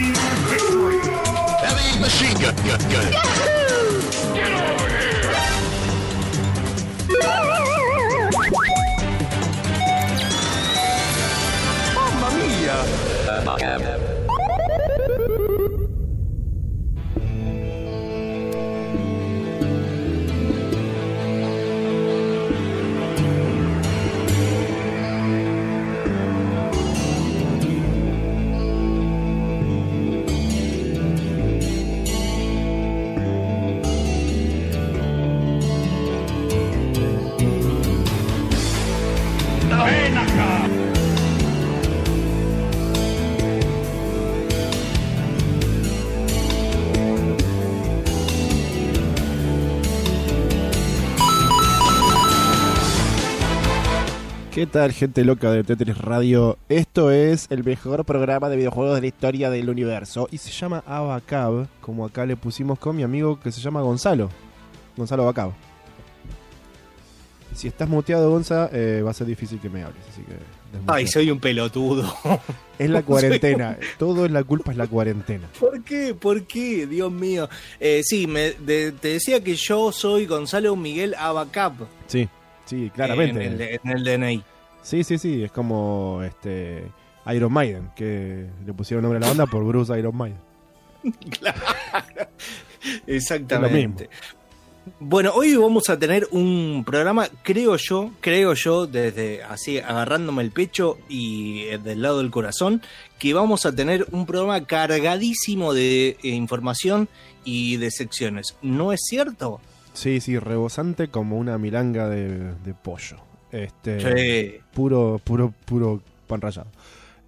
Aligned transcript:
Heavy 0.00 2.00
machine 2.00 2.32
gun, 2.40 2.56
gun, 2.56 2.80
gun. 2.90 3.12
Ven 3.12 3.69
tal, 54.72 54.92
gente 54.92 55.24
loca 55.24 55.50
de 55.50 55.64
Tetris 55.64 55.98
Radio? 55.98 56.58
Esto 56.68 57.10
es 57.10 57.46
el 57.50 57.64
mejor 57.64 58.04
programa 58.04 58.48
de 58.48 58.56
videojuegos 58.56 58.94
de 58.94 59.00
la 59.00 59.06
historia 59.08 59.50
del 59.50 59.68
universo 59.68 60.28
y 60.30 60.38
se 60.38 60.50
llama 60.50 60.82
Abacab, 60.86 61.66
como 61.80 62.04
acá 62.04 62.24
le 62.26 62.36
pusimos 62.36 62.78
con 62.78 62.96
mi 62.96 63.02
amigo 63.02 63.40
que 63.40 63.50
se 63.52 63.60
llama 63.60 63.80
Gonzalo. 63.82 64.30
Gonzalo 64.96 65.22
Abacab. 65.24 65.52
Si 67.54 67.66
estás 67.66 67.88
muteado, 67.88 68.30
Gonza, 68.30 68.70
eh, 68.72 69.02
va 69.04 69.10
a 69.10 69.14
ser 69.14 69.26
difícil 69.26 69.58
que 69.60 69.68
me 69.68 69.82
hables, 69.82 70.02
así 70.12 70.22
que... 70.22 70.34
Ay, 70.86 71.08
soy 71.08 71.32
un 71.32 71.40
pelotudo. 71.40 72.04
Es 72.78 72.88
la 72.88 73.02
cuarentena, 73.04 73.76
todo 73.98 74.24
es 74.24 74.30
la 74.30 74.44
culpa 74.44 74.70
es 74.70 74.76
la 74.76 74.86
cuarentena. 74.86 75.48
¿Por 75.58 75.82
qué? 75.82 76.14
¿Por 76.14 76.44
qué? 76.44 76.86
Dios 76.86 77.10
mío. 77.10 77.48
Eh, 77.80 78.02
sí, 78.04 78.28
me, 78.28 78.52
de- 78.52 78.92
te 78.92 79.08
decía 79.08 79.42
que 79.42 79.56
yo 79.56 79.90
soy 79.90 80.26
Gonzalo 80.26 80.76
Miguel 80.76 81.16
Abacap. 81.18 81.74
Sí, 82.06 82.28
sí, 82.66 82.88
claramente. 82.94 83.44
En 83.44 83.52
el, 83.60 83.80
en 83.82 83.90
el 83.90 84.04
DNI. 84.04 84.44
Sí, 84.82 85.04
sí, 85.04 85.18
sí, 85.18 85.44
es 85.44 85.52
como 85.52 86.22
este 86.22 86.84
Iron 87.26 87.52
Maiden, 87.52 87.90
que 87.94 88.48
le 88.64 88.72
pusieron 88.72 89.02
nombre 89.02 89.18
a 89.18 89.20
la 89.20 89.28
banda 89.28 89.46
por 89.46 89.64
Bruce 89.64 89.96
Iron 89.98 90.16
Maiden. 90.16 90.38
Exactamente. 93.06 94.08
Bueno, 94.98 95.32
hoy 95.34 95.54
vamos 95.56 95.90
a 95.90 95.98
tener 95.98 96.26
un 96.30 96.84
programa, 96.86 97.28
creo 97.42 97.76
yo, 97.76 98.12
creo 98.20 98.54
yo, 98.54 98.86
desde 98.86 99.42
así 99.42 99.78
agarrándome 99.78 100.42
el 100.42 100.50
pecho 100.50 100.98
y 101.08 101.64
eh, 101.64 101.78
del 101.78 102.02
lado 102.02 102.18
del 102.18 102.30
corazón, 102.30 102.80
que 103.18 103.34
vamos 103.34 103.66
a 103.66 103.74
tener 103.74 104.06
un 104.10 104.24
programa 104.24 104.64
cargadísimo 104.64 105.74
de 105.74 106.16
eh, 106.22 106.28
información 106.28 107.08
y 107.44 107.76
de 107.76 107.90
secciones. 107.90 108.56
¿No 108.62 108.92
es 108.92 109.00
cierto? 109.04 109.60
Sí, 109.92 110.20
sí, 110.20 110.38
rebosante 110.38 111.08
como 111.08 111.36
una 111.36 111.58
milanga 111.58 112.08
de, 112.08 112.54
de 112.54 112.74
pollo. 112.74 113.18
Este, 113.52 114.00
Sí. 114.00 114.60
puro, 114.72 115.20
puro, 115.22 115.52
puro 115.64 116.00
pan 116.26 116.40
rallado. 116.40 116.68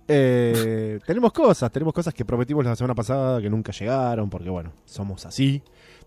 Eh, 0.08 0.98
tenemos 1.06 1.32
cosas, 1.32 1.70
tenemos 1.70 1.94
cosas 1.94 2.14
que 2.14 2.24
prometimos 2.24 2.64
la 2.64 2.76
semana 2.76 2.94
pasada 2.94 3.40
que 3.40 3.50
nunca 3.50 3.72
llegaron, 3.72 4.28
porque 4.30 4.50
bueno, 4.50 4.72
somos 4.84 5.26
así. 5.26 5.62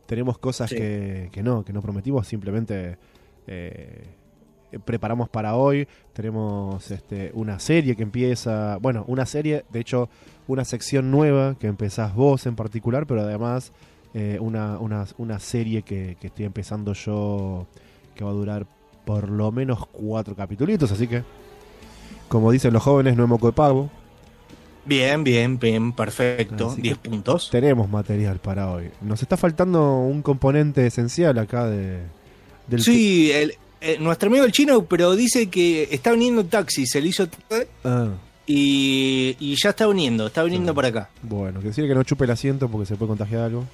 Tenemos 0.05 0.37
cosas 0.37 0.69
Sí. 0.69 0.75
que, 0.77 1.29
que 1.31 1.41
no, 1.43 1.63
que 1.65 1.73
no 1.73 1.81
prometimos, 1.81 2.27
simplemente 2.27 2.97
eh, 3.47 4.03
preparamos 4.85 5.29
para 5.29 5.55
hoy. 5.55 5.87
Tenemos 6.13 6.91
este, 6.91 7.31
una 7.33 7.59
serie 7.59 7.95
que 7.95 8.03
empieza, 8.03 8.77
bueno, 8.77 9.03
una 9.07 9.25
serie, 9.25 9.65
de 9.71 9.79
hecho, 9.79 10.09
una 10.47 10.63
sección 10.65 11.09
nueva 11.11 11.55
que 11.57 11.67
empezás 11.67 12.13
vos 12.13 12.45
en 12.45 12.55
particular, 12.55 13.07
pero 13.07 13.21
además 13.21 13.71
eh, 14.13 14.37
una, 14.39 14.77
una, 14.79 15.05
una 15.17 15.39
serie 15.39 15.81
que, 15.81 16.15
que 16.19 16.27
estoy 16.27 16.45
empezando 16.45 16.93
yo 16.93 17.65
que 18.13 18.23
va 18.23 18.29
a 18.29 18.33
durar 18.33 18.67
por 19.05 19.29
lo 19.29 19.51
menos 19.51 19.85
cuatro 19.91 20.35
capítulos, 20.35 20.91
así 20.91 21.07
que, 21.07 21.23
como 22.27 22.51
dicen 22.51 22.73
los 22.73 22.83
jóvenes, 22.83 23.15
no 23.15 23.23
es 23.23 23.29
moco 23.29 23.47
de 23.47 23.53
pavo. 23.53 23.89
Bien, 24.85 25.23
bien, 25.23 25.57
bien, 25.57 25.93
perfecto. 25.93 26.69
Así 26.71 26.81
10 26.81 26.97
que 26.99 27.09
puntos. 27.09 27.49
Tenemos 27.49 27.89
material 27.89 28.39
para 28.39 28.69
hoy. 28.71 28.89
Nos 29.01 29.21
está 29.21 29.35
faltando 29.37 29.95
un 29.99 30.21
componente 30.21 30.85
esencial 30.85 31.37
acá 31.39 31.65
de, 31.65 32.01
del 32.67 32.81
Sí, 32.81 33.31
el- 33.31 33.53
eh, 33.81 33.97
nuestro 33.99 34.29
amigo 34.29 34.45
el 34.45 34.51
chino, 34.51 34.85
pero 34.85 35.15
dice 35.15 35.47
que 35.49 35.87
está 35.91 36.11
viniendo 36.11 36.41
en 36.41 36.49
taxi, 36.49 36.85
se 36.87 37.01
le 37.01 37.09
hizo 37.09 37.27
Ah, 37.83 38.09
y, 38.47 39.35
y 39.39 39.55
ya 39.61 39.69
está 39.71 39.87
viniendo, 39.87 40.27
está 40.27 40.43
viniendo 40.43 40.71
Sí. 40.71 40.75
para 40.75 40.87
acá. 40.89 41.09
bueno, 41.23 41.59
que 41.61 41.67
decir 41.67 41.87
que 41.87 41.95
no 41.95 42.03
chupe 42.03 42.25
el 42.25 42.31
asiento 42.31 42.67
porque 42.69 42.85
se 42.85 42.95
puede 42.95 43.09
contagiar 43.09 43.41
algo. 43.41 43.65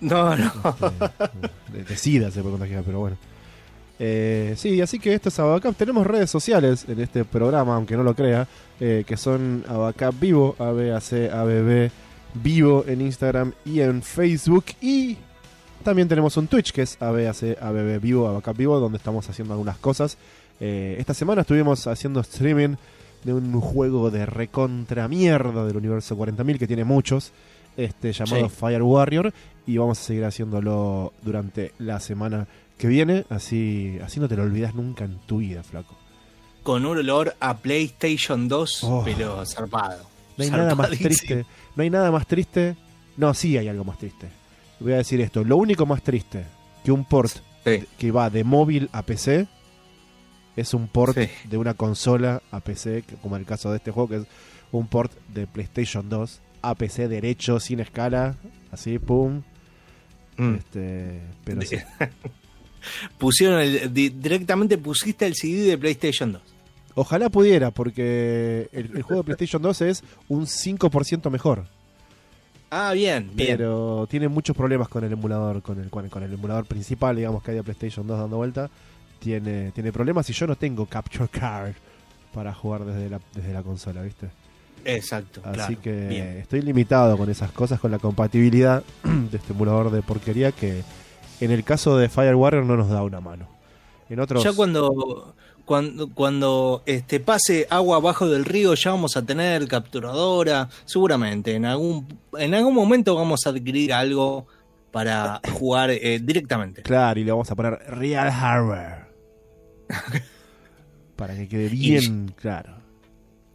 No, 0.00 0.34
no. 0.36 0.46
Este, 0.46 1.72
de, 1.72 1.84
de 1.84 1.96
sida 1.96 2.30
se 2.30 2.40
puede 2.40 2.52
contagiar, 2.52 2.82
pero 2.84 3.00
bueno. 3.00 3.16
Eh, 4.02 4.54
sí, 4.56 4.80
así 4.80 4.98
que 4.98 5.12
esto 5.12 5.28
es 5.28 5.38
Abacap. 5.38 5.76
Tenemos 5.76 6.06
redes 6.06 6.30
sociales 6.30 6.86
en 6.88 7.00
este 7.00 7.26
programa, 7.26 7.74
aunque 7.76 7.98
no 7.98 8.02
lo 8.02 8.14
crea, 8.14 8.48
eh, 8.80 9.04
que 9.06 9.18
son 9.18 9.62
Abacap 9.68 10.18
Vivo, 10.18 10.56
ABAC, 10.58 11.30
ABB 11.30 11.90
Vivo 12.42 12.84
en 12.88 13.02
Instagram 13.02 13.52
y 13.66 13.80
en 13.80 14.02
Facebook. 14.02 14.64
Y 14.80 15.18
también 15.84 16.08
tenemos 16.08 16.34
un 16.38 16.46
Twitch 16.46 16.72
que 16.72 16.80
es 16.82 16.96
ABAC, 17.00 17.58
ABB 17.60 18.00
Vivo, 18.00 18.26
Abacap 18.26 18.56
Vivo, 18.56 18.80
donde 18.80 18.96
estamos 18.96 19.28
haciendo 19.28 19.52
algunas 19.52 19.76
cosas. 19.76 20.16
Eh, 20.60 20.96
esta 20.98 21.12
semana 21.12 21.42
estuvimos 21.42 21.86
haciendo 21.86 22.20
streaming 22.20 22.76
de 23.24 23.34
un 23.34 23.60
juego 23.60 24.10
de 24.10 24.24
recontra 24.24 25.08
mierda 25.08 25.66
del 25.66 25.76
universo 25.76 26.16
40.000 26.16 26.58
que 26.58 26.66
tiene 26.66 26.84
muchos, 26.84 27.32
este 27.76 28.14
llamado 28.14 28.48
Sí. 28.48 28.56
Fire 28.58 28.82
Warrior 28.82 29.32
y 29.66 29.76
vamos 29.76 30.00
a 30.00 30.02
seguir 30.02 30.24
haciéndolo 30.24 31.12
durante 31.22 31.72
la 31.78 32.00
semana 32.00 32.46
que 32.80 32.88
viene, 32.88 33.26
así 33.28 33.98
así 34.02 34.18
no 34.20 34.26
te 34.28 34.36
lo 34.36 34.42
olvidas 34.44 34.74
nunca 34.74 35.04
en 35.04 35.18
tu 35.26 35.38
vida, 35.38 35.62
flaco. 35.62 35.96
Con 36.62 36.86
un 36.86 36.96
olor 36.98 37.36
a 37.38 37.58
PlayStation 37.58 38.48
2, 38.48 38.84
Oh. 38.84 39.02
pero 39.04 39.44
zarpado. 39.44 40.08
No 40.38 40.44
hay 40.44 40.50
nada 40.50 40.74
más 40.74 40.90
triste, 40.90 41.44
no 41.76 41.82
hay 41.82 41.90
nada 41.90 42.10
más 42.10 42.26
triste. 42.26 42.76
No, 43.18 43.34
sí 43.34 43.58
hay 43.58 43.68
algo 43.68 43.84
más 43.84 43.98
triste. 43.98 44.28
Voy 44.78 44.94
a 44.94 44.96
decir 44.96 45.20
esto, 45.20 45.44
lo 45.44 45.58
único 45.58 45.84
más 45.84 46.02
triste 46.02 46.46
que 46.82 46.90
un 46.90 47.04
port 47.04 47.30
Sí. 47.66 47.84
que 47.98 48.10
va 48.10 48.30
de 48.30 48.42
móvil 48.44 48.88
a 48.92 49.02
PC 49.02 49.46
es 50.56 50.72
un 50.72 50.88
port 50.88 51.14
Sí. 51.18 51.28
de 51.50 51.58
una 51.58 51.74
consola 51.74 52.40
a 52.50 52.60
PC, 52.60 53.04
como 53.20 53.36
en 53.36 53.40
el 53.42 53.46
caso 53.46 53.70
de 53.70 53.76
este 53.76 53.90
juego, 53.90 54.08
que 54.08 54.16
es 54.16 54.26
un 54.72 54.86
port 54.86 55.12
de 55.34 55.46
PlayStation 55.46 56.08
2 56.08 56.40
a 56.62 56.74
PC 56.74 57.08
derecho, 57.08 57.60
sin 57.60 57.80
escala, 57.80 58.36
así, 58.72 58.98
pum. 58.98 59.42
Mm. 60.38 60.54
Este, 60.54 61.20
pero 61.44 61.60
sí. 61.62 61.76
Pusieron 63.18 63.60
el, 63.60 63.92
di- 63.92 64.08
directamente 64.10 64.78
pusiste 64.78 65.26
el 65.26 65.34
CD 65.34 65.62
de 65.68 65.78
PlayStation 65.78 66.32
2. 66.32 66.42
Ojalá 66.94 67.28
pudiera, 67.30 67.70
porque 67.70 68.68
el, 68.72 68.90
el 68.96 69.02
juego 69.02 69.22
de 69.22 69.26
PlayStation 69.26 69.62
2 69.62 69.80
es 69.82 70.04
un 70.28 70.46
5% 70.46 71.30
mejor. 71.30 71.66
Ah, 72.70 72.92
bien, 72.92 73.30
bien. 73.34 73.56
Pero 73.56 74.06
tiene 74.08 74.28
muchos 74.28 74.56
problemas 74.56 74.88
con 74.88 75.02
el 75.04 75.12
emulador, 75.12 75.60
con 75.62 75.80
el, 75.80 75.90
con 75.90 76.04
el, 76.04 76.10
con 76.10 76.22
el 76.22 76.32
emulador 76.32 76.66
principal, 76.66 77.16
digamos, 77.16 77.42
que 77.42 77.50
hay 77.52 77.56
de 77.56 77.62
PlayStation 77.62 78.06
2 78.06 78.18
dando 78.18 78.36
vuelta. 78.36 78.70
Tiene, 79.18 79.70
tiene 79.72 79.92
problemas 79.92 80.28
y 80.30 80.32
yo 80.32 80.46
no 80.46 80.56
tengo 80.56 80.86
Capture 80.86 81.28
Card 81.28 81.72
para 82.32 82.54
jugar 82.54 82.84
desde 82.84 83.10
la, 83.10 83.20
desde 83.34 83.52
la 83.52 83.62
consola, 83.62 84.02
¿viste? 84.02 84.28
Exacto, 84.84 85.42
Así 85.44 85.56
claro. 85.56 85.76
que 85.82 86.06
Bien. 86.08 86.26
estoy 86.38 86.62
limitado 86.62 87.18
con 87.18 87.28
esas 87.28 87.52
cosas, 87.52 87.78
con 87.80 87.90
la 87.90 87.98
compatibilidad 87.98 88.82
de 89.30 89.36
este 89.36 89.52
emulador 89.52 89.90
de 89.90 90.00
porquería 90.00 90.52
que 90.52 90.82
en 91.40 91.50
el 91.50 91.64
caso 91.64 91.96
de 91.96 92.08
Fire 92.08 92.34
Warrior 92.34 92.64
no 92.64 92.76
nos 92.76 92.88
da 92.88 93.02
una 93.02 93.20
mano. 93.20 93.48
En 94.08 94.20
otros... 94.20 94.42
Ya 94.42 94.52
cuando, 94.52 95.34
cuando, 95.64 96.10
cuando 96.10 96.82
este, 96.86 97.20
pase 97.20 97.66
agua 97.70 97.96
abajo 97.96 98.28
del 98.28 98.44
río, 98.44 98.74
ya 98.74 98.90
vamos 98.90 99.16
a 99.16 99.24
tener 99.24 99.66
capturadora. 99.68 100.68
Seguramente, 100.84 101.54
en 101.54 101.64
algún, 101.64 102.18
en 102.38 102.54
algún 102.54 102.74
momento 102.74 103.14
vamos 103.14 103.46
a 103.46 103.50
adquirir 103.50 103.92
algo 103.92 104.46
para 104.90 105.40
jugar 105.52 105.90
eh, 105.90 106.20
directamente. 106.22 106.82
Claro, 106.82 107.20
y 107.20 107.24
le 107.24 107.30
vamos 107.30 107.50
a 107.50 107.54
poner 107.54 107.78
Real 107.88 108.30
Hardware. 108.30 109.06
para 111.16 111.36
que 111.36 111.48
quede 111.48 111.68
bien 111.68 112.34
claro. 112.36 112.74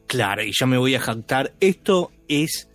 Claro, 0.08 0.44
y 0.44 0.52
yo 0.54 0.68
me 0.68 0.78
voy 0.78 0.96
a 0.96 1.00
jactar. 1.00 1.54
Esto 1.60 2.12
es. 2.28 2.70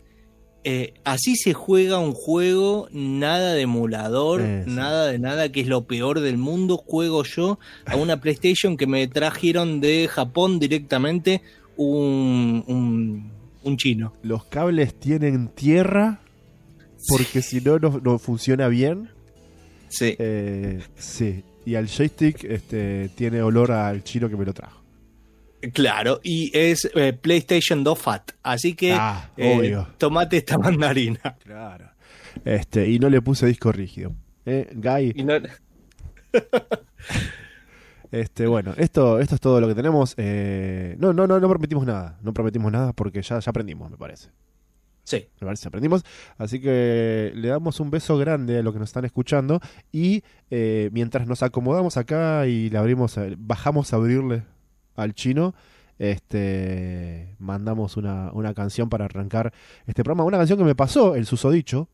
Eh, 0.62 0.94
así 1.04 1.36
se 1.36 1.54
juega 1.54 1.98
un 1.98 2.12
juego, 2.12 2.88
nada 2.92 3.54
de 3.54 3.62
emulador, 3.62 4.42
sí. 4.42 4.70
nada 4.70 5.06
de 5.06 5.18
nada, 5.18 5.50
que 5.50 5.60
es 5.60 5.66
lo 5.66 5.84
peor 5.84 6.20
del 6.20 6.36
mundo. 6.36 6.76
Juego 6.76 7.24
yo 7.24 7.58
a 7.86 7.96
una 7.96 8.20
PlayStation 8.20 8.76
que 8.76 8.86
me 8.86 9.06
trajeron 9.08 9.80
de 9.80 10.08
Japón 10.08 10.58
directamente 10.58 11.42
un, 11.76 12.64
un, 12.66 13.32
un 13.62 13.76
chino. 13.76 14.12
Los 14.22 14.44
cables 14.44 14.94
tienen 14.94 15.48
tierra 15.48 16.20
porque 17.08 17.42
si 17.42 17.60
no, 17.60 17.78
no 17.78 18.18
funciona 18.18 18.68
bien. 18.68 19.10
Sí. 19.88 20.14
Eh, 20.18 20.80
sí. 20.96 21.42
Y 21.64 21.74
al 21.74 21.88
joystick 21.88 22.44
este, 22.44 23.10
tiene 23.14 23.42
olor 23.42 23.72
al 23.72 24.02
chino 24.02 24.28
que 24.28 24.36
me 24.36 24.44
lo 24.44 24.52
trajo. 24.52 24.79
Claro, 25.74 26.20
y 26.22 26.50
es 26.56 26.90
eh, 26.94 27.12
PlayStation 27.12 27.84
2 27.84 27.98
Fat, 27.98 28.30
así 28.42 28.74
que 28.74 28.92
Ah, 28.92 29.30
eh, 29.36 29.56
obvio. 29.58 29.88
tomate 29.98 30.38
esta 30.38 30.56
mandarina. 30.58 31.20
Claro. 31.44 31.90
Este, 32.44 32.88
y 32.88 32.98
no 32.98 33.10
le 33.10 33.20
puse 33.20 33.46
disco 33.46 33.70
rígido. 33.72 34.12
¿Eh? 34.46 34.70
Guy, 34.74 35.12
Y 35.16 35.24
no- 35.24 35.34
este, 38.12 38.46
bueno, 38.46 38.74
esto, 38.76 39.20
esto 39.20 39.34
es 39.36 39.40
todo 39.40 39.60
lo 39.60 39.68
que 39.68 39.74
tenemos. 39.74 40.14
Eh, 40.16 40.96
no, 40.98 41.12
no, 41.12 41.26
no, 41.26 41.38
no 41.38 41.48
prometimos 41.48 41.86
nada. 41.86 42.18
No 42.22 42.32
prometimos 42.32 42.72
nada 42.72 42.92
porque 42.92 43.22
ya, 43.22 43.38
ya 43.38 43.50
aprendimos, 43.50 43.90
me 43.90 43.96
parece. 43.96 44.30
Sí, 45.04 45.26
Me 45.40 45.44
parece 45.46 45.62
que 45.62 45.68
aprendimos. 45.68 46.04
Así 46.38 46.60
que 46.60 47.32
le 47.34 47.48
damos 47.48 47.80
un 47.80 47.90
beso 47.90 48.16
grande 48.18 48.58
a 48.58 48.62
los 48.62 48.72
que 48.72 48.78
nos 48.80 48.88
están 48.90 49.04
escuchando. 49.04 49.60
Y 49.92 50.22
eh, 50.50 50.88
mientras 50.92 51.26
nos 51.26 51.42
acomodamos 51.42 51.96
acá 51.96 52.46
y 52.46 52.70
le 52.70 52.78
abrimos, 52.78 53.18
bajamos 53.38 53.92
a 53.92 53.96
abrirle 53.96 54.42
al 55.02 55.14
chino, 55.14 55.54
este 55.98 57.34
mandamos 57.38 57.96
una, 57.96 58.30
una 58.32 58.54
canción 58.54 58.88
para 58.88 59.04
arrancar 59.06 59.52
este 59.86 60.02
programa. 60.04 60.24
Una 60.24 60.38
canción 60.38 60.58
que 60.58 60.64
me 60.64 60.74
pasó, 60.74 61.14
el 61.14 61.26
susodicho. 61.26 61.88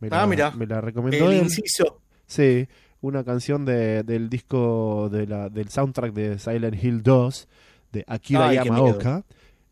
Me 0.00 0.08
Ah, 0.10 0.20
la, 0.22 0.26
mirá. 0.26 0.50
Me 0.52 0.66
la 0.66 0.80
recomendó 0.80 1.30
el 1.30 1.36
él. 1.38 1.42
inciso. 1.44 2.00
Sí, 2.26 2.66
una 3.00 3.24
canción 3.24 3.64
de- 3.64 4.02
del 4.02 4.28
disco 4.28 5.08
de 5.10 5.26
la, 5.26 5.48
del 5.48 5.68
soundtrack 5.68 6.12
de 6.12 6.38
Silent 6.38 6.82
Hill 6.82 7.02
2 7.02 7.48
de 7.92 8.04
Akira 8.06 8.48
Ay, 8.48 8.56
Yamaoka. 8.56 9.24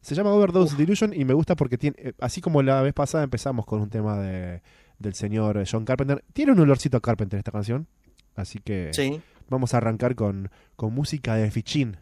Se 0.02 0.14
llama 0.14 0.32
Overdose 0.32 0.76
Delusion 0.76 1.12
y 1.14 1.24
me 1.24 1.34
gusta 1.34 1.56
porque 1.56 1.76
tiene, 1.76 1.96
eh, 1.98 2.12
así 2.20 2.40
como 2.40 2.62
la 2.62 2.80
vez 2.82 2.94
pasada 2.94 3.22
empezamos 3.24 3.66
con 3.66 3.80
un 3.82 3.90
tema 3.90 4.18
de, 4.18 4.62
del 4.98 5.14
señor 5.14 5.62
John 5.70 5.84
Carpenter, 5.84 6.24
tiene 6.32 6.52
un 6.52 6.60
olorcito 6.60 6.96
a 6.96 7.00
Carpenter 7.00 7.38
esta 7.38 7.52
canción, 7.52 7.86
así 8.34 8.60
que 8.60 8.90
Sí. 8.94 9.20
vamos 9.50 9.74
a 9.74 9.76
arrancar 9.76 10.14
con, 10.14 10.50
con 10.76 10.94
música 10.94 11.34
de 11.34 11.50
Fichin, 11.50 11.98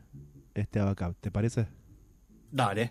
este 0.61 0.81
acá, 0.81 1.15
¿te 1.21 1.31
parece? 1.31 1.67
Dale. 2.51 2.91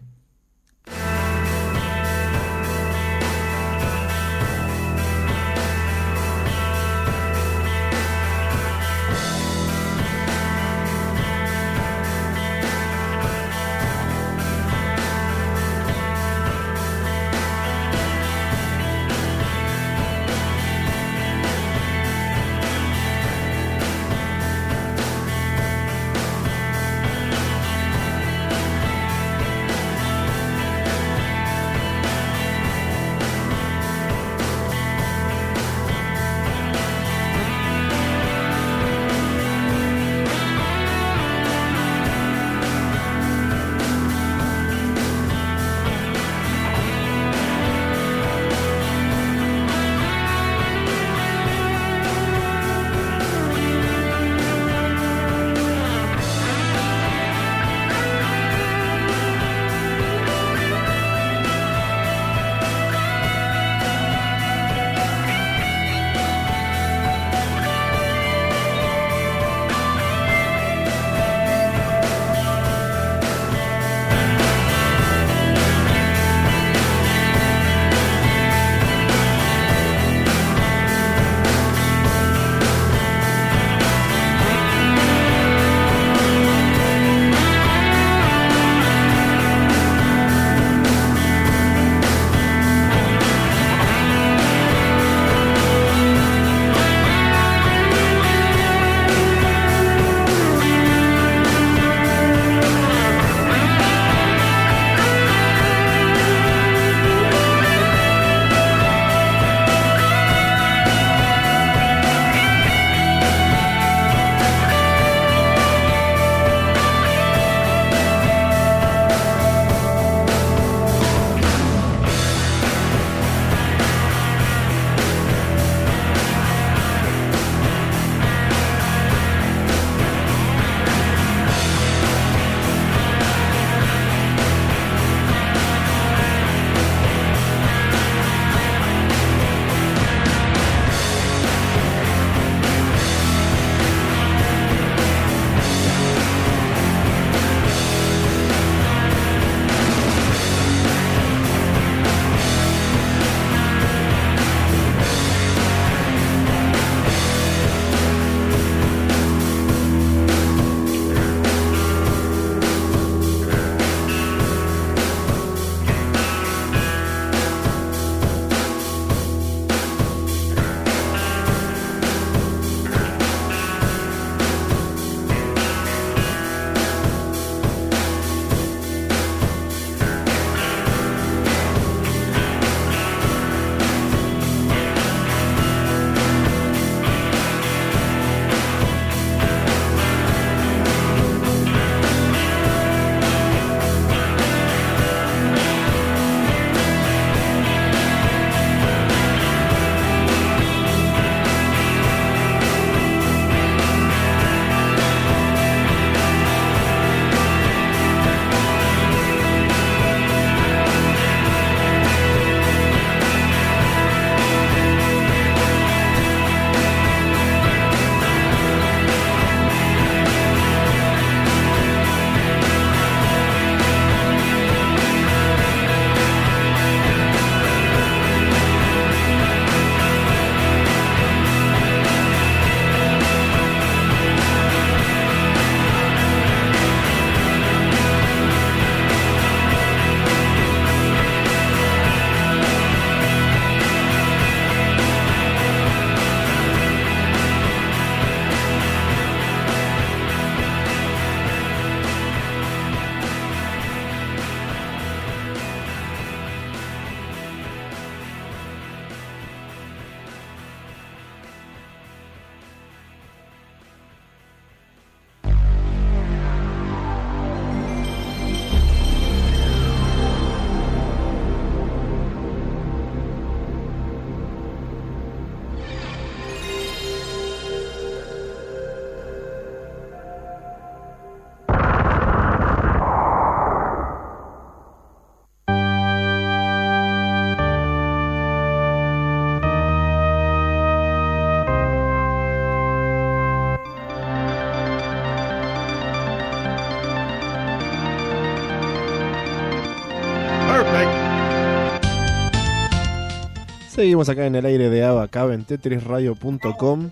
Seguimos 303.98 304.30
acá 304.30 304.46
en 304.46 304.54
el 304.54 304.64
aire 304.64 304.92
de 304.92 305.04
Abacab 305.04 305.52
en 305.54 305.66
tetrisradio.com 305.66 307.10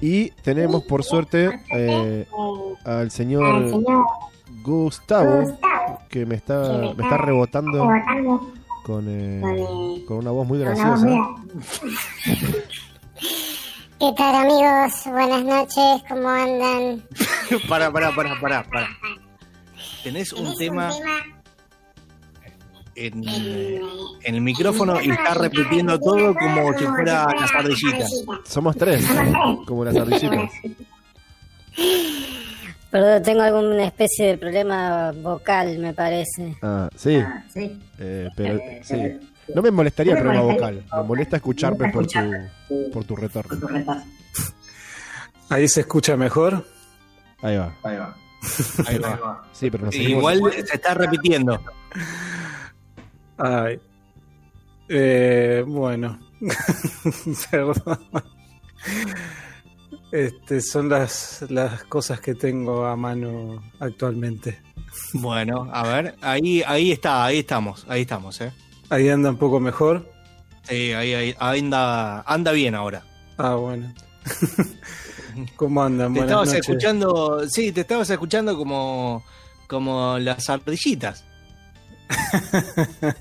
y 0.00 0.30
tenemos 0.30 0.82
por 0.84 1.04
suerte 1.04 1.60
eh, 1.76 2.26
al 2.86 3.10
señor 3.10 3.70
Gustavo 4.62 5.58
que 6.08 6.24
me 6.24 6.36
está, 6.36 6.94
me 6.96 7.04
está 7.04 7.18
rebotando 7.18 7.86
con, 8.82 9.04
eh, 9.08 9.42
con 10.08 10.16
una 10.16 10.30
voz 10.30 10.46
muy 10.46 10.58
graciosa. 10.58 11.06
¿Qué 14.00 14.12
tal 14.16 14.34
amigos? 14.34 15.02
Buenas 15.04 15.44
noches, 15.44 16.02
¿cómo 16.08 16.30
andan? 16.30 17.02
para, 17.68 17.92
para, 17.92 18.10
para, 18.14 18.40
para, 18.40 18.64
para. 18.70 18.88
Tenés 20.02 20.32
un 20.32 20.56
tema 20.56 20.90
en, 22.94 23.24
eh, 23.26 23.80
en 24.22 24.34
el 24.34 24.40
micrófono 24.40 25.00
y 25.00 25.10
estás 25.10 25.36
repitiendo 25.36 25.98
todo 25.98 26.34
como 26.34 26.78
si 26.78 26.84
fuera 26.84 27.26
las 27.38 27.54
ardillitas. 27.54 28.24
Somos 28.44 28.76
tres, 28.76 29.04
como 29.66 29.84
las 29.84 29.96
ardillitas. 29.96 30.50
Perdón, 32.90 33.22
tengo 33.22 33.40
alguna 33.40 33.84
especie 33.84 34.26
de 34.26 34.38
problema 34.38 35.12
vocal, 35.12 35.78
me 35.78 35.94
parece. 35.94 36.56
Ah, 36.60 36.90
sí. 36.94 37.22
Eh, 37.98 38.28
pero 38.36 38.60
sí. 38.82 39.18
No 39.54 39.62
me 39.62 39.70
molestaría 39.70 40.14
el 40.14 40.20
problema 40.20 40.42
vocal. 40.42 40.84
Me 40.94 41.02
molesta 41.02 41.36
escucharme 41.36 41.90
por 41.90 42.06
tu, 42.06 42.20
por 42.92 43.04
tu 43.04 43.16
retorno. 43.16 43.68
Ahí 45.48 45.68
se 45.68 45.80
escucha 45.80 46.16
mejor. 46.16 46.66
Ahí 47.40 47.56
va. 47.56 47.74
Ahí 47.82 47.96
va. 47.96 48.16
Ahí 48.86 48.98
va. 48.98 49.44
Sí, 49.52 49.70
pero. 49.70 49.90
Igual 49.90 50.42
se 50.52 50.76
está 50.76 50.94
repitiendo. 50.94 51.60
Ay. 53.38 53.80
Eh, 54.88 55.64
bueno. 55.66 56.18
Perdón. 57.50 58.00
Este, 60.10 60.60
son 60.60 60.88
las, 60.88 61.44
las 61.48 61.84
cosas 61.84 62.20
que 62.20 62.34
tengo 62.34 62.84
a 62.84 62.96
mano 62.96 63.62
actualmente. 63.80 64.60
Bueno, 65.14 65.70
a 65.72 65.82
ver, 65.84 66.16
ahí, 66.20 66.62
ahí 66.66 66.92
está, 66.92 67.24
ahí 67.24 67.38
estamos, 67.38 67.86
ahí 67.88 68.02
estamos, 68.02 68.38
eh. 68.42 68.52
Ahí 68.90 69.08
anda 69.08 69.30
un 69.30 69.38
poco 69.38 69.58
mejor. 69.58 70.06
Sí, 70.64 70.92
ahí, 70.92 71.34
ahí 71.38 71.60
anda, 71.60 72.20
anda 72.22 72.52
bien 72.52 72.74
ahora. 72.74 73.02
Ah, 73.38 73.54
bueno. 73.54 73.92
¿Cómo 75.56 75.82
andan? 75.82 76.12
Te 76.12 76.20
Buenas 76.20 76.30
estabas 76.30 76.48
noches. 76.48 76.68
escuchando, 76.68 77.48
sí, 77.48 77.72
te 77.72 77.80
estabas 77.80 78.10
escuchando 78.10 78.56
como, 78.58 79.24
como 79.66 80.18
las 80.18 80.50
ardillitas. 80.50 81.24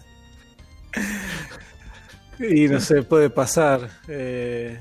Y 2.40 2.68
no 2.68 2.80
sé, 2.80 3.04
puede 3.04 3.30
pasar. 3.30 3.88
Eh, 4.08 4.80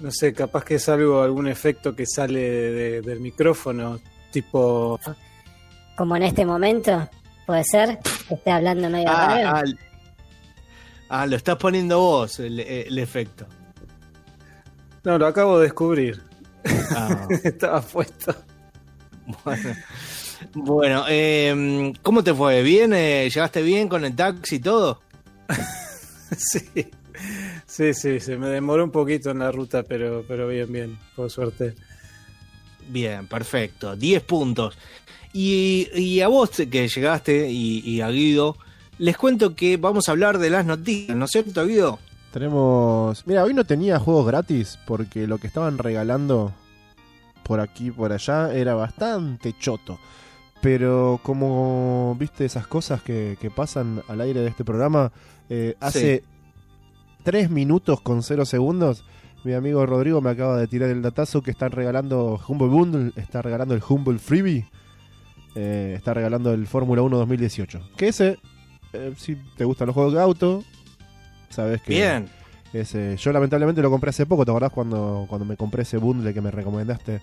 no 0.00 0.10
sé, 0.10 0.32
capaz 0.34 0.64
que 0.64 0.74
es 0.76 0.88
algo, 0.88 1.22
algún 1.22 1.48
efecto 1.48 1.96
que 1.96 2.04
sale 2.06 2.40
de- 2.40 3.00
del 3.02 3.20
micrófono, 3.20 4.00
tipo... 4.30 5.00
Como 5.96 6.14
en 6.16 6.22
este 6.24 6.44
momento, 6.44 7.08
puede 7.46 7.64
ser 7.64 7.98
que 8.28 8.34
esté 8.34 8.50
hablando 8.50 8.88
medio 8.90 9.08
Ah, 9.10 9.26
raro. 9.26 9.48
ah, 9.56 9.64
ah, 11.08 11.26
lo 11.26 11.36
estás 11.36 11.56
poniendo 11.56 11.98
vos, 11.98 12.38
el, 12.38 12.60
el 12.60 12.98
efecto. 12.98 13.46
No, 15.04 15.16
lo 15.18 15.26
acabo 15.26 15.58
de 15.58 15.64
descubrir. 15.64 16.22
Ah, 16.94 17.26
Estaba 17.42 17.80
puesto. 17.80 18.34
bueno, 19.44 19.74
Bueno, 20.54 21.04
eh, 21.08 21.92
¿cómo 22.02 22.24
te 22.24 22.34
fue? 22.34 22.62
¿Bien? 22.62 22.92
Eh, 22.92 23.28
¿Llegaste 23.32 23.62
bien 23.62 23.88
con 23.88 24.04
el 24.04 24.14
taxi 24.14 24.56
y 24.56 24.60
todo? 24.60 25.00
Sí. 26.36 26.90
Sí, 27.66 27.94
sí, 27.94 28.20
se 28.20 28.36
me 28.36 28.48
demoró 28.48 28.84
un 28.84 28.90
poquito 28.90 29.30
en 29.30 29.38
la 29.38 29.50
ruta, 29.50 29.82
pero, 29.82 30.24
pero 30.28 30.46
bien, 30.46 30.70
bien, 30.70 30.98
por 31.16 31.30
suerte. 31.30 31.74
Bien, 32.88 33.26
perfecto. 33.26 33.96
10 33.96 34.22
puntos. 34.24 34.76
Y, 35.32 35.88
y 35.94 36.20
a 36.20 36.28
vos 36.28 36.50
que 36.50 36.88
llegaste 36.88 37.50
y, 37.50 37.78
y 37.80 38.02
a 38.02 38.10
Guido, 38.10 38.56
les 38.98 39.16
cuento 39.16 39.54
que 39.54 39.78
vamos 39.78 40.08
a 40.08 40.12
hablar 40.12 40.38
de 40.38 40.50
las 40.50 40.66
noticias, 40.66 41.16
¿no 41.16 41.24
es 41.24 41.30
cierto, 41.30 41.66
Guido? 41.66 41.98
Tenemos. 42.32 43.26
Mira, 43.26 43.44
hoy 43.44 43.54
no 43.54 43.64
tenía 43.64 43.98
juegos 43.98 44.26
gratis 44.26 44.78
porque 44.86 45.26
lo 45.26 45.38
que 45.38 45.46
estaban 45.46 45.78
regalando 45.78 46.52
por 47.42 47.60
aquí 47.60 47.86
y 47.86 47.90
por 47.90 48.12
allá 48.12 48.52
era 48.52 48.74
bastante 48.74 49.54
choto. 49.58 49.98
Pero 50.60 51.20
como 51.22 52.16
viste 52.18 52.44
esas 52.44 52.66
cosas 52.66 53.02
que, 53.02 53.36
que 53.40 53.50
pasan 53.50 54.02
al 54.08 54.20
aire 54.20 54.40
de 54.40 54.48
este 54.48 54.64
programa, 54.64 55.12
eh, 55.48 55.76
hace 55.80 56.24
3 57.22 57.50
minutos 57.50 58.00
con 58.00 58.22
0 58.22 58.44
segundos, 58.44 59.04
mi 59.44 59.52
amigo 59.54 59.86
Rodrigo 59.86 60.20
me 60.20 60.30
acaba 60.30 60.56
de 60.56 60.66
tirar 60.66 60.90
el 60.90 61.00
datazo 61.00 61.42
que 61.42 61.50
están 61.50 61.70
regalando 61.70 62.40
Humble 62.46 62.68
Bundle, 62.68 63.12
está 63.16 63.40
regalando 63.40 63.74
el 63.74 63.82
Humble 63.88 64.18
Freebie, 64.18 64.66
eh, 65.54 65.94
está 65.96 66.12
regalando 66.12 66.52
el 66.52 66.66
Fórmula 66.66 67.02
1 67.02 67.18
2018. 67.18 67.90
Que 67.96 68.08
ese, 68.08 68.38
eh, 68.92 69.14
si 69.16 69.36
te 69.56 69.64
gustan 69.64 69.86
los 69.86 69.94
juegos 69.94 70.14
de 70.14 70.20
auto, 70.20 70.64
sabes 71.50 71.82
que... 71.82 71.94
Bien. 71.94 72.28
Ese, 72.72 73.16
yo 73.16 73.32
lamentablemente 73.32 73.80
lo 73.80 73.90
compré 73.90 74.10
hace 74.10 74.26
poco, 74.26 74.44
¿te 74.44 74.50
acordás 74.50 74.72
cuando, 74.72 75.24
cuando 75.28 75.46
me 75.46 75.56
compré 75.56 75.82
ese 75.82 75.96
bundle 75.96 76.34
que 76.34 76.42
me 76.42 76.50
recomendaste? 76.50 77.22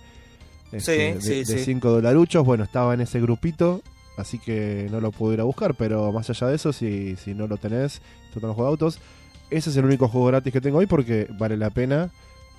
Este, 0.72 1.20
Sí, 1.22 1.30
de, 1.30 1.44
sí, 1.44 1.54
de 1.54 1.60
sí. 1.60 1.66
5 1.66 1.90
dolaruchos, 1.90 2.44
bueno, 2.46 2.64
estaba 2.64 2.94
en 2.94 3.02
ese 3.02 3.22
grupito, 3.22 3.82
así 4.18 4.40
que 4.40 4.88
no 4.92 5.00
lo 5.00 5.12
pude 5.12 5.36
ir 5.36 5.42
a 5.42 5.44
buscar, 5.44 5.76
pero 5.76 6.12
más 6.12 6.30
allá 6.30 6.48
de 6.48 6.56
eso, 6.56 6.74
si, 6.74 7.16
si 7.18 7.34
no 7.34 7.48
lo 7.48 7.58
tenés, 7.58 8.02
tú 8.34 8.40
los 8.40 8.56
juegos 8.56 8.80
de 8.80 8.86
autos, 8.86 9.00
ese 9.50 9.70
es 9.70 9.78
el 9.78 9.86
único 9.86 10.08
juego 10.08 10.28
gratis 10.28 10.52
que 10.52 10.62
tengo 10.62 10.80
hoy 10.80 10.88
porque 10.88 11.28
vale 11.38 11.58
la 11.58 11.70
pena. 11.70 12.10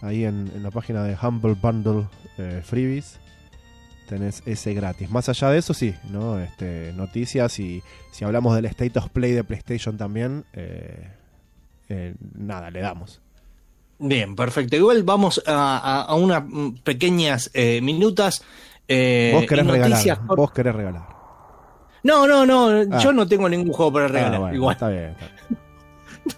Ahí 0.03 0.25
en, 0.25 0.51
en 0.55 0.63
la 0.63 0.71
página 0.71 1.03
de 1.05 1.17
Humble 1.21 1.55
Bundle 1.61 2.07
eh, 2.39 2.61
Freebies 2.63 3.19
tenés 4.09 4.43
ese 4.47 4.73
gratis. 4.75 5.11
Más 5.11 5.29
allá 5.29 5.51
de 5.51 5.59
eso, 5.59 5.75
sí, 5.75 5.95
¿no? 6.11 6.39
Este, 6.39 6.93
noticias 6.95 7.59
y 7.59 7.83
si 8.13 8.25
hablamos 8.25 8.55
del 8.55 8.67
State 8.67 8.99
of 8.99 9.09
Play 9.11 9.33
de 9.33 9.43
PlayStation 9.45 9.97
también, 9.97 10.45
eh, 10.53 11.09
eh, 11.89 12.15
nada, 12.35 12.71
le 12.71 12.81
damos. 12.81 13.21
Bien, 13.99 14.37
perfecto. 14.37 14.77
Igual 14.77 15.03
vamos 15.05 15.43
a, 15.47 15.79
a- 15.79 16.03
a 16.03 16.15
unas 16.15 16.43
mm, 16.47 16.75
pequeñas 16.85 17.51
eh, 17.55 17.81
minutas. 17.81 18.43
eh, 18.89 19.33
vos 19.35 19.47
querés 19.47 19.67
regalar. 19.67 20.27
cor- 20.27 20.37
Vos 20.37 20.53
querés 20.53 20.75
regalar. 20.75 21.09
No, 22.03 22.27
no, 22.27 22.47
no. 22.47 22.69
Ah. 22.93 22.99
Yo 22.99 23.13
no 23.13 23.27
tengo 23.27 23.49
ningún 23.49 23.73
juego 23.73 23.93
para 23.93 24.09
regalar. 24.09 24.35
Ah, 24.35 24.39
bueno, 24.39 24.55
Igual. 24.55 24.75
Está 24.75 24.89
bien. 24.89 25.11
está 25.11 25.27
bien. 25.49 25.61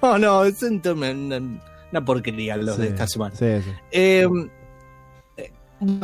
No, 0.03 0.19
no. 0.19 0.45
Es 0.45 0.63
una, 0.63 0.93
una- 1.11 1.61
una 1.91 2.05
porquería 2.05 2.57
los 2.59 2.77
de 2.79 2.89
esta 2.89 3.07
semana. 3.07 3.35
Sí, 3.35 3.47
sí. 3.65 3.71
Eh, 3.91 4.27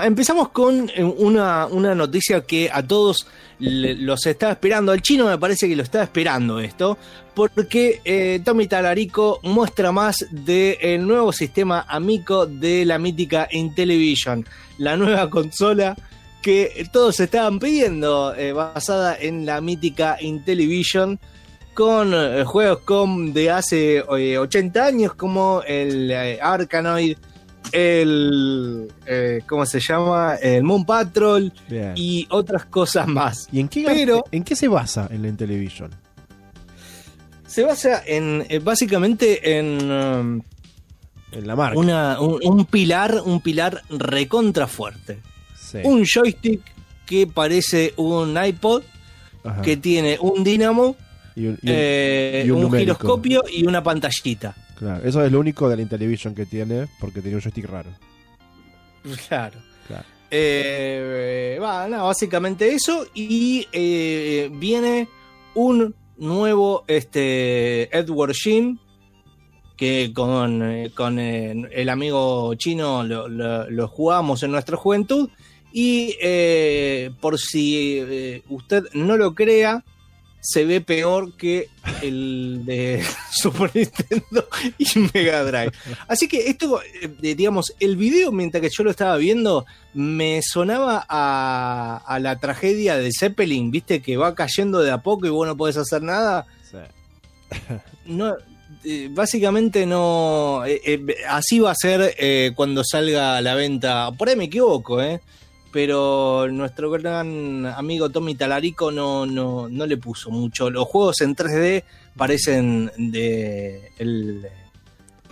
empezamos 0.02 0.50
con 0.50 0.90
eh, 0.94 1.02
una, 1.02 1.66
una 1.66 1.94
noticia 1.94 2.42
que 2.42 2.70
a 2.72 2.82
todos 2.82 3.26
los 3.58 4.26
estaba 4.26 4.52
esperando. 4.52 4.92
Al 4.92 5.02
chino 5.02 5.26
me 5.26 5.38
parece 5.38 5.68
que 5.68 5.76
lo 5.76 5.82
estaba 5.82 6.04
esperando 6.04 6.60
esto, 6.60 6.98
porque 7.34 8.00
eh, 8.04 8.40
Tommy 8.44 8.66
Talarico 8.66 9.40
muestra 9.42 9.92
más 9.92 10.26
del 10.30 11.06
nuevo 11.06 11.32
sistema 11.32 11.86
Amico 11.88 12.46
de 12.46 12.84
la 12.84 12.98
mítica 12.98 13.48
Intellivision, 13.50 14.44
la 14.78 14.96
nueva 14.96 15.30
consola 15.30 15.96
que 16.44 16.86
todos 16.92 17.20
estaban 17.20 17.58
pidiendo, 17.58 18.34
eh, 18.34 18.52
basada 18.52 19.16
en 19.18 19.46
la 19.46 19.62
mítica 19.62 20.18
Intellivision 20.20 21.18
con 21.72 22.12
eh, 22.12 22.44
juegos 22.44 23.32
de 23.32 23.50
hace 23.50 24.04
eh, 24.18 24.36
80 24.36 24.84
años 24.84 25.14
como 25.14 25.62
el 25.66 26.12
Arkanoid, 26.42 27.16
el 27.72 28.92
eh, 29.06 29.40
¿cómo 29.48 29.66
se 29.66 29.80
llama? 29.80 30.36
el 30.36 30.62
Moon 30.62 30.84
Patrol 30.84 31.52
Bien. 31.68 31.92
¿Y, 31.96 32.20
y 32.20 32.26
otras 32.30 32.64
cosas 32.66 33.06
más. 33.08 33.48
en 33.52 33.68
qué, 33.68 33.84
pero- 33.86 34.24
en 34.30 34.42
qué 34.44 34.54
se 34.56 34.68
basa 34.68 35.08
en 35.10 35.22
la 35.22 35.28
Intellivision? 35.28 35.90
Se 37.46 37.62
basa 37.62 38.02
en 38.06 38.44
eh, 38.48 38.58
básicamente 38.58 39.58
en 39.58 39.90
um, 39.90 40.42
En 41.32 41.46
la 41.46 41.54
marca. 41.56 41.78
una, 41.78 42.20
un, 42.20 42.40
un 42.44 42.64
pilar, 42.66 43.20
un 43.24 43.40
pilar 43.40 43.82
recontra 43.90 44.66
fuerte. 44.66 45.20
Sí. 45.56 45.78
Un 45.84 46.04
joystick 46.04 46.60
que 47.06 47.26
parece 47.26 47.92
un 47.96 48.36
iPod, 48.42 48.82
Ajá. 49.44 49.62
que 49.62 49.76
tiene 49.76 50.16
un 50.20 50.42
dinamo, 50.42 50.96
Y 51.36 51.46
un- 51.46 51.58
y 51.62 51.68
un- 51.68 51.74
eh, 51.76 52.42
y 52.46 52.50
un 52.50 52.56
un, 52.58 52.62
numérico. 52.64 52.94
giroscopio 52.98 53.42
y 53.52 53.66
una 53.66 53.82
pantallita. 53.82 54.54
Claro, 54.78 55.04
eso 55.06 55.24
es 55.24 55.30
lo 55.32 55.40
único 55.40 55.68
de 55.68 55.76
la 55.76 55.82
Intellivision 55.82 56.34
que 56.34 56.46
tiene, 56.46 56.86
porque 57.00 57.20
tiene 57.20 57.36
un 57.36 57.42
joystick 57.42 57.66
raro. 57.66 57.90
Claro. 59.28 59.58
Claro. 59.86 60.04
Eh, 60.30 61.58
va, 61.62 61.86
no, 61.88 62.06
básicamente 62.06 62.72
eso. 62.72 63.06
Y 63.14 63.66
eh, 63.72 64.50
viene 64.54 65.08
un 65.54 65.94
nuevo 66.16 66.84
este, 66.86 67.94
Edward 67.96 68.32
Shin. 68.32 68.80
Que 69.76 70.12
con, 70.14 70.62
eh, 70.62 70.90
con 70.94 71.18
eh, 71.18 71.52
el 71.72 71.88
amigo 71.88 72.54
chino 72.54 73.02
lo, 73.02 73.26
lo- 73.28 73.68
lo 73.68 73.88
jugamos 73.88 74.42
en 74.44 74.52
nuestra 74.52 74.76
juventud. 74.76 75.28
Y 75.72 76.14
eh, 76.22 77.10
por 77.20 77.38
si 77.40 77.98
eh, 77.98 78.42
usted 78.48 78.84
no 78.94 79.16
lo 79.16 79.34
crea, 79.34 79.84
se 80.46 80.66
ve 80.66 80.82
peor 80.82 81.32
que 81.36 81.70
el 82.02 82.62
de 82.66 83.02
Super 83.32 83.70
Nintendo 83.74 84.46
y 84.76 84.86
Mega 85.14 85.42
Drive. 85.42 85.72
Así 86.06 86.28
que 86.28 86.48
esto, 86.50 86.80
eh, 87.02 87.34
digamos, 87.34 87.74
el 87.80 87.96
video 87.96 88.30
mientras 88.30 88.60
que 88.60 88.68
yo 88.70 88.84
lo 88.84 88.90
estaba 88.90 89.16
viendo 89.16 89.64
me 89.94 90.42
sonaba 90.42 91.04
a, 91.08 92.02
a 92.06 92.18
la 92.18 92.38
tragedia 92.38 92.96
de 92.96 93.10
Zeppelin, 93.18 93.70
viste, 93.70 94.02
que 94.02 94.18
va 94.18 94.34
cayendo 94.34 94.80
de 94.80 94.90
a 94.90 94.98
poco 94.98 95.26
y 95.26 95.30
vos 95.30 95.46
no 95.46 95.56
podés 95.56 95.78
hacer 95.78 96.02
nada. 96.02 96.46
No, 98.06 98.34
eh, 98.84 99.08
básicamente 99.10 99.86
no. 99.86 100.62
eh, 100.66 101.00
así 101.28 101.58
va 101.58 101.70
a 101.70 101.74
ser 101.74 102.14
eh, 102.18 102.52
cuando 102.54 102.84
salga 102.84 103.36
a 103.36 103.40
la 103.40 103.54
venta. 103.54 104.10
Por 104.12 104.28
ahí 104.28 104.36
me 104.36 104.44
equivoco, 104.44 105.00
¿eh? 105.00 105.20
Pero 105.74 106.46
nuestro 106.52 106.88
gran 106.88 107.66
amigo 107.66 108.08
Tommy 108.08 108.36
Talarico 108.36 108.92
no, 108.92 109.26
no, 109.26 109.68
no 109.68 109.86
le 109.86 109.96
puso 109.96 110.30
mucho. 110.30 110.70
Los 110.70 110.86
juegos 110.86 111.20
en 111.20 111.34
3D 111.34 111.82
parecen 112.16 112.92
de 112.96 113.90
el, 113.98 114.46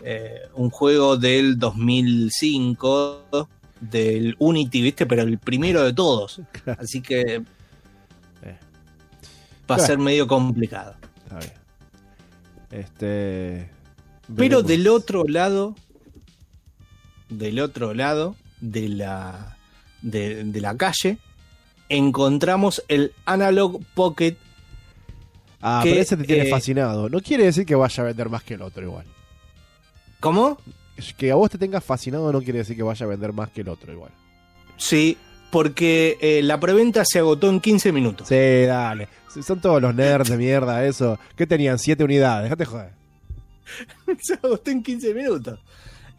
eh, 0.03 0.41
un 0.55 0.71
juego 0.71 1.17
del 1.17 1.61
2005, 1.61 3.49
del 3.81 4.35
Unity, 4.41 4.83
¿viste? 4.83 5.07
Pero 5.07 5.23
el 5.23 5.39
primero 5.39 5.85
de 5.85 5.93
todos. 5.93 6.41
Así 6.77 7.01
que 7.01 7.41
va 9.71 9.77
a 9.77 9.79
ser 9.79 9.99
medio 9.99 10.27
complicado. 10.27 10.97
Está 11.23 11.39
bien. 11.39 11.53
Este. 12.83 13.71
Pero 14.37 14.65
del 14.65 14.89
otro 14.89 15.23
lado, 15.23 15.76
del 17.28 17.61
otro 17.61 17.95
lado 17.95 18.35
de 18.61 18.89
la, 18.89 19.57
de, 20.02 20.45
de 20.45 20.60
la 20.60 20.76
calle, 20.76 21.19
encontramos 21.88 22.82
el 22.88 23.12
Analog 23.25 23.82
Pocket. 23.95 24.36
Ah, 25.60 25.80
que, 25.82 25.91
pero 25.91 26.02
ese 26.02 26.17
te 26.17 26.25
tiene 26.25 26.49
eh, 26.49 26.50
fascinado. 26.50 27.08
No 27.08 27.21
quiere 27.21 27.45
decir 27.45 27.65
que 27.65 27.75
vaya 27.75 28.02
a 28.02 28.06
vender 28.06 28.28
más 28.28 28.43
que 28.43 28.54
el 28.54 28.62
otro 28.62 28.82
igual. 28.82 29.06
¿Cómo? 30.21 30.58
Que 31.17 31.30
a 31.30 31.34
vos 31.34 31.50
te 31.50 31.58
tengas 31.58 31.82
fascinado 31.82 32.32
no 32.32 32.43
quiere 32.43 32.60
decir 32.60 32.76
que 32.76 32.82
vaya 32.82 33.06
a 33.06 33.08
vender 33.08 33.32
más 33.32 33.50
que 33.50 33.62
el 33.62 33.69
otro 33.69 33.93
igual. 33.93 34.12
Sí, 34.76 35.17
porque 35.50 36.17
eh, 36.21 36.43
la 36.43 36.58
preventa 36.60 37.04
se 37.04 37.19
agotó 37.19 37.49
en 37.49 37.60
15 37.60 37.93
minutos. 37.93 38.28
Sí, 38.28 38.65
dale. 38.67 39.08
Son 39.43 39.60
todos 39.60 39.80
los 39.80 39.95
nerds 39.95 40.30
de 40.30 40.36
mierda, 40.36 40.84
eso. 40.84 41.19
¿Qué 41.36 41.47
tenían? 41.47 41.78
Siete 41.78 42.04
unidades. 42.04 42.45
Déjate 42.45 42.65
joder. 42.65 42.91
se 44.21 44.34
agotó 44.34 44.71
en 44.71 44.82
15 44.82 45.15
minutos. 45.15 45.58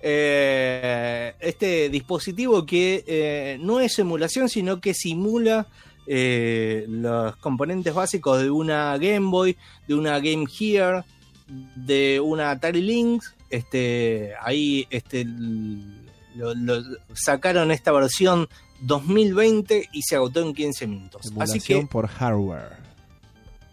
Eh, 0.05 1.33
este 1.39 1.87
dispositivo 1.89 2.65
que 2.65 3.03
eh, 3.07 3.57
no 3.61 3.79
es 3.79 3.97
emulación, 3.99 4.49
sino 4.49 4.81
que 4.81 4.93
simula 4.93 5.67
eh, 6.05 6.85
los 6.89 7.37
componentes 7.37 7.93
básicos 7.93 8.41
de 8.41 8.49
una 8.51 8.97
Game 8.97 9.29
Boy, 9.31 9.55
de 9.87 9.95
una 9.95 10.19
Game 10.19 10.45
Gear, 10.47 11.05
de 11.47 12.19
una 12.19 12.51
Atari 12.51 12.81
Lynx. 12.81 13.33
Este, 13.49 14.33
ahí 14.41 14.85
este, 14.89 15.23
lo- 15.25 16.53
lo- 16.55 16.83
sacaron 17.13 17.71
esta 17.71 17.91
versión 17.93 18.49
2020 18.81 19.87
y 19.93 20.01
se 20.01 20.15
agotó 20.17 20.41
en 20.41 20.53
15 20.53 20.87
minutos. 20.87 21.21
Así 21.21 21.29
Emulación 21.31 21.81
que 21.81 21.87
por 21.87 22.07
hardware. 22.07 22.83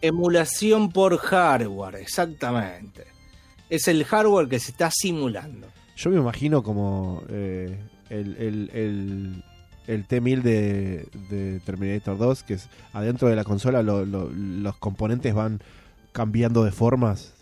emulación 0.01 0.91
por 0.93 1.17
hardware, 1.19 1.97
exactamente. 1.97 3.05
Es 3.69 3.89
el 3.89 4.05
hardware 4.05 4.49
que 4.49 4.61
se 4.61 4.71
está 4.71 4.91
simulando. 4.93 5.67
Yo 6.01 6.09
me 6.11 6.17
imagino 6.17 6.63
como 6.63 7.23
eh, 7.29 7.79
el, 8.09 8.37
el, 8.39 8.71
el, 8.73 9.45
el 9.87 10.07
T-1000 10.07 10.41
de, 10.43 11.09
de 11.29 11.61
Terminator 11.61 12.17
2, 12.17 12.43
que 12.43 12.55
es 12.55 12.71
adentro 12.95 13.29
de 13.29 13.37
la 13.37 13.45
consola 13.45 13.83
lo- 13.83 14.07
lo- 14.07 14.31
los 14.31 14.77
componentes 14.77 15.35
van 15.35 15.61
cambiando 16.13 16.65
de 16.65 16.71
formas. 16.73 17.35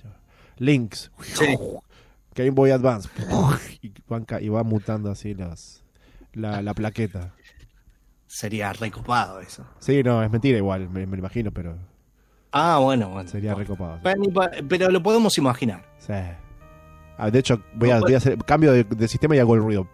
Links, 0.57 1.13
Sí. 1.23 1.57
Game 2.35 2.51
Boy 2.51 2.73
Advance, 2.73 3.09
y, 3.81 3.93
van 4.09 4.27
y 4.41 4.49
va 4.49 4.65
mutando 4.65 5.11
así 5.13 5.35
las, 5.35 5.85
la, 6.33 6.61
la 6.61 6.75
plaqueta. 6.75 7.33
Sería 8.27 8.73
recopado 8.73 9.41
eso. 9.41 9.65
Sí, 9.79 10.03
no, 10.03 10.21
es 10.23 10.31
mentira 10.33 10.59
igual, 10.59 10.89
me, 10.89 11.07
me 11.07 11.17
lo 11.17 11.21
imagino, 11.21 11.53
pero 11.53 11.77
Ah, 12.51 12.79
bueno, 12.83 13.11
bueno. 13.11 13.29
sería 13.31 13.55
recopado. 13.55 14.01
Pa- 14.03 14.51
Pero 14.69 14.91
lo 14.91 15.01
podemos 15.03 15.39
imaginar. 15.39 15.85
Sí. 15.99 16.13
Ah, 17.19 17.31
de 17.31 17.41
hecho, 17.41 17.61
voy 17.75 17.91
a, 17.91 17.99
voy 17.99 18.15
a 18.15 18.19
hacer 18.19 18.39
cambio 18.45 18.73
de, 18.73 18.85
de 18.85 19.09
sistema 19.09 19.35
y 19.35 19.41
hago 19.41 19.55
el 19.57 19.61
ruido. 19.61 19.89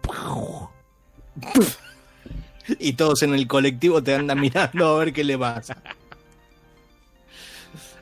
Y 2.79 2.93
todos 2.93 3.23
en 3.23 3.33
el 3.33 3.47
colectivo 3.47 4.01
te 4.01 4.15
andan 4.15 4.39
mirando 4.39 4.87
a 4.87 4.99
ver 4.99 5.11
qué 5.11 5.23
le 5.23 5.37
pasa. 5.37 5.77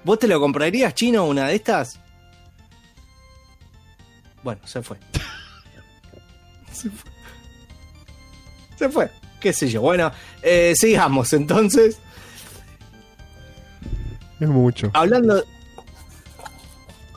¿Vos 0.03 0.19
te 0.19 0.27
lo 0.27 0.39
comprarías, 0.39 0.93
chino, 0.93 1.25
una 1.25 1.47
de 1.47 1.55
estas? 1.55 1.99
Bueno, 4.43 4.61
se 4.65 4.81
fue. 4.81 4.97
Se 6.71 6.89
fue. 6.89 7.11
Se 8.77 8.89
fue. 8.89 9.09
¿Qué 9.39 9.53
sé 9.53 9.69
yo? 9.69 9.81
Bueno, 9.81 10.11
eh, 10.41 10.73
sigamos 10.75 11.31
entonces. 11.33 11.99
Es 14.39 14.49
mucho. 14.49 14.91
Hablando. 14.93 15.43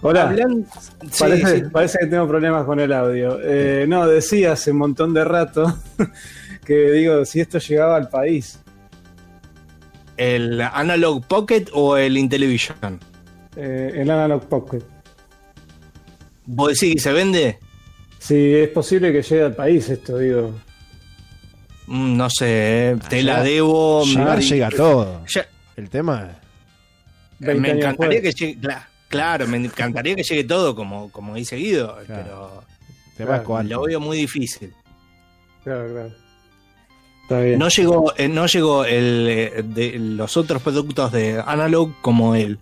Hola. 0.03 0.29
hablan- 0.31 0.67
sí, 1.11 1.19
Parece, 1.19 1.57
sí. 1.59 1.65
parece 1.73 1.99
que 2.01 2.07
tengo 2.07 2.29
problemas 2.29 2.65
con 2.65 2.79
el 2.81 2.93
audio. 2.93 3.39
Eh, 3.43 3.87
no, 3.89 4.07
decía 4.07 4.53
hace 4.53 4.71
un 4.71 4.79
montón 4.79 5.15
de 5.15 5.25
rato 5.25 5.79
que 6.65 6.91
digo, 6.93 7.25
si 7.25 7.41
esto 7.41 7.59
llegaba 7.59 7.97
al 7.97 8.09
país. 8.09 8.61
¿El 10.17 10.61
Analog 10.61 11.25
Pocket 11.27 11.67
o 11.73 11.97
el 11.97 12.17
Intellivision? 12.17 13.01
Eh, 13.57 13.93
el 13.97 14.11
Analog 14.11 14.47
Pocket. 14.49 14.83
¿Vos 16.47 16.69
decís 16.79 16.95
que 16.95 17.01
se 17.01 17.13
vende? 17.13 17.59
Si 18.19 18.55
es 18.55 18.69
posible 18.69 19.13
que 19.13 19.23
llegue 19.23 19.43
al 19.45 19.55
país 19.55 19.89
esto, 19.89 20.19
digo. 20.19 20.55
Mm, 21.87 22.17
No 22.17 22.29
sé, 22.31 22.91
eh, 22.91 22.97
te 23.09 23.23
la 23.23 23.43
debo. 23.43 24.05
Llegar 24.05 24.39
me- 24.39 24.45
llega 24.45 24.71
todo. 24.71 25.23
Ya- 25.27 25.47
El 25.77 25.91
tema 25.91 26.31
es... 26.31 26.37
20 27.41 27.61
me 27.61 27.71
encantaría 27.79 28.21
después. 28.21 28.35
que 28.35 28.47
llegue. 28.47 28.69
Claro, 29.09 29.47
me 29.47 29.57
encantaría 29.59 30.14
que 30.16 30.23
llegue 30.23 30.45
todo 30.45 30.75
como, 30.75 31.11
como 31.12 31.35
dice 31.35 31.57
Guido, 31.57 31.97
Claro. 32.07 32.62
Pero 33.16 33.62
lo 33.62 33.83
veo 33.83 34.01
muy 34.01 34.16
difícil. 34.19 34.75
Claro, 35.64 35.88
claro. 35.90 36.12
Está 37.23 37.40
bien. 37.40 37.59
No 37.59 37.69
llegó, 37.69 38.12
eh, 38.16 38.29
no 38.29 38.47
llegó 38.47 38.85
el, 38.85 39.27
eh, 39.29 39.62
de 39.64 39.99
los 39.99 40.37
otros 40.37 40.61
productos 40.62 41.11
de 41.12 41.42
Analog 41.45 41.92
como 42.03 42.35
el 42.35 42.59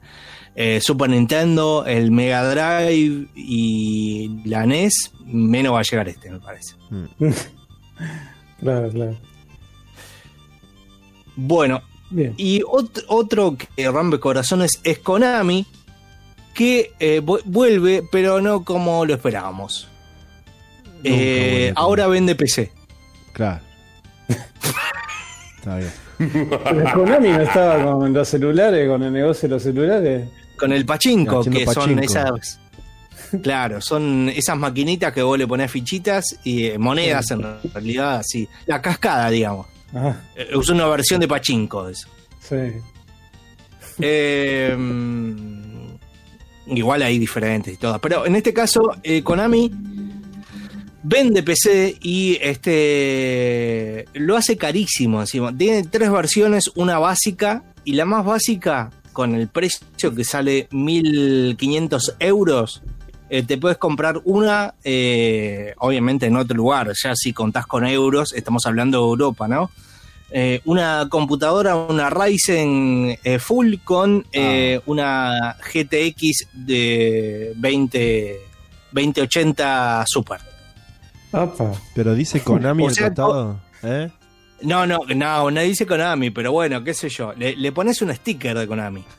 eh, 0.54 0.80
Super 0.80 1.10
Nintendo, 1.10 1.84
el 1.86 2.10
Mega 2.12 2.48
Drive 2.48 3.26
y 3.34 4.40
la 4.48 4.64
NES, 4.64 5.12
menos 5.24 5.74
va 5.74 5.80
a 5.80 5.82
llegar 5.82 6.08
este, 6.08 6.30
me 6.30 6.40
parece. 6.40 6.76
Mm. 6.90 7.04
Claro, 8.60 8.88
claro. 8.90 9.16
Bueno, 11.36 11.82
Bien. 12.10 12.34
Y 12.36 12.60
ot- 12.62 13.04
otro 13.08 13.56
que 13.56 13.90
rompe 13.90 14.20
corazones 14.20 14.80
es 14.84 14.98
Konami, 15.00 15.66
que 16.54 16.92
eh, 17.00 17.20
vu- 17.20 17.42
vuelve, 17.44 18.02
pero 18.10 18.40
no 18.40 18.64
como 18.64 19.04
lo 19.04 19.14
esperábamos. 19.14 19.88
Eh, 21.02 21.72
ahora 21.76 22.06
vende 22.06 22.34
PC. 22.34 22.70
Claro. 23.32 23.60
Está 25.58 25.76
bien. 25.76 25.92
Pero 26.18 26.92
Konami 26.94 27.28
no 27.30 27.40
estaba 27.40 27.82
con 27.82 28.12
los 28.12 28.28
celulares, 28.28 28.88
con 28.88 29.02
el 29.02 29.12
negocio 29.12 29.48
de 29.48 29.54
los 29.56 29.62
celulares. 29.62 30.28
Con 30.56 30.72
el 30.72 30.86
pachinko, 30.86 31.40
Haciendo 31.40 31.58
que 31.60 31.66
son 31.66 31.98
esas. 31.98 32.60
Claro, 33.42 33.80
son 33.80 34.28
esas 34.28 34.56
maquinitas 34.56 35.12
que 35.12 35.22
vos 35.22 35.36
le 35.36 35.46
ponés 35.46 35.70
fichitas 35.70 36.38
y 36.44 36.66
eh, 36.66 36.78
monedas 36.78 37.30
en 37.32 37.42
realidad, 37.72 38.16
así. 38.18 38.48
La 38.66 38.80
cascada, 38.80 39.28
digamos. 39.30 39.66
Es 40.36 40.68
una 40.68 40.86
versión 40.86 41.20
de 41.20 41.26
pachinko 41.28 41.86
de 41.86 41.92
eso. 41.92 42.08
sí. 42.40 42.56
Eh, 44.00 44.74
mm, 44.76 45.73
igual 46.66 47.02
hay 47.02 47.18
diferentes 47.18 47.74
y 47.74 47.76
todas. 47.76 48.00
Pero 48.00 48.26
en 48.26 48.36
este 48.36 48.52
caso, 48.52 48.96
eh, 49.02 49.22
Konami 49.22 49.70
vende 51.02 51.42
PC 51.42 51.98
y 52.02 52.38
este 52.40 54.06
lo 54.14 54.36
hace 54.36 54.56
carísimo 54.56 55.20
encima. 55.20 55.56
Tiene 55.56 55.84
tres 55.84 56.10
versiones, 56.10 56.70
una 56.74 56.98
básica 56.98 57.62
y 57.84 57.92
la 57.92 58.04
más 58.04 58.24
básica 58.24 58.90
con 59.12 59.34
el 59.34 59.48
precio 59.48 60.14
que 60.14 60.24
sale 60.24 60.68
1500 60.70 62.16
euros. 62.18 62.82
eh, 63.30 63.42
te 63.42 63.56
puedes 63.56 63.78
comprar 63.78 64.20
una, 64.24 64.74
eh, 64.84 65.74
obviamente 65.78 66.26
en 66.26 66.36
otro 66.36 66.56
lugar, 66.56 66.92
ya 67.02 67.14
si 67.16 67.32
contás 67.32 67.66
con 67.66 67.86
euros, 67.86 68.32
estamos 68.34 68.66
hablando 68.66 68.98
de 68.98 69.04
Europa, 69.04 69.48
¿no? 69.48 69.70
Eh, 70.36 70.60
una 70.64 71.06
computadora, 71.08 71.76
una 71.76 72.10
Ryzen 72.10 73.16
eh, 73.22 73.38
full 73.38 73.76
con 73.84 74.26
eh, 74.32 74.80
una 74.86 75.56
GTX 75.72 76.48
de 76.52 77.52
20, 77.54 78.40
2080 78.90 80.04
Super. 80.08 80.40
Apa. 81.30 81.70
Pero 81.94 82.16
dice 82.16 82.40
Konami 82.40 82.82
O 82.82 82.88
el 82.88 82.94
sea, 82.96 83.06
costado. 83.10 83.60
¿Eh? 83.84 84.10
No, 84.62 84.84
no, 84.88 84.98
no, 85.14 85.52
no 85.52 85.60
dice 85.60 85.86
Konami, 85.86 86.30
pero 86.30 86.50
bueno, 86.50 86.82
qué 86.82 86.94
sé 86.94 87.08
yo. 87.10 87.32
Le, 87.34 87.54
le 87.54 87.70
pones 87.70 88.02
un 88.02 88.12
sticker 88.12 88.58
de 88.58 88.66
Konami. 88.66 89.04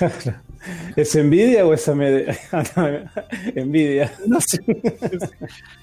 ¿Es 0.96 1.14
envidia 1.16 1.66
o 1.66 1.74
es 1.74 1.86
envidia? 3.54 4.12
No, 4.26 4.38
sé. 4.40 4.58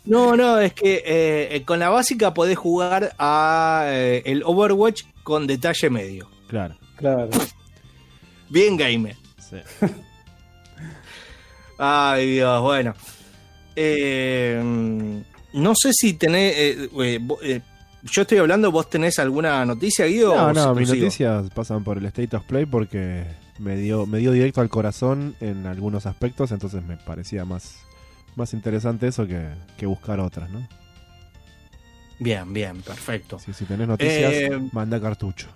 no, 0.05 0.35
no, 0.35 0.59
es 0.59 0.73
que 0.73 1.03
eh, 1.05 1.63
con 1.65 1.79
la 1.79 1.89
básica 1.89 2.33
podés 2.33 2.57
jugar 2.57 3.13
a 3.17 3.85
eh, 3.87 4.21
el 4.25 4.43
Overwatch 4.43 5.03
con 5.23 5.47
detalle 5.47 5.89
medio. 5.89 6.29
Claro. 6.47 6.75
Claro. 6.95 7.29
Bien 8.49 8.75
gamer. 8.77 9.15
Sí. 9.37 9.57
Ay, 11.77 12.31
Dios, 12.31 12.61
bueno. 12.61 12.93
Eh, 13.75 14.61
no 15.53 15.73
sé 15.75 15.91
si 15.93 16.13
tenés. 16.13 16.53
eh, 16.57 16.89
eh, 17.01 17.19
eh, 17.43 17.61
yo 18.03 18.21
estoy 18.21 18.37
hablando, 18.37 18.71
¿vos 18.71 18.89
tenés 18.89 19.19
alguna 19.19 19.65
noticia, 19.65 20.05
Guido? 20.05 20.35
No, 20.35 20.53
no, 20.53 20.75
mis 20.75 20.87
noticias 20.89 21.49
pasan 21.51 21.83
por 21.83 21.97
el 21.97 22.05
State 22.05 22.35
of 22.35 22.43
Play 22.45 22.65
porque 22.65 23.25
me 23.59 23.75
dio, 23.75 24.05
me 24.05 24.17
dio 24.19 24.31
directo 24.31 24.61
al 24.61 24.69
corazón 24.69 25.35
en 25.39 25.67
algunos 25.67 26.05
aspectos, 26.05 26.51
entonces 26.51 26.83
me 26.83 26.97
parecía 26.97 27.45
más, 27.45 27.79
más 28.35 28.53
interesante 28.53 29.07
eso 29.07 29.27
que, 29.27 29.49
que 29.77 29.85
buscar 29.85 30.19
otras, 30.19 30.49
¿no? 30.49 30.67
Bien, 32.19 32.51
bien, 32.53 32.81
perfecto. 32.81 33.39
Si, 33.39 33.53
si 33.53 33.65
tenés 33.65 33.87
noticias, 33.87 34.33
Eh, 34.33 34.69
manda 34.73 34.99
cartucho. 34.99 35.47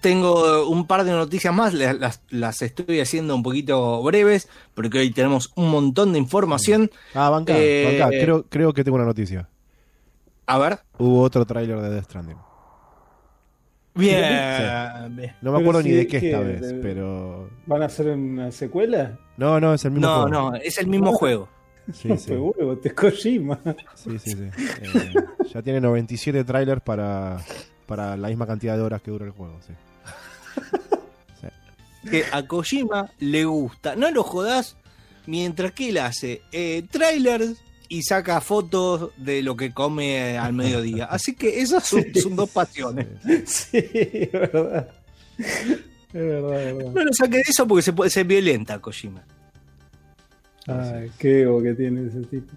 Tengo 0.00 0.68
un 0.68 0.86
par 0.86 1.02
de 1.02 1.10
noticias 1.10 1.52
más, 1.52 1.74
las, 1.74 1.98
las- 1.98 2.20
las 2.30 2.62
estoy 2.62 3.00
haciendo 3.00 3.34
un 3.34 3.42
poquito 3.42 4.00
breves, 4.04 4.48
porque 4.74 5.00
hoy 5.00 5.10
tenemos 5.10 5.50
un 5.56 5.70
montón 5.70 6.12
de 6.12 6.20
información. 6.20 6.88
Ah, 7.14 7.30
banca, 7.30 7.54
eh, 7.58 7.82
banca, 7.98 8.08
creo, 8.10 8.44
creo 8.48 8.72
que 8.72 8.84
tengo 8.84 8.94
una 8.96 9.04
noticia. 9.06 9.48
A 10.46 10.58
ver. 10.58 10.78
Hubo 10.98 11.22
otro 11.22 11.44
tráiler 11.46 11.80
de 11.80 11.90
Death 11.90 12.04
Stranding. 12.04 12.36
Bien. 13.94 15.14
bien. 15.16 15.34
No 15.42 15.52
me 15.52 15.58
Pero 15.58 15.70
acuerdo 15.70 15.82
ni 15.82 15.90
sí, 15.90 15.94
de 15.96 16.06
qué 16.06 16.16
esta 16.16 16.40
vez, 16.40 16.60
De- 16.62 16.74
pero... 16.74 17.50
¿Van 17.66 17.82
a 17.82 17.86
hacer 17.86 18.08
una 18.08 18.50
secuela? 18.50 19.18
No, 19.36 19.60
no, 19.60 19.74
es 19.74 19.84
el 19.84 19.90
mismo 19.92 20.06
No, 20.06 20.22
juego. 20.22 20.28
no, 20.50 20.56
es 20.56 20.78
el 20.78 20.86
mismo 20.86 21.12
juego. 21.12 21.48
Sí, 21.92 22.08
sí, 22.16 22.26
Qué 22.28 22.36
huevo, 22.36 22.78
te 22.78 22.94
Kojima. 22.94 23.58
sí, 23.94 24.18
sí, 24.18 24.30
sí. 24.32 24.44
Eh, 24.82 25.12
ya 25.52 25.62
tiene 25.62 25.80
97 25.80 26.44
trailers 26.44 26.80
para, 26.80 27.38
para 27.86 28.16
la 28.16 28.28
misma 28.28 28.46
cantidad 28.46 28.76
de 28.76 28.82
horas 28.82 29.02
que 29.02 29.10
dura 29.10 29.26
el 29.26 29.32
juego, 29.32 29.58
sí. 29.66 29.72
Que 32.10 32.24
a 32.32 32.46
Kojima 32.46 33.10
le 33.20 33.44
gusta. 33.44 33.94
No 33.94 34.10
lo 34.10 34.24
jodas 34.24 34.76
mientras 35.26 35.70
que 35.72 35.90
él 35.90 35.98
hace 35.98 36.42
eh, 36.50 36.82
trailers 36.90 37.62
y 37.92 38.02
saca 38.02 38.40
fotos 38.40 39.10
de 39.18 39.42
lo 39.42 39.54
que 39.54 39.72
come 39.72 40.38
al 40.38 40.54
mediodía. 40.54 41.04
Así 41.04 41.34
que 41.34 41.60
esas 41.60 41.86
son, 41.86 42.02
son 42.14 42.34
dos 42.36 42.48
pasiones. 42.48 43.06
Sí, 43.44 43.86
es 43.92 44.32
verdad. 44.32 44.88
Es 45.38 46.14
verdad, 46.14 46.62
es 46.62 46.76
verdad. 46.76 46.92
No 46.92 47.04
lo 47.04 47.12
saque 47.12 47.36
de 47.36 47.44
eso 47.46 47.66
porque 47.68 47.82
se 47.82 47.92
puede 47.92 48.10
ser 48.10 48.24
violenta 48.24 48.78
Kojima. 48.78 49.22
Ay, 50.66 51.10
qué 51.18 51.42
ego 51.42 51.62
que 51.62 51.74
tiene 51.74 52.08
ese 52.08 52.22
tipo. 52.22 52.52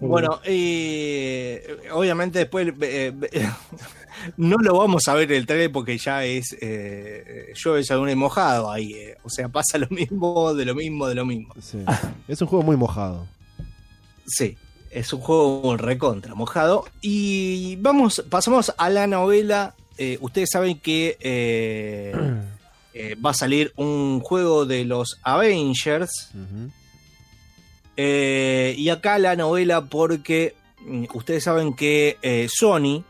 Bueno, 0.00 0.40
eh, 0.44 1.76
obviamente 1.92 2.38
después 2.38 2.72
eh, 2.80 3.12
eh, 3.32 3.50
no 4.38 4.56
lo 4.56 4.78
vamos 4.78 5.06
a 5.08 5.14
ver 5.14 5.30
el 5.32 5.44
trailer 5.44 5.70
porque 5.70 5.98
ya 5.98 6.24
es 6.24 6.56
eh, 6.62 7.52
yo 7.54 7.76
es 7.76 7.90
algún 7.90 8.16
mojado 8.16 8.70
ahí. 8.70 8.94
eh. 8.94 9.18
O 9.22 9.28
sea, 9.28 9.50
pasa 9.50 9.76
lo 9.76 9.88
mismo, 9.90 10.54
de 10.54 10.64
lo 10.64 10.74
mismo, 10.74 11.06
de 11.08 11.14
lo 11.14 11.26
mismo. 11.26 11.54
Sí. 11.60 11.84
Es 12.26 12.40
un 12.40 12.48
juego 12.48 12.64
muy 12.64 12.76
mojado. 12.76 13.26
Sí, 14.30 14.56
es 14.90 15.12
un 15.12 15.20
juego 15.20 15.76
recontra 15.76 16.34
mojado. 16.34 16.84
Y 17.00 17.76
vamos, 17.76 18.24
pasamos 18.30 18.72
a 18.78 18.88
la 18.90 19.06
novela. 19.06 19.74
Eh, 19.98 20.16
ustedes 20.20 20.50
saben 20.52 20.78
que 20.78 21.16
eh, 21.20 22.12
eh, 22.94 23.16
va 23.24 23.30
a 23.30 23.34
salir 23.34 23.72
un 23.76 24.20
juego 24.20 24.64
de 24.66 24.84
los 24.84 25.18
Avengers. 25.22 26.30
Y 27.96 28.88
acá 28.88 29.18
la 29.18 29.36
novela 29.36 29.82
porque 29.86 30.54
mm, 30.86 31.04
ustedes 31.14 31.44
saben 31.44 31.74
que 31.74 32.48
Sony 32.52 33.04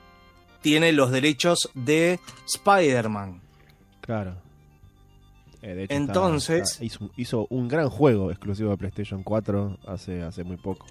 tiene 0.63 0.93
los 0.93 1.11
derechos 1.13 1.71
de 1.75 2.19
Spider-Man. 2.47 3.41
Claro. 4.01 4.35
Eh, 5.63 5.75
hecho, 5.85 5.95
Entonces- 5.95 6.63
está- 6.73 6.73
está- 6.73 6.85
hizo, 6.85 7.11
hizo 7.17 7.47
un 7.51 7.69
gran 7.69 7.89
juego 7.89 8.31
exclusivo 8.31 8.71
de 8.71 8.77
PlayStation 8.79 9.23
4 9.23 9.79
hace, 9.87 10.23
hace 10.23 10.43
muy 10.43 10.57
poco. 10.57 10.87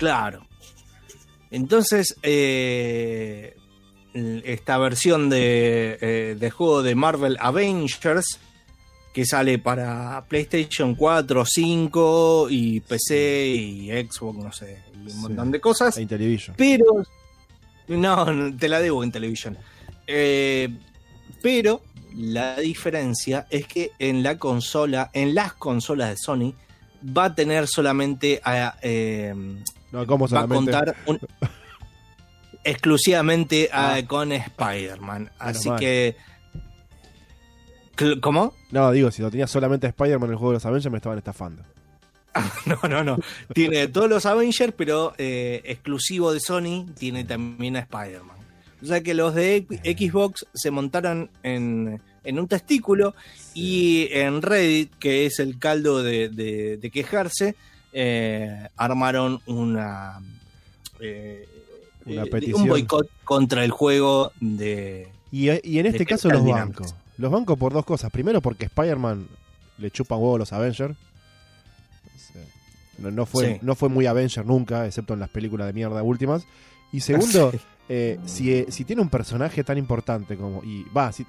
Claro. 0.00 0.46
Entonces, 1.50 2.16
eh, 2.22 3.54
esta 4.14 4.78
versión 4.78 5.28
de, 5.28 5.98
eh, 6.00 6.36
de 6.40 6.50
juego 6.50 6.82
de 6.82 6.94
Marvel 6.94 7.36
Avengers, 7.38 8.38
que 9.12 9.26
sale 9.26 9.58
para 9.58 10.24
PlayStation 10.26 10.94
4, 10.94 11.44
5 11.44 12.46
y 12.48 12.80
PC 12.80 13.46
y 13.48 13.90
Xbox, 13.90 14.38
no 14.42 14.52
sé, 14.52 14.78
y 14.94 14.98
un 15.02 15.10
Sí. 15.10 15.16
montón 15.18 15.50
de 15.50 15.60
cosas. 15.60 15.98
A 15.98 16.00
Intellivision. 16.00 16.56
Pero. 16.56 16.86
No, 17.88 18.24
te 18.56 18.68
la 18.70 18.80
debo 18.80 19.04
en 19.04 19.12
televisión. 19.12 19.58
Eh, 20.06 20.68
pero 21.42 21.82
la 22.16 22.56
diferencia 22.58 23.46
es 23.50 23.66
que 23.66 23.90
en 23.98 24.22
la 24.22 24.38
consola, 24.38 25.10
en 25.12 25.34
las 25.34 25.52
consolas 25.52 26.08
de 26.10 26.16
Sony, 26.16 26.54
va 27.04 27.26
a 27.26 27.34
tener 27.34 27.66
solamente 27.68 28.40
a, 28.44 28.76
eh, 28.82 29.34
No, 29.92 30.06
¿cómo 30.06 30.28
va 30.28 30.40
a 30.42 30.46
contar 30.48 30.96
un- 31.06 31.18
exclusivamente 32.64 33.68
a- 33.72 33.94
Ah. 33.96 34.06
con 34.06 34.32
Spider-Man. 34.32 35.30
Así 35.38 35.68
mal. 35.68 35.78
que. 35.80 36.16
¿Cómo? 38.22 38.54
No, 38.70 38.90
digo, 38.92 39.10
si 39.10 39.20
lo 39.20 39.30
tenía 39.30 39.46
solamente 39.46 39.86
Spider-Man 39.88 40.28
en 40.28 40.32
el 40.32 40.36
juego 40.38 40.52
de 40.52 40.56
los 40.56 40.64
Avengers 40.66 40.90
me 40.90 40.98
estaban 40.98 41.18
estafando. 41.18 41.62
No, 42.66 42.78
no, 42.88 43.02
no. 43.04 43.18
Tiene 43.52 43.88
todos 43.88 44.08
los 44.08 44.24
Avengers, 44.24 44.72
pero 44.76 45.12
eh, 45.18 45.60
exclusivo 45.64 46.32
de 46.32 46.40
Sony, 46.40 46.86
tiene 46.98 47.24
también 47.24 47.76
a 47.76 47.80
Spider-Man. 47.80 48.36
O 48.82 48.86
sea 48.86 49.02
que 49.02 49.12
los 49.14 49.34
de 49.34 49.56
X- 49.56 49.80
Xbox 49.82 50.46
se 50.54 50.70
montaron 50.70 51.28
en, 51.42 52.00
en 52.24 52.38
un 52.38 52.46
testículo 52.48 53.14
y 53.52 54.08
en 54.12 54.40
Reddit, 54.40 54.94
que 54.98 55.26
es 55.26 55.38
el 55.40 55.58
caldo 55.58 56.02
de, 56.02 56.28
de- 56.30 56.76
de 56.78 56.90
quejarse, 56.90 57.56
eh, 57.92 58.68
armaron 58.76 59.40
una, 59.46 60.20
eh, 61.00 61.48
Una 62.06 62.22
eh, 62.22 62.26
petición. 62.26 62.62
un 62.62 62.68
boicot 62.68 63.08
contra 63.24 63.64
el 63.64 63.70
juego 63.70 64.32
de... 64.40 65.08
Y, 65.32 65.48
y 65.68 65.78
en 65.78 65.86
este 65.86 66.04
caso 66.06 66.28
los 66.28 66.44
Dynamics. 66.44 66.78
bancos. 66.78 66.94
Los 67.18 67.30
bancos 67.30 67.58
por 67.58 67.72
dos 67.72 67.84
cosas. 67.84 68.10
Primero 68.10 68.40
porque 68.40 68.64
Spider-Man 68.66 69.26
le 69.78 69.90
chupa 69.90 70.16
un 70.16 70.22
huevo 70.22 70.36
a 70.36 70.38
los 70.40 70.52
Avengers. 70.52 70.96
No, 72.98 73.10
no 73.10 73.26
fue, 73.26 73.54
Sí. 73.54 73.58
no 73.62 73.74
fue 73.74 73.88
muy 73.88 74.06
Avenger 74.06 74.44
nunca, 74.44 74.86
excepto 74.86 75.14
en 75.14 75.20
las 75.20 75.30
películas 75.30 75.66
de 75.66 75.72
mierda 75.72 76.02
últimas. 76.02 76.44
Y 76.92 77.00
segundo, 77.00 77.52
eh, 77.92 78.20
si, 78.24 78.64
si 78.68 78.84
tiene 78.84 79.02
un 79.02 79.08
personaje 79.08 79.64
tan 79.64 79.76
importante 79.76 80.36
como... 80.36 80.62
Y 80.62 80.84
va, 80.96 81.10
si- 81.10 81.26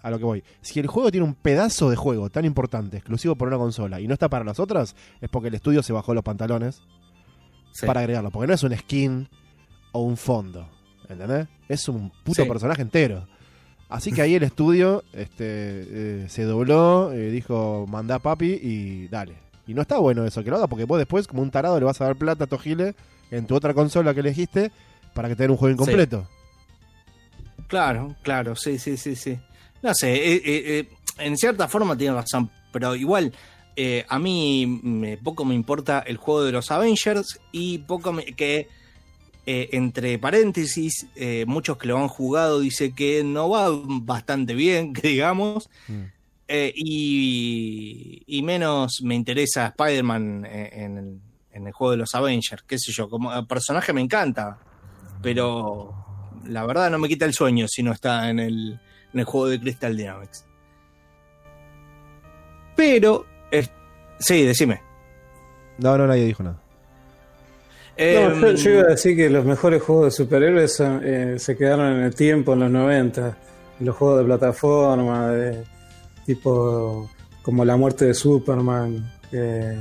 a 0.00 0.10
lo 0.10 0.18
que 0.18 0.24
voy. 0.24 0.44
Si 0.60 0.78
el 0.78 0.86
juego 0.86 1.10
tiene 1.10 1.26
un 1.26 1.34
pedazo 1.34 1.90
de 1.90 1.96
juego 1.96 2.30
tan 2.30 2.44
importante, 2.44 2.96
exclusivo 2.98 3.34
por 3.34 3.48
una 3.48 3.58
consola, 3.58 4.00
y 4.00 4.06
no 4.06 4.12
está 4.14 4.28
para 4.28 4.44
las 4.44 4.60
otras, 4.60 4.94
es 5.20 5.28
porque 5.28 5.48
el 5.48 5.54
estudio 5.54 5.82
se 5.82 5.92
bajó 5.92 6.14
los 6.14 6.22
pantalones 6.22 6.82
Sí. 7.72 7.84
para 7.86 7.98
agregarlo. 8.00 8.30
Porque 8.30 8.46
no 8.46 8.54
es 8.54 8.62
un 8.62 8.76
skin 8.76 9.28
o 9.90 10.02
un 10.02 10.16
fondo. 10.16 10.68
¿Entendés? 11.08 11.48
Es 11.68 11.88
un 11.88 12.10
puto 12.22 12.42
Sí. 12.44 12.48
personaje 12.48 12.82
entero. 12.82 13.26
Así 13.88 14.12
que 14.12 14.22
ahí 14.22 14.34
el 14.36 14.42
estudio 14.52 15.02
este, 15.12 15.34
eh, 15.48 16.26
se 16.28 16.44
dobló, 16.44 17.12
eh, 17.12 17.30
dijo, 17.30 17.86
mandá 17.88 18.20
papi 18.20 18.52
y 18.62 19.08
dale. 19.08 19.34
Y 19.66 19.74
no 19.74 19.82
está 19.82 19.98
bueno 19.98 20.24
eso, 20.24 20.44
que 20.44 20.50
lo 20.50 20.56
haga, 20.58 20.68
porque 20.68 20.84
vos 20.84 20.98
después, 20.98 21.26
como 21.26 21.42
un 21.42 21.50
tarado, 21.50 21.76
le 21.80 21.84
vas 21.84 22.00
a 22.00 22.04
dar 22.04 22.14
plata 22.16 22.44
a 22.44 22.46
Tojile 22.46 22.94
en 23.32 23.46
tu 23.48 23.56
otra 23.56 23.74
consola 23.74 24.14
que 24.14 24.20
elegiste 24.20 24.70
para 25.14 25.28
que 25.28 25.36
te 25.36 25.44
den 25.44 25.52
un 25.52 25.56
juego 25.56 25.72
incompleto. 25.74 26.28
Claro, 27.68 28.14
claro, 28.22 28.54
sí, 28.56 28.78
sí, 28.78 28.96
sí, 28.96 29.16
sí. 29.16 29.38
No 29.82 29.94
sé, 29.94 30.14
eh, 30.14 30.34
eh, 30.36 30.42
eh, 30.44 30.88
en 31.18 31.36
cierta 31.36 31.68
forma 31.68 31.96
tiene 31.96 32.14
razón, 32.14 32.50
pero 32.72 32.94
igual 32.94 33.32
eh, 33.76 34.04
a 34.08 34.18
mí 34.18 34.80
me, 34.82 35.16
poco 35.16 35.44
me 35.44 35.54
importa 35.54 36.00
el 36.00 36.16
juego 36.16 36.44
de 36.44 36.52
los 36.52 36.70
Avengers 36.70 37.40
y 37.52 37.78
poco 37.78 38.12
me, 38.12 38.24
que 38.24 38.68
eh, 39.46 39.68
entre 39.72 40.18
paréntesis 40.18 41.06
eh, 41.16 41.44
muchos 41.46 41.76
que 41.76 41.88
lo 41.88 41.98
han 41.98 42.08
jugado 42.08 42.60
dice 42.60 42.92
que 42.92 43.24
no 43.24 43.50
va 43.50 43.68
bastante 43.70 44.54
bien, 44.54 44.92
que 44.94 45.08
digamos, 45.08 45.68
Mm. 45.88 46.04
y, 46.74 48.22
y 48.26 48.42
menos 48.42 49.00
me 49.02 49.14
interesa 49.14 49.68
Spider-Man 49.68 50.46
en, 50.46 50.98
el, 50.98 51.20
en 51.52 51.66
el 51.66 51.72
juego 51.72 51.92
de 51.92 51.96
los 51.96 52.14
Avengers, 52.14 52.62
qué 52.66 52.78
sé 52.78 52.92
yo, 52.92 53.08
como 53.08 53.46
personaje 53.46 53.92
me 53.92 54.00
encanta, 54.02 54.58
pero 55.24 55.92
la 56.46 56.64
verdad 56.64 56.90
no 56.90 56.98
me 57.00 57.08
quita 57.08 57.24
el 57.24 57.32
sueño 57.32 57.66
si 57.66 57.82
no 57.82 57.90
está 57.92 58.30
en 58.30 58.38
el, 58.38 58.78
en 59.12 59.20
el 59.20 59.24
juego 59.24 59.48
de 59.48 59.58
Crystal 59.58 59.96
Dynamics. 59.96 60.44
Pero, 62.76 63.24
es- 63.50 63.70
sí, 64.18 64.42
decime. 64.44 64.80
No, 65.78 65.96
no, 65.98 66.06
nadie 66.06 66.24
dijo 66.26 66.42
nada. 66.42 66.56
No, 66.56 66.62
Em, 67.96 68.40
yo, 68.40 68.52
yo 68.52 68.70
iba 68.72 68.82
a 68.82 68.86
decir 68.90 69.16
que 69.16 69.30
los 69.30 69.44
mejores 69.44 69.80
juegos 69.82 70.06
de 70.06 70.10
superhéroes 70.10 70.74
son, 70.74 71.00
eh, 71.04 71.38
se 71.38 71.56
quedaron 71.56 71.92
en 71.96 72.02
el 72.02 72.14
tiempo, 72.14 72.52
en 72.54 72.60
los 72.60 72.70
90. 72.70 73.36
los 73.80 73.96
juegos 73.96 74.18
de 74.20 74.24
plataforma, 74.24 75.28
de, 75.30 75.64
tipo 76.24 77.10
como 77.42 77.64
la 77.64 77.76
muerte 77.76 78.04
de 78.06 78.14
Superman, 78.14 79.12
que 79.30 79.76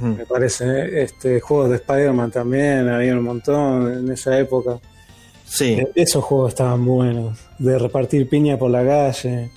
me 0.00 0.24
parece, 0.26 0.64
¿eh? 0.64 1.02
este, 1.02 1.40
juegos 1.40 1.70
de 1.70 1.76
Spider-Man 1.76 2.30
también, 2.30 2.88
había 2.88 3.14
un 3.14 3.24
montón 3.24 3.92
en 3.92 4.12
esa 4.12 4.38
época. 4.38 4.78
Sí. 5.44 5.72
Eh, 5.80 5.88
Esos 5.94 6.22
juegos 6.24 6.50
estaban 6.50 6.84
buenos, 6.84 7.38
de 7.58 7.78
repartir 7.78 8.28
piña 8.28 8.58
por 8.58 8.70
la 8.70 8.84
calle. 8.84 9.50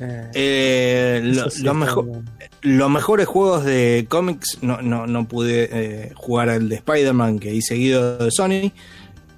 Eh, 0.00 0.30
Eh, 0.34 1.20
lo- 1.22 1.30
eso 1.32 1.50
sí 1.50 1.62
lo 1.62 1.70
estaban 1.72 1.78
mejor- 1.80 2.04
buenos. 2.06 2.24
los 2.62 2.90
mejores 2.90 3.26
juegos 3.26 3.64
de 3.64 4.06
cómics 4.08 4.58
no, 4.62 4.80
no, 4.82 5.06
no 5.06 5.28
pude 5.28 5.68
eh, 5.70 6.12
jugar 6.16 6.48
al 6.48 6.68
de 6.68 6.76
Spider-Man 6.76 7.38
que 7.38 7.54
hice 7.54 7.74
seguido 7.74 8.18
de 8.18 8.30
Sony, 8.30 8.72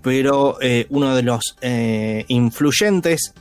pero 0.00 0.56
eh, 0.62 0.86
uno 0.90 1.14
de 1.16 1.22
los 1.22 1.56
eh, 1.60 2.24
influyentes 2.28 3.34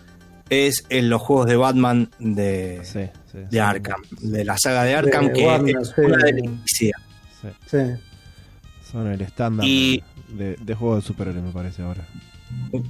es 0.50 0.84
en 0.90 1.10
los 1.10 1.22
juegos 1.22 1.46
de 1.46 1.56
Batman 1.56 2.10
de, 2.20 2.82
Sí, 2.84 3.00
sí, 3.34 3.40
de 3.52 3.60
Arkham, 3.60 4.02
de 4.22 4.46
la 4.46 4.56
saga 4.58 4.84
de 4.86 4.96
Arkham, 4.96 5.28
De 5.28 5.34
que 5.34 5.46
Warner, 5.46 5.76
es 5.82 5.88
sí. 5.90 6.02
una 6.02 6.18
delicia. 6.24 6.96
Sí, 7.42 7.48
Sí. 7.70 7.78
Son 8.90 9.08
el 9.08 9.20
estándar 9.22 9.68
Y- 9.68 10.02
de, 10.30 10.56
de 10.62 10.76
juego 10.76 10.96
de 10.96 11.02
superhéroes, 11.02 11.44
me 11.44 11.52
parece 11.52 11.82
ahora. 11.82 12.08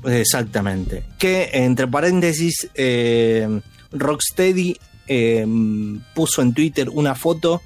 Exactamente. 0.06 1.03
Que 1.17 1.49
entre 1.53 1.88
paréntesis, 1.88 2.69
eh, 2.75 3.60
Rocksteady 3.91 4.77
eh, 5.08 5.45
puso 6.13 6.41
en 6.41 6.53
Twitter 6.53 6.89
una 6.89 7.15
foto 7.15 7.62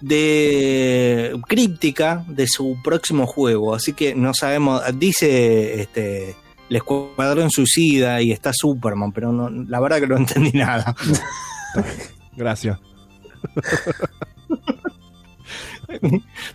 de 0.00 1.38
críptica 1.46 2.24
de 2.28 2.46
su 2.46 2.78
próximo 2.82 3.26
juego. 3.26 3.74
Así 3.74 3.92
que 3.92 4.14
no 4.14 4.32
sabemos. 4.34 4.82
Dice 4.98 5.80
este 5.80 6.36
el 6.70 6.76
Escuadrón 6.76 7.50
Suicida 7.50 8.20
y 8.20 8.30
está 8.32 8.52
Superman, 8.52 9.10
pero 9.12 9.32
no, 9.32 9.48
la 9.50 9.80
verdad 9.80 10.00
que 10.00 10.06
no 10.06 10.16
entendí 10.16 10.52
nada. 10.52 10.94
Gracias. 12.36 12.78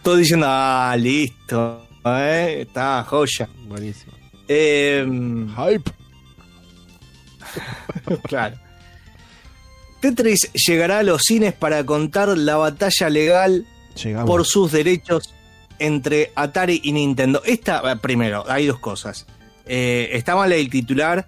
Todo 0.01 0.15
diciendo, 0.17 0.45
ah, 0.49 0.95
listo. 0.97 1.87
eh, 2.05 2.61
está 2.67 3.03
joya. 3.03 3.49
Buenísimo. 3.67 4.13
Eh, 4.47 5.05
Hype. 5.55 5.91
Claro. 8.23 8.57
Tetris 10.01 10.51
llegará 10.53 10.99
a 10.99 11.03
los 11.03 11.21
cines 11.21 11.53
para 11.53 11.85
contar 11.85 12.35
la 12.37 12.57
batalla 12.57 13.09
legal 13.09 13.65
Llegamos. 14.03 14.27
por 14.27 14.45
sus 14.45 14.71
derechos 14.71 15.33
entre 15.79 16.31
Atari 16.35 16.81
y 16.83 16.91
Nintendo. 16.91 17.41
Esta, 17.45 17.81
eh, 17.91 17.95
primero, 17.97 18.43
hay 18.49 18.65
dos 18.65 18.79
cosas. 18.79 19.25
Eh, 19.65 20.09
está 20.13 20.35
mal 20.35 20.51
el 20.51 20.69
titular 20.69 21.27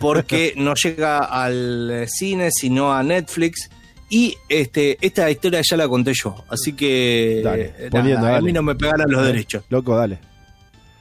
porque 0.00 0.54
no 0.56 0.74
llega 0.74 1.18
al 1.18 2.06
cine, 2.08 2.50
sino 2.50 2.92
a 2.92 3.02
Netflix. 3.04 3.70
Y 4.08 4.34
este, 4.48 4.98
esta 5.00 5.30
historia 5.30 5.60
ya 5.62 5.76
la 5.76 5.86
conté 5.86 6.12
yo. 6.20 6.44
Así 6.48 6.72
que 6.72 7.42
Dale, 7.44 7.62
eh, 7.66 7.72
nada, 7.78 7.90
poniendo, 7.90 8.26
a 8.26 8.30
dale. 8.32 8.42
mí 8.44 8.52
no 8.52 8.62
me 8.64 8.74
pegaron 8.74 9.08
los 9.08 9.24
derechos. 9.24 9.62
Loco, 9.68 9.94
dale. 9.96 10.18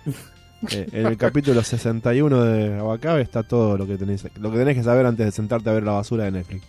Eh, 0.72 0.88
en 0.92 1.06
el 1.06 1.16
capítulo 1.16 1.64
61 1.64 2.44
de 2.44 2.78
Abacabe 2.80 3.22
está 3.22 3.44
todo 3.44 3.78
lo 3.78 3.88
que 3.88 3.96
tenés 3.96 4.26
lo 4.42 4.52
que 4.52 4.58
tenés 4.58 4.76
que 4.76 4.84
saber 4.84 5.06
antes 5.06 5.26
de 5.26 5.32
sentarte 5.32 5.70
a 5.70 5.74
ver 5.74 5.84
la 5.84 5.94
basura 5.94 6.26
de 6.26 6.32
Netflix. 6.32 6.66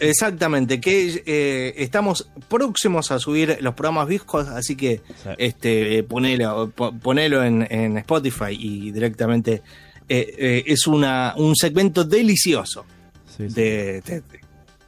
Exactamente, 0.00 0.80
que 0.80 1.22
eh, 1.24 1.74
estamos 1.78 2.28
próximos 2.48 3.12
a 3.12 3.20
subir 3.20 3.58
los 3.60 3.74
programas 3.74 4.08
viejos, 4.08 4.48
así 4.48 4.74
que 4.76 5.02
Sí. 5.22 5.30
este 5.38 5.98
eh, 5.98 6.02
ponelo, 6.02 6.70
po- 6.74 6.92
ponelo 6.98 7.44
en, 7.44 7.64
en 7.70 7.96
Spotify 7.98 8.56
y 8.58 8.90
directamente 8.90 9.62
eh, 10.08 10.34
eh, 10.38 10.64
es 10.66 10.86
una 10.86 11.34
un 11.36 11.54
segmento 11.56 12.04
delicioso 12.04 12.84
Sí, 13.36 13.48
sí. 13.48 13.54
de, 13.54 14.00
de- 14.02 14.22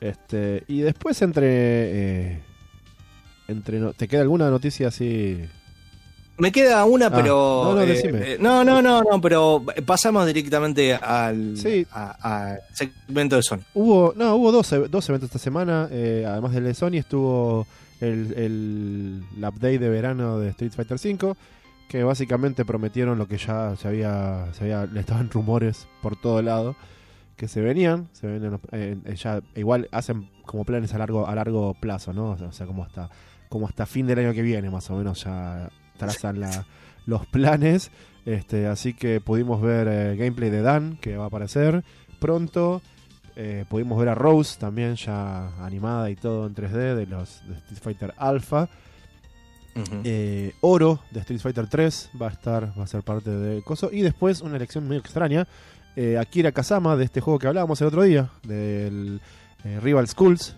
Este, 0.00 0.62
y 0.68 0.81
después 0.81 1.20
entre 1.22 1.46
eh, 1.48 2.40
entre 3.48 3.78
no- 3.81 3.92
¿te 3.94 4.07
queda 4.09 4.22
alguna 4.22 4.48
noticia 4.50 4.88
así? 4.88 5.38
me 6.40 6.52
queda 6.52 6.85
una 6.85 7.07
Ah, 7.07 7.12
pero 7.12 7.62
no, 7.64 7.74
no, 7.74 7.81
decime. 7.85 8.37
no 8.38 8.62
no 8.62 8.81
no 8.81 9.02
no 9.02 9.20
pero 9.20 9.64
pasamos 9.85 10.24
directamente 10.24 10.94
al 10.94 11.57
Sí. 11.57 11.85
a- 11.90 12.57
segmento 12.72 13.35
de 13.35 13.42
Sony 13.42 13.59
Hubo, 13.74 14.12
no, 14.16 14.37
hubo 14.37 14.52
dos, 14.52 14.72
dos 14.88 15.09
eventos 15.09 15.28
esta 15.31 15.40
semana, 15.40 15.88
además 15.90 16.52
del 16.52 16.62
de 16.64 16.74
Sony 16.74 16.94
estuvo 16.98 17.66
el, 18.00 18.33
el, 18.37 19.22
el 19.37 19.44
update 19.44 19.81
de 19.81 19.88
verano 19.88 20.38
de 20.38 20.50
Street 20.50 20.70
Fighter 20.72 20.96
V, 20.96 21.35
que 21.88 22.05
básicamente 22.05 22.64
prometieron 22.64 23.18
lo 23.18 23.27
que 23.27 23.38
ya 23.38 23.74
se 23.77 23.88
había, 23.88 24.53
se 24.53 24.64
había 24.64 24.87
le 24.87 25.01
estaban 25.01 25.31
rumores 25.31 25.88
por 26.03 26.20
todo 26.20 26.42
lado, 26.42 26.77
que 27.37 27.48
se 27.48 27.61
venían, 27.61 28.09
se 28.12 28.27
venían 28.27 28.61
eh, 28.72 28.96
ya 29.16 29.40
igual 29.55 29.88
hacen 29.92 30.31
como 30.44 30.64
planes 30.64 30.92
a 30.94 30.98
largo 30.98 31.27
a 31.27 31.35
largo 31.35 31.74
plazo, 31.74 32.12
¿no? 32.12 32.31
O 32.31 32.53
sea, 32.53 32.66
como 32.66 32.85
hasta 32.85 33.09
como 33.48 33.66
hasta 33.66 33.87
fin 33.87 34.07
del 34.07 34.18
año 34.18 34.33
que 34.35 34.42
viene 34.42 34.70
más 34.70 34.90
o 34.90 34.96
menos 34.96 35.24
ya 35.24 35.70
trazan 35.96 36.40
los 37.07 37.27
planes. 37.27 37.90
Este, 38.27 38.66
así 38.66 38.92
que 38.92 39.20
pudimos 39.20 39.62
ver 39.62 39.88
eh, 39.88 40.16
gameplay 40.16 40.51
de 40.51 40.61
Dan, 40.61 40.98
que 41.01 41.16
va 41.16 41.24
a 41.24 41.27
aparecer 41.29 41.83
pronto. 42.20 42.83
Eh, 43.37 43.64
pudimos 43.68 43.98
ver 43.98 44.09
a 44.09 44.14
Rose 44.14 44.59
también 44.59 44.96
ya 44.96 45.64
animada 45.64 46.11
y 46.11 46.16
todo 46.16 46.46
en 46.46 46.55
3D 46.55 46.96
de 46.96 47.07
los 47.07 47.40
de 47.48 47.55
Street 47.55 47.81
Fighter 47.81 48.14
Alpha. 48.18 48.68
Eh, 50.05 50.53
Oro 50.61 51.01
de 51.11 51.21
Street 51.21 51.41
Fighter 51.41 51.67
3 51.69 52.11
va 52.21 52.29
a 52.29 52.31
estar, 52.31 52.73
va 52.79 52.85
a 52.85 52.87
ser 52.87 53.03
parte 53.03 53.31
de 53.31 53.62
Coso. 53.62 53.91
Y 53.93 54.03
después 54.03 54.41
una 54.41 54.57
elección 54.57 54.85
medio 54.88 55.01
extraña. 55.01 55.47
eh, 55.97 56.17
Akira 56.19 56.53
Kazama 56.53 56.95
de 56.97 57.05
este 57.05 57.21
juego 57.21 57.38
que 57.38 57.49
hablábamos 57.49 57.81
el 57.81 57.88
otro 57.88 58.03
día, 58.03 58.31
del 58.45 59.21
eh, 59.64 59.81
Rival 59.83 60.07
Schools. 60.09 60.57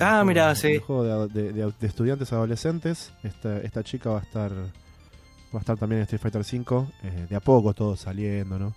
Ah, 0.00 0.22
mirá, 0.24 0.54
sí. 0.54 0.68
El 0.74 0.80
juego 0.80 1.26
de, 1.28 1.42
de- 1.42 1.52
de- 1.52 1.72
de 1.78 1.86
estudiantes 1.86 2.32
adolescentes. 2.32 3.12
Esta, 3.22 3.58
esta 3.60 3.82
chica 3.84 4.10
va 4.10 4.18
a 4.18 4.22
estar 4.22 4.52
va 4.52 5.58
a 5.58 5.60
estar 5.60 5.76
también 5.76 5.98
en 5.98 6.02
Street 6.04 6.20
Fighter 6.22 6.44
5. 6.44 6.92
eh, 7.02 7.26
de 7.28 7.36
a 7.36 7.40
poco 7.40 7.74
todo 7.74 7.96
saliendo, 7.96 8.58
¿no? 8.58 8.74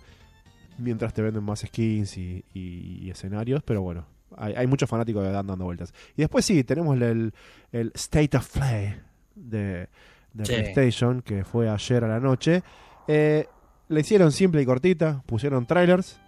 Mientras 0.78 1.14
te 1.14 1.22
venden 1.22 1.44
más 1.44 1.60
skins 1.60 2.16
y, 2.18 2.44
y- 2.52 2.98
y 3.02 3.10
escenarios, 3.10 3.62
pero 3.64 3.80
bueno. 3.82 4.06
Hay, 4.36 4.54
hay 4.54 4.66
muchos 4.66 4.88
fanáticos 4.90 5.22
de 5.22 5.30
Dan 5.30 5.46
dando 5.46 5.64
vueltas. 5.64 5.94
Y 6.16 6.22
después 6.22 6.44
sí, 6.44 6.64
tenemos 6.64 7.00
el, 7.00 7.32
el 7.70 7.92
State 7.94 8.36
of 8.36 8.48
Play 8.50 8.96
de, 9.34 9.88
de 10.32 10.44
Sí. 10.44 10.52
PlayStation, 10.54 11.22
que 11.22 11.44
fue 11.44 11.68
ayer 11.68 12.04
a 12.04 12.08
la 12.08 12.20
noche. 12.20 12.62
Eh, 13.08 13.46
la 13.88 14.00
hicieron 14.00 14.32
simple 14.32 14.62
y 14.62 14.66
cortita, 14.66 15.22
pusieron 15.26 15.66
trailers 15.66 16.18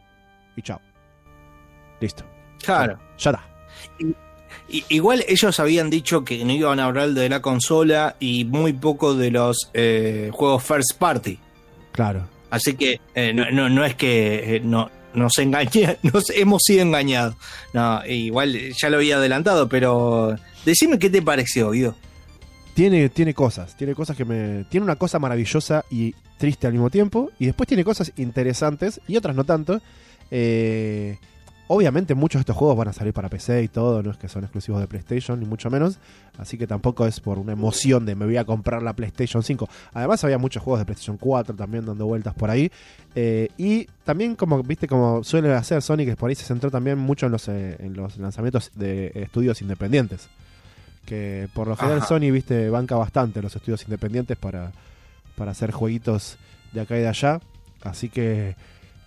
y 0.57 0.63
chao. 0.63 0.81
Listo. 2.01 2.25
claro 2.63 2.99
Ya 3.19 3.31
está. 3.31 3.45
Igual 4.89 5.25
ellos 5.29 5.61
habían 5.61 5.91
dicho 5.91 6.25
que 6.25 6.45
no 6.45 6.53
iban 6.53 6.81
a 6.81 6.87
hablar 6.87 7.11
de 7.11 7.29
la 7.29 7.41
consola 7.41 8.17
y 8.19 8.45
muy 8.45 8.73
poco 8.73 9.15
de 9.15 9.31
los 9.31 9.71
eh, 9.75 10.31
juegos 10.33 10.65
first 10.65 10.99
party. 10.99 11.39
Claro. 11.93 12.27
Así 12.51 12.75
que 12.75 13.01
eh, 13.15 13.33
no, 13.33 13.51
no, 13.53 13.69
no 13.69 13.85
es 13.85 13.95
que 13.95 14.57
eh, 14.57 14.61
no, 14.61 14.91
nos 15.15 15.39
engañé, 15.39 15.99
nos 16.03 16.31
hemos 16.31 16.63
sido 16.65 16.83
engañados. 16.83 17.37
No, 17.73 18.05
igual 18.07 18.53
ya 18.73 18.91
lo 18.91 18.97
había 18.97 19.17
adelantado, 19.17 19.69
pero 19.69 20.35
decime 20.65 20.99
qué 20.99 21.11
te 21.11 21.23
pareció, 21.23 21.71
Guido. 21.71 21.95
Tiene, 22.77 23.09
tiene 23.09 23.33
cosas, 23.33 23.75
tiene 23.75 23.95
cosas 23.95 24.19
que 24.19 24.27
me. 24.27 24.65
Tiene 24.65 24.85
una 24.85 24.97
cosa 24.97 25.19
maravillosa 25.19 25.87
y 25.91 26.15
triste 26.37 26.67
al 26.67 26.75
mismo 26.75 26.91
tiempo. 26.91 27.31
Y 27.39 27.47
después 27.47 27.67
tiene 27.67 27.83
cosas 27.85 28.13
interesantes 28.17 29.01
y 29.09 29.17
otras 29.17 29.35
no 29.35 29.45
tanto. 29.45 29.81
Eh, 30.31 31.17
obviamente 31.69 32.15
muchos 32.15 32.41
de 32.41 32.41
estos 32.41 32.55
juegos 32.55 32.77
van 32.77 32.89
a 32.89 32.93
salir 32.93 33.15
para 33.15 33.31
PC 33.31 33.63
y 33.63 33.69
todo, 33.69 34.03
no 34.03 34.11
es 34.11 34.19
que 34.19 34.29
son 34.29 34.45
exclusivos 34.45 34.79
de 34.83 34.89
PlayStation, 34.89 35.41
ni 35.41 35.47
mucho 35.47 35.71
menos. 35.71 35.97
Así 36.37 36.59
que 36.59 36.67
tampoco 36.67 37.07
es 37.07 37.19
por 37.19 37.39
una 37.39 37.53
emoción 37.53 38.05
de 38.05 38.15
me 38.15 38.27
voy 38.27 38.37
a 38.37 38.45
comprar 38.45 38.83
la 38.83 38.93
PlayStation 38.93 39.43
5. 39.43 39.67
Además 39.95 40.23
había 40.25 40.37
muchos 40.37 40.63
juegos 40.63 40.81
de 40.81 40.85
PlayStation 40.85 41.17
4 41.17 41.57
también 41.57 41.87
dando 41.87 42.05
vueltas 42.05 42.35
por 42.35 42.51
ahí. 42.51 42.71
Eh, 43.15 43.49
y 43.57 43.87
también 44.05 44.37
como, 44.37 44.63
viste, 44.63 44.87
como 44.87 45.25
suele 45.25 45.51
hacer 45.55 45.81
Sony, 45.81 46.05
que 46.05 46.15
por 46.15 46.29
ahí 46.29 46.35
se 46.35 46.45
centró 46.45 46.71
también 46.71 46.99
mucho 46.99 47.25
en 47.25 47.33
los, 47.33 47.49
eh, 47.49 47.79
en 47.79 47.95
los 47.95 48.19
lanzamientos 48.19 48.71
de 48.75 49.13
estudios 49.15 49.63
independientes 49.63 50.29
que 51.07 51.49
por 51.55 51.67
lo 51.69 51.77
general 51.77 51.99
Ajá. 51.99 52.09
Sony 52.09 52.31
viste 52.33 52.69
banca 52.69 52.97
bastante 52.97 53.41
los 53.41 53.55
estudios 53.57 53.83
independientes 53.85 54.37
para, 54.37 54.73
para 55.37 55.53
hacer 55.53 55.71
jueguitos 55.71 56.37
de 56.73 56.81
acá 56.83 56.97
y 56.99 57.01
de 57.01 57.09
allá. 57.09 57.41
Así 57.83 58.09
que 58.11 58.57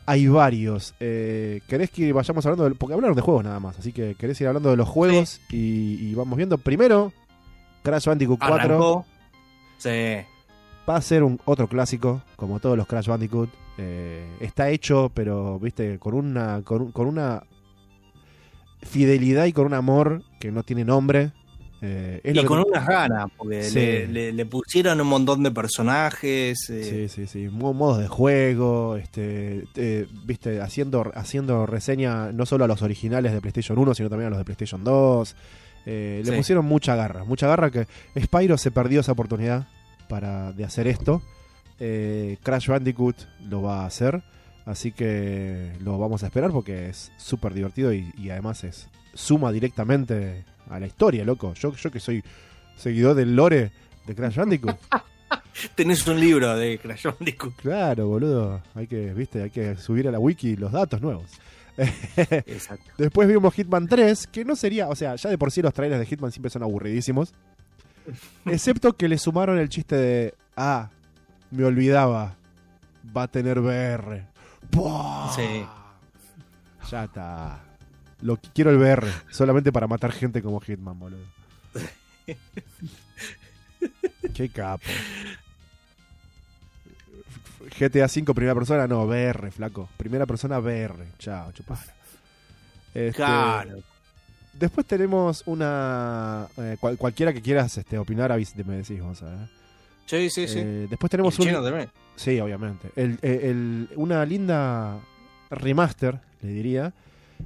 hay 0.05 0.27
varios. 0.27 0.95
Eh, 0.99 1.61
querés 1.67 1.91
que 1.91 2.11
vayamos 2.13 2.43
hablando 2.45 2.67
de, 2.67 2.73
porque 2.75 2.93
hablaron 2.95 3.15
de 3.15 3.21
juegos 3.21 3.43
nada 3.43 3.59
más 3.59 3.77
así 3.77 3.91
que 3.91 4.15
querés 4.15 4.39
ir 4.41 4.47
hablando 4.47 4.69
de 4.71 4.77
los 4.77 4.87
juegos 4.89 5.39
y, 5.51 5.95
y 6.09 6.15
vamos 6.15 6.35
viendo. 6.37 6.57
Primero 6.57 7.11
Crash 7.83 8.05
Bandicoot 8.07 8.39
4 8.39 8.55
Arrancó. 8.55 9.05
Sí. 9.77 9.89
va 10.89 10.95
a 10.95 11.01
ser 11.01 11.23
un 11.23 11.39
otro 11.45 11.67
clásico 11.67 12.21
como 12.35 12.59
todos 12.59 12.75
los 12.77 12.87
Crash 12.87 13.07
Bandicoot. 13.07 13.49
Eh, 13.77 14.25
está 14.39 14.69
hecho 14.69 15.11
pero 15.13 15.57
viste 15.59 15.99
con 15.99 16.13
una 16.13 16.61
con, 16.63 16.81
un- 16.81 16.91
con 16.91 17.07
una 17.07 17.43
fidelidad 18.81 19.45
y 19.45 19.53
con 19.53 19.65
un 19.65 19.73
amor 19.73 20.23
que 20.39 20.51
no 20.51 20.63
tiene 20.63 20.85
nombre 20.85 21.31
Eh, 21.81 22.19
y 22.25 22.33
que- 22.33 22.43
con 22.45 22.59
unas 22.59 22.85
ganas, 22.85 23.27
porque 23.37 23.63
Sí. 23.63 23.75
le, 23.75 24.07
le- 24.07 24.31
le 24.33 24.45
pusieron 24.45 24.99
un 24.99 25.07
montón 25.07 25.43
de 25.43 25.51
personajes. 25.51 26.59
Sí, 26.67 26.73
eh, 26.73 27.07
sí, 27.09 27.25
sí. 27.27 27.47
Mo- 27.49 27.73
Modos 27.73 27.99
de 27.99 28.07
juego, 28.07 28.97
este, 28.97 29.63
eh, 29.75 30.05
viste, 30.25 30.59
haciendo, 30.61 31.09
haciendo 31.15 31.65
reseña 31.65 32.31
no 32.33 32.45
solo 32.45 32.65
a 32.65 32.67
los 32.67 32.81
originales 32.81 33.31
de 33.31 33.39
PlayStation 33.41 33.77
1, 33.77 33.93
sino 33.93 34.09
también 34.09 34.27
a 34.27 34.29
los 34.31 34.39
de 34.39 34.45
PlayStation 34.45 34.83
2. 34.83 35.35
Eh, 35.85 36.21
le 36.25 36.31
Sí. 36.31 36.37
pusieron 36.37 36.65
mucha 36.65 36.95
garra, 36.95 37.23
mucha 37.23 37.47
garra 37.47 37.71
que 37.71 37.87
Spyro 38.19 38.57
se 38.57 38.71
perdió 38.71 38.99
esa 38.99 39.13
oportunidad 39.13 39.67
para, 40.09 40.51
de 40.51 40.65
hacer 40.65 40.85
esto. 40.87 41.21
Crash 42.43 42.67
Bandicoot 42.67 43.15
lo 43.49 43.61
va 43.61 43.83
a 43.83 43.85
hacer, 43.85 44.21
así 44.65 44.91
que 44.91 45.71
lo 45.79 45.97
vamos 45.97 46.23
a 46.23 46.25
esperar 46.27 46.51
porque 46.51 46.89
es 46.89 47.11
súper 47.17 47.53
divertido 47.53 47.93
y, 47.93 48.11
y 48.17 48.29
además 48.31 48.63
es 48.65 48.89
suma 49.13 49.51
directamente 49.53 50.43
a 50.69 50.79
la 50.79 50.87
historia, 50.87 51.23
loco. 51.25 51.53
Yo, 51.53 51.75
yo 51.75 51.91
que 51.91 51.99
soy 51.99 52.23
seguidor 52.75 53.15
del 53.15 53.35
lore 53.35 53.71
de 54.05 54.15
Crash 54.15 54.35
Bandicoot. 54.35 54.77
Tenés 55.75 56.05
un 56.07 56.19
libro 56.19 56.55
de 56.55 56.77
Crash 56.79 57.05
Bandicoot. 57.05 57.55
Claro, 57.55 58.07
boludo. 58.07 58.61
Hay 58.75 58.87
que, 58.87 59.13
viste, 59.13 59.43
hay 59.43 59.49
que 59.49 59.75
subir 59.77 60.07
a 60.07 60.11
la 60.11 60.19
wiki 60.19 60.55
los 60.55 60.71
datos 60.71 61.01
nuevos. 61.01 61.29
Exacto. 61.77 62.91
Después 62.97 63.27
vimos 63.27 63.53
Hitman 63.53 63.87
3, 63.87 64.27
que 64.27 64.45
no 64.45 64.55
sería, 64.55 64.89
o 64.89 64.95
sea, 64.95 65.15
ya 65.15 65.29
de 65.29 65.37
por 65.37 65.51
sí 65.51 65.61
los 65.61 65.73
trailers 65.73 65.99
de 65.99 66.05
Hitman 66.05 66.31
siempre 66.31 66.49
son 66.49 66.63
aburridísimos. 66.63 67.33
Excepto 68.45 68.93
que 68.93 69.07
le 69.07 69.17
sumaron 69.17 69.59
el 69.59 69.69
chiste 69.69 69.95
de, 69.95 70.33
ah, 70.55 70.89
me 71.51 71.63
olvidaba, 71.63 72.35
va 73.15 73.23
a 73.23 73.27
tener 73.27 73.59
VR. 73.59 74.25
¡Buah! 74.71 75.33
Sí. 75.35 75.65
Ya 76.89 77.03
está. 77.05 77.68
Lo 78.21 78.35
que 78.37 78.49
quiero 78.53 78.69
el 78.71 78.77
VR, 78.77 79.07
solamente 79.31 79.71
para 79.71 79.87
matar 79.87 80.11
gente 80.11 80.41
como 80.41 80.59
Hitman, 80.59 80.99
boludo. 80.99 81.21
Qué 84.33 84.49
capo. 84.49 84.83
GTA 87.79 88.05
V 88.07 88.33
primera 88.33 88.55
persona, 88.55 88.87
no, 88.87 89.03
VR, 89.05 89.51
flaco. 89.51 89.89
Primera 89.97 90.25
persona 90.25 90.59
VR. 90.59 91.05
Chao, 91.17 91.51
chupala. 91.51 91.81
Este, 92.93 93.13
Claro. 93.13 93.81
Después 94.53 94.85
tenemos 94.87 95.43
una. 95.45 96.47
eh, 96.57 96.75
cual- 96.79 96.97
cualquiera 96.97 97.31
que 97.31 97.41
quieras 97.41 97.77
este, 97.77 97.97
opinar, 97.97 98.31
avis- 98.31 98.55
me 98.65 98.77
decís, 98.77 98.99
vamos 98.99 99.21
a 99.23 99.25
ver. 99.29 99.47
Sí, 100.05 100.29
sí, 100.29 100.47
sí. 100.47 100.59
Eh, 100.59 100.87
después 100.89 101.09
tenemos 101.09 101.35
el 101.35 101.41
un. 101.41 101.47
chino 101.47 101.63
también. 101.63 101.89
Sí, 102.15 102.39
obviamente. 102.39 102.89
El- 102.95 103.19
eh, 103.21 103.41
el- 103.43 103.89
una 103.95 104.25
linda 104.25 104.99
remaster, 105.49 106.19
le 106.41 106.49
diría. 106.49 106.93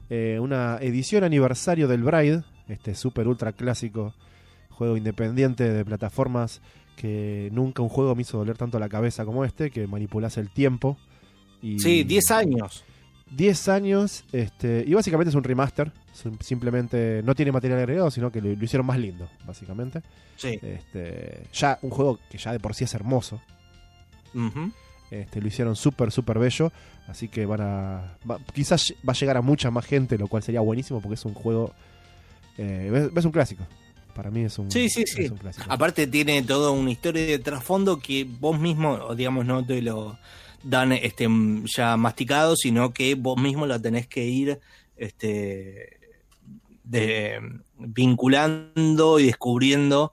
Eh, 0.09 0.37
una 0.41 0.77
edición 0.81 1.23
aniversario 1.23 1.87
del 1.87 2.03
Bride, 2.03 2.43
este 2.67 2.95
super 2.95 3.27
ultra 3.27 3.51
clásico 3.53 4.13
juego 4.69 4.97
independiente 4.97 5.71
de 5.71 5.85
plataformas 5.85 6.61
que 6.95 7.49
nunca 7.51 7.81
un 7.81 7.89
juego 7.89 8.15
me 8.15 8.21
hizo 8.21 8.37
doler 8.37 8.57
tanto 8.57 8.79
la 8.79 8.89
cabeza 8.89 9.25
como 9.25 9.45
este, 9.45 9.71
que 9.71 9.87
manipulase 9.87 10.39
el 10.39 10.49
tiempo. 10.49 10.97
Y 11.61 11.79
Sí, 11.79 12.03
10 12.03 12.31
años. 12.31 12.83
10 13.31 13.67
años, 13.69 14.25
este, 14.31 14.83
y 14.85 14.93
básicamente 14.93 15.29
es 15.29 15.35
un 15.35 15.43
remaster. 15.43 15.91
Sim- 16.13 16.37
Simplemente 16.39 17.21
no 17.23 17.33
tiene 17.33 17.51
material 17.51 17.79
agregado, 17.79 18.11
sino 18.11 18.31
que 18.31 18.41
lo, 18.41 18.49
lo 18.53 18.63
hicieron 18.63 18.85
más 18.85 18.99
lindo, 18.99 19.27
básicamente. 19.45 20.01
Sí. 20.35 20.59
Este, 20.61 21.43
ya 21.53 21.79
un 21.81 21.89
juego 21.89 22.19
que 22.29 22.37
ya 22.37 22.51
de 22.51 22.59
por 22.59 22.75
sí 22.75 22.83
es 22.83 22.93
hermoso. 22.93 23.41
Este, 25.21 25.41
lo 25.41 25.47
hicieron 25.47 25.75
súper, 25.75 26.11
súper 26.11 26.39
bello. 26.39 26.71
Así 27.07 27.27
que 27.27 27.45
van 27.45 27.61
a. 27.61 28.17
va- 28.29 28.39
quizás 28.53 28.93
va 29.07 29.11
a 29.13 29.15
llegar 29.15 29.37
a 29.37 29.41
mucha 29.41 29.69
más 29.71 29.85
gente, 29.85 30.17
lo 30.17 30.27
cual 30.27 30.41
sería 30.43 30.61
buenísimo 30.61 31.01
porque 31.01 31.15
es 31.15 31.25
un 31.25 31.33
juego. 31.33 31.73
eh, 32.57 33.09
es, 33.11 33.17
es 33.17 33.25
un 33.25 33.31
clásico. 33.31 33.63
Para 34.15 34.29
mí 34.31 34.41
es 34.41 34.57
un, 34.59 34.69
Sí, 34.71 34.89
sí, 34.89 35.03
es 35.03 35.11
sí. 35.13 35.23
un 35.27 35.37
clásico. 35.37 35.65
Aparte 35.69 36.05
tiene 36.07 36.41
toda 36.43 36.69
una 36.71 36.91
historia 36.91 37.25
de 37.25 37.39
trasfondo 37.39 37.97
que 37.99 38.25
vos 38.39 38.59
mismo, 38.59 39.13
digamos, 39.15 39.45
no 39.45 39.65
te 39.65 39.81
lo 39.81 40.17
dan 40.63 40.91
este 40.93 41.27
ya 41.75 41.97
masticado, 41.97 42.55
sino 42.55 42.93
que 42.93 43.15
vos 43.15 43.41
mismo 43.41 43.65
lo 43.65 43.81
tenés 43.81 44.07
que 44.07 44.23
ir 44.25 44.59
este 44.97 45.99
de, 46.83 47.39
vinculando 47.79 49.19
y 49.19 49.25
descubriendo 49.25 50.11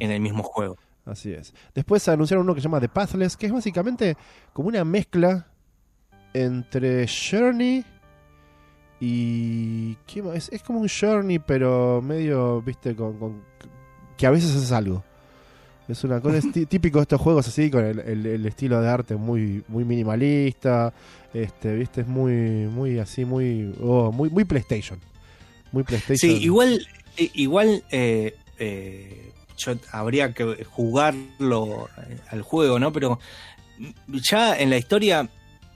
en 0.00 0.10
el 0.10 0.20
mismo 0.20 0.42
juego. 0.42 0.78
Así 1.10 1.32
es. 1.32 1.52
Después 1.74 2.06
anunciaron 2.08 2.44
uno 2.44 2.54
que 2.54 2.60
se 2.60 2.64
llama 2.68 2.80
The 2.80 2.88
Pathless, 2.88 3.36
que 3.36 3.46
es 3.46 3.52
básicamente 3.52 4.16
como 4.52 4.68
una 4.68 4.84
mezcla 4.84 5.46
entre 6.32 7.06
Journey 7.08 7.84
y. 9.00 9.94
¿qué 10.06 10.22
más? 10.22 10.36
Es, 10.36 10.48
es 10.52 10.62
como 10.62 10.80
un 10.80 10.88
Journey, 10.88 11.38
pero 11.38 12.00
medio, 12.02 12.60
viste, 12.62 12.94
con, 12.94 13.18
con- 13.18 13.42
que 14.16 14.26
a 14.26 14.30
veces 14.30 14.54
es 14.54 14.72
algo. 14.72 15.02
Es 15.88 16.04
una 16.04 16.20
cosa 16.20 16.36
es 16.38 16.52
típico 16.68 16.98
de 16.98 17.02
estos 17.02 17.20
juegos 17.20 17.48
así, 17.48 17.70
con 17.70 17.84
el, 17.84 17.98
el- 18.00 18.26
el 18.26 18.46
estilo 18.46 18.80
de 18.80 18.88
arte 18.88 19.16
muy, 19.16 19.64
muy 19.68 19.84
minimalista. 19.84 20.92
Este, 21.32 21.74
viste, 21.74 22.02
es 22.02 22.06
muy, 22.06 22.32
muy 22.68 22.98
así, 22.98 23.24
muy, 23.24 23.74
oh, 23.82 24.12
muy, 24.12 24.28
muy 24.30 24.44
PlayStation. 24.44 25.00
Muy 25.72 25.82
PlayStation. 25.84 26.18
Sí, 26.18 26.42
igual, 26.44 26.86
igual 27.16 27.82
eh, 27.90 28.34
eh, 28.58 29.32
yo 29.64 29.74
habría 29.92 30.32
que 30.32 30.64
jugarlo 30.64 31.88
eh, 32.08 32.18
al 32.30 32.42
juego, 32.42 32.78
¿no? 32.78 32.92
Pero 32.92 33.18
ya 34.08 34.58
en 34.58 34.70
la 34.70 34.76
historia 34.76 35.28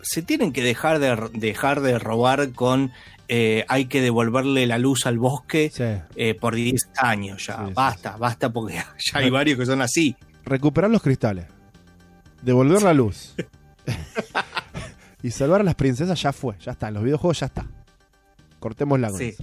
se 0.03 0.23
tienen 0.23 0.53
que 0.53 0.63
dejar 0.63 0.99
de 0.99 1.31
dejar 1.33 1.81
de 1.81 1.99
robar 1.99 2.53
con 2.53 2.93
eh, 3.29 3.65
hay 3.69 3.87
que 3.87 4.03
devolverle 4.03 4.67
la 4.67 4.77
luz 4.77 5.07
al 5.07 5.19
bosque 5.19 5.71
Sí. 5.73 5.85
eh, 6.17 6.35
por 6.35 6.55
10 6.55 6.91
años 6.99 7.47
ya. 7.47 7.57
Sí, 7.59 7.63
sí, 7.69 7.73
basta, 7.75 8.17
basta 8.19 8.53
porque 8.53 8.75
ya 9.13 9.19
hay 9.19 9.31
varios 9.31 9.59
que 9.59 9.65
son 9.65 9.81
así. 9.81 10.15
recuperar 10.45 10.91
los 10.91 11.01
cristales, 11.03 11.47
devolver 12.43 12.83
la 12.83 12.93
luz 12.93 13.35
y 15.23 15.31
salvar 15.31 15.63
a 15.63 15.65
las 15.65 15.75
princesas 15.75 16.21
ya 16.21 16.33
fue, 16.35 16.55
ya 16.61 16.73
está, 16.73 16.89
en 16.89 16.95
los 16.95 17.03
videojuegos 17.05 17.41
ya 17.41 17.47
está. 17.47 17.67
Eso. 19.21 19.43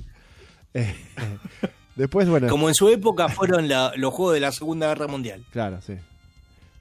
Eh, 0.73 0.95
eh, 1.17 1.37
después, 2.01 2.27
bueno, 2.29 2.47
Como 2.49 2.67
en 2.67 2.75
su 2.75 2.89
época 2.89 3.29
fueron 3.29 3.67
la- 3.67 3.93
los 3.95 4.13
juegos 4.13 4.33
de 4.35 4.39
la 4.41 4.51
Segunda 4.51 4.87
Guerra 4.89 5.07
Mundial. 5.07 5.43
claro, 5.51 5.79
sí. 5.81 5.93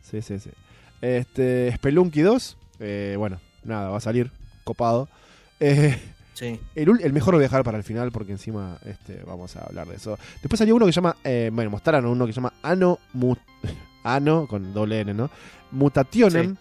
Sí, 0.02 0.22
sí, 0.22 0.38
sí. 0.40 0.50
Este, 1.00 1.72
Spelunky 1.76 2.20
2, 2.22 2.56
eh, 2.80 3.14
bueno, 3.16 3.40
nada, 3.64 3.90
va 3.90 3.96
a 3.98 4.00
salir 4.00 4.30
copado. 4.64 5.08
Eh, 5.60 5.96
Sí. 6.34 6.58
el, 6.74 7.12
mejor 7.12 7.34
lo 7.34 7.38
voy 7.38 7.44
a 7.44 7.48
dejar 7.48 7.62
para 7.64 7.76
el 7.78 7.84
final 7.84 8.10
porque 8.12 8.32
encima 8.32 8.78
este, 8.84 9.22
vamos 9.26 9.54
a 9.56 9.64
hablar 9.64 9.86
de 9.88 9.96
eso. 9.96 10.18
Después 10.42 10.58
salió 10.58 10.74
uno 10.74 10.86
que 10.86 10.92
se 10.92 10.96
llama, 10.96 11.14
eh, 11.22 11.50
bueno, 11.52 11.70
mostraron 11.70 12.06
uno 12.06 12.26
que 12.26 12.32
se 12.32 12.36
llama 12.36 12.54
Ano, 12.62 12.98
Mu- 13.12 13.36
Ano 14.04 14.46
con 14.48 14.72
doble 14.74 15.00
N, 15.00 15.12
¿no? 15.14 15.30
Mutationem. 15.70 16.56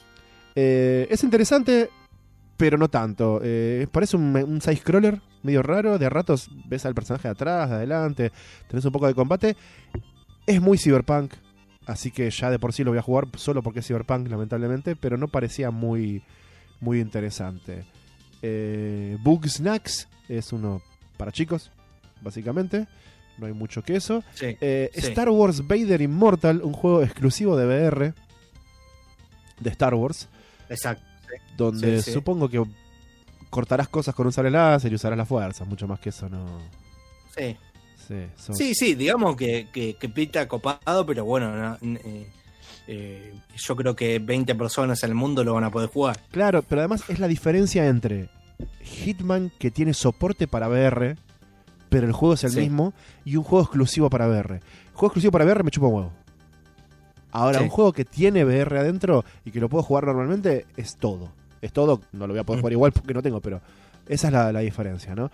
Es 0.56 1.24
interesante, 1.24 1.90
pero 2.60 2.78
no 2.78 2.90
tanto. 2.90 3.40
Eh, 3.42 3.88
parece 3.90 4.18
un, 4.18 4.36
un 4.36 4.60
side-scroller 4.62 5.22
medio 5.44 5.64
raro. 5.64 5.98
De 5.98 6.10
ratos 6.10 6.50
ves 6.66 6.86
al 6.86 6.94
personaje 6.94 7.30
de 7.30 7.32
atrás, 7.32 7.70
de 7.70 7.76
adelante, 7.78 8.32
tenés 8.68 8.84
un 8.84 8.92
poco 8.92 9.08
de 9.08 9.16
combate. 9.16 9.56
Es 10.46 10.62
muy 10.62 10.78
cyberpunk, 10.78 11.34
así 11.86 12.12
que 12.12 12.30
ya 12.30 12.52
de 12.52 12.60
por 12.60 12.74
sí 12.74 12.84
lo 12.84 12.92
voy 12.92 12.98
a 13.00 13.04
jugar 13.04 13.28
solo 13.38 13.64
porque 13.64 13.80
es 13.80 13.88
cyberpunk, 13.88 14.28
lamentablemente, 14.30 14.96
pero 14.98 15.16
no 15.16 15.30
parecía 15.30 15.72
muy, 15.72 16.22
muy 16.82 17.00
interesante. 17.00 17.86
Eh, 18.42 19.18
Bug 19.24 19.48
Snacks 19.48 20.10
es 20.28 20.52
uno 20.52 20.82
para 21.18 21.32
chicos, 21.32 21.72
básicamente. 22.22 22.88
No 23.38 23.46
hay 23.46 23.54
mucho 23.54 23.84
que 23.84 23.96
eso. 23.96 24.22
Sí. 24.34 24.58
Eh, 24.60 24.90
Sí. 24.94 25.08
Star 25.08 25.30
Wars 25.30 25.66
Vader 25.66 26.02
Immortal, 26.02 26.62
un 26.62 26.74
juego 26.74 27.04
exclusivo 27.04 27.56
de 27.56 27.66
VR 27.66 28.14
de 29.62 29.70
Star 29.70 29.94
Wars, 29.94 30.28
Exacto. 30.70 31.04
Donde 31.58 31.98
Sí, 31.98 32.04
sí. 32.06 32.12
supongo 32.14 32.50
que 32.50 32.64
cortarás 33.50 33.88
cosas 33.90 34.14
con 34.16 34.26
un 34.28 34.32
sable 34.34 34.52
láser 34.52 34.92
y 34.92 34.96
usarás 34.96 35.18
la 35.18 35.26
fuerza. 35.26 35.66
Mucho 35.66 35.88
más 35.88 36.00
que 36.00 36.10
eso 36.10 36.30
no. 36.30 36.46
Sí. 37.38 37.56
Sí, 38.08 38.26
Sí, 38.54 38.74
sí, 38.74 38.96
digamos 38.96 39.36
que, 39.36 39.68
que, 39.72 39.94
que 39.96 40.10
pinta 40.10 40.48
copado, 40.48 41.06
pero 41.06 41.26
bueno, 41.26 41.56
no, 41.56 41.78
eh, 42.00 42.28
eh, 42.88 43.34
yo 43.56 43.76
creo 43.76 43.96
que 43.96 44.18
20 44.18 44.56
personas 44.56 45.04
en 45.04 45.10
el 45.10 45.16
mundo 45.16 45.44
lo 45.44 45.54
van 45.54 45.64
a 45.66 45.70
poder 45.70 45.90
jugar. 45.90 46.20
Claro, 46.32 46.64
pero 46.64 46.82
además 46.82 47.04
es 47.08 47.20
la 47.20 47.28
diferencia 47.28 47.86
entre 47.88 48.30
Hitman 48.82 49.52
que 49.60 49.70
tiene 49.70 49.94
soporte 49.94 50.48
para 50.48 50.68
VR, 50.70 51.18
pero 51.90 52.08
el 52.08 52.14
juego 52.14 52.34
es 52.34 52.44
el 52.46 52.52
Sí. 52.52 52.62
mismo, 52.62 52.94
y 53.26 53.36
un 53.36 53.44
juego 53.44 53.64
exclusivo 53.66 54.10
para 54.10 54.28
VR. 54.28 54.60
Juego 54.94 55.08
exclusivo 55.08 55.32
para 55.32 55.46
VR 55.46 55.64
me 55.64 55.70
chupa 55.70 55.86
un 55.88 55.94
huevo. 55.94 56.14
Ahora, 57.32 57.60
Sí. 57.60 57.64
un 57.66 57.70
juego 57.70 57.94
que 57.94 58.06
tiene 58.06 58.44
VR 58.44 58.80
adentro 58.80 59.24
y 59.46 59.52
que 59.52 59.60
lo 59.60 59.70
puedo 59.70 59.84
jugar 59.84 60.06
normalmente 60.06 60.66
es 60.78 60.96
todo. 60.96 61.30
Es 61.62 61.72
todo, 61.74 62.02
no 62.14 62.26
lo 62.28 62.34
voy 62.34 62.40
a 62.40 62.44
poder 62.44 62.62
jugar 62.62 62.74
igual 62.74 62.92
porque 62.92 63.14
no 63.14 63.22
tengo, 63.22 63.40
pero 63.42 63.62
esa 64.08 64.28
es 64.28 64.34
la, 64.34 64.52
la 64.52 64.60
diferencia, 64.62 65.14
¿no? 65.16 65.30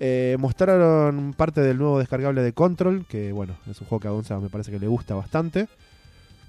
Eh, 0.00 0.36
mostraron 0.38 1.34
parte 1.36 1.60
del 1.60 1.78
nuevo 1.78 1.98
descargable 1.98 2.42
de 2.42 2.52
Control, 2.52 3.04
que 3.06 3.32
bueno, 3.32 3.56
es 3.68 3.80
un 3.80 3.86
juego 3.86 4.00
que 4.00 4.08
a 4.08 4.10
Gonza 4.12 4.38
me 4.38 4.48
parece 4.48 4.70
que 4.70 4.78
le 4.78 4.86
gusta 4.86 5.14
bastante. 5.14 5.68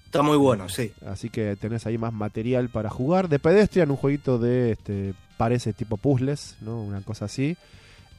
Está 0.06 0.22
muy 0.24 0.38
bueno, 0.38 0.68
sí. 0.70 0.92
Así 1.08 1.30
que 1.30 1.56
tenés 1.56 1.86
ahí 1.86 1.98
más 1.98 2.12
material 2.14 2.70
para 2.70 2.90
jugar. 2.90 3.30
De 3.30 3.38
Pedestrian, 3.40 3.92
un 3.92 3.98
jueguito 3.98 4.40
de, 4.40 4.72
este, 4.72 5.14
parece 5.38 5.72
tipo 5.74 5.98
puzzles, 5.98 6.58
¿no? 6.62 6.82
Una 6.82 7.02
cosa 7.02 7.26
así. 7.26 7.56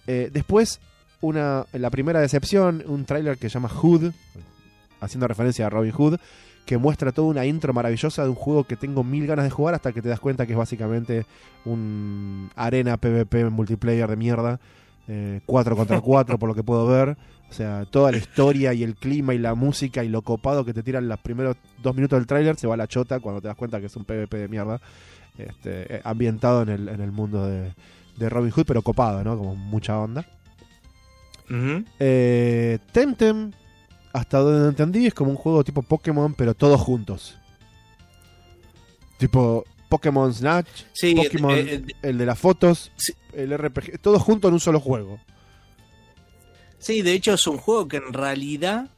Eh, 0.06 0.30
después, 0.32 0.80
una, 1.20 1.66
la 1.72 1.90
primera 1.90 2.20
decepción, 2.20 2.82
un 2.86 3.04
tráiler 3.04 3.38
que 3.38 3.48
se 3.50 3.54
llama 3.54 3.68
Hood, 3.68 4.12
haciendo 5.00 5.26
referencia 5.28 5.66
a 5.66 5.70
Robin 5.70 5.92
Hood, 5.92 6.18
que 6.70 6.78
muestra 6.78 7.10
toda 7.10 7.26
una 7.26 7.44
intro 7.44 7.72
maravillosa 7.72 8.22
de 8.22 8.28
un 8.28 8.36
juego 8.36 8.62
que 8.62 8.76
tengo 8.76 9.02
mil 9.02 9.26
ganas 9.26 9.44
de 9.44 9.50
jugar 9.50 9.74
hasta 9.74 9.90
que 9.90 10.00
te 10.00 10.08
das 10.08 10.20
cuenta 10.20 10.46
que 10.46 10.52
es 10.52 10.56
básicamente 10.58 11.26
un 11.64 12.48
arena 12.54 12.96
PvP 12.96 13.50
multiplayer 13.50 14.08
de 14.08 14.14
mierda, 14.14 14.60
4 15.46 15.74
contra 15.74 16.00
4 16.00 16.38
por 16.38 16.48
lo 16.48 16.54
que 16.54 16.62
puedo 16.62 16.86
ver. 16.86 17.16
O 17.50 17.52
sea, 17.52 17.86
toda 17.90 18.12
la 18.12 18.18
historia 18.18 18.72
y 18.72 18.84
el 18.84 18.94
clima 18.94 19.34
y 19.34 19.38
la 19.38 19.56
música 19.56 20.04
y 20.04 20.08
lo 20.08 20.22
copado 20.22 20.64
que 20.64 20.72
te 20.72 20.84
tiran 20.84 21.08
los 21.08 21.18
primeros 21.18 21.56
dos 21.82 21.96
minutos 21.96 22.20
del 22.20 22.28
tráiler 22.28 22.54
se 22.54 22.68
va 22.68 22.74
a 22.74 22.76
la 22.76 22.86
chota 22.86 23.18
cuando 23.18 23.40
te 23.40 23.48
das 23.48 23.56
cuenta 23.56 23.80
que 23.80 23.86
es 23.86 23.96
un 23.96 24.04
PvP 24.04 24.38
de 24.38 24.46
mierda. 24.46 24.80
Este, 25.36 25.96
eh, 25.96 26.00
ambientado 26.04 26.62
en 26.62 26.68
el, 26.68 26.88
en 26.88 27.00
el 27.00 27.10
mundo 27.10 27.48
de, 27.48 27.72
de 28.16 28.28
Robin 28.28 28.52
Hood, 28.52 28.64
pero 28.64 28.82
copado, 28.82 29.24
¿no? 29.24 29.36
Como 29.36 29.56
mucha 29.56 29.98
onda. 29.98 30.24
eh, 31.98 32.78
Temtem, 32.92 33.50
hasta 34.12 34.38
donde 34.38 34.68
entendí, 34.68 35.06
es 35.06 35.14
como 35.14 35.30
un 35.30 35.36
juego 35.36 35.62
tipo 35.64 35.82
Pokémon, 35.82 36.34
pero 36.34 36.54
todos 36.54 36.80
juntos. 36.80 37.36
Tipo 39.18 39.64
Pokémon 39.88 40.32
Snatch, 40.32 40.68
Sí, 40.92 41.14
Pokémon, 41.14 41.54
eh, 41.58 41.74
eh, 41.74 41.84
el 42.02 42.18
de 42.18 42.26
las 42.26 42.38
fotos, 42.38 42.90
Sí. 42.96 43.12
el 43.34 43.52
RPG, 43.56 43.98
todos 44.00 44.22
juntos 44.22 44.48
en 44.48 44.54
un 44.54 44.60
solo 44.60 44.80
juego. 44.80 45.18
Sí, 46.78 47.02
de 47.02 47.12
hecho 47.12 47.34
es 47.34 47.46
un 47.46 47.58
juego 47.58 47.88
que 47.88 47.98
en 47.98 48.12
realidad 48.12 48.88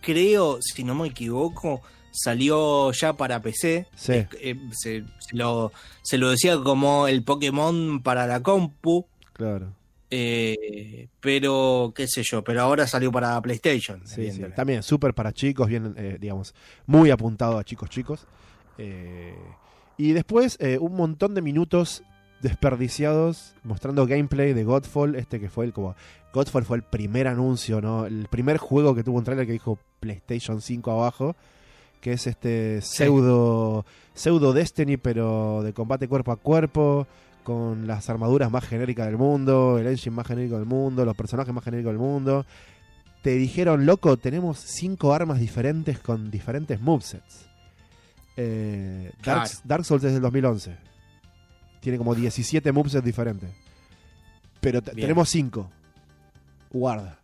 creo, 0.00 0.58
si 0.62 0.84
no 0.84 0.94
me 0.94 1.08
equivoco, 1.08 1.82
salió 2.10 2.90
ya 2.92 3.12
para 3.12 3.42
PC. 3.42 3.86
Sí. 3.94 4.12
Eh, 4.12 4.28
eh, 4.40 4.56
se, 4.72 5.04
se 5.18 5.36
lo, 5.36 5.72
se 6.02 6.16
lo 6.18 6.30
decía 6.30 6.56
como 6.58 7.06
el 7.06 7.22
Pokémon 7.22 8.00
para 8.02 8.26
la 8.26 8.42
compu, 8.42 9.06
Claro. 9.34 9.72
Eh, 10.10 11.08
pero 11.20 11.92
qué 11.94 12.06
sé 12.06 12.22
yo, 12.22 12.42
pero 12.42 12.62
ahora 12.62 12.86
salió 12.86 13.12
para 13.12 13.40
PlayStation. 13.40 14.00
Sí, 14.00 14.14
sí. 14.14 14.20
evidentemente. 14.20 14.56
También 14.56 14.82
súper 14.82 15.14
para 15.14 15.32
chicos, 15.32 15.68
bien, 15.68 15.94
eh, 15.96 16.16
digamos, 16.20 16.54
muy 16.86 17.10
apuntado 17.10 17.58
a 17.58 17.64
chicos 17.64 17.90
chicos. 17.90 18.26
Eh, 18.78 19.34
y 19.96 20.12
después 20.12 20.56
eh, 20.60 20.78
un 20.80 20.94
montón 20.94 21.34
de 21.34 21.42
minutos 21.42 22.02
desperdiciados 22.40 23.54
mostrando 23.64 24.06
gameplay 24.06 24.52
de 24.52 24.62
Godfall, 24.62 25.16
este 25.16 25.40
que 25.40 25.50
fue 25.50 25.66
el 25.66 25.72
como 25.72 25.96
Godfall 26.32 26.64
fue 26.64 26.76
el 26.76 26.84
primer 26.84 27.26
anuncio, 27.26 27.80
¿no? 27.80 28.06
El 28.06 28.28
primer 28.28 28.58
juego 28.58 28.94
que 28.94 29.02
tuvo 29.02 29.18
un 29.18 29.24
trailer 29.24 29.46
que 29.46 29.52
dijo 29.52 29.78
PlayStation 29.98 30.62
5 30.62 30.90
abajo, 30.92 31.34
que 32.00 32.12
es 32.12 32.28
este 32.28 32.80
pseudo 32.80 33.84
pseudo 34.14 34.52
Destiny 34.52 34.96
pero 34.96 35.62
de 35.64 35.72
combate 35.72 36.06
cuerpo 36.06 36.30
a 36.30 36.36
cuerpo 36.36 37.08
con 37.48 37.86
las 37.86 38.10
armaduras 38.10 38.50
más 38.50 38.64
genéricas 38.66 39.06
del 39.06 39.16
mundo, 39.16 39.78
el 39.78 39.86
engine 39.86 40.14
más 40.14 40.26
genérico 40.26 40.56
del 40.56 40.66
mundo, 40.66 41.04
los 41.06 41.16
personajes 41.16 41.54
más 41.54 41.64
genéricos 41.64 41.92
del 41.92 41.98
mundo 41.98 42.44
te 43.22 43.30
dijeron, 43.30 43.86
loco, 43.86 44.16
tenemos 44.18 44.58
cinco 44.60 45.14
armas 45.14 45.40
diferentes 45.40 45.98
con 45.98 46.30
diferentes 46.30 46.78
movesets. 46.80 47.46
Eh, 48.36 49.10
Dark, 49.24 49.48
Claro. 49.48 49.50
Dark 49.64 49.84
Souls 49.84 50.04
es 50.04 50.12
del 50.12 50.22
2011. 50.22 50.76
Tiene 51.80 51.98
como 51.98 52.14
17 52.14 52.70
movesets 52.70 53.04
diferentes. 53.04 53.50
Pero 54.60 54.82
tenemos 54.82 55.28
cinco. 55.30 55.70
Guarda. 56.70 57.18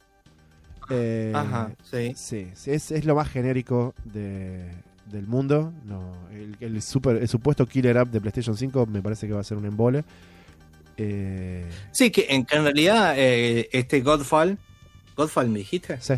Eh, 0.90 1.32
Ajá, 1.34 1.70
sí. 1.82 2.12
Sí, 2.16 2.50
sí, 2.54 2.70
es, 2.72 2.90
es 2.90 3.04
lo 3.04 3.14
más 3.14 3.28
genérico 3.28 3.94
de- 4.04 4.72
del 5.11 5.26
mundo. 5.26 5.72
No, 5.84 6.12
el, 6.32 6.57
el 6.61 6.82
super, 6.82 7.16
el 7.16 7.28
supuesto 7.28 7.66
killer 7.66 7.98
app 7.98 8.09
de 8.11 8.20
PlayStation 8.20 8.57
5 8.57 8.86
me 8.86 9.02
parece 9.02 9.26
que 9.26 9.32
va 9.32 9.40
a 9.40 9.44
ser 9.44 9.57
un 9.59 9.66
embole. 9.66 10.05
Eh, 10.96 11.64
Sí, 11.92 12.11
que 12.11 12.26
en, 12.30 12.44
que 12.44 12.57
en 12.57 12.62
realidad 12.64 13.14
eh, 13.16 13.68
este 13.72 14.00
Godfall, 14.00 14.59
Godfall 15.16 15.48
me 15.48 15.59
dijiste, 15.61 15.98
sí, 16.00 16.14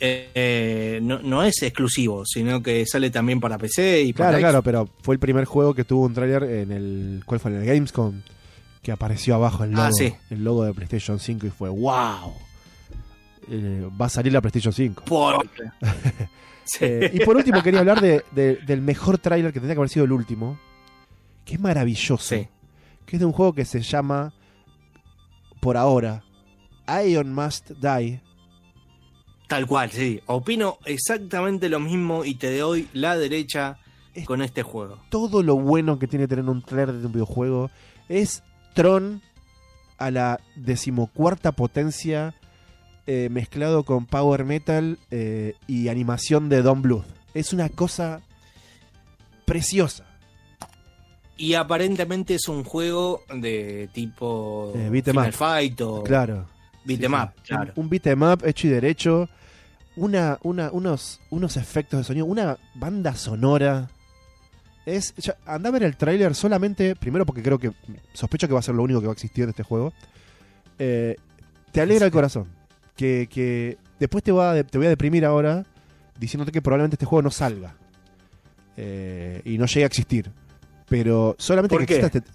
Eh, 0.00 0.30
eh, 0.34 1.00
no, 1.02 1.20
no 1.22 1.42
es 1.44 1.62
exclusivo, 1.62 2.24
sino 2.26 2.62
que 2.62 2.84
sale 2.84 3.10
también 3.10 3.40
para 3.40 3.56
PC 3.58 4.02
y 4.02 4.12
Claro, 4.12 4.32
para 4.32 4.38
claro, 4.38 4.58
Xbox. 4.58 4.64
pero 4.64 4.88
fue 5.02 5.14
el 5.14 5.18
primer 5.20 5.44
juego 5.44 5.72
que 5.74 5.84
tuvo 5.84 6.04
un 6.04 6.12
tráiler 6.14 6.42
en 6.42 6.72
el. 6.72 7.22
¿Cuál 7.24 7.40
fue? 7.40 7.52
En 7.52 7.58
el 7.58 7.66
Gamescom. 7.66 8.20
Que 8.82 8.92
apareció 8.92 9.34
abajo 9.36 9.64
el 9.64 9.70
logo, 9.70 9.82
Ah, 9.84 9.90
sí. 9.92 10.12
el 10.30 10.44
logo 10.44 10.64
de 10.64 10.74
PlayStation 10.74 11.18
5 11.18 11.46
y 11.46 11.50
fue 11.50 11.70
¡Wow! 11.70 12.34
Va 13.98 14.06
a 14.06 14.08
salir 14.10 14.32
la 14.32 14.40
PlayStation 14.42 14.72
5. 14.74 15.04
Por- 15.06 15.48
Sí. 16.64 16.84
Eh, 16.84 17.10
y 17.14 17.20
por 17.24 17.36
último 17.36 17.62
quería 17.62 17.80
hablar 17.80 18.00
de- 18.00 18.24
de- 18.32 18.56
del 18.56 18.80
mejor 18.80 19.18
tráiler 19.18 19.52
que 19.52 19.60
tendría 19.60 19.74
que 19.74 19.80
haber 19.80 19.90
sido 19.90 20.04
el 20.06 20.12
último. 20.12 20.58
Que 21.44 21.54
es 21.54 21.60
maravilloso. 21.60 22.34
Sí. 22.36 22.48
Que 23.06 23.16
es 23.16 23.20
de 23.20 23.26
un 23.26 23.32
juego 23.32 23.52
que 23.52 23.64
se 23.64 23.80
llama. 23.82 24.32
Por 25.60 25.76
ahora. 25.76 26.22
Ion 27.06 27.32
Must 27.34 27.70
Die. 27.70 28.20
Tal 29.48 29.66
cual, 29.66 29.90
sí. 29.90 30.20
Opino 30.26 30.78
exactamente 30.84 31.68
lo 31.68 31.80
mismo 31.80 32.24
y 32.24 32.34
te 32.34 32.56
doy 32.58 32.88
la 32.92 33.16
derecha 33.16 33.78
Es- 34.14 34.26
con 34.26 34.42
este 34.42 34.62
juego. 34.62 34.98
todo 35.10 35.42
lo 35.42 35.56
bueno 35.56 35.98
que 35.98 36.06
tiene 36.06 36.26
tener 36.28 36.46
un 36.48 36.62
trailer 36.62 36.94
de 36.96 37.06
un 37.06 37.12
videojuego 37.12 37.70
es 38.08 38.42
Tron 38.74 39.22
a 39.98 40.10
la 40.10 40.40
decimocuarta 40.56 41.52
potencia 41.52 42.34
eh, 43.06 43.28
mezclado 43.30 43.82
con 43.84 44.06
power 44.06 44.44
metal 44.44 44.98
eh, 45.10 45.54
y 45.66 45.88
animación 45.88 46.48
de 46.48 46.62
Don 46.62 46.82
Bluth. 46.82 47.04
Es 47.34 47.52
una 47.52 47.68
cosa 47.68 48.20
preciosa. 49.44 50.04
Y 51.36 51.54
aparentemente 51.54 52.34
es 52.36 52.46
un 52.48 52.62
juego 52.64 53.22
de 53.34 53.88
tipo 53.92 54.72
Eh, 54.76 54.88
beat 54.90 55.08
'em 55.08 55.14
Final 55.14 55.28
up. 55.30 55.34
Fight 55.34 55.80
o 55.80 56.02
Claro. 56.04 56.46
beat 56.84 57.00
Sí, 57.00 57.04
'em 57.06 57.12
sí. 57.12 57.18
up, 57.22 57.30
claro. 57.46 57.72
Un, 57.76 57.84
un 57.84 57.90
beat 57.90 58.06
'em 58.06 58.22
up 58.22 58.46
hecho 58.46 58.66
y 58.68 58.70
derecho. 58.70 59.28
Una, 59.96 60.38
una, 60.42 60.70
unos, 60.72 61.20
unos 61.30 61.56
efectos 61.56 61.98
de 61.98 62.04
sonido. 62.04 62.26
Una 62.26 62.56
banda 62.74 63.14
sonora. 63.16 63.88
Es, 64.86 65.14
ya, 65.16 65.36
anda 65.46 65.70
a 65.70 65.72
ver 65.72 65.82
el 65.84 65.96
tráiler 65.96 66.34
solamente, 66.34 66.94
primero 66.94 67.24
porque 67.24 67.42
creo 67.42 67.58
que 67.58 67.72
sospecho 68.12 68.46
que 68.46 68.52
va 68.54 68.60
a 68.60 68.62
ser 68.62 68.74
lo 68.74 68.82
único 68.82 69.00
que 69.00 69.06
va 69.06 69.12
a 69.12 69.14
existir 69.14 69.44
de 69.46 69.50
este 69.50 69.62
juego. 69.62 69.92
Eh, 70.78 71.16
te 71.72 71.80
alegra 71.80 72.06
el 72.06 72.12
corazón. 72.12 72.48
Que, 72.96 73.28
que 73.30 73.76
después 73.98 74.22
te, 74.22 74.32
va 74.32 74.62
te 74.62 74.78
voy 74.78 74.86
a 74.86 74.90
deprimir 74.90 75.24
ahora 75.24 75.64
diciéndote 76.18 76.52
que 76.52 76.62
probablemente 76.62 76.94
este 76.94 77.06
juego 77.06 77.22
no 77.22 77.30
salga. 77.30 77.74
Eh, 78.76 79.40
y 79.44 79.58
no 79.58 79.66
llegue 79.66 79.84
a 79.84 79.86
existir. 79.86 80.30
Pero 80.88 81.34
solamente 81.38 81.74
¿Por 81.74 81.82
que 81.82 81.86
qué? 81.86 81.94
exista 82.00 82.18
este- 82.18 82.30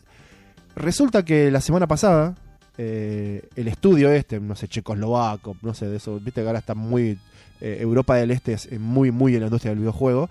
Resulta 0.75 1.23
que 1.23 1.51
la 1.51 1.61
semana 1.61 1.87
pasada 1.87 2.35
eh, 2.77 3.47
el 3.55 3.67
estudio 3.67 4.09
este, 4.11 4.39
no 4.39 4.55
sé, 4.55 4.67
checoslovaco, 4.67 5.57
no 5.61 5.73
sé, 5.73 5.87
de 5.87 5.97
eso, 5.97 6.19
viste 6.19 6.41
que 6.41 6.47
ahora 6.47 6.59
está 6.59 6.75
muy... 6.75 7.17
eh, 7.59 7.77
Europa 7.81 8.15
del 8.15 8.31
Este 8.31 8.53
es 8.53 8.79
muy, 8.79 9.11
muy 9.11 9.33
en 9.35 9.41
la 9.41 9.47
industria 9.47 9.71
del 9.71 9.79
videojuego. 9.79 10.29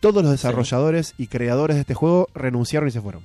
Todos 0.00 0.22
los 0.22 0.32
desarrolladores 0.32 1.12
y 1.18 1.26
creadores 1.26 1.76
de 1.76 1.80
este 1.82 1.92
juego 1.92 2.28
renunciaron 2.34 2.88
y 2.88 2.92
se 2.92 3.00
fueron. 3.02 3.22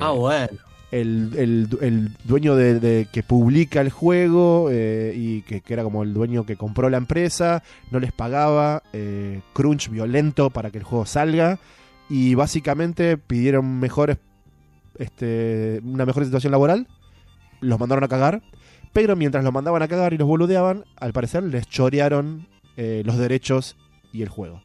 Ah, 0.00 0.10
bueno. 0.10 0.58
El, 0.92 1.32
el 1.36 1.68
el 1.80 2.10
dueño 2.24 2.54
de, 2.54 2.78
de- 2.78 3.08
que 3.10 3.22
publica 3.24 3.80
el 3.80 3.90
juego 3.90 4.68
eh, 4.70 5.12
y 5.16 5.42
que, 5.42 5.60
que 5.60 5.72
era 5.74 5.82
como 5.82 6.04
el 6.04 6.14
dueño 6.14 6.46
que 6.46 6.54
compró 6.56 6.88
la 6.90 6.98
empresa, 6.98 7.62
no 7.90 7.98
les 7.98 8.12
pagaba, 8.12 8.82
eh, 8.92 9.40
crunch 9.54 9.88
violento 9.90 10.50
para 10.50 10.70
que 10.70 10.78
el 10.78 10.84
juego 10.84 11.04
salga 11.06 11.58
y 12.08 12.34
básicamente 12.36 13.16
pidieron 13.16 13.80
mejores, 13.80 14.18
este, 14.98 15.80
una 15.84 16.04
mejor 16.06 16.24
situación 16.24 16.50
laboral, 16.52 16.86
los 17.60 17.80
mandaron 17.80 18.04
a 18.04 18.08
cagar, 18.08 18.42
pero 18.92 19.16
mientras 19.16 19.42
los 19.44 19.52
mandaban 19.52 19.82
a 19.82 19.88
cagar 19.88 20.12
y 20.12 20.18
los 20.18 20.28
boludeaban, 20.28 20.84
al 20.96 21.12
parecer 21.12 21.42
les 21.44 21.66
chorearon 21.66 22.46
eh, 22.76 23.02
los 23.06 23.16
derechos 23.18 23.76
y 24.12 24.22
el 24.22 24.28
juego. 24.28 24.62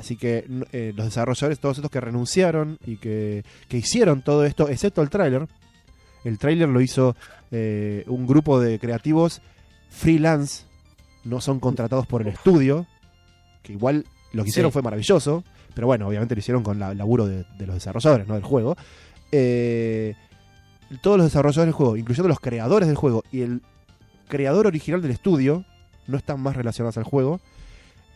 Así 0.00 0.16
que 0.16 0.44
eh, 0.72 0.92
los 0.96 1.06
desarrolladores, 1.06 1.60
todos 1.60 1.78
estos 1.78 1.90
que 1.90 2.00
renunciaron 2.00 2.78
y 2.86 2.96
que, 2.96 3.44
que 3.68 3.76
hicieron 3.76 4.22
todo 4.22 4.44
esto, 4.44 4.68
excepto 4.68 5.02
el 5.02 5.10
tráiler, 5.10 5.46
el 6.24 6.38
tráiler 6.38 6.68
lo 6.68 6.80
hizo 6.80 7.16
eh, 7.50 8.04
un 8.08 8.26
grupo 8.26 8.60
de 8.60 8.78
creativos 8.78 9.40
freelance, 9.90 10.64
no 11.24 11.40
son 11.40 11.60
contratados 11.60 12.06
por 12.06 12.22
el 12.22 12.28
estudio, 12.28 12.86
que 13.62 13.72
igual 13.74 14.04
lo 14.32 14.42
que 14.44 14.50
hicieron 14.50 14.70
Sí. 14.70 14.74
fue 14.74 14.82
maravilloso, 14.82 15.44
pero 15.74 15.86
bueno, 15.86 16.06
obviamente 16.08 16.34
lo 16.34 16.38
hicieron 16.38 16.62
con 16.62 16.82
el 16.82 16.96
laburo 16.98 17.26
de, 17.26 17.44
de 17.58 17.66
los 17.66 17.74
desarrolladores, 17.74 18.26
no 18.26 18.34
del 18.34 18.42
juego. 18.42 18.76
Eh, 19.32 20.14
todos 21.02 21.16
los 21.18 21.26
desarrolladores 21.26 21.66
del 21.66 21.74
juego, 21.74 21.96
incluyendo 21.96 22.28
los 22.28 22.40
creadores 22.40 22.88
del 22.88 22.96
juego 22.96 23.22
y 23.30 23.42
el 23.42 23.62
creador 24.28 24.66
original 24.66 25.02
del 25.02 25.10
estudio, 25.12 25.64
no 26.06 26.16
están 26.16 26.40
más 26.40 26.56
relacionados 26.56 26.96
al 26.98 27.04
juego. 27.04 27.40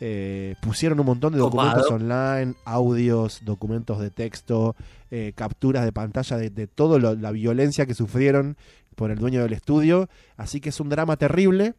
Eh, 0.07 0.57
pusieron 0.61 1.00
un 1.00 1.07
montón 1.07 1.32
de 1.32 1.38
Copado. 1.38 1.80
documentos 1.80 1.90
online, 1.90 2.55
audios, 2.66 3.40
documentos 3.42 3.98
de 4.00 4.11
texto, 4.11 4.76
eh, 5.11 5.32
capturas 5.34 5.82
de 5.86 5.92
pantalla 5.92 6.36
de, 6.36 6.50
de 6.50 6.66
toda 6.66 6.98
la 7.14 7.30
violencia 7.30 7.86
que 7.86 7.94
sufrieron 7.94 8.59
por 8.96 9.11
el 9.11 9.18
dueño 9.18 9.40
del 9.42 9.55
estudio. 9.55 10.11
Así 10.36 10.61
que 10.61 10.68
es 10.68 10.78
un 10.80 10.90
drama 10.90 11.16
terrible. 11.16 11.72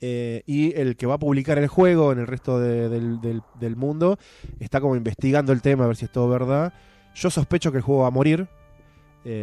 Eh, 0.00 0.44
y 0.46 0.74
el 0.78 0.96
que 0.96 1.04
va 1.06 1.14
a 1.14 1.18
publicar 1.18 1.58
el 1.58 1.68
juego 1.68 2.10
en 2.12 2.20
el 2.20 2.26
resto 2.26 2.58
de- 2.58 2.88
del, 2.88 3.20
del- 3.20 3.42
del 3.60 3.76
mundo 3.76 4.18
está 4.60 4.80
como 4.80 4.94
investigando 4.96 5.52
el 5.52 5.60
tema 5.62 5.84
a 5.84 5.86
ver 5.88 5.96
si 5.96 6.04
es 6.06 6.12
todo 6.12 6.28
verdad. 6.28 6.72
Yo 7.14 7.28
sospecho 7.30 7.70
que 7.70 7.78
el 7.78 7.82
juego 7.82 8.02
va 8.02 8.08
a 8.08 8.10
morir. 8.10 8.48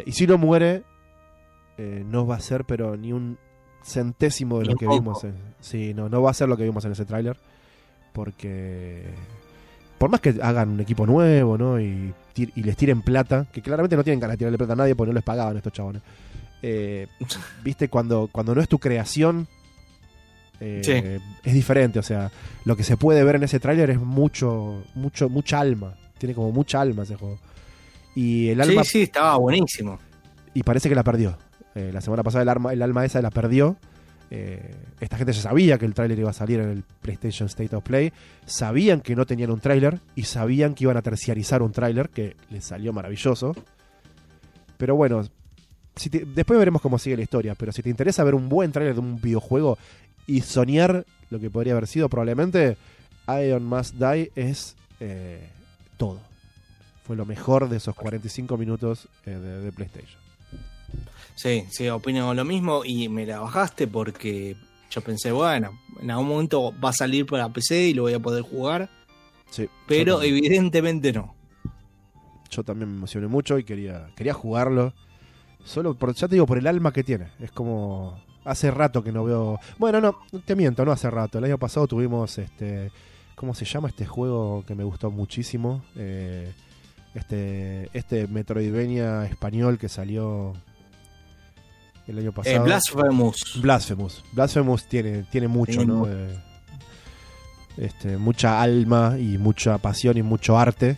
Y 0.05 0.11
si 0.13 0.25
no 0.25 0.37
muere, 0.39 0.83
no 1.77 2.25
va 2.25 2.35
a 2.37 2.39
ser, 2.39 2.65
pero 2.65 2.95
ni 2.97 3.11
un 3.13 3.37
centésimo 3.83 4.59
de 4.59 4.65
lo 4.65 4.75
que 4.75 4.85
poco. 4.85 4.97
vimos. 4.99 5.23
en- 5.25 5.35
sí, 5.59 5.93
no, 5.93 6.07
no 6.09 6.21
va 6.21 6.31
a 6.31 6.33
ser 6.33 6.47
lo 6.49 6.55
que 6.57 6.63
vimos 6.63 6.85
en 6.85 6.93
ese 6.93 7.05
tráiler. 7.05 7.37
Porque 8.13 9.03
por 9.97 10.09
más 10.09 10.21
que 10.21 10.35
hagan 10.41 10.69
un 10.69 10.79
equipo 10.79 11.05
nuevo, 11.05 11.57
¿no? 11.57 11.79
Y, 11.79 12.13
les 12.55 12.75
tiren 12.77 13.01
plata, 13.01 13.45
que 13.51 13.61
claramente 13.61 13.95
no 13.95 14.03
tienen 14.03 14.19
ganas 14.19 14.33
de 14.33 14.37
tirarle 14.39 14.57
plata 14.57 14.73
a 14.73 14.75
nadie 14.77 14.95
porque 14.95 15.09
no 15.09 15.15
les 15.15 15.23
pagaban 15.23 15.55
estos 15.57 15.71
chabones. 15.73 16.01
Eh, 16.61 17.07
Viste, 17.63 17.89
cuando, 17.89 18.29
cuando 18.31 18.55
no 18.55 18.61
es 18.61 18.67
tu 18.69 18.79
creación, 18.79 19.47
eh, 20.59 20.81
Sí. 20.83 20.91
es 21.43 21.53
diferente. 21.53 21.99
O 21.99 22.03
sea, 22.03 22.31
lo 22.65 22.75
que 22.75 22.83
se 22.83 22.97
puede 22.97 23.23
ver 23.23 23.35
en 23.35 23.43
ese 23.43 23.59
tráiler 23.59 23.89
es 23.89 23.99
mucho, 23.99 24.83
mucho, 24.95 25.29
mucha 25.29 25.59
alma. 25.59 25.95
Tiene 26.17 26.33
como 26.35 26.51
mucha 26.51 26.79
alma 26.81 27.03
ese 27.03 27.15
juego. 27.15 27.39
Y 28.15 28.49
el 28.49 28.61
alma 28.61 28.83
Sí, 28.83 28.89
sí, 28.91 29.01
estaba 29.03 29.37
buenísimo. 29.37 29.99
y 30.53 30.63
parece 30.63 30.89
que 30.89 30.95
la 30.95 31.03
perdió. 31.03 31.37
Eh, 31.75 31.91
la 31.93 32.01
semana 32.01 32.23
pasada 32.23 32.43
el, 32.43 32.49
arma, 32.49 32.71
el 32.73 32.81
alma 32.81 33.03
esa 33.05 33.21
la 33.21 33.31
perdió. 33.31 33.77
Eh, 34.35 34.59
esta 34.99 35.15
gente 35.15 35.31
ya 35.31 35.41
sabía 35.43 35.77
que 35.77 35.85
el 35.85 35.93
tráiler 35.93 36.17
iba 36.17 36.31
a 36.31 36.33
salir 36.33 36.59
en 36.59 36.69
el 36.69 36.83
PlayStation 37.03 37.45
State 37.45 37.75
of 37.75 37.83
Play. 37.83 38.11
Sabían 38.47 39.01
que 39.01 39.15
no 39.15 39.27
tenían 39.27 39.51
un 39.51 39.59
tráiler 39.59 39.99
y 40.15 40.23
sabían 40.23 40.73
que 40.73 40.85
iban 40.85 40.97
a 40.97 41.03
terciarizar 41.03 41.61
un 41.61 41.71
tráiler 41.71 42.09
que 42.09 42.35
les 42.49 42.65
salió 42.65 42.91
maravilloso. 42.93 43.55
Pero 44.77 44.95
bueno, 44.95 45.23
después 46.33 46.57
veremos 46.57 46.81
cómo 46.81 46.97
sigue 46.97 47.15
la 47.15 47.21
historia. 47.21 47.53
Pero 47.53 47.71
si 47.71 47.83
te 47.83 47.91
interesa 47.91 48.23
ver 48.23 48.33
un 48.33 48.49
buen 48.49 48.71
tráiler 48.71 48.95
de 48.95 49.01
un 49.01 49.21
videojuego 49.21 49.77
y 50.25 50.41
soñar 50.41 51.05
lo 51.29 51.39
que 51.39 51.51
podría 51.51 51.73
haber 51.73 51.85
sido, 51.85 52.09
probablemente 52.09 52.75
Iron 53.39 53.65
Must 53.65 53.93
Die 53.93 54.31
es 54.35 54.75
eh, 54.99 55.47
todo. 55.97 56.19
Fue 57.05 57.15
lo 57.15 57.27
mejor 57.27 57.69
de 57.69 57.77
esos 57.77 57.93
45 57.93 58.57
minutos 58.57 59.07
eh, 59.27 59.29
de, 59.29 59.61
de 59.61 59.71
PlayStation. 59.71 60.22
Sí, 61.35 61.65
sí, 61.69 61.89
opino 61.89 62.33
lo 62.33 62.45
mismo 62.45 62.83
y 62.85 63.09
me 63.09 63.25
la 63.25 63.39
bajaste 63.39 63.87
porque 63.87 64.55
yo 64.91 65.01
pensé, 65.01 65.31
bueno, 65.31 65.79
en 66.01 66.11
algún 66.11 66.27
momento 66.27 66.73
va 66.79 66.89
a 66.89 66.93
salir 66.93 67.25
para 67.25 67.49
PC 67.49 67.89
y 67.89 67.93
lo 67.93 68.03
voy 68.03 68.13
a 68.13 68.19
poder 68.19 68.43
jugar, 68.43 68.89
Sí, 69.53 69.69
pero 69.87 70.23
evidentemente 70.23 71.13
no. 71.13 71.35
yo 72.49 72.63
también 72.63 72.89
me 72.89 72.97
emocioné 72.97 73.27
mucho 73.27 73.59
y 73.59 73.63
quería, 73.63 74.07
quería 74.15 74.33
jugarlo. 74.33 74.93
Solo 75.63 75.93
por, 75.93 76.15
ya 76.15 76.27
te 76.27 76.33
digo, 76.35 76.47
por 76.47 76.57
el 76.57 76.65
alma 76.65 76.91
que 76.91 77.03
tiene. 77.03 77.27
Es 77.39 77.51
como. 77.51 78.19
Hace 78.45 78.71
rato 78.71 79.03
que 79.03 79.11
no 79.11 79.23
veo. 79.23 79.59
Bueno, 79.77 80.01
no, 80.01 80.17
te 80.43 80.55
miento, 80.55 80.83
no 80.83 80.91
hace 80.91 81.09
rato. 81.11 81.37
El 81.37 81.43
año 81.43 81.59
pasado 81.59 81.87
tuvimos 81.87 82.37
este. 82.39 82.91
¿Cómo 83.35 83.53
se 83.53 83.63
llama 83.65 83.89
este 83.89 84.07
juego 84.07 84.63
que 84.65 84.73
me 84.73 84.83
gustó 84.83 85.11
muchísimo? 85.11 85.83
Eh, 85.95 86.51
este. 87.13 87.89
Este 87.93 88.27
Metroidvania 88.27 89.25
español 89.27 89.77
que 89.77 89.87
salió 89.87 90.53
el 92.07 92.19
año 92.19 92.29
Eh, 92.29 92.33
pasado. 92.33 92.63
Blasphemous. 92.65 93.59
Blasphemous. 93.61 94.23
Blasphemous 94.31 94.87
tiene, 94.87 95.23
tiene 95.31 95.47
mucho, 95.47 95.71
Tiene 95.71 95.85
¿no? 95.85 95.95
mu- 95.99 96.07
Eh, 96.07 96.39
este, 97.77 98.17
mucha 98.17 98.61
alma 98.61 99.15
y 99.17 99.37
mucha 99.37 99.77
pasión 99.77 100.17
y 100.17 100.21
mucho 100.21 100.57
arte. 100.57 100.97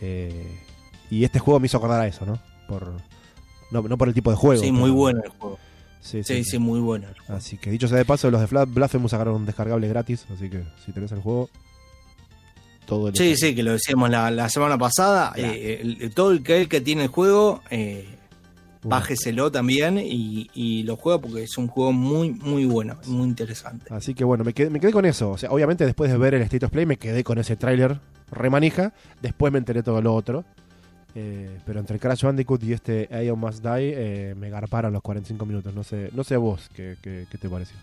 Eh, 0.00 0.58
y 1.10 1.24
este 1.24 1.38
juego 1.38 1.60
me 1.60 1.66
hizo 1.66 1.76
acordar 1.78 2.00
a 2.00 2.06
eso, 2.06 2.26
¿no? 2.26 2.38
Por, 2.68 2.92
no, 3.70 3.82
no 3.82 3.96
por 3.98 4.08
el 4.08 4.14
tipo 4.14 4.30
de 4.30 4.36
juego. 4.36 4.60
sí, 4.62 4.72
muy 4.72 4.90
bueno 4.90 5.20
el 5.24 5.30
juego. 5.30 5.58
Sí, 6.00 6.22
Sí, 6.22 6.34
sí, 6.36 6.44
sí, 6.44 6.50
sí. 6.52 6.58
muy 6.58 6.78
bueno. 6.80 7.08
Así 7.28 7.56
que 7.58 7.70
dicho 7.70 7.88
sea 7.88 7.98
de 7.98 8.04
paso, 8.04 8.30
los 8.30 8.40
de 8.48 8.64
Blasphemous 8.66 9.10
sacaron 9.10 9.34
un 9.34 9.46
descargable 9.46 9.88
gratis. 9.88 10.24
Así 10.32 10.48
que 10.48 10.64
si 10.84 10.92
tenés 10.92 11.10
el 11.12 11.20
juego, 11.20 11.48
todo 12.84 13.08
el 13.08 13.16
Sí, 13.16 13.34
sí, 13.36 13.54
que 13.56 13.62
lo 13.64 13.72
decíamos 13.72 14.10
la, 14.10 14.30
la 14.30 14.48
semana 14.48 14.78
pasada. 14.78 15.32
Claro. 15.34 15.52
eh, 15.52 15.80
el- 15.82 16.14
todo 16.14 16.30
el 16.30 16.42
que, 16.44 16.60
el 16.62 16.68
que 16.68 16.80
tiene 16.80 17.04
el 17.04 17.08
juego, 17.08 17.62
eh, 17.70 18.15
bájeselo 18.88 19.50
también 19.52 19.98
y, 19.98 20.48
y 20.54 20.82
lo 20.84 20.96
juega 20.96 21.20
porque 21.20 21.42
es 21.42 21.56
un 21.58 21.66
juego 21.68 21.92
muy, 21.92 22.30
muy 22.30 22.64
bueno, 22.64 22.96
muy 23.06 23.26
interesante. 23.28 23.92
Así 23.92 24.14
que 24.14 24.24
bueno, 24.24 24.44
me 24.44 24.52
quedé, 24.52 24.70
me 24.70 24.80
quedé 24.80 24.92
con 24.92 25.04
eso. 25.04 25.30
O 25.30 25.38
sea, 25.38 25.50
obviamente 25.50 25.84
después 25.84 26.10
de 26.10 26.18
ver 26.18 26.34
el 26.34 26.42
State 26.42 26.64
of 26.66 26.72
Play 26.72 26.86
me 26.86 26.96
quedé 26.96 27.24
con 27.24 27.38
ese 27.38 27.56
tráiler 27.56 27.98
remanija. 28.30 28.92
Después 29.22 29.52
me 29.52 29.58
enteré 29.58 29.82
todo 29.82 30.00
lo 30.02 30.14
otro. 30.14 30.44
Eh, 31.18 31.58
pero 31.64 31.80
entre 31.80 31.98
Crash 31.98 32.24
Bandicoot 32.24 32.62
y 32.64 32.74
este 32.74 33.08
Ion 33.24 33.38
Must 33.38 33.62
Die 33.64 33.70
eh, 33.96 34.34
me 34.36 34.50
garparon 34.50 34.92
los 34.92 35.00
45 35.02 35.46
minutos. 35.46 35.74
No 35.74 35.82
sé, 35.82 36.10
no 36.12 36.22
sé 36.24 36.34
a 36.34 36.38
vos 36.38 36.68
qué, 36.74 36.96
qué- 37.02 37.26
qué 37.30 37.38
te 37.38 37.48
pareció. 37.48 37.76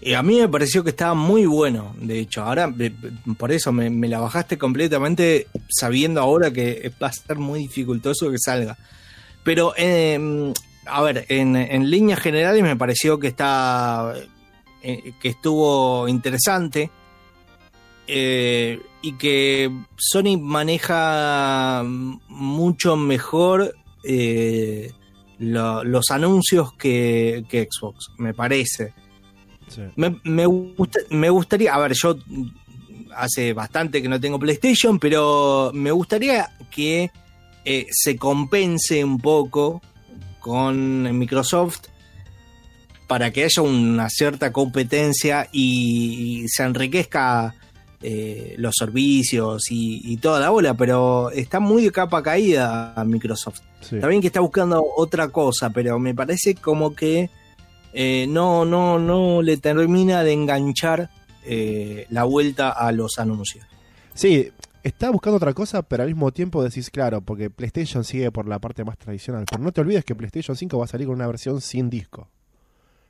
Y 0.00 0.12
a 0.12 0.22
mí 0.22 0.38
me 0.38 0.48
pareció 0.48 0.84
que 0.84 0.90
estaba 0.90 1.14
muy 1.14 1.46
bueno, 1.46 1.94
de 2.00 2.18
hecho. 2.18 2.42
Ahora, 2.42 2.72
eh, 2.78 2.92
por 3.38 3.50
eso 3.50 3.72
me, 3.72 3.88
me 3.88 4.08
la 4.08 4.20
bajaste 4.20 4.58
completamente 4.58 5.46
sabiendo 5.68 6.20
ahora 6.20 6.50
que 6.50 6.92
va 7.02 7.06
a 7.08 7.12
ser 7.12 7.36
muy 7.38 7.60
dificultoso 7.60 8.30
que 8.30 8.36
salga. 8.38 8.76
Pero, 9.46 9.72
eh, 9.78 10.52
a 10.84 11.00
ver, 11.02 11.24
en, 11.30 11.56
en 11.56 11.88
líneas 11.88 12.20
generales 12.20 12.62
me 12.62 12.76
pareció 12.76 13.18
que 13.18 13.28
está. 13.28 14.12
eh, 14.82 15.12
que 15.20 15.28
estuvo 15.30 16.06
interesante. 16.08 16.90
eh, 18.08 18.80
y 19.02 19.12
que 19.14 19.70
Sony 19.96 20.36
maneja 20.40 21.82
mucho 22.28 22.96
mejor 22.96 23.74
eh, 24.04 24.92
lo- 25.38 25.82
los 25.84 26.10
anuncios 26.10 26.72
que, 26.74 27.44
que 27.48 27.66
Xbox, 27.70 28.10
me 28.18 28.32
parece. 28.34 28.92
Sí. 29.68 29.82
Me, 29.96 30.20
me 30.24 30.46
gusta- 30.46 31.00
me 31.10 31.30
gustaría, 31.30 31.74
a 31.74 31.78
ver, 31.78 31.92
yo 31.94 32.16
hace 33.16 33.52
bastante 33.52 34.00
que 34.02 34.08
no 34.08 34.20
tengo 34.20 34.38
PlayStation, 34.38 34.98
pero 35.00 35.70
me 35.74 35.90
gustaría 35.90 36.48
que 36.70 37.10
eh, 37.66 37.86
se 37.90 38.16
compense 38.16 39.04
un 39.04 39.18
poco 39.18 39.82
con 40.40 41.18
Microsoft 41.18 41.88
para 43.06 43.30
que 43.30 43.44
haya 43.44 43.62
una 43.62 44.08
cierta 44.08 44.52
competencia 44.52 45.48
y, 45.52 46.44
y 46.44 46.48
se 46.48 46.62
enriquezca 46.62 47.54
eh, 48.02 48.54
los 48.58 48.74
servicios 48.78 49.70
y, 49.70 50.00
y 50.12 50.16
toda 50.18 50.40
la 50.40 50.50
bola, 50.50 50.74
pero 50.74 51.30
está 51.30 51.60
muy 51.60 51.84
de 51.84 51.92
capa 51.92 52.22
caída 52.22 52.94
Microsoft. 53.06 53.60
Sí. 53.80 53.96
Está 53.96 54.08
bien 54.08 54.20
que 54.20 54.28
está 54.28 54.40
buscando 54.40 54.84
otra 54.96 55.28
cosa, 55.28 55.70
pero 55.70 55.98
me 55.98 56.14
parece 56.14 56.54
como 56.54 56.94
que 56.94 57.30
eh, 57.92 58.26
no, 58.28 58.64
no, 58.64 58.98
no 58.98 59.42
le 59.42 59.56
termina 59.56 60.22
de 60.22 60.32
enganchar 60.32 61.10
eh, 61.44 62.06
la 62.10 62.24
vuelta 62.24 62.70
a 62.70 62.92
los 62.92 63.18
anuncios. 63.18 63.64
Sí, 64.14 64.50
está 64.86 65.10
buscando 65.10 65.36
otra 65.36 65.52
cosa, 65.52 65.82
pero 65.82 66.02
al 66.02 66.08
mismo 66.08 66.32
tiempo 66.32 66.62
decís, 66.62 66.90
claro, 66.90 67.20
porque 67.20 67.50
PlayStation 67.50 68.04
sigue 68.04 68.30
por 68.30 68.46
la 68.48 68.58
parte 68.58 68.84
más 68.84 68.96
tradicional. 68.98 69.44
Pero 69.50 69.62
no 69.62 69.72
te 69.72 69.80
olvides 69.80 70.04
que 70.04 70.14
PlayStation 70.14 70.56
5 70.56 70.78
va 70.78 70.84
a 70.84 70.88
salir 70.88 71.06
con 71.06 71.16
una 71.16 71.26
versión 71.26 71.60
sin 71.60 71.90
disco. 71.90 72.28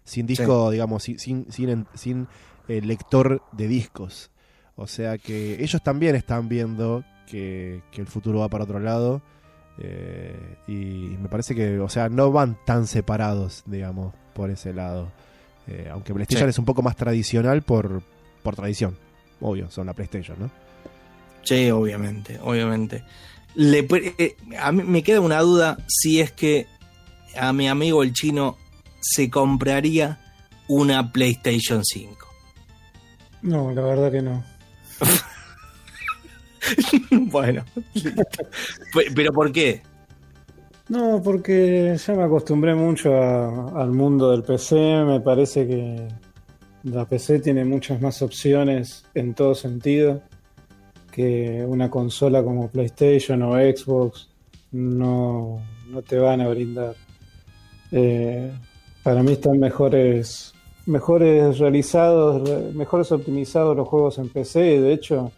Sin 0.05 0.27
disco, 0.27 0.71
digamos, 0.71 1.03
sin, 1.03 1.19
sin, 1.19 1.51
sin, 1.51 1.87
sin, 1.95 2.29
eh, 2.69 2.81
lector 2.81 3.43
de 3.53 3.67
discos. 3.69 4.31
O 4.77 4.87
sea 4.87 5.19
que 5.19 5.63
ellos 5.63 5.83
también 5.83 6.15
están 6.15 6.49
viendo 6.49 7.05
que, 7.29 7.83
que 7.91 8.01
el 8.03 8.07
futuro 8.07 8.41
va 8.41 8.49
para 8.49 8.65
otro 8.65 8.79
lado. 8.79 9.21
eh, 9.79 10.57
y 10.69 11.17
me 11.21 11.29
parece 11.29 11.55
que, 11.55 11.79
o 11.81 11.89
sea, 11.89 12.09
no 12.09 12.31
van 12.33 12.57
tan 12.65 12.87
separados, 12.87 13.63
digamos, 13.67 14.15
por 14.35 14.51
ese 14.51 14.73
lado. 14.73 15.11
Eh, 15.67 15.89
aunque 15.93 16.15
PlayStation 16.15 16.49
Sí. 16.49 16.51
es 16.51 16.59
un 16.59 16.65
poco 16.65 16.83
más 16.83 16.97
tradicional 16.97 17.63
por, 17.63 18.03
por 18.43 18.55
tradición. 18.57 18.97
Obvio, 19.41 19.71
son 19.71 19.87
la 19.87 19.93
PlayStation, 19.93 20.39
¿no? 20.39 20.51
Sí, 21.47 21.71
obviamente, 21.71 22.39
obviamente. 22.43 23.05
Le 23.55 23.87
eh, 24.19 24.37
a 24.61 24.71
mí 24.73 24.83
me 24.83 25.03
queda 25.03 25.21
una 25.21 25.41
duda 25.41 25.79
si 25.89 26.21
es 26.21 26.31
que 26.33 26.67
a 27.39 27.53
mi 27.55 27.69
amigo 27.69 28.03
el 28.03 28.13
chino 28.13 28.57
se 29.01 29.31
compraría 29.31 30.19
una 30.69 31.13
PlayStation 31.13 31.83
5. 31.85 32.27
No, 33.43 33.71
la 33.73 33.83
verdad 33.83 34.11
que 34.13 34.21
no. 34.23 34.45
bueno, 37.31 37.65
Pe- 38.93 39.11
pero 39.15 39.33
¿por 39.33 39.53
qué? 39.53 39.83
No, 40.89 41.21
porque 41.23 41.97
ya 42.05 42.15
me 42.15 42.25
acostumbré 42.25 42.75
mucho 42.75 43.15
a- 43.15 43.81
al 43.83 43.91
mundo 43.93 44.31
del 44.33 44.43
PC. 44.43 44.75
Me 45.05 45.21
parece 45.21 45.67
que 45.67 46.09
la 46.85 47.05
PC 47.05 47.41
tiene 47.41 47.65
muchas 47.65 48.01
más 48.01 48.23
opciones 48.23 49.05
en 49.15 49.35
todo 49.35 49.55
sentido 49.55 50.23
que 51.17 51.65
una 51.67 51.89
consola 51.91 52.45
como 52.45 52.69
PlayStation 52.69 53.41
o 53.43 53.55
Xbox 53.55 54.29
no, 54.73 55.63
no 55.89 56.03
te 56.03 56.19
van 56.19 56.43
a 56.43 56.49
brindar. 56.49 56.95
Eh, 57.91 58.53
para 59.03 59.23
mí 59.23 59.33
están 59.33 59.59
mejores, 59.59 60.53
mejores 60.85 61.59
realizados, 61.59 62.47
re- 62.47 62.71
mejores 62.75 63.11
optimizados 63.13 63.75
los 63.75 63.89
juegos 63.89 64.19
en 64.19 64.29
PC. 64.29 64.61
De 64.83 64.93
hecho, 64.93 65.33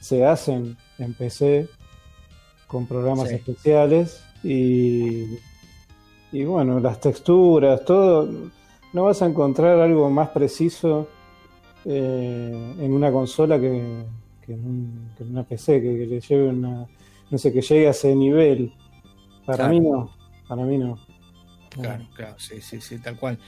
se 0.00 0.24
hacen 0.26 0.76
en 0.98 1.14
PC 1.14 1.68
con 2.66 2.86
programas 2.88 3.28
Sí. 3.28 3.36
especiales 3.36 4.20
y, 4.42 5.26
y 6.32 6.44
bueno, 6.44 6.80
las 6.80 6.98
texturas, 6.98 7.84
todo, 7.84 8.28
no 8.92 9.04
vas 9.04 9.22
a 9.22 9.26
encontrar 9.26 9.78
algo 9.78 10.10
más 10.10 10.30
preciso 10.30 11.06
eh, 11.84 12.74
en 12.80 12.92
una 12.92 13.12
consola 13.12 13.60
que, 13.60 14.02
que 14.44 14.52
en, 14.52 14.64
un- 14.64 15.10
que 15.16 15.24
una 15.24 15.42
PC, 15.44 15.80
que, 15.80 15.96
que 15.98 16.06
le 16.06 16.20
lleve 16.20 16.48
una, 16.48 16.86
no 17.30 17.38
sé, 17.38 17.52
que 17.52 17.60
llegue 17.62 17.86
a 17.88 17.90
ese 17.90 18.14
nivel. 18.14 18.72
Para 19.46 19.58
Claro. 19.58 19.72
mí 19.74 19.80
no. 19.80 20.10
Para 20.48 20.62
mí 20.64 20.78
no. 20.78 20.98
Claro, 21.70 22.06
claro, 22.14 22.36
sí, 22.38 22.60
sí, 22.60 22.80
sí, 22.80 22.98
tal 22.98 23.16
cual. 23.18 23.38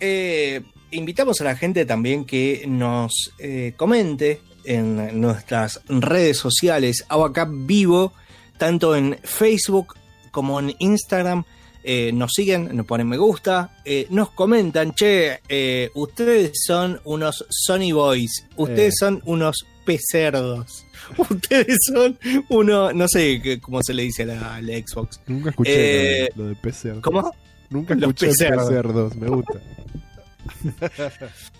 Eh, 0.00 0.62
invitamos 0.90 1.40
a 1.40 1.44
la 1.44 1.56
gente 1.56 1.84
también 1.84 2.24
que 2.24 2.64
nos 2.68 3.32
eh, 3.38 3.72
comente 3.76 4.40
en 4.64 5.20
nuestras 5.20 5.80
redes 5.88 6.36
sociales, 6.38 7.04
Abacap 7.08 7.48
Vivo, 7.50 8.12
tanto 8.58 8.94
en 8.94 9.18
Facebook 9.22 9.94
como 10.30 10.60
en 10.60 10.74
Instagram. 10.78 11.44
Eh, 11.90 12.12
nos 12.12 12.32
siguen, 12.34 12.76
nos 12.76 12.84
ponen 12.84 13.08
me 13.08 13.16
gusta, 13.16 13.70
nos 14.10 14.30
comentan, 14.32 14.92
che, 14.92 15.40
ustedes 15.94 16.52
son 16.66 17.00
unos 17.04 17.46
Sony 17.48 17.92
Boys, 17.94 18.44
ustedes 18.56 18.96
son 18.98 19.22
unos 19.24 19.64
pecerdos. 19.86 20.84
Ustedes 21.16 21.78
son 21.90 22.18
uno, 22.50 22.92
no 22.92 23.08
sé 23.08 23.40
cómo 23.62 23.80
se 23.82 23.94
le 23.94 24.02
dice 24.02 24.24
a 24.24 24.60
la, 24.60 24.60
Xbox. 24.60 25.22
Nunca 25.26 25.48
escuché 25.48 26.28
lo, 26.36 26.48
de 26.48 26.56
pecerdos. 26.56 27.02
¿Cómo? 27.02 27.34
Nunca 27.70 27.94
escuché 27.94 28.26
pecerdos, 28.26 29.16
me 29.16 29.28
gusta. 29.28 29.58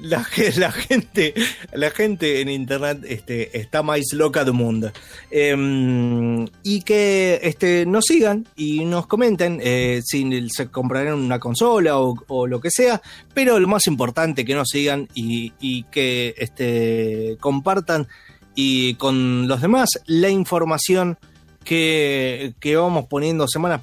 La, 0.00 0.26
la, 0.56 0.72
gente 0.72 1.34
la 1.72 1.90
gente 1.90 2.40
en 2.40 2.48
internet 2.48 3.04
este, 3.06 3.58
está 3.58 3.82
más 3.82 4.00
loca 4.12 4.44
del 4.44 4.54
mundo. 4.54 4.90
Em, 5.30 6.46
y 6.62 6.82
que 6.82 7.40
este, 7.42 7.86
nos 7.86 8.04
sigan 8.06 8.46
y 8.56 8.84
nos 8.84 9.06
comenten 9.06 9.60
eh, 9.62 10.00
si 10.04 10.48
se 10.50 10.68
comprarán 10.68 11.14
una 11.14 11.38
consola 11.38 11.98
o, 11.98 12.46
lo 12.46 12.60
que 12.60 12.70
sea 12.70 13.00
pero 13.34 13.58
lo 13.58 13.68
más 13.68 13.86
importante 13.86 14.44
que 14.44 14.54
nos 14.54 14.68
sigan 14.68 15.08
y, 15.14 15.84
que 15.84 16.34
este, 16.38 17.36
compartan 17.40 18.08
y 18.54 18.94
con 18.94 19.48
los 19.48 19.60
demás 19.60 19.90
la 20.06 20.28
información 20.28 21.18
que, 21.64 22.54
que 22.60 22.76
vamos 22.76 23.06
poniendo 23.06 23.46
semana, 23.48 23.80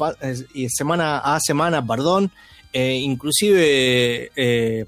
semana 0.68 1.20
a 1.20 1.40
semana 1.40 1.86
perdón 1.86 2.32
eh, 2.72 2.96
inclusive 3.02 4.32
eh, 4.36 4.86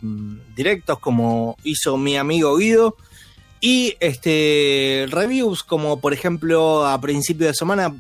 directos 0.55 0.99
como 0.99 1.57
hizo 1.63 1.97
mi 1.97 2.15
amigo 2.15 2.55
Guido 2.57 2.95
y 3.59 3.95
este 3.99 5.07
reviews 5.09 5.63
como 5.63 5.99
por 5.99 6.13
ejemplo 6.13 6.85
a 6.85 7.01
principio 7.01 7.47
de 7.47 7.53
semana 7.55 7.93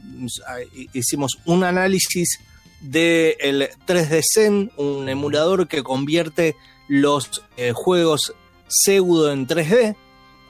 hicimos 0.93 1.39
un 1.45 1.63
análisis 1.63 2.39
del 2.81 3.35
el 3.39 3.69
3D 3.87 4.21
Zen, 4.33 4.71
un 4.77 5.07
emulador 5.09 5.67
que 5.67 5.83
convierte 5.83 6.55
los 6.87 7.43
eh, 7.57 7.71
juegos 7.73 8.33
pseudo 8.67 9.31
en 9.31 9.47
3D. 9.47 9.95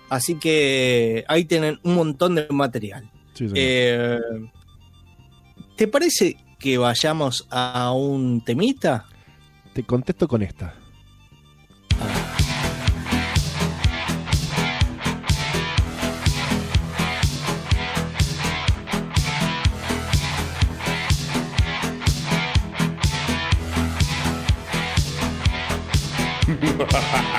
Así 0.09 0.35
que 0.35 1.23
ahí 1.27 1.45
tienen 1.45 1.79
un 1.83 1.95
montón 1.95 2.35
de 2.35 2.47
material. 2.49 3.09
¿Te 5.77 5.87
parece 5.87 6.37
que 6.59 6.77
vayamos 6.77 7.47
a 7.49 7.91
un 7.93 8.43
temita? 8.43 9.05
Te 9.73 9.83
contesto 9.83 10.27
con 10.27 10.41
esta. 10.41 10.73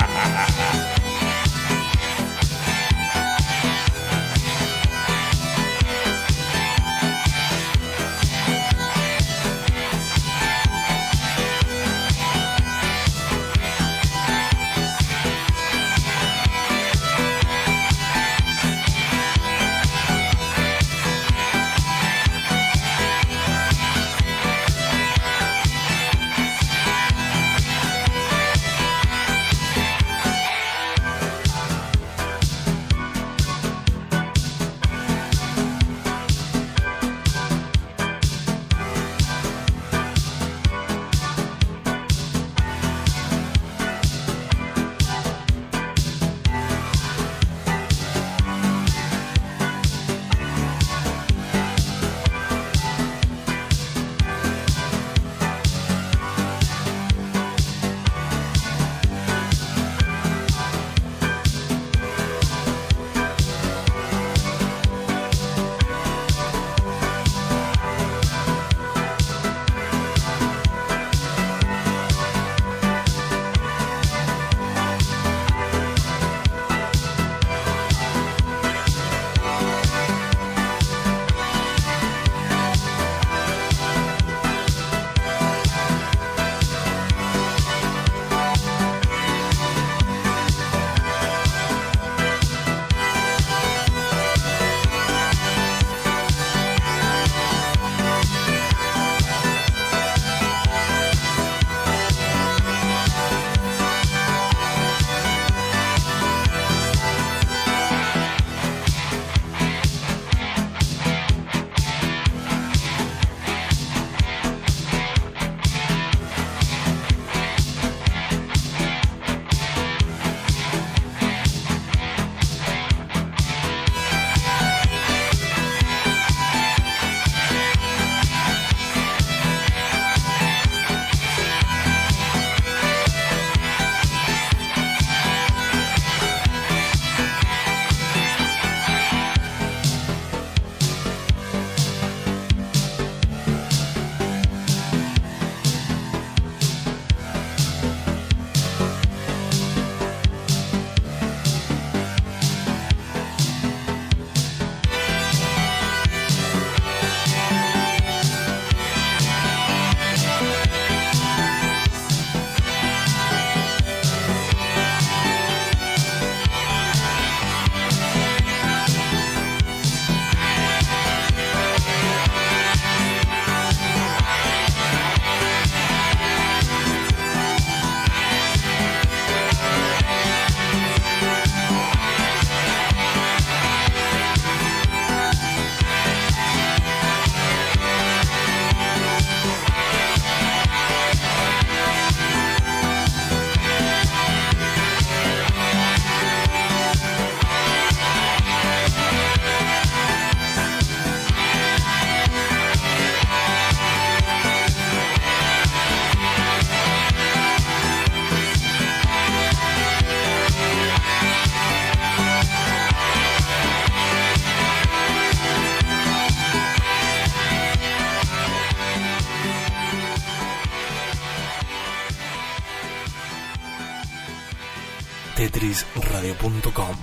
tetrisradio.com. 225.74 226.96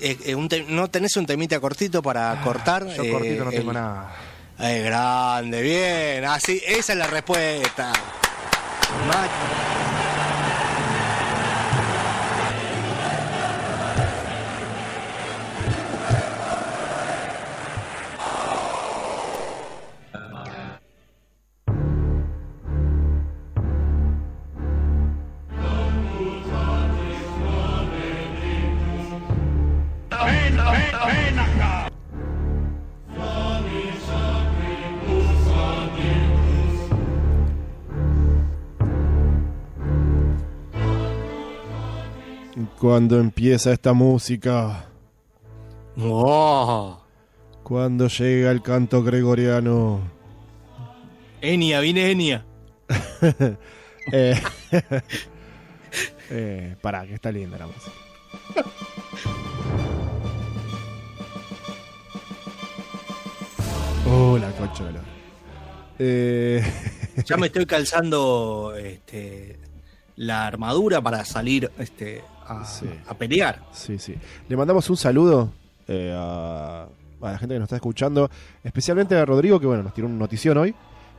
Eh, 0.00 0.16
eh, 0.26 0.48
te- 0.48 0.62
¿No 0.64 0.88
tenés 0.88 1.16
un 1.16 1.26
temita 1.26 1.58
cortito 1.60 2.02
para 2.02 2.40
cortar? 2.42 2.86
Yo 2.86 3.02
Eh, 3.02 3.10
cortito 3.10 3.44
no 3.44 3.50
tengo 3.50 3.70
el- 3.70 3.74
nada. 3.76 4.14
Eh, 4.60 4.82
grande, 4.82 5.60
bien. 5.62 6.24
Así, 6.24 6.60
esa 6.66 6.92
es 6.92 6.98
la 6.98 7.06
respuesta. 7.06 7.92
Ven, 30.48 30.56
ven, 30.56 30.64
ven 31.06 31.38
acá. 31.38 31.90
Cuando 42.80 43.18
empieza 43.20 43.72
esta 43.72 43.92
música, 43.92 44.86
Oh. 46.00 46.98
cuando 47.62 48.08
llega 48.08 48.50
el 48.50 48.62
canto 48.62 49.02
gregoriano, 49.02 50.00
Enia, 51.40 51.80
viene 51.80 52.10
Enia. 52.10 52.44
eh, 54.12 54.40
eh, 56.30 56.76
pará, 56.80 57.06
que 57.06 57.14
está 57.14 57.30
linda 57.30 57.58
la 57.58 57.66
música. 57.66 57.92
Oh, 64.10 64.38
la 64.38 64.50
concha 64.52 64.84
de 64.84 64.92
la- 64.92 65.00
Eh, 65.98 66.62
Ya 67.26 67.36
me 67.36 67.46
estoy 67.48 67.66
calzando 67.66 68.72
este, 68.76 69.58
la 70.16 70.46
armadura 70.46 71.00
para 71.00 71.24
salir 71.24 71.70
este, 71.78 72.22
a, 72.46 72.64
Sí. 72.64 72.86
a 73.08 73.14
pelear. 73.14 73.60
Sí, 73.72 73.98
sí. 73.98 74.14
Le 74.48 74.56
mandamos 74.56 74.88
un 74.88 74.96
saludo 74.96 75.52
eh, 75.88 76.14
a, 76.16 76.84
a 77.20 77.32
la 77.32 77.38
gente 77.38 77.54
que 77.54 77.58
nos 77.58 77.66
está 77.66 77.76
escuchando, 77.76 78.30
especialmente 78.62 79.16
a 79.16 79.24
Rodrigo, 79.24 79.58
que 79.58 79.66
bueno, 79.66 79.82
nos 79.82 79.92
tiró 79.94 80.06
una 80.06 80.16
notición 80.16 80.56
hoy, 80.58 80.74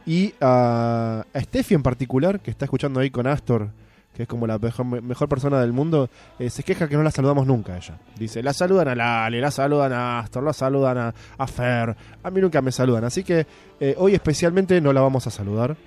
y 0.05 0.33
a, 0.39 1.25
a 1.33 1.41
Steffi 1.41 1.75
en 1.75 1.83
particular, 1.83 2.39
que 2.39 2.49
está 2.51 2.63
escuchando 2.65 3.01
ahí 3.01 3.09
con 3.09 3.27
Astor, 3.27 3.69
que 4.14 4.24
es 4.24 4.28
como 4.28 4.47
la 4.47 4.57
mejor, 4.57 4.86
mejor 4.86 5.30
persona 5.30 5.62
del 5.62 5.72
mundo, 5.72 6.10
eh, 6.39 6.49
se 6.49 6.64
queja 6.64 6.88
que 6.88 6.95
no 6.95 7.03
la 7.03 7.12
saludamos 7.12 7.47
nunca 7.47 7.74
a 7.74 7.78
ella. 7.78 7.97
Dice, 8.18 8.43
la 8.43 8.53
saludan 8.53 8.89
a 8.89 8.95
Lali, 8.95 9.39
la 9.39 9.51
saludan 9.51 9.93
a 9.93 10.20
Astor, 10.20 10.43
la 10.43 10.53
saludan 10.53 10.97
a, 10.97 11.14
a 11.38 11.47
Fer, 11.47 11.95
a 12.22 12.32
mí 12.32 12.41
nunca 12.41 12.62
me 12.62 12.72
saludan, 12.72 13.05
así 13.05 13.24
que 13.24 13.45
eh, 13.80 13.95
hoy 13.97 14.16
especialmente 14.16 14.82
no 14.82 14.91
la 14.93 15.01
vamos 15.01 15.26
a 15.28 15.30
saludar. 15.30 15.78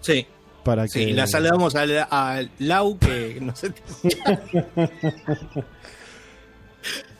Sí, 0.00 0.26
Para 0.64 0.86
sí. 0.86 1.06
que... 1.06 1.12
La 1.14 1.26
saludamos 1.26 1.74
a, 1.74 1.82
a 2.10 2.42
Lau, 2.58 2.98
que 2.98 3.38
no 3.42 3.56
sé. 3.56 3.72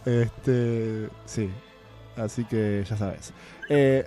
Este, 0.04 1.08
sí. 1.24 1.50
Así 2.16 2.44
que 2.44 2.84
ya 2.88 2.96
sabes. 2.96 3.32
Eh, 3.68 4.04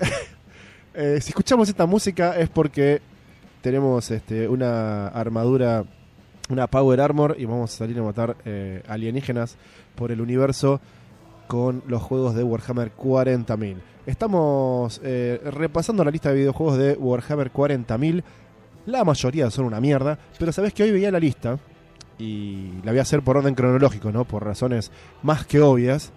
si 1.19 1.29
escuchamos 1.29 1.67
esta 1.67 1.85
música 1.85 2.37
es 2.37 2.49
porque 2.49 3.01
tenemos 3.65 4.11
este, 4.11 4.47
una 4.47 5.07
armadura, 5.07 5.85
una 6.49 6.67
Power 6.67 7.01
Armor 7.01 7.35
y 7.39 7.45
vamos 7.45 7.73
a 7.73 7.77
salir 7.77 7.97
a 7.97 8.03
matar 8.03 8.37
eh, 8.45 8.83
alienígenas 8.87 9.57
por 9.95 10.11
el 10.11 10.21
universo 10.21 10.79
con 11.47 11.81
los 11.87 12.03
juegos 12.03 12.35
de 12.35 12.43
Warhammer 12.43 12.95
40.000. 12.95 13.77
Estamos 14.05 15.01
eh, 15.03 15.41
repasando 15.45 16.03
la 16.03 16.11
lista 16.11 16.29
de 16.29 16.35
videojuegos 16.35 16.77
de 16.77 16.93
Warhammer 16.93 17.51
40.000. 17.51 18.23
La 18.85 19.03
mayoría 19.03 19.49
son 19.49 19.65
una 19.65 19.81
mierda, 19.81 20.19
pero 20.37 20.51
sabes 20.51 20.71
que 20.71 20.83
hoy 20.83 20.91
veía 20.91 21.09
la 21.09 21.19
lista 21.19 21.57
y 22.19 22.69
la 22.83 22.91
voy 22.91 22.99
a 22.99 23.01
hacer 23.01 23.23
por 23.23 23.37
orden 23.37 23.55
cronológico, 23.55 24.11
¿no? 24.11 24.25
Por 24.25 24.45
razones 24.45 24.91
más 25.23 25.47
que 25.47 25.59
obvias. 25.59 26.13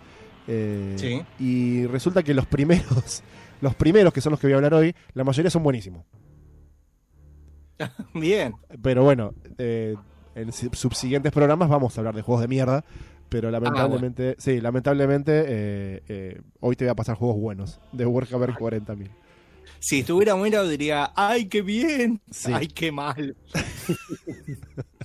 Eh, 0.49 0.97
Sí. 0.99 1.23
Y 1.43 1.87
resulta 1.87 2.23
que 2.23 2.35
los 2.35 2.45
primeros, 2.45 3.23
los 3.63 3.75
primeros 3.75 4.13
que 4.13 4.21
son 4.21 4.33
los 4.33 4.39
que 4.39 4.49
voy 4.49 4.53
a 4.53 4.57
hablar 4.57 4.75
hoy, 4.75 4.95
la 5.15 5.25
mayoría 5.25 5.51
son 5.51 5.63
buenísimos. 5.63 6.05
Bien. 8.15 8.55
Pero 8.83 9.05
bueno, 9.05 9.35
eh, 9.59 9.97
en 10.35 10.53
si- 10.53 10.71
subsiguientes 10.73 11.33
programas 11.33 11.69
vamos 11.69 11.97
a 11.97 12.01
hablar 12.01 12.15
de 12.15 12.23
juegos 12.23 12.43
de 12.43 12.49
mierda. 12.49 12.85
Pero 13.29 13.51
lamentablemente, 13.51 14.37
sí, 14.39 14.59
lamentablemente 14.61 15.45
eh, 15.47 16.03
eh, 16.09 16.41
hoy 16.61 16.77
te 16.77 16.85
voy 16.87 16.91
a 16.93 16.95
pasar 16.95 17.15
juegos 17.17 17.37
buenos 17.39 17.79
de 17.93 18.07
Warhammer 18.07 18.51
40.000. 18.55 19.11
Si 19.81 20.01
estuviera 20.01 20.33
bueno 20.35 20.67
diría, 20.67 21.13
¡ay, 21.15 21.45
qué 21.47 21.61
bien! 21.63 22.21
Sí. 22.31 22.51
¡Ay, 22.53 22.69
qué 22.69 22.91
mal! 22.91 23.37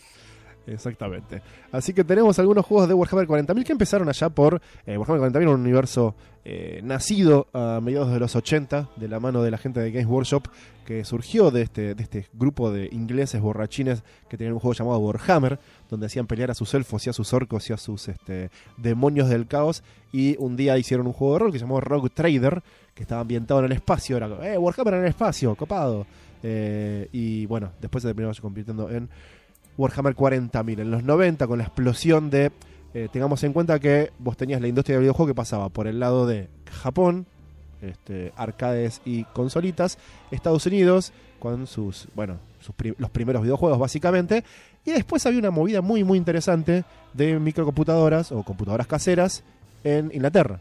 Exactamente. 0.66 1.42
Así 1.72 1.94
que 1.94 2.04
tenemos 2.04 2.40
algunos 2.40 2.66
juegos 2.66 2.88
de 2.88 2.94
Warhammer 2.94 3.28
40.000 3.28 3.66
que 3.66 3.72
empezaron 3.74 4.08
allá 4.08 4.30
por 4.30 4.62
eh, 4.86 4.98
Warhammer 4.98 5.32
40.000, 5.32 5.50
un 5.50 5.62
universo 5.62 6.16
eh, 6.46 6.82
nacido 6.84 7.48
a 7.54 7.80
mediados 7.82 8.12
de 8.12 8.20
los 8.20 8.36
80 8.36 8.90
de 8.96 9.08
la 9.08 9.20
mano 9.20 9.44
de 9.44 9.52
la 9.52 9.58
gente 9.58 9.80
de 9.80 9.92
Games 9.92 10.08
Workshop 10.08 10.48
que 10.86 11.06
surgió 11.06 11.52
de 11.52 11.62
este, 11.62 11.96
de 11.96 12.04
este 12.04 12.28
grupo 12.34 12.72
de 12.72 12.90
ingleses 12.92 13.42
borrachines 13.42 14.04
que 14.30 14.38
tenían 14.38 14.54
un 14.54 14.60
juego 14.60 14.74
llamado 14.74 15.00
Warhammer, 15.00 15.60
donde 15.90 16.08
hacían 16.08 16.28
pelear 16.28 16.52
a 16.52 16.54
sus 16.54 16.74
elfos 16.74 17.06
y 17.08 17.10
a 17.10 17.14
sus 17.14 17.34
orcos 17.34 17.70
y 17.70 17.74
a 17.74 17.78
sus 17.78 18.10
este, 18.10 18.50
demonios 18.78 19.30
del 19.30 19.48
caos. 19.48 19.84
Y 20.12 20.36
un 20.40 20.56
día 20.56 20.78
hicieron 20.78 21.08
un 21.08 21.14
juego 21.14 21.34
de 21.34 21.40
rol 21.40 21.52
que 21.52 21.60
se 21.60 21.66
llamó 21.66 21.80
Rogue 21.80 22.10
Trader, 22.10 22.62
que 22.94 23.04
estaba 23.04 23.22
ambientado 23.22 23.62
en 23.62 23.68
el 23.68 23.72
espacio. 23.72 24.18
Era, 24.18 24.28
eh, 24.46 24.58
Warhammer 24.58 24.96
en 24.96 25.02
el 25.02 25.08
espacio, 25.08 25.56
copado. 25.56 26.06
Eh, 26.44 27.08
y 27.14 27.46
bueno, 27.46 27.72
después 27.80 28.02
se 28.02 28.10
terminó 28.10 28.30
convirtiendo 28.42 28.90
en 28.90 29.10
Warhammer 29.78 30.16
40.000. 30.16 30.80
En 30.82 30.92
los 30.92 31.04
90, 31.04 31.48
con 31.48 31.58
la 31.58 31.64
explosión 31.66 32.30
de. 32.30 32.52
eh, 32.94 33.08
tengamos 33.12 33.44
en 33.44 33.54
cuenta 33.54 33.80
que 33.80 34.12
vos 34.20 34.38
tenías 34.38 34.62
la 34.62 34.68
industria 34.68 34.96
del 34.98 35.04
videojuego 35.04 35.28
que 35.28 35.36
pasaba 35.36 35.70
por 35.70 35.88
el 35.88 36.00
lado 36.00 36.28
de 36.28 36.48
Japón, 36.72 37.26
este, 37.82 38.32
arcades 38.38 39.02
y 39.06 39.24
consolitas, 39.26 39.98
Estados 40.32 40.66
Unidos, 40.66 41.12
con 41.40 41.68
sus. 41.68 42.08
Bueno, 42.16 42.38
sus 42.62 42.74
pri- 42.76 42.96
los 42.98 43.10
primeros 43.10 43.42
videojuegos 43.44 43.80
básicamente. 43.80 44.44
Y 44.86 44.92
después 44.92 45.26
había 45.26 45.40
una 45.40 45.52
movida 45.52 45.82
muy, 45.82 46.04
muy 46.04 46.18
interesante 46.18 46.84
de 47.14 47.40
microcomputadoras 47.40 48.32
o 48.32 48.44
computadoras 48.44 48.86
caseras 48.88 49.44
en 49.84 50.12
Inglaterra. 50.14 50.60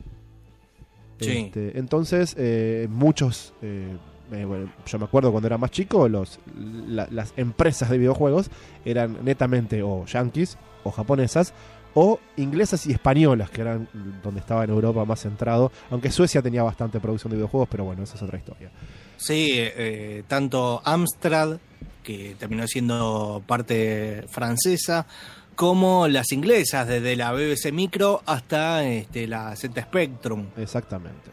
Sí. 1.20 1.44
Este, 1.46 1.78
entonces, 1.78 2.34
eh, 2.38 2.88
muchos, 2.90 3.52
eh, 3.62 3.96
eh, 4.32 4.44
bueno, 4.44 4.72
yo 4.86 4.98
me 4.98 5.04
acuerdo 5.04 5.30
cuando 5.30 5.46
era 5.46 5.58
más 5.58 5.70
chico, 5.70 6.08
los, 6.08 6.38
la- 6.56 7.08
las 7.10 7.32
empresas 7.36 7.90
de 7.90 7.98
videojuegos 7.98 8.50
eran 8.84 9.18
netamente 9.24 9.82
o 9.82 10.04
yankees 10.06 10.56
o 10.84 10.90
japonesas 10.90 11.52
o 11.94 12.18
inglesas 12.36 12.86
y 12.86 12.92
españolas, 12.92 13.50
que 13.50 13.60
eran 13.60 13.86
donde 14.22 14.40
estaba 14.40 14.64
en 14.64 14.70
Europa 14.70 15.04
más 15.04 15.20
centrado, 15.20 15.70
aunque 15.90 16.10
Suecia 16.10 16.40
tenía 16.40 16.62
bastante 16.62 16.98
producción 17.00 17.30
de 17.30 17.36
videojuegos, 17.36 17.68
pero 17.70 17.84
bueno, 17.84 18.02
esa 18.02 18.14
es 18.16 18.22
otra 18.22 18.38
historia. 18.38 18.70
Sí, 19.18 19.50
eh, 19.54 20.22
tanto 20.26 20.80
Amstrad, 20.84 21.58
que 22.02 22.34
terminó 22.38 22.66
siendo 22.66 23.42
parte 23.46 24.24
francesa, 24.28 25.06
como 25.54 26.08
las 26.08 26.32
inglesas, 26.32 26.88
desde 26.88 27.14
la 27.14 27.30
BBC 27.32 27.70
Micro 27.72 28.22
hasta 28.24 28.84
este, 28.88 29.26
la 29.26 29.54
Z 29.54 29.82
Spectrum. 29.82 30.46
Exactamente. 30.56 31.30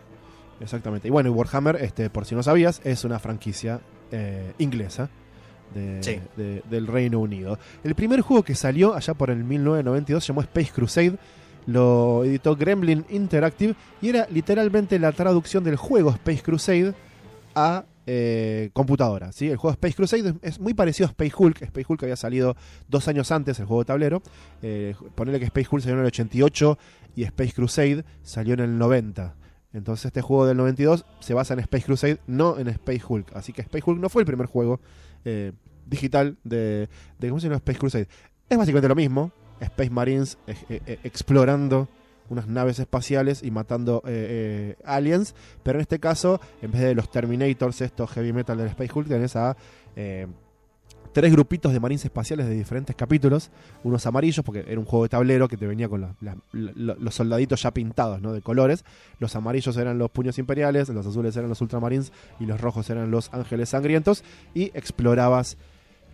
Exactamente. 0.59 1.07
Y 1.07 1.11
bueno, 1.11 1.29
y 1.29 1.31
Warhammer, 1.31 1.77
este, 1.77 2.09
por 2.09 2.25
si 2.25 2.35
no 2.35 2.43
sabías, 2.43 2.81
es 2.83 3.03
una 3.05 3.19
franquicia 3.19 3.79
eh, 4.11 4.53
inglesa 4.57 5.09
de- 5.73 6.01
Sí. 6.03 6.19
de- 6.35 6.63
del 6.69 6.87
Reino 6.87 7.19
Unido. 7.19 7.59
El 7.83 7.93
primer 7.95 8.21
juego 8.21 8.41
que 8.43 8.55
salió 8.55 8.95
allá 8.95 9.13
por 9.13 9.29
el 9.29 9.43
1992 9.43 10.23
se 10.23 10.29
llamó 10.29 10.41
Space 10.41 10.71
Crusade. 10.73 11.15
Lo 11.67 12.23
editó 12.25 12.55
Gremlin 12.55 13.05
Interactive 13.09 13.75
y 14.01 14.09
era 14.09 14.27
literalmente 14.31 14.97
la 14.97 15.11
traducción 15.11 15.63
del 15.63 15.75
juego 15.75 16.09
Space 16.09 16.41
Crusade 16.41 16.93
a 17.53 17.85
eh, 18.11 18.71
computadora. 18.73 19.31
¿sí? 19.31 19.49
El 19.49 19.57
juego 19.57 19.73
Space 19.73 19.93
Crusade 19.93 20.29
es, 20.41 20.53
es 20.53 20.59
muy 20.59 20.73
parecido 20.73 21.05
a 21.07 21.11
Space 21.11 21.33
Hulk. 21.37 21.61
Space 21.61 21.85
Hulk 21.87 22.01
había 22.03 22.15
salido 22.15 22.55
dos 22.87 23.07
años 23.07 23.31
antes, 23.31 23.59
el 23.59 23.65
juego 23.67 23.83
de 23.83 23.85
tablero. 23.85 24.23
Eh, 24.63 24.95
ponerle 25.13 25.37
que 25.39 25.45
Space 25.45 25.67
Hulk 25.69 25.83
salió 25.83 25.93
en 25.97 26.01
el 26.01 26.07
88 26.07 26.79
y 27.15 27.23
Space 27.25 27.53
Crusade 27.53 28.03
salió 28.23 28.55
en 28.55 28.61
el 28.61 28.77
90. 28.79 29.35
Entonces 29.73 30.05
este 30.05 30.21
juego 30.21 30.45
del 30.45 30.57
92 30.57 31.05
se 31.19 31.33
basa 31.33 31.53
en 31.53 31.59
Space 31.59 31.85
Crusade, 31.85 32.19
no 32.27 32.57
en 32.57 32.67
Space 32.69 33.01
Hulk. 33.07 33.35
Así 33.35 33.53
que 33.53 33.61
Space 33.61 33.83
Hulk 33.85 33.99
no 33.99 34.09
fue 34.09 34.23
el 34.23 34.25
primer 34.25 34.47
juego 34.47 34.79
eh, 35.25 35.51
digital 35.85 36.37
de, 36.43 36.89
de 37.19 37.29
¿cómo 37.29 37.39
se 37.39 37.47
llama? 37.47 37.57
Space 37.57 37.79
Crusade. 37.79 38.07
Es 38.49 38.57
básicamente 38.57 38.87
lo 38.87 38.95
mismo. 38.95 39.31
Space 39.59 39.89
Marines 39.89 40.37
eh, 40.47 40.55
eh, 40.69 40.81
eh, 40.85 40.99
explorando 41.03 41.87
unas 42.29 42.47
naves 42.47 42.79
espaciales 42.79 43.43
y 43.43 43.51
matando 43.51 44.01
eh, 44.05 44.75
aliens. 44.85 45.35
Pero 45.63 45.79
en 45.79 45.81
este 45.81 45.99
caso, 45.99 46.39
en 46.61 46.71
vez 46.71 46.81
de 46.81 46.95
los 46.95 47.11
Terminators, 47.11 47.81
estos 47.81 48.09
heavy 48.11 48.33
metal 48.33 48.57
del 48.57 48.67
Space 48.67 48.91
Hulk, 48.93 49.07
tenés 49.07 49.35
a 49.35 49.57
tres 51.11 51.31
grupitos 51.31 51.73
de 51.73 51.79
marines 51.79 52.05
espaciales 52.05 52.47
de 52.47 52.53
diferentes 52.55 52.95
capítulos, 52.95 53.49
unos 53.83 54.05
amarillos, 54.05 54.43
porque 54.45 54.63
era 54.67 54.79
un 54.79 54.85
juego 54.85 55.03
de 55.03 55.09
tablero 55.09 55.47
que 55.47 55.57
te 55.57 55.65
venía 55.67 55.89
con 55.89 56.01
la- 56.21 56.37
los 56.51 57.15
soldaditos 57.15 57.61
ya 57.63 57.71
pintados, 57.71 58.21
¿no? 58.21 58.33
De 58.33 58.41
colores. 58.41 58.85
Los 59.19 59.35
amarillos 59.35 59.75
eran 59.77 59.97
los 59.97 60.11
puños 60.11 60.37
imperiales, 60.37 60.89
los 60.89 61.05
azules 61.05 61.35
eran 61.35 61.49
los 61.49 61.61
ultramarines 61.61 62.11
y 62.39 62.45
los 62.45 62.61
rojos 62.61 62.89
eran 62.89 63.11
los 63.11 63.33
ángeles 63.33 63.69
sangrientos. 63.69 64.23
Y 64.53 64.65
explorabas 64.75 65.57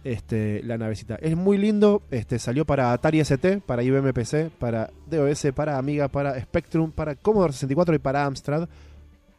este, 0.04 0.62
la 0.64 0.78
navecita. 0.78 1.16
Es 1.16 1.36
muy 1.36 1.58
lindo, 1.58 2.04
este, 2.12 2.38
salió 2.38 2.64
para 2.64 2.94
Atari 2.94 3.20
ST, 3.22 3.62
para 3.66 3.82
IBM 3.82 4.14
PC, 4.14 4.52
para 4.60 4.92
DOS, 5.10 5.48
para 5.56 5.80
Amiga, 5.80 6.08
para 6.10 6.40
Spectrum, 6.40 6.92
para 6.92 7.16
Commodore 7.16 7.54
64 7.54 7.96
y 7.96 8.00
para 8.00 8.26
Amstrad. 8.26 8.70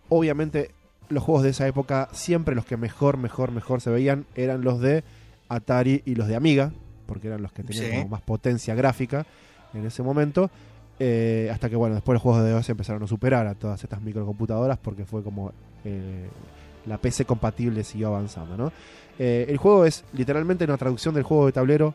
Obviamente 0.09 0.71
los 1.09 1.23
juegos 1.23 1.45
de 1.45 1.51
esa 1.51 1.69
época, 1.69 2.09
siempre 2.13 2.57
los 2.57 2.65
que 2.65 2.77
mejor, 2.77 3.17
mejor, 3.17 3.53
mejor 3.53 3.81
se 3.81 3.91
veían 3.91 4.27
eran 4.35 4.63
los 4.63 4.81
de 4.81 5.05
Atari 5.49 6.03
y 6.05 6.15
los 6.15 6.29
de 6.29 6.37
Amiga, 6.37 6.73
porque 7.07 7.29
eran 7.29 7.43
los 7.43 7.53
que 7.53 7.63
tenían 7.63 7.85
Sí. 7.87 7.91
como 7.99 8.09
más 8.09 8.23
potencia 8.23 8.75
gráfica 8.75 9.27
en 9.75 9.87
ese 9.87 10.03
momento. 10.03 10.51
Eh, 10.99 11.51
hasta 11.53 11.69
que, 11.69 11.77
bueno, 11.77 11.95
después 11.95 12.15
los 12.15 12.23
juegos 12.23 12.43
de 12.43 12.51
DOS 12.53 12.71
empezaron 12.71 13.03
a 13.03 13.07
superar 13.07 13.47
a 13.47 13.55
todas 13.55 13.83
estas 13.85 14.01
microcomputadoras 14.01 14.79
porque 14.79 15.05
fue 15.05 15.23
como 15.23 15.53
eh, 15.85 16.27
la 16.87 16.97
PC 16.99 17.25
compatible 17.27 17.85
siguió 17.85 18.09
avanzando, 18.09 18.57
¿no? 18.57 18.73
Eh, 19.19 19.47
el 19.49 19.57
juego 19.59 19.85
es 19.85 20.05
literalmente 20.15 20.65
una 20.65 20.77
traducción 20.79 21.15
del 21.15 21.23
juego 21.25 21.47
de 21.47 21.53
tablero 21.53 21.95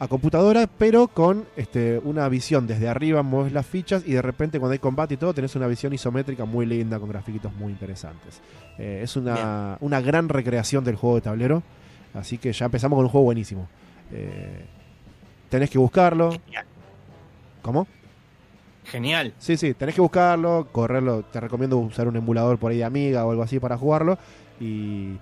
a 0.00 0.08
computadora, 0.08 0.66
pero 0.66 1.06
con 1.06 1.44
este, 1.56 2.00
una 2.02 2.28
visión 2.28 2.66
desde 2.66 2.88
arriba, 2.88 3.22
mueves 3.22 3.52
las 3.52 3.66
fichas 3.66 4.02
y 4.04 4.12
de 4.12 4.22
repente 4.22 4.58
cuando 4.58 4.72
hay 4.72 4.80
combate 4.80 5.14
y 5.14 5.16
todo 5.16 5.32
tenés 5.32 5.54
una 5.54 5.68
visión 5.68 5.92
isométrica 5.92 6.44
muy 6.44 6.66
linda 6.66 6.98
con 6.98 7.08
grafiquitos 7.08 7.54
muy 7.54 7.70
interesantes. 7.72 8.40
Es 8.78 9.14
una, 9.16 9.76
una 9.80 10.00
gran 10.00 10.28
recreación 10.28 10.82
del 10.82 10.96
juego 10.96 11.16
de 11.16 11.20
tablero, 11.22 11.62
así 12.14 12.38
que 12.38 12.52
ya 12.52 12.66
empezamos 12.66 12.96
con 12.96 13.04
un 13.06 13.10
juego 13.10 13.24
buenísimo. 13.24 13.68
Eh, 14.12 14.64
tenés 15.48 15.70
que 15.70 15.78
buscarlo. 15.78 16.32
Genial. 16.32 16.66
¿Cómo? 17.62 17.86
Genial. 18.84 19.32
Sí, 19.38 19.56
sí, 19.56 19.74
tenés 19.74 19.94
que 19.94 20.00
buscarlo, 20.00 20.68
correrlo. 20.72 21.22
Te 21.24 21.40
recomiendo 21.40 21.78
usar 21.78 22.08
un 22.08 22.16
emulador 22.16 22.58
por 22.58 22.72
ahí 22.72 22.78
de 22.78 22.84
Amiga 22.84 23.24
o 23.24 23.30
algo 23.30 23.42
así 23.42 23.58
para 23.60 23.76
jugarlo. 23.78 24.18
Y 24.60 25.12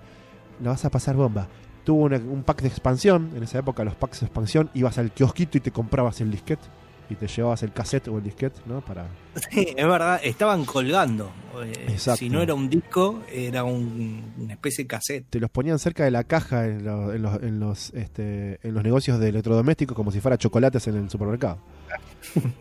la 0.61 0.71
vas 0.71 0.83
a 0.85 0.89
pasar 0.89 1.15
bomba. 1.15 1.47
Tuvo 1.83 2.03
una- 2.03 2.17
un 2.17 2.43
pack 2.43 2.61
de 2.61 2.67
expansión. 2.67 3.31
En 3.35 3.43
esa 3.43 3.59
época, 3.59 3.83
los 3.83 3.95
packs 3.95 4.19
de 4.21 4.25
expansión, 4.27 4.69
ibas 4.73 4.97
al 4.97 5.11
kiosquito 5.11 5.57
y 5.57 5.61
te 5.61 5.71
comprabas 5.71 6.19
el 6.21 6.31
disquete. 6.31 6.63
Y 7.11 7.15
te 7.15 7.27
llevabas 7.27 7.61
el 7.63 7.73
cassette 7.73 8.07
o 8.07 8.17
el 8.17 8.23
disquete, 8.23 8.61
¿no? 8.65 8.79
Para. 8.79 9.05
Sí, 9.51 9.67
es 9.75 9.85
verdad, 9.85 10.19
estaban 10.23 10.63
colgando. 10.63 11.29
Eh, 11.63 11.73
Exacto. 11.89 12.19
Si 12.19 12.29
no 12.29 12.41
era 12.41 12.53
un 12.53 12.69
disco, 12.69 13.19
era 13.31 13.65
un- 13.65 14.33
una 14.39 14.53
especie 14.53 14.85
de 14.85 14.87
cassette. 14.87 15.25
Te 15.29 15.39
los 15.41 15.49
ponían 15.49 15.77
cerca 15.77 16.05
de 16.05 16.11
la 16.11 16.23
caja 16.23 16.65
en, 16.67 16.85
lo- 16.85 17.13
en 17.13 17.21
los, 17.21 17.43
en, 17.43 17.59
los, 17.59 17.89
este, 17.93 18.59
en 18.65 18.73
los 18.73 18.83
negocios 18.83 19.19
de 19.19 19.27
electrodomésticos 19.29 19.95
como 19.95 20.11
si 20.11 20.21
fuera 20.21 20.37
chocolates 20.37 20.87
en 20.87 20.95
el 20.95 21.09
supermercado. 21.09 21.57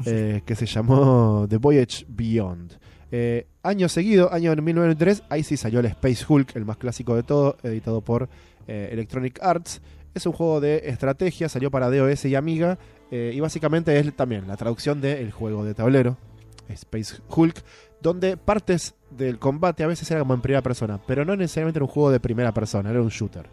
Eh, 0.06 0.42
que 0.44 0.56
se 0.56 0.66
llamó 0.66 1.46
The 1.48 1.58
Voyage 1.58 2.04
Beyond. 2.08 2.72
Eh, 3.12 3.46
año 3.62 3.88
seguido, 3.88 4.32
año 4.32 4.50
1993, 4.56 5.24
ahí 5.28 5.42
sí 5.44 5.56
salió 5.56 5.80
el 5.80 5.86
Space 5.86 6.24
Hulk, 6.28 6.56
el 6.56 6.64
más 6.64 6.76
clásico 6.76 7.14
de 7.14 7.22
todo, 7.22 7.56
editado 7.62 8.00
por 8.00 8.28
eh, 8.66 8.88
Electronic 8.92 9.38
Arts. 9.42 9.80
Es 10.14 10.26
un 10.26 10.32
juego 10.32 10.60
de 10.60 10.82
estrategia, 10.86 11.48
salió 11.48 11.70
para 11.70 11.88
DOS 11.90 12.24
y 12.24 12.34
Amiga, 12.34 12.78
eh, 13.10 13.32
y 13.34 13.40
básicamente 13.40 13.98
es 13.98 14.14
también 14.14 14.46
la 14.46 14.56
traducción 14.56 15.00
del 15.00 15.30
juego 15.32 15.64
de 15.64 15.74
tablero, 15.74 16.16
Space 16.68 17.16
Hulk, 17.28 17.62
donde 18.00 18.36
partes 18.36 18.94
del 19.10 19.38
combate 19.38 19.82
a 19.82 19.86
veces 19.86 20.10
era 20.10 20.20
como 20.20 20.34
en 20.34 20.40
primera 20.40 20.62
persona, 20.62 21.00
pero 21.06 21.24
no 21.24 21.36
necesariamente 21.36 21.78
era 21.78 21.84
un 21.84 21.90
juego 21.90 22.10
de 22.10 22.20
primera 22.20 22.52
persona, 22.52 22.90
era 22.90 23.02
un 23.02 23.08
shooter. 23.08 23.46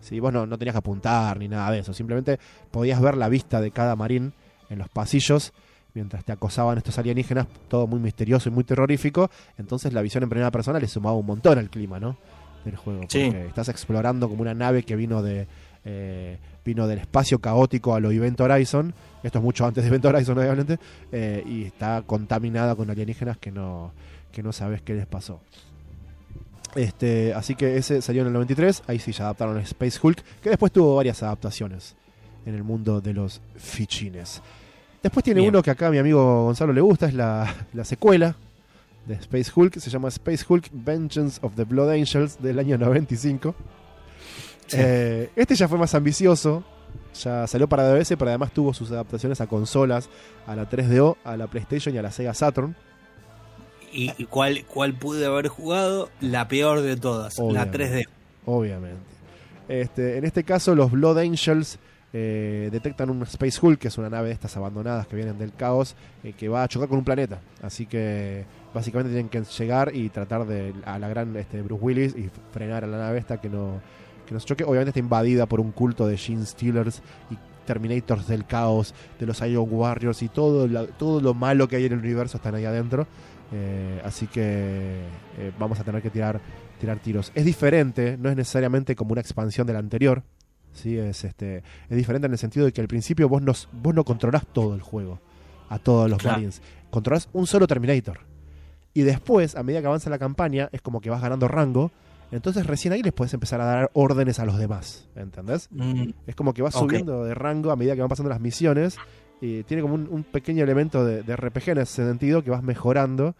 Si 0.00 0.18
vos 0.18 0.32
no, 0.32 0.46
no 0.46 0.58
tenías 0.58 0.74
que 0.74 0.78
apuntar 0.78 1.38
ni 1.38 1.48
nada 1.48 1.70
de 1.70 1.80
eso, 1.80 1.92
simplemente 1.92 2.38
podías 2.70 3.00
ver 3.00 3.16
la 3.16 3.28
vista 3.28 3.60
de 3.60 3.70
cada 3.70 3.94
marín 3.94 4.32
en 4.68 4.78
los 4.78 4.88
pasillos 4.88 5.52
mientras 5.94 6.24
te 6.24 6.32
acosaban 6.32 6.78
estos 6.78 6.98
alienígenas, 6.98 7.46
todo 7.68 7.86
muy 7.86 8.00
misterioso 8.00 8.48
y 8.48 8.52
muy 8.52 8.64
terrorífico. 8.64 9.30
Entonces 9.58 9.92
la 9.92 10.02
visión 10.02 10.22
en 10.22 10.30
primera 10.30 10.50
persona 10.50 10.78
le 10.78 10.88
sumaba 10.88 11.16
un 11.16 11.26
montón 11.26 11.58
al 11.58 11.70
clima, 11.70 12.00
¿no? 12.00 12.16
Del 12.64 12.76
juego. 12.76 13.02
Sí. 13.08 13.24
Porque 13.26 13.46
estás 13.46 13.68
explorando 13.68 14.28
como 14.28 14.42
una 14.42 14.54
nave 14.54 14.84
que 14.84 14.96
vino 14.96 15.22
de 15.22 15.46
eh, 15.84 16.38
vino 16.64 16.86
del 16.86 16.98
espacio 16.98 17.38
caótico 17.38 17.94
a 17.94 18.00
lo 18.00 18.10
Event 18.10 18.40
Horizon. 18.40 18.94
Esto 19.22 19.38
es 19.38 19.44
mucho 19.44 19.66
antes 19.66 19.84
de 19.84 19.88
Event 19.88 20.04
Horizon, 20.04 20.38
obviamente. 20.38 20.78
eh, 21.10 21.42
y 21.46 21.64
está 21.64 22.02
contaminada 22.06 22.74
con 22.74 22.90
alienígenas 22.90 23.38
que 23.38 23.50
no, 23.50 23.92
que 24.30 24.42
no 24.42 24.52
sabes 24.52 24.82
qué 24.82 24.94
les 24.94 25.06
pasó. 25.06 25.40
Este, 26.74 27.34
así 27.34 27.54
que 27.54 27.76
ese 27.76 28.00
salió 28.00 28.22
en 28.22 28.28
el 28.28 28.32
93. 28.32 28.84
Ahí 28.86 28.98
sí 28.98 29.12
ya 29.12 29.24
adaptaron 29.24 29.58
a 29.58 29.60
Space 29.60 29.98
Hulk, 30.02 30.22
que 30.42 30.48
después 30.48 30.72
tuvo 30.72 30.96
varias 30.96 31.22
adaptaciones 31.22 31.96
en 32.46 32.54
el 32.54 32.64
mundo 32.64 33.00
de 33.00 33.12
los 33.12 33.40
fichines. 33.56 34.40
Después 35.02 35.22
tiene 35.24 35.40
Bien. 35.40 35.50
uno 35.50 35.62
que 35.62 35.70
acá 35.70 35.88
a 35.88 35.90
mi 35.90 35.98
amigo 35.98 36.44
Gonzalo 36.44 36.72
le 36.72 36.80
gusta, 36.80 37.06
es 37.06 37.14
la, 37.14 37.52
la 37.72 37.84
secuela 37.84 38.36
de 39.06 39.14
Space 39.14 39.50
Hulk, 39.54 39.78
se 39.78 39.90
llama 39.90 40.08
Space 40.08 40.44
Hulk 40.48 40.68
Vengeance 40.72 41.40
of 41.42 41.54
the 41.56 41.64
Blood 41.64 41.90
Angels 41.90 42.40
del 42.40 42.58
año 42.58 42.78
95. 42.78 43.54
Sí. 44.66 44.76
Eh, 44.80 45.30
este 45.36 45.54
ya 45.54 45.68
fue 45.68 45.78
más 45.78 45.94
ambicioso, 45.94 46.64
ya 47.22 47.46
salió 47.46 47.68
para 47.68 47.88
DOS, 47.88 48.08
pero 48.18 48.28
además 48.28 48.52
tuvo 48.52 48.72
sus 48.72 48.90
adaptaciones 48.90 49.40
a 49.40 49.46
consolas, 49.46 50.08
a 50.46 50.56
la 50.56 50.68
3DO, 50.68 51.16
a 51.24 51.36
la 51.36 51.46
PlayStation 51.46 51.94
y 51.94 51.98
a 51.98 52.02
la 52.02 52.10
Sega 52.10 52.34
Saturn. 52.34 52.74
¿Y, 53.92 54.12
y 54.16 54.24
cuál, 54.24 54.64
cuál 54.66 54.94
pude 54.94 55.26
haber 55.26 55.48
jugado? 55.48 56.08
La 56.20 56.48
peor 56.48 56.80
de 56.80 56.96
todas, 56.96 57.38
Obviamente. 57.38 57.78
la 57.78 57.84
3D. 57.84 58.08
Obviamente. 58.46 59.02
Este, 59.68 60.16
en 60.16 60.24
este 60.24 60.44
caso, 60.44 60.74
los 60.74 60.90
Blood 60.90 61.18
Angels 61.18 61.78
eh, 62.14 62.68
detectan 62.70 63.08
un 63.10 63.22
Space 63.22 63.58
Hulk, 63.60 63.78
que 63.78 63.88
es 63.88 63.98
una 63.98 64.10
nave 64.10 64.28
de 64.28 64.34
estas 64.34 64.56
abandonadas 64.56 65.06
que 65.06 65.16
vienen 65.16 65.38
del 65.38 65.52
caos, 65.52 65.94
eh, 66.22 66.32
que 66.32 66.48
va 66.48 66.62
a 66.62 66.68
chocar 66.68 66.88
con 66.88 66.98
un 66.98 67.04
planeta. 67.04 67.40
Así 67.62 67.86
que 67.86 68.44
básicamente 68.74 69.12
tienen 69.12 69.28
que 69.28 69.42
llegar 69.42 69.94
y 69.94 70.08
tratar 70.10 70.46
de 70.46 70.74
a 70.84 70.98
la 70.98 71.08
gran 71.08 71.34
este, 71.36 71.62
Bruce 71.62 71.82
Willis 71.82 72.16
y 72.16 72.30
frenar 72.52 72.84
a 72.84 72.86
la 72.86 72.98
nave 72.98 73.18
esta 73.18 73.40
que 73.40 73.48
no, 73.48 73.80
que 74.26 74.34
no 74.34 74.40
se 74.40 74.46
choque. 74.46 74.64
Obviamente 74.64 74.90
está 74.90 75.00
invadida 75.00 75.46
por 75.46 75.60
un 75.60 75.72
culto 75.72 76.06
de 76.06 76.16
Gene 76.16 76.44
Stealers 76.46 77.02
y 77.30 77.36
Terminators 77.66 78.26
del 78.26 78.44
caos, 78.44 78.94
de 79.20 79.26
los 79.26 79.40
Iron 79.42 79.66
Warriors 79.70 80.22
y 80.22 80.28
todo, 80.28 80.66
la- 80.66 80.86
todo 80.86 81.20
lo 81.20 81.32
malo 81.34 81.68
que 81.68 81.76
hay 81.76 81.84
en 81.86 81.92
el 81.92 81.98
universo 82.00 82.36
están 82.38 82.54
ahí 82.54 82.64
adentro. 82.64 83.06
Eh, 83.52 84.00
así 84.04 84.26
que 84.26 84.42
eh, 85.38 85.52
vamos 85.58 85.78
a 85.78 85.84
tener 85.84 86.00
que 86.02 86.10
tirar 86.10 86.40
tirar 86.80 86.98
tiros. 86.98 87.30
Es 87.36 87.44
diferente, 87.44 88.16
no 88.18 88.28
es 88.28 88.34
necesariamente 88.36 88.96
como 88.96 89.12
una 89.12 89.20
expansión 89.20 89.66
del 89.68 89.76
anterior. 89.76 90.24
¿sí? 90.72 90.98
Es, 90.98 91.22
este, 91.22 91.58
es 91.88 91.96
diferente 91.96 92.26
en 92.26 92.32
el 92.32 92.38
sentido 92.38 92.66
de 92.66 92.72
que 92.72 92.80
al 92.80 92.88
principio 92.88 93.28
vos, 93.28 93.40
nos, 93.40 93.68
vos 93.70 93.94
no 93.94 94.04
controlás 94.04 94.44
todo 94.52 94.74
el 94.74 94.80
juego, 94.80 95.20
a 95.68 95.78
todos 95.78 96.10
los 96.10 96.18
Claro. 96.18 96.38
Marines. 96.38 96.60
Controlás 96.90 97.28
un 97.34 97.46
solo 97.46 97.68
Terminator. 97.68 98.20
Y 98.94 99.02
después, 99.02 99.54
a 99.54 99.62
medida 99.62 99.80
que 99.80 99.86
avanza 99.86 100.10
la 100.10 100.18
campaña, 100.18 100.68
es 100.72 100.82
como 100.82 101.00
que 101.00 101.08
vas 101.08 101.22
ganando 101.22 101.46
rango. 101.46 101.92
Entonces 102.32 102.66
recién 102.66 102.92
ahí 102.94 103.02
les 103.02 103.12
puedes 103.12 103.32
empezar 103.34 103.60
a 103.60 103.64
dar 103.66 103.90
órdenes 103.92 104.38
a 104.40 104.44
los 104.46 104.58
demás. 104.58 105.08
¿Entendés? 105.14 105.68
Mm, 105.70 106.10
Es 106.26 106.34
como 106.34 106.52
que 106.54 106.62
vas 106.62 106.74
subiendo 106.88 107.24
de 107.24 107.34
rango 107.34 107.70
a 107.70 107.76
medida 107.76 107.94
que 107.94 108.00
van 108.00 108.08
pasando 108.08 108.30
las 108.30 108.40
misiones. 108.40 108.96
Y 109.40 109.62
tiene 109.64 109.82
como 109.82 109.94
un, 109.94 110.08
un 110.10 110.24
pequeño 110.24 110.64
elemento 110.64 111.04
de, 111.04 111.22
de 111.22 111.36
RPG 111.36 111.70
en 111.70 111.78
ese 111.78 112.06
sentido 112.06 112.42
que 112.42 112.50
vas 112.50 112.62
mejorando. 112.62 113.34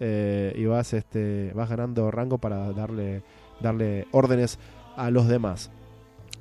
eh, 0.00 0.54
y 0.56 0.64
vas 0.64 0.94
este 0.94 1.52
vas 1.54 1.68
ganando 1.68 2.10
rango 2.10 2.38
para 2.38 2.72
darle 2.72 3.22
darle 3.60 4.06
órdenes 4.12 4.58
a 4.96 5.10
los 5.10 5.28
demás. 5.28 5.70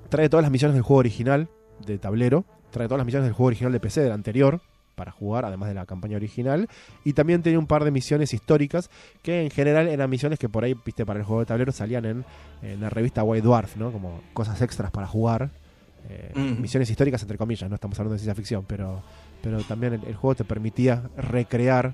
Trae 0.10 0.30
todas 0.30 0.44
las 0.44 0.52
misiones 0.52 0.76
del 0.76 0.84
juego 0.84 1.00
original 1.00 1.50
de 1.86 1.98
tablero, 1.98 2.46
trae 2.72 2.88
todas 2.88 3.00
las 3.00 3.06
misiones 3.06 3.26
del 3.28 3.34
juego 3.34 3.48
original 3.48 3.74
de 3.74 3.80
PC 3.82 4.02
del 4.02 4.12
anterior 4.14 4.62
para 5.00 5.12
jugar, 5.12 5.46
además 5.46 5.70
de 5.70 5.76
la 5.76 5.86
campaña 5.86 6.18
original, 6.18 6.68
y 7.06 7.14
también 7.14 7.42
tiene 7.42 7.58
un 7.58 7.68
par 7.68 7.86
de 7.86 7.92
misiones 7.92 8.34
históricas 8.34 8.90
que 9.22 9.44
en 9.44 9.50
general 9.50 9.88
eran 9.88 10.10
misiones 10.10 10.38
que 10.38 10.50
por 10.50 10.66
ahí, 10.66 10.76
viste, 10.86 11.06
para 11.06 11.20
el 11.20 11.26
juego 11.26 11.40
de 11.40 11.46
tablero 11.46 11.72
salían 11.72 12.04
en, 12.04 12.26
en 12.62 12.82
la 12.82 12.90
revista 12.90 13.24
White 13.24 13.46
Dwarf, 13.46 13.78
¿no? 13.78 13.94
Como 13.94 14.20
cosas 14.34 14.62
extras 14.62 14.92
para 14.92 15.08
jugar. 15.08 15.52
Eh, 16.10 16.32
Mm. 16.36 16.62
Misiones 16.62 16.90
históricas 16.90 17.22
entre 17.22 17.38
comillas, 17.38 17.70
no 17.70 17.76
estamos 17.76 17.98
hablando 17.98 18.14
de 18.14 18.20
ciencia 18.20 18.36
ficción, 18.36 18.66
pero, 18.68 19.02
pero 19.42 19.62
también 19.64 19.94
el, 19.94 20.04
el 20.04 20.16
juego 20.16 20.36
te 20.36 20.44
permitía 20.44 21.04
recrear 21.16 21.94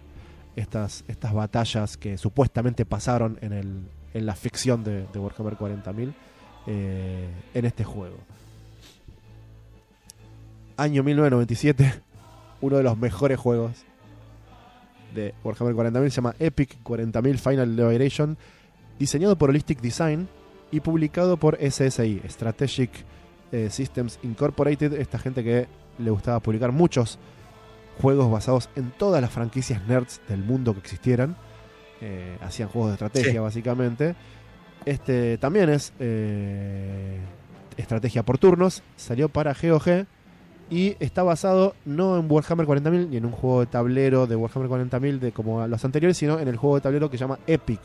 estas, 0.56 1.03
estas 1.08 1.32
batallas 1.34 1.97
que 1.97 2.18
supuestamente 2.18 2.86
pasaron 2.86 3.38
en, 3.41 3.53
el, 3.53 3.88
en 4.14 4.26
la 4.26 4.36
ficción 4.36 4.84
de, 4.84 5.06
de 5.14 5.20
Warhammer 5.20 5.58
40.000 5.58 6.14
eh, 6.68 7.28
en 7.53 7.66
este 7.66 7.84
juego. 7.84 8.18
Año 10.78 11.03
1997, 11.03 12.01
uno 12.66 12.78
de 12.78 12.84
los 12.84 12.97
mejores 12.97 13.38
juegos 13.39 13.86
de 15.13 15.34
Warhammer 15.43 15.76
40.000 15.76 16.09
se 16.09 16.16
llama 16.16 16.36
Epic 16.39 16.78
40.000 16.84 17.38
Final 17.38 17.76
Liberation, 17.76 18.38
diseñado 18.99 19.38
por 19.38 19.49
Holistic 19.49 19.80
Design 19.82 20.28
y 20.72 20.80
publicado 20.82 21.38
por 21.38 21.57
SSI, 21.57 22.22
Strategic 22.28 22.89
eh, 23.51 23.70
Systems 23.70 24.20
Incorporated, 24.24 24.93
esta 24.93 25.20
gente 25.20 25.43
que 25.43 25.68
le 25.99 26.09
gustaba 26.09 26.39
publicar 26.41 26.72
muchos 26.72 27.18
juegos 28.01 28.30
basados 28.30 28.70
en 28.76 28.91
todas 28.91 29.22
las 29.22 29.32
franquicias 29.32 29.86
nerds 29.88 30.20
del 30.28 30.43
mundo 30.43 30.74
que 30.74 30.80
existieran. 30.80 31.38
Eh, 32.01 32.38
hacían 32.41 32.68
juegos 32.68 32.89
de 32.89 32.93
estrategia, 32.95 33.32
Sí. 33.32 33.38
básicamente. 33.38 34.16
Este 34.86 35.38
también 35.38 35.70
es. 35.70 35.93
eh, 35.99 37.20
estrategia 37.78 38.24
por 38.24 38.38
turnos, 38.38 38.84
salió 38.95 39.28
para 39.30 39.53
GOG 39.53 40.05
y 40.70 40.95
está 40.99 41.24
basado 41.24 41.76
no 41.86 42.18
en 42.18 42.30
Warhammer 42.32 42.66
40.000 42.66 43.09
ni 43.09 43.18
en 43.18 43.26
un 43.26 43.32
juego 43.32 43.59
de 43.61 43.68
tablero 43.68 44.26
de 44.28 44.36
Warhammer 44.36 44.70
40.000 44.70 45.20
de 45.20 45.32
como 45.32 45.66
los 45.68 45.86
anteriores, 45.86 46.18
sino 46.18 46.39
en 46.39 46.47
el 46.47 46.57
juego 46.57 46.76
de 46.76 46.82
tablero 46.82 47.09
que 47.09 47.18
se 47.18 47.24
llama 47.24 47.39
Epic 47.47 47.80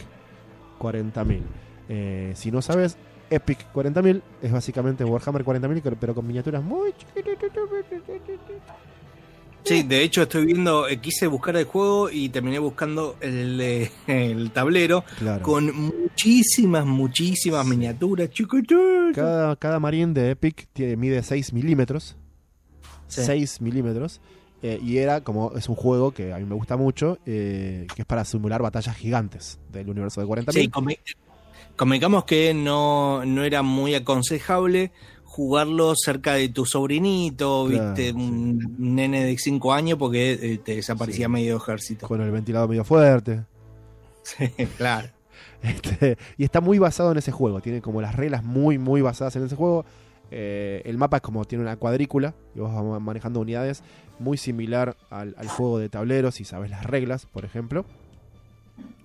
40.000. 0.78 1.40
Eh, 1.88 2.32
si 2.34 2.50
no 2.50 2.62
sabes, 2.62 2.96
Epic 3.28 3.66
40.000 3.74 4.22
es 4.42 4.52
básicamente 4.52 5.04
Warhammer 5.04 5.44
40.000 5.44 5.96
pero 6.00 6.14
con 6.14 6.26
miniaturas 6.26 6.62
muy. 6.62 6.92
Sí, 9.62 9.82
de 9.82 10.02
hecho 10.02 10.22
estoy 10.22 10.46
viendo, 10.46 10.88
eh, 10.88 11.00
quise 11.00 11.26
buscar 11.26 11.54
el 11.56 11.64
juego 11.66 12.10
y 12.10 12.30
terminé 12.30 12.58
buscando 12.58 13.16
el, 13.20 13.60
eh, 13.60 13.90
el 14.06 14.50
tablero 14.52 15.04
Claro. 15.18 15.42
con 15.42 15.70
muchísimas, 15.76 16.86
muchísimas 16.86 17.66
miniaturas. 17.66 18.30
Cada, 19.14 19.54
cada 19.56 19.78
marín 19.78 20.14
de 20.14 20.30
Epic 20.30 20.66
tiene, 20.72 20.96
mide 20.96 21.22
6 21.22 21.52
milímetros. 21.52 22.16
Sí. 23.10 23.22
6 23.24 23.60
milímetros. 23.60 24.20
eh, 24.62 24.78
y 24.82 24.98
era 24.98 25.22
como, 25.22 25.52
es 25.56 25.68
un 25.68 25.74
juego 25.76 26.12
que 26.12 26.32
a 26.34 26.38
mí 26.38 26.44
me 26.44 26.54
gusta 26.54 26.76
mucho, 26.76 27.18
eh, 27.26 27.86
que 27.94 28.02
es 28.02 28.06
para 28.06 28.24
simular 28.24 28.60
batallas 28.62 28.94
gigantes 28.96 29.58
del 29.72 29.88
universo 29.88 30.20
de 30.20 30.26
40.000. 30.26 30.52
Sí, 30.52 30.70
convengamos 31.76 32.24
que 32.24 32.52
no, 32.52 33.24
no 33.24 33.42
era 33.44 33.62
muy 33.62 33.94
aconsejable 33.94 34.92
jugarlo 35.24 35.94
cerca 35.96 36.34
de 36.34 36.48
tu 36.48 36.66
sobrinito, 36.66 37.66
Claro, 37.70 37.88
viste, 37.94 38.10
sí. 38.10 38.16
un 38.16 38.76
nene 38.78 39.24
de 39.24 39.38
5 39.38 39.72
años 39.72 39.96
porque 39.98 40.32
eh, 40.32 40.58
te 40.58 40.74
desaparecía 40.76 41.26
Sí. 41.26 41.32
medio 41.32 41.56
ejército. 41.56 42.08
Con 42.08 42.20
el 42.20 42.30
ventilador 42.30 42.68
medio 42.68 42.84
fuerte. 42.84 43.44
Sí, 44.22 44.46
claro. 44.76 45.08
Este, 45.62 46.16
y 46.38 46.44
está 46.44 46.60
muy 46.60 46.78
basado 46.78 47.12
en 47.12 47.18
ese 47.18 47.32
juego. 47.32 47.60
Tiene 47.60 47.80
como 47.82 48.00
las 48.02 48.14
reglas 48.16 48.42
muy, 48.44 48.78
muy 48.78 49.00
basadas 49.02 49.36
en 49.36 49.44
ese 49.44 49.56
juego. 49.56 49.84
Eh, 50.30 50.82
el 50.84 50.96
mapa 50.98 51.16
es 51.18 51.22
como 51.22 51.44
tiene 51.44 51.62
una 51.64 51.76
cuadrícula 51.76 52.34
y 52.54 52.60
vos 52.60 52.72
vas 52.72 53.00
manejando 53.00 53.40
unidades 53.40 53.82
muy 54.18 54.36
similar 54.36 54.96
al, 55.10 55.34
al 55.36 55.48
juego 55.48 55.78
de 55.78 55.88
tableros 55.88 56.36
si 56.36 56.44
sabes 56.44 56.70
las 56.70 56.84
reglas, 56.84 57.26
por 57.26 57.44
ejemplo. 57.44 57.84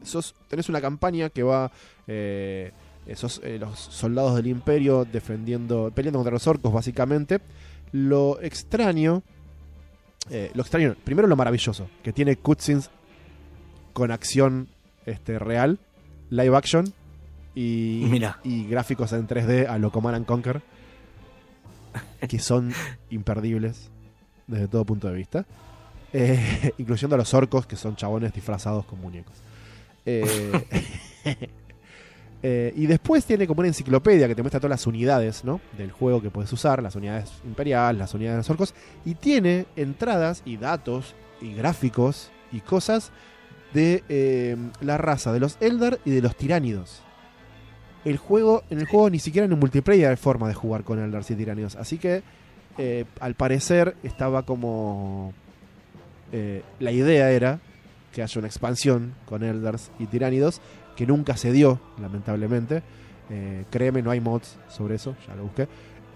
Sos, 0.04 0.36
tenés 0.48 0.70
una 0.70 0.82
campaña 0.82 1.30
que 1.30 1.44
va. 1.44 1.72
Eh, 2.08 2.72
sos 3.16 3.42
eh, 3.44 3.58
los 3.60 3.80
soldados 3.80 4.36
del 4.36 4.48
imperio 4.48 5.06
defendiendo. 5.06 5.92
peleando 5.94 6.20
contra 6.20 6.34
los 6.34 6.46
orcos, 6.48 6.72
básicamente. 6.72 7.40
Lo 7.92 8.40
extraño. 8.42 9.24
eh, 10.30 10.52
lo 10.54 10.62
extraño, 10.62 10.96
primero 11.04 11.28
lo 11.28 11.36
maravilloso, 11.36 11.88
que 12.04 12.14
tiene 12.14 12.36
cutscenes 12.36 12.90
con 13.94 14.12
acción 14.12 14.68
este, 15.06 15.40
real, 15.40 15.80
live 16.30 16.56
action 16.58 16.94
y, 17.54 18.06
Mira. 18.10 18.40
y 18.44 18.68
gráficos 18.68 19.14
en 19.14 19.28
3D 19.28 19.68
a 19.68 19.78
lo 19.78 19.92
Command 19.92 20.16
and 20.18 20.26
Conquer, 20.26 20.62
que 22.28 22.40
son 22.40 22.74
imperdibles 23.10 23.90
desde 24.48 24.68
todo 24.68 24.86
punto 24.86 25.08
de 25.08 25.16
vista, 25.16 25.46
Eh, 26.18 26.72
incluyendo 26.78 27.16
a 27.16 27.18
los 27.18 27.34
orcos, 27.34 27.66
que 27.66 27.76
son 27.76 27.98
chabones 27.98 28.34
disfrazados 28.34 28.86
con 28.86 29.02
muñecos. 29.02 29.34
Eh, 30.06 30.24
eh, 32.44 32.74
y 32.74 32.86
después 32.86 33.26
tiene 33.26 33.46
como 33.46 33.60
una 33.60 33.68
enciclopedia 33.68 34.26
que 34.28 34.34
te 34.34 34.42
muestra 34.42 34.62
todas 34.62 34.70
las 34.70 34.88
unidades 34.88 35.44
¿no? 35.44 35.60
del 35.78 35.92
juego 35.92 36.22
que 36.22 36.30
puedes 36.30 36.54
usar, 36.54 36.82
las 36.82 36.96
unidades 36.96 37.34
imperiales, 37.44 38.00
las 38.00 38.14
unidades 38.14 38.36
de 38.36 38.40
los 38.40 38.50
orcos, 38.50 38.74
y 39.04 39.16
tiene 39.16 39.66
entradas 39.76 40.42
y 40.46 40.56
datos 40.56 41.16
y 41.42 41.54
gráficos 41.54 42.32
y 42.54 42.62
cosas 42.62 43.12
de 43.74 44.58
la 44.80 44.98
raza 44.98 45.34
de 45.34 45.42
los 45.42 45.58
Eldar 45.60 46.00
y 46.06 46.12
de 46.12 46.22
los 46.22 46.38
Tiránidos. 46.38 47.02
El 48.06 48.18
juego, 48.18 48.64
en 48.70 48.80
el 48.80 48.86
juego 48.86 49.10
ni 49.10 49.20
siquiera 49.20 49.46
en 49.46 49.54
un 49.54 49.60
multiplayer 49.60 50.12
hay 50.12 50.16
forma 50.16 50.48
de 50.48 50.54
jugar 50.54 50.84
con 50.84 51.00
Eldars 51.00 51.30
y 51.32 51.36
Tiránidos, 51.36 51.76
así 51.76 51.98
que 51.98 52.22
eh, 52.78 53.06
al 53.20 53.34
parecer 53.36 53.96
estaba 54.04 54.44
como 54.44 55.34
eh, 56.32 56.62
la 56.80 56.92
idea 56.92 57.32
era 57.32 57.60
que 58.14 58.22
haya 58.22 58.40
una 58.40 58.48
expansión 58.48 59.14
con 59.26 59.44
Eldars 59.44 59.92
y 60.00 60.06
Tiránidos 60.06 60.62
que 60.96 61.06
nunca 61.06 61.36
se 61.36 61.52
dio, 61.52 61.80
lamentablemente. 62.00 62.82
Eh, 63.30 63.66
créeme, 63.70 64.02
no 64.02 64.12
hay 64.12 64.22
mods 64.22 64.58
sobre 64.70 64.96
eso, 64.96 65.16
ya 65.28 65.36
lo 65.36 65.44
busqué. 65.44 65.68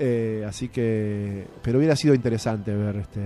Eh, 0.01 0.45
así 0.47 0.69
que, 0.69 1.45
pero 1.61 1.79
hubiera 1.79 1.95
sido 1.97 2.13
interesante 2.13 2.73
ver 2.73 2.95
este, 2.97 3.19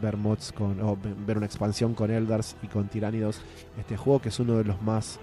ver 0.00 0.16
mods 0.16 0.52
con, 0.52 0.80
o 0.80 0.94
ve- 0.96 1.14
ver 1.26 1.36
una 1.38 1.46
expansión 1.46 1.94
con 1.94 2.10
Eldars 2.12 2.54
y 2.62 2.68
con 2.68 2.86
Tiránidos. 2.88 3.40
Este 3.78 3.96
juego 3.96 4.20
que 4.20 4.28
es 4.28 4.38
uno 4.38 4.56
de 4.58 4.62
los 4.64 4.80
más, 4.82 5.18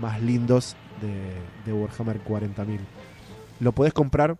más 0.00 0.20
lindos 0.22 0.76
de, 1.00 1.32
de 1.64 1.72
Warhammer 1.72 2.22
40.000. 2.24 2.78
Lo 3.60 3.72
podés 3.72 3.92
comprar 3.92 4.36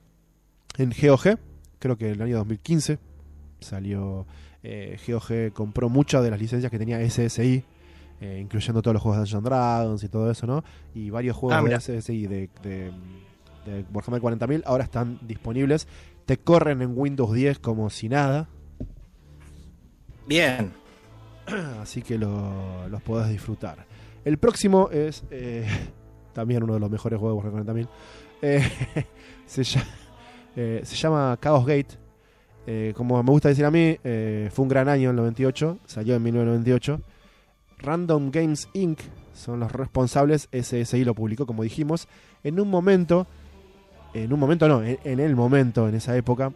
en 0.78 0.90
GOG, 0.90 1.38
creo 1.78 1.96
que 1.96 2.08
en 2.08 2.14
el 2.14 2.22
año 2.22 2.38
2015 2.38 2.98
salió. 3.60 4.26
eh, 4.62 4.98
GOG 5.06 5.52
compró 5.52 5.88
muchas 5.88 6.22
de 6.22 6.30
las 6.30 6.40
licencias 6.40 6.70
que 6.70 6.78
tenía 6.78 6.98
SSI, 7.08 7.64
eh, 8.20 8.38
incluyendo 8.40 8.80
todos 8.82 8.94
los 8.94 9.02
juegos 9.02 9.16
de 9.18 9.20
Dungeons 9.22 9.44
Dragons 9.44 10.04
y 10.04 10.08
todo 10.08 10.30
eso, 10.30 10.46
¿no? 10.46 10.64
Y 10.94 11.10
varios 11.10 11.36
juegos 11.36 11.58
Ah, 11.58 11.68
de. 11.68 11.80
SSI 11.80 12.26
de, 12.26 12.48
de, 12.62 12.92
de 13.66 13.84
Warhammer 13.92 14.20
40.000 14.22 14.62
ahora 14.66 14.84
están 14.84 15.18
disponibles. 15.22 15.86
Te 16.26 16.38
corren 16.38 16.82
en 16.82 16.92
Windows 16.96 17.32
10 17.34 17.58
como 17.58 17.90
si 17.90 18.08
nada, 18.08 18.48
Bien. 20.26 20.72
así 21.82 22.02
que 22.02 22.16
lo- 22.18 22.88
los 22.88 23.02
podés 23.02 23.28
disfrutar. 23.28 23.84
El 24.24 24.38
próximo 24.38 24.88
es 24.90 25.24
eh, 25.30 25.66
también 26.32 26.62
uno 26.62 26.74
de 26.74 26.80
los 26.80 26.90
mejores 26.90 27.18
juegos 27.18 27.42
de 27.42 27.50
Warhammer 27.50 27.86
40.000. 27.86 27.88
Eh, 28.42 28.62
se, 29.46 29.64
llama, 29.64 29.86
eh, 30.56 30.80
se 30.84 30.96
llama 30.96 31.38
Chaos 31.40 31.66
Gate. 31.66 31.98
Como 32.94 33.20
me 33.20 33.30
gusta 33.32 33.48
decir 33.48 33.64
a 33.64 33.72
mí, 33.72 33.98
fue 34.04 34.62
un 34.62 34.68
gran 34.68 34.88
año 34.88 35.10
el 35.10 35.16
98, 35.16 35.78
salió 35.84 36.14
en 36.14 36.22
1998. 36.22 37.00
Random 37.78 38.30
Games 38.30 38.68
Inc. 38.72 39.00
son 39.34 39.58
los 39.58 39.72
responsables, 39.72 40.48
SSI 40.52 41.04
lo 41.04 41.12
publicó 41.12 41.44
como 41.44 41.64
dijimos, 41.64 42.06
en 42.44 42.60
un 42.60 42.70
momento, 42.70 43.26
en 44.14 44.32
un 44.32 44.38
momento 44.38 44.68
no, 44.68 44.84
en, 44.84 44.96
en 45.02 45.18
el 45.18 45.34
momento, 45.34 45.88
en 45.88 45.96
esa 45.96 46.16
época, 46.16 46.52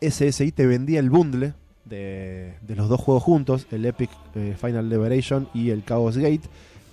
SSI 0.00 0.52
te 0.52 0.68
vendía 0.68 1.00
el 1.00 1.10
bundle 1.10 1.54
de, 1.84 2.54
de 2.60 2.76
los 2.76 2.88
dos 2.88 3.00
juegos 3.00 3.22
juntos, 3.22 3.66
el 3.70 3.84
Epic 3.84 4.10
eh, 4.34 4.56
Final 4.60 4.88
Liberation 4.88 5.48
y 5.54 5.70
el 5.70 5.84
Chaos 5.84 6.16
Gate, 6.16 6.42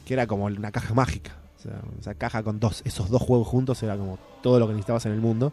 que 0.06 0.14
era 0.14 0.28
como 0.28 0.46
una 0.46 0.72
caja 0.72 0.94
mágica. 0.94 1.36
O 1.58 1.62
sea, 1.62 1.82
esa 2.00 2.14
caja 2.16 2.42
con 2.44 2.60
dos, 2.60 2.82
esos 2.86 3.10
dos 3.10 3.22
juegos 3.22 3.48
juntos 3.48 3.82
era 3.84 3.98
como 3.98 4.18
todo 4.42 4.60
lo 4.60 4.68
que 4.68 4.74
necesitabas 4.74 5.06
en 5.06 5.12
el 5.12 5.20
mundo. 5.20 5.52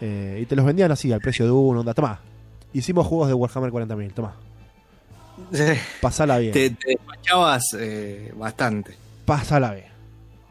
Eh, 0.00 0.40
y 0.42 0.46
te 0.46 0.56
los 0.56 0.64
vendían 0.64 0.92
así, 0.92 1.12
al 1.12 1.20
precio 1.20 1.44
de 1.44 1.50
uno, 1.50 1.80
onda, 1.80 1.94
toma. 1.94 2.20
Hicimos 2.72 3.06
juegos 3.06 3.28
de 3.28 3.34
Warhammer 3.34 3.70
40.000, 3.70 4.14
toma. 4.14 4.34
Pasala 6.00 6.38
bien. 6.38 6.52
Te, 6.52 6.70
te 6.70 6.90
despachabas 6.90 7.64
eh, 7.78 8.32
bastante. 8.36 8.94
Pásala 9.24 9.74
bien. 9.74 9.86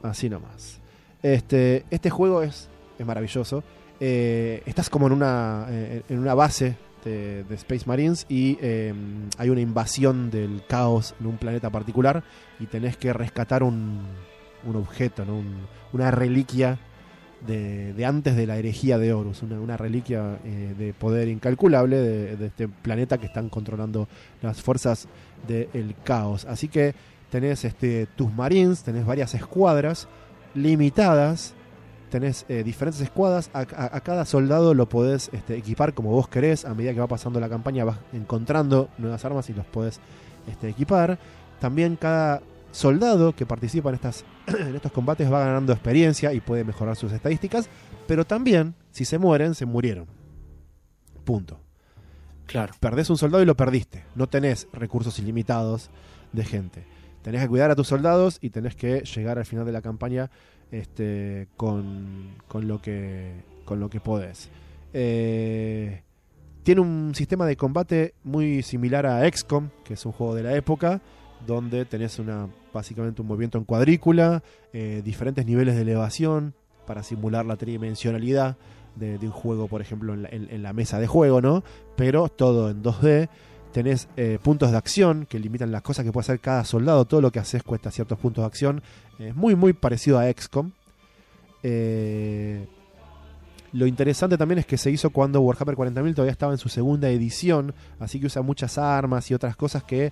Así 0.04 0.30
nomás. 0.30 0.80
Este, 1.22 1.86
este 1.90 2.10
juego 2.10 2.42
es, 2.42 2.68
es 2.98 3.06
maravilloso. 3.06 3.64
Eh, 4.00 4.64
estás 4.66 4.90
como 4.90 5.08
en 5.08 5.14
una, 5.14 5.68
en 5.70 6.18
una 6.18 6.34
base 6.34 6.78
de, 7.04 7.44
de 7.44 7.56
Space 7.56 7.84
Marines 7.86 8.26
y 8.30 8.58
eh, 8.62 8.94
hay 9.38 9.50
una 9.50 9.62
invasión 9.62 10.30
del 10.32 10.62
caos 10.68 11.16
en 11.20 11.28
un 11.28 11.38
planeta 11.38 11.70
particular 11.70 12.24
y 12.60 12.66
tenés 12.66 12.98
que 12.98 13.14
rescatar 13.14 13.64
un, 13.64 14.02
un 14.66 14.76
objeto, 14.76 15.26
¿no? 15.26 15.36
Un- 15.38 15.68
una 15.92 16.12
reliquia 16.12 16.78
de, 17.48 17.94
de 17.94 18.06
antes 18.06 18.36
de 18.36 18.46
la 18.46 18.58
herejía 18.58 18.98
de 18.98 19.14
Horus, 19.14 19.42
una, 19.44 19.60
una 19.60 19.78
reliquia 19.78 20.40
eh, 20.44 20.76
de 20.78 20.94
poder 20.94 21.30
incalculable 21.30 21.98
de, 21.98 22.36
de 22.36 22.46
este 22.48 22.68
planeta 22.68 23.18
que 23.18 23.26
están 23.28 23.50
controlando 23.50 24.08
las 24.42 24.62
fuerzas 24.62 25.08
del 25.48 25.96
caos. 26.04 26.46
Así 26.46 26.68
que 26.68 26.94
tenés 27.32 27.64
este, 27.66 28.08
tus 28.16 28.32
marines, 28.34 28.84
tenés 28.84 29.06
varias 29.06 29.34
escuadras 29.36 30.08
limitadas, 30.54 31.54
tenés 32.10 32.46
eh, 32.50 32.64
diferentes 32.64 33.02
escuadras, 33.02 33.50
a, 33.54 33.60
a- 33.60 33.96
a 33.96 34.02
cada 34.02 34.26
soldado 34.26 34.74
lo 34.74 34.90
podés 34.90 35.30
este, 35.34 35.56
equipar 35.56 35.94
como 35.94 36.12
vos 36.12 36.28
querés, 36.28 36.66
a 36.66 36.74
medida 36.74 36.94
que 36.94 37.00
va 37.00 37.08
pasando 37.08 37.40
la 37.40 37.50
campaña 37.50 37.86
vas 37.86 37.98
encontrando 38.14 38.90
nuevas 38.98 39.24
armas 39.26 39.50
y 39.50 39.54
los 39.54 39.66
podés 39.66 40.00
este, 40.48 40.70
equipar. 40.70 41.18
También 41.60 41.96
cada 41.96 42.42
soldado 42.72 43.34
que 43.36 43.46
participa 43.46 43.90
en, 43.90 43.96
estas, 43.96 44.24
en 44.48 44.76
estos 44.76 44.92
combates 44.92 45.32
va 45.32 45.40
ganando 45.46 45.72
experiencia 45.74 46.34
y 46.34 46.40
puede 46.40 46.64
mejorar 46.64 46.96
sus 46.96 47.12
estadísticas, 47.12 47.70
pero 48.08 48.26
también, 48.26 48.76
si 48.92 49.06
se 49.06 49.18
mueren, 49.18 49.56
se 49.56 49.66
murieron. 49.66 50.08
Punto 51.26 51.60
Claro. 52.48 52.74
perdés 52.80 53.10
un 53.12 53.18
soldado 53.18 53.44
y 53.44 53.46
lo 53.46 53.56
perdiste. 53.56 54.04
No 54.16 54.28
tenés 54.28 54.68
recursos 54.74 55.20
ilimitados 55.20 55.92
de 56.34 56.44
gente. 56.44 56.84
Tenés 57.22 57.42
que 57.44 57.48
cuidar 57.48 57.70
a 57.70 57.76
tus 57.76 57.88
soldados 57.88 58.40
y 58.42 58.50
tenés 58.50 58.76
que 58.76 59.02
llegar 59.02 59.38
al 59.38 59.46
final 59.46 59.66
de 59.66 59.72
la 59.72 59.82
campaña 59.84 60.32
este, 60.72 61.48
con, 61.58 62.36
con 62.48 62.68
lo 62.68 62.82
que 62.82 63.34
con 63.66 63.80
lo 63.80 63.90
que 63.90 64.00
podés. 64.00 64.50
Eh, 64.94 66.02
tiene 66.64 66.82
un 66.82 67.14
sistema 67.14 67.46
de 67.46 67.56
combate 67.56 68.16
muy 68.24 68.64
similar 68.64 69.06
a 69.06 69.30
XCOM, 69.32 69.70
que 69.84 69.94
es 69.94 70.06
un 70.08 70.12
juego 70.12 70.34
de 70.34 70.42
la 70.44 70.56
época, 70.56 71.02
donde 71.46 71.86
tenés 71.86 72.18
una 72.18 72.48
básicamente 72.74 73.22
un 73.22 73.28
movimiento 73.28 73.58
en 73.58 73.66
cuadrícula, 73.66 74.44
eh, 74.74 75.02
diferentes 75.04 75.46
niveles 75.46 75.76
de 75.76 75.82
elevación 75.82 76.56
para 76.86 77.04
simular 77.04 77.46
la 77.46 77.56
tridimensionalidad 77.58 78.58
de, 78.96 79.18
un 79.22 79.32
juego, 79.32 79.68
por 79.68 79.82
ejemplo, 79.82 80.14
en 80.14 80.24
la, 80.24 80.30
en 80.30 80.64
la 80.64 80.74
mesa 80.74 81.00
de 81.00 81.08
juego, 81.08 81.42
¿no? 81.42 81.64
Pero 81.96 82.28
todo 82.28 82.70
en 82.70 82.84
2D. 82.84 83.30
Tenés 83.72 84.10
eh, 84.18 84.40
puntos 84.42 84.72
de 84.72 84.78
acción 84.78 85.28
que 85.30 85.38
limitan 85.38 85.72
las 85.72 85.84
cosas 85.84 86.04
que 86.04 86.12
puede 86.12 86.24
hacer 86.24 86.40
cada 86.40 86.66
soldado. 86.66 87.06
Todo 87.06 87.22
lo 87.22 87.32
que 87.32 87.40
haces 87.40 87.62
cuesta 87.62 87.92
ciertos 87.92 88.18
puntos 88.18 88.42
de 88.42 88.48
acción. 88.48 88.82
Es 89.20 89.36
muy, 89.36 89.56
muy 89.56 89.74
parecido 89.74 90.18
a 90.20 90.32
XCOM. 90.32 90.72
Eh, 91.64 92.66
lo 93.74 93.86
interesante 93.86 94.38
también 94.38 94.60
es 94.60 94.66
que 94.66 94.78
se 94.78 94.90
hizo 94.90 95.12
cuando 95.12 95.42
Warhammer 95.42 95.76
40.000 95.76 96.16
todavía 96.16 96.32
estaba 96.32 96.54
en 96.54 96.58
su 96.58 96.70
segunda 96.70 97.10
edición, 97.10 97.74
así 98.00 98.20
que 98.20 98.26
usa 98.28 98.42
muchas 98.42 98.78
armas 98.78 99.30
y 99.30 99.34
otras 99.36 99.56
cosas 99.56 99.84
que 99.84 100.12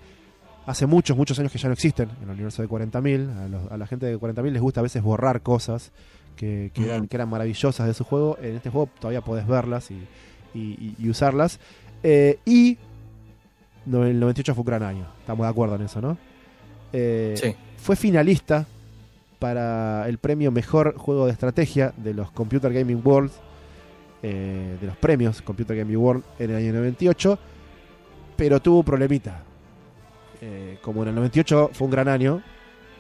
hace 0.68 0.86
muchos, 0.86 1.18
muchos 1.18 1.40
años 1.40 1.52
que 1.52 1.58
ya 1.58 1.68
no 1.70 1.74
existen 1.74 2.10
en 2.22 2.24
el 2.24 2.32
universo 2.36 2.62
de 2.62 2.68
40.000. 2.70 3.72
A, 3.72 3.78
la 3.78 3.88
gente 3.88 4.06
de 4.06 4.18
40.000 4.20 4.52
les 4.52 4.62
gusta 4.62 4.82
a 4.82 4.84
veces 4.84 5.02
borrar 5.02 5.42
cosas 5.42 5.92
que, 6.36 6.70
que 6.74 6.84
eran, 6.86 7.08
que 7.08 7.16
eran 7.16 7.30
maravillosas 7.30 7.88
de 7.88 7.94
su 7.96 8.04
juego. 8.04 8.38
En 8.42 8.58
este 8.58 8.70
juego 8.70 8.90
todavía 9.00 9.22
podés 9.22 9.48
verlas 9.48 9.90
y, 9.90 10.06
y- 10.54 11.10
usarlas. 11.10 11.60
Eh, 12.04 12.38
y 12.46 12.78
el 13.92 14.20
98 14.20 14.54
fue 14.54 14.62
un 14.62 14.66
gran 14.68 14.84
año, 14.84 15.08
estamos 15.22 15.46
de 15.46 15.50
acuerdo 15.50 15.76
en 15.76 15.82
eso, 15.84 16.00
¿no? 16.02 16.18
Eh, 16.94 17.34
Sí. 17.42 17.56
Fue 17.78 17.96
finalista 17.96 18.68
para 19.40 20.08
el 20.08 20.18
premio 20.18 20.52
Mejor 20.52 20.96
Juego 20.98 21.26
de 21.26 21.32
Estrategia 21.32 21.94
de 21.98 22.14
los 22.14 22.32
Computer 22.32 22.72
Gaming 22.74 23.02
World, 23.04 23.32
eh, 24.24 24.78
de 24.82 24.88
los 24.88 24.98
premios 24.98 25.42
Computer 25.42 25.78
Gaming 25.78 25.98
World 25.98 26.24
en 26.40 26.50
el 26.52 26.56
año 26.58 26.74
98, 26.74 27.38
pero 28.36 28.60
tuvo 28.60 28.80
un 28.80 28.84
problemita. 28.86 29.44
Eh, 30.42 30.78
como 30.82 31.04
en 31.04 31.10
el 31.10 31.16
98 31.16 31.72
fue 31.74 31.86
un 31.86 31.92
gran 31.92 32.08
año, 32.08 32.42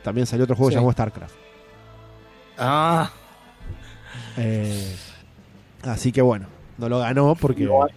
también 0.03 0.25
salió 0.27 0.43
otro 0.43 0.55
juego 0.55 0.69
Sí. 0.69 0.75
llamado 0.75 0.91
StarCraft. 0.93 1.35
Ah, 2.57 3.11
Eh, 4.37 4.95
así 5.83 6.11
que 6.11 6.21
bueno, 6.21 6.47
no 6.77 6.89
lo 6.89 6.99
ganó 6.99 7.35
porque 7.35 7.65
Lo- 7.65 7.87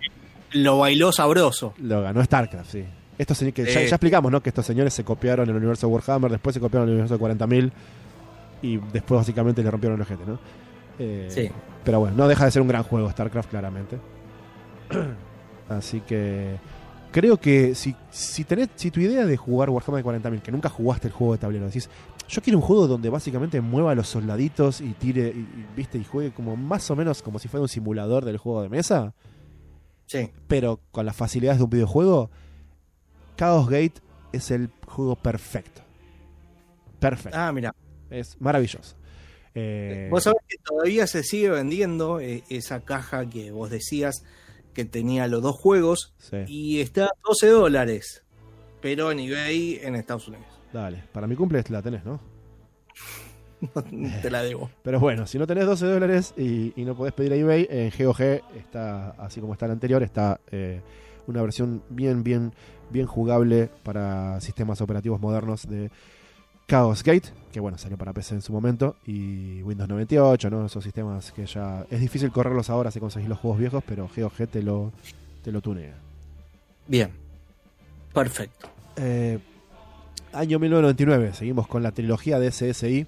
lo 0.53 0.79
bailó 0.79 1.13
sabroso. 1.13 1.75
lo 1.79 2.03
ganó 2.03 2.23
StarCraft, 2.25 2.71
sí. 2.71 2.85
Estos 3.19 3.39
que 3.39 3.53
ya, 3.67 3.81
Eh. 3.83 3.87
ya 3.89 3.97
explicamos, 3.97 4.33
¿no? 4.33 4.43
Que 4.43 4.49
estos 4.49 4.65
señores 4.65 4.95
se 4.95 5.05
copiaron 5.05 5.45
en 5.45 5.51
el 5.51 5.57
universo 5.57 5.87
de 5.87 5.93
Warhammer, 5.93 6.31
después 6.31 6.55
se 6.55 6.61
copiaron 6.61 6.89
en 6.89 6.93
el 6.95 6.95
universo 6.95 7.15
de 7.15 7.21
40.000 7.21 7.71
y 8.63 8.77
después 8.93 9.19
básicamente 9.21 9.63
le 9.63 9.71
rompieron 9.71 9.97
el 9.99 10.03
ojete, 10.03 10.25
¿no? 10.27 10.39
Eh, 10.99 11.29
Sí. 11.31 11.51
Pero 11.85 12.01
bueno, 12.01 12.17
no 12.17 12.29
deja 12.29 12.45
de 12.45 12.51
ser 12.51 12.61
un 12.63 12.69
gran 12.69 12.83
juego 12.83 13.11
StarCraft, 13.11 13.49
claramente. 13.51 13.99
Así 15.69 16.01
que 16.01 16.57
creo 17.13 17.39
que 17.39 17.75
si, 17.75 17.95
si 18.11 18.45
tenés, 18.45 18.69
si 18.75 18.91
tu 18.91 19.01
idea 19.01 19.25
de 19.25 19.37
jugar 19.37 19.71
Warhammer 19.71 20.05
40.000, 20.05 20.43
que 20.43 20.53
nunca 20.53 20.69
jugaste 20.69 21.09
el 21.09 21.15
juego 21.15 21.33
de 21.35 21.39
tablero, 21.39 21.67
decís, 21.67 21.89
yo 22.29 22.43
quiero 22.43 22.59
un 22.59 22.65
juego 22.65 22.87
donde 22.87 23.09
básicamente 23.09 23.61
mueva 23.61 23.93
a 23.93 23.95
los 23.95 24.09
soldaditos 24.09 24.81
y 24.81 24.93
tire, 24.93 25.29
y, 25.29 25.39
y, 25.41 25.67
viste, 25.77 25.99
y 25.99 26.05
juegue 26.05 26.33
como 26.33 26.57
más 26.57 26.91
o 26.91 26.97
menos 26.97 27.23
como 27.23 27.39
si 27.39 27.49
fuera 27.49 27.63
un 27.63 27.69
simulador 27.69 28.25
del 28.25 28.37
juego 28.37 28.63
de 28.63 28.69
mesa, 28.69 29.15
Sí. 30.07 30.31
pero 30.49 30.81
con 30.91 31.07
las 31.07 31.15
facilidades 31.17 31.59
de 31.59 31.65
un 31.65 31.71
videojuego, 31.71 32.31
Chaos 33.37 33.67
Gate 33.71 33.95
es 34.33 34.51
el 34.51 34.71
juego 34.87 35.17
perfecto. 35.17 35.83
Perfecto. 36.99 37.39
Ah, 37.41 37.53
mira. 37.53 37.75
Es 38.11 38.41
maravilloso. 38.41 38.97
Eh, 39.55 40.09
Vos 40.11 40.25
sabés 40.25 40.43
que 40.49 40.57
todavía 40.63 41.07
se 41.07 41.23
sigue 41.25 41.51
vendiendo 41.51 42.21
eh, 42.21 42.45
esa 42.49 42.81
caja 42.81 43.29
que 43.29 43.51
vos 43.51 43.71
decías 43.71 44.23
que 44.75 44.85
tenía 44.85 45.27
los 45.27 45.43
dos 45.43 45.57
juegos 45.57 46.15
sí, 46.19 46.37
y 46.47 46.81
está 46.81 47.07
a 47.07 47.11
12 47.27 47.49
dólares, 47.49 48.23
pero 48.81 49.11
en 49.11 49.19
eBay 49.19 49.81
en 49.83 49.97
Estados 49.97 50.29
Unidos. 50.29 50.47
dale. 50.73 51.03
Para 51.13 51.27
mi 51.27 51.35
cumple 51.35 51.65
la 51.69 51.83
tenés, 51.83 52.05
¿no? 52.05 52.21
Te 54.23 54.31
la 54.31 54.43
debo. 54.43 54.71
Pero 54.83 55.01
bueno, 55.01 55.27
si 55.27 55.39
no 55.39 55.47
tenés 55.47 55.67
12 55.67 55.87
dólares 55.87 56.33
y, 56.37 56.73
y 56.81 56.85
no 56.85 56.97
podés 56.97 57.13
pedir 57.13 57.33
a 57.33 57.37
eBay, 57.37 57.67
en 57.69 57.91
GOG 57.91 58.21
está, 58.57 59.11
así 59.11 59.41
como 59.41 59.53
está 59.53 59.67
el 59.67 59.73
anterior, 59.73 60.03
está 60.03 60.41
eh, 60.51 60.81
una 61.27 61.43
versión 61.43 61.83
bien, 61.91 62.23
bien, 62.23 62.53
bien 62.91 63.07
jugable 63.07 63.69
para 63.83 64.41
sistemas 64.41 64.81
operativos 64.81 65.21
modernos 65.21 65.69
de 65.69 65.91
Chaos 66.71 67.03
Gate, 67.03 67.31
que 67.51 67.59
bueno, 67.59 67.79
salió 67.79 67.99
para 67.99 68.13
PC 68.13 68.37
en 68.37 68.43
su 68.43 68.53
momento, 68.53 68.95
y 69.05 69.61
Windows 69.63 69.89
98, 69.89 70.51
¿no? 70.51 70.67
Esos 70.67 70.85
sistemas 70.85 71.33
que 71.33 71.45
ya 71.45 71.85
es 71.91 71.99
difícil 71.99 72.31
correrlos 72.31 72.71
ahora 72.71 72.93
si 72.93 73.01
conseguís 73.01 73.29
los 73.29 73.41
juegos 73.41 73.59
viejos, 73.59 73.83
pero 73.85 74.09
GOG 74.17 74.47
te 74.47 74.63
lo, 74.63 74.93
te 75.43 75.51
lo 75.51 75.61
tunea. 75.61 75.97
Bien. 76.87 77.11
Perfecto. 78.15 78.69
Eh, 78.95 79.41
año 80.33 80.61
1999, 80.61 81.35
seguimos 81.35 81.67
con 81.67 81.83
la 81.83 81.91
trilogía 81.91 82.39
de 82.39 82.53
SSI. 82.53 83.05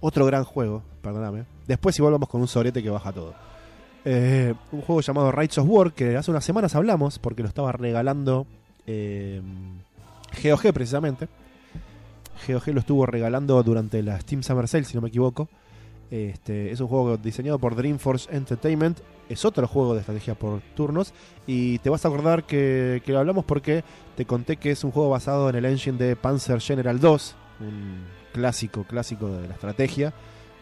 Otro 0.00 0.26
gran 0.26 0.42
juego, 0.42 0.82
perdóname. 1.02 1.44
Después 1.68 1.94
si 1.94 2.02
volvamos 2.02 2.28
con 2.28 2.40
un 2.40 2.48
sobrete 2.48 2.82
que 2.82 2.90
baja 2.90 3.12
todo. 3.12 3.34
Eh, 4.04 4.54
un 4.72 4.80
juego 4.80 5.02
llamado 5.02 5.30
Rights 5.30 5.58
of 5.58 5.68
War, 5.68 5.92
que 5.92 6.16
hace 6.16 6.32
unas 6.32 6.44
semanas 6.44 6.74
hablamos, 6.74 7.20
porque 7.20 7.42
lo 7.42 7.48
estaba 7.48 7.70
regalando 7.70 8.44
eh, 8.88 9.40
GOG 10.42 10.72
precisamente. 10.72 11.28
GOG 12.46 12.68
lo 12.68 12.80
estuvo 12.80 13.06
regalando 13.06 13.62
durante 13.62 14.02
la 14.02 14.20
Steam 14.20 14.42
Summer 14.42 14.68
Sale, 14.68 14.84
si 14.84 14.94
no 14.94 15.00
me 15.00 15.08
equivoco. 15.08 15.48
Este, 16.10 16.70
es 16.70 16.80
un 16.80 16.86
juego 16.86 17.16
diseñado 17.16 17.58
por 17.58 17.74
Dreamforce 17.74 18.34
Entertainment. 18.34 18.98
Es 19.28 19.44
otro 19.44 19.66
juego 19.66 19.94
de 19.94 20.00
estrategia 20.00 20.34
por 20.34 20.60
turnos. 20.74 21.12
Y 21.46 21.78
te 21.78 21.90
vas 21.90 22.04
a 22.04 22.08
acordar 22.08 22.44
que, 22.44 23.02
que 23.04 23.12
lo 23.12 23.18
hablamos 23.18 23.44
porque 23.44 23.82
te 24.16 24.24
conté 24.24 24.56
que 24.56 24.70
es 24.70 24.84
un 24.84 24.92
juego 24.92 25.10
basado 25.10 25.48
en 25.50 25.56
el 25.56 25.64
engine 25.64 25.98
de 25.98 26.14
Panzer 26.16 26.60
General 26.60 27.00
2, 27.00 27.34
un 27.60 28.04
clásico, 28.32 28.84
clásico 28.84 29.28
de 29.28 29.48
la 29.48 29.54
estrategia. 29.54 30.12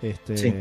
Este, 0.03 0.37
Sí. 0.37 0.55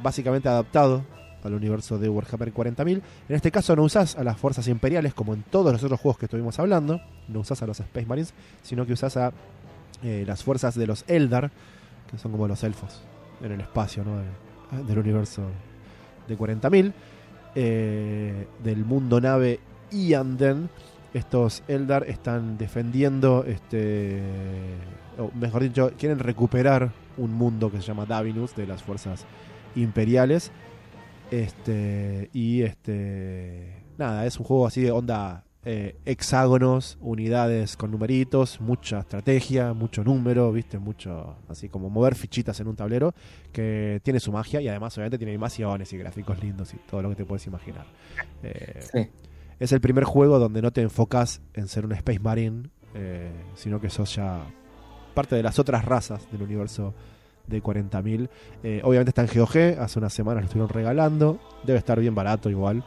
Básicamente 0.00 0.48
adaptado 0.48 1.04
al 1.44 1.54
universo 1.54 1.98
de 1.98 2.08
Warhammer 2.08 2.52
40.000. 2.52 3.02
En 3.28 3.36
este 3.36 3.52
caso 3.52 3.76
no 3.76 3.84
usás 3.84 4.16
a 4.16 4.24
las 4.24 4.36
fuerzas 4.36 4.66
imperiales 4.66 5.14
como 5.14 5.34
en 5.34 5.42
todos 5.42 5.72
los 5.72 5.84
otros 5.84 6.00
juegos 6.00 6.18
que 6.18 6.26
estuvimos 6.26 6.58
hablando. 6.58 7.00
No 7.28 7.40
usás 7.40 7.62
a 7.62 7.66
los 7.66 7.78
Space 7.78 8.06
Marines, 8.06 8.34
sino 8.62 8.84
que 8.86 8.94
usás 8.94 9.16
a 9.16 9.32
eh, 10.02 10.24
las 10.26 10.42
fuerzas 10.44 10.74
de 10.74 10.86
los 10.86 11.04
Eldar, 11.08 11.50
que 12.10 12.18
son 12.18 12.32
como 12.32 12.46
los 12.48 12.62
elfos 12.64 13.02
en 13.42 13.52
el 13.52 13.60
espacio 13.60 14.04
¿no? 14.04 14.16
De- 14.18 14.84
del 14.84 14.98
universo 14.98 15.42
de 16.28 16.36
40.000. 16.36 16.92
eh, 17.54 18.46
del 18.64 18.84
mundo 18.84 19.20
nave 19.20 19.60
Ianden. 19.92 20.68
Estos 21.12 21.62
Eldar 21.68 22.04
están 22.08 22.58
defendiendo, 22.58 23.44
este, 23.46 24.20
o 25.16 25.30
mejor 25.36 25.62
dicho, 25.62 25.92
quieren 25.96 26.18
recuperar 26.18 26.90
un 27.16 27.32
mundo 27.32 27.70
que 27.70 27.76
se 27.76 27.84
llama 27.84 28.04
Davinus 28.04 28.56
de 28.56 28.66
las 28.66 28.82
fuerzas 28.82 29.24
imperiales. 29.76 30.50
Este, 31.30 32.30
y 32.32 32.62
este, 32.62 33.84
nada, 33.98 34.26
es 34.26 34.38
un 34.38 34.44
juego 34.46 34.66
así 34.66 34.80
de 34.82 34.90
onda 34.90 35.43
eh, 35.64 35.96
hexágonos, 36.04 36.98
unidades 37.00 37.76
con 37.76 37.90
numeritos, 37.90 38.60
mucha 38.60 39.00
estrategia, 39.00 39.72
mucho 39.72 40.04
número, 40.04 40.52
viste, 40.52 40.78
mucho 40.78 41.36
así 41.48 41.68
como 41.68 41.88
mover 41.90 42.14
fichitas 42.14 42.60
en 42.60 42.68
un 42.68 42.76
tablero 42.76 43.14
que 43.52 44.00
tiene 44.02 44.20
su 44.20 44.30
magia 44.32 44.60
y 44.60 44.68
además 44.68 44.96
obviamente 44.98 45.18
tiene 45.18 45.32
animaciones 45.32 45.92
y 45.92 45.96
gráficos 45.98 46.42
lindos 46.42 46.74
y 46.74 46.76
todo 46.78 47.02
lo 47.02 47.08
que 47.10 47.16
te 47.16 47.24
puedes 47.24 47.46
imaginar. 47.46 47.86
Eh, 48.42 48.80
Sí. 48.92 49.08
es 49.58 49.72
el 49.72 49.80
primer 49.80 50.04
juego 50.04 50.38
donde 50.38 50.60
no 50.60 50.70
te 50.72 50.82
enfocas 50.82 51.40
en 51.54 51.68
ser 51.68 51.86
un 51.86 51.92
Space 51.92 52.20
Marine, 52.20 52.68
eh, 52.94 53.30
sino 53.54 53.80
que 53.80 53.88
sos 53.90 54.14
ya 54.14 54.42
parte 55.14 55.34
de 55.36 55.42
las 55.42 55.58
otras 55.58 55.84
razas 55.84 56.30
del 56.30 56.42
universo 56.42 56.92
de 57.46 57.62
40.000. 57.62 58.28
Eh, 58.62 58.80
obviamente 58.84 59.10
está 59.10 59.22
en 59.22 59.28
GOG, 59.28 59.78
hace 59.80 59.98
unas 59.98 60.12
semanas 60.12 60.42
lo 60.42 60.46
estuvieron 60.46 60.68
regalando, 60.70 61.38
debe 61.64 61.78
estar 61.78 62.00
bien 62.00 62.14
barato 62.14 62.48
igual. 62.50 62.84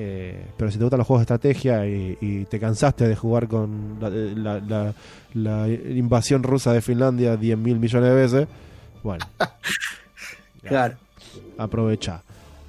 Eh, 0.00 0.46
pero 0.56 0.70
si 0.70 0.78
te 0.78 0.84
gustan 0.84 0.98
los 0.98 1.06
juegos 1.08 1.20
de 1.26 1.34
estrategia 1.34 1.84
y, 1.86 2.16
y 2.20 2.44
te 2.44 2.60
cansaste 2.60 3.08
de 3.08 3.16
jugar 3.16 3.48
con 3.48 3.96
la, 4.00 4.08
la- 4.10 4.60
la- 4.60 4.94
la 5.34 5.68
invasión 5.68 6.42
rusa 6.44 6.72
de 6.72 6.80
Finlandia 6.80 7.36
10 7.36 7.58
mil 7.58 7.78
millones 7.80 8.08
de 8.10 8.14
veces, 8.14 8.48
bueno, 9.02 9.26
Claro. 10.62 10.94
aprovecha. 11.56 12.22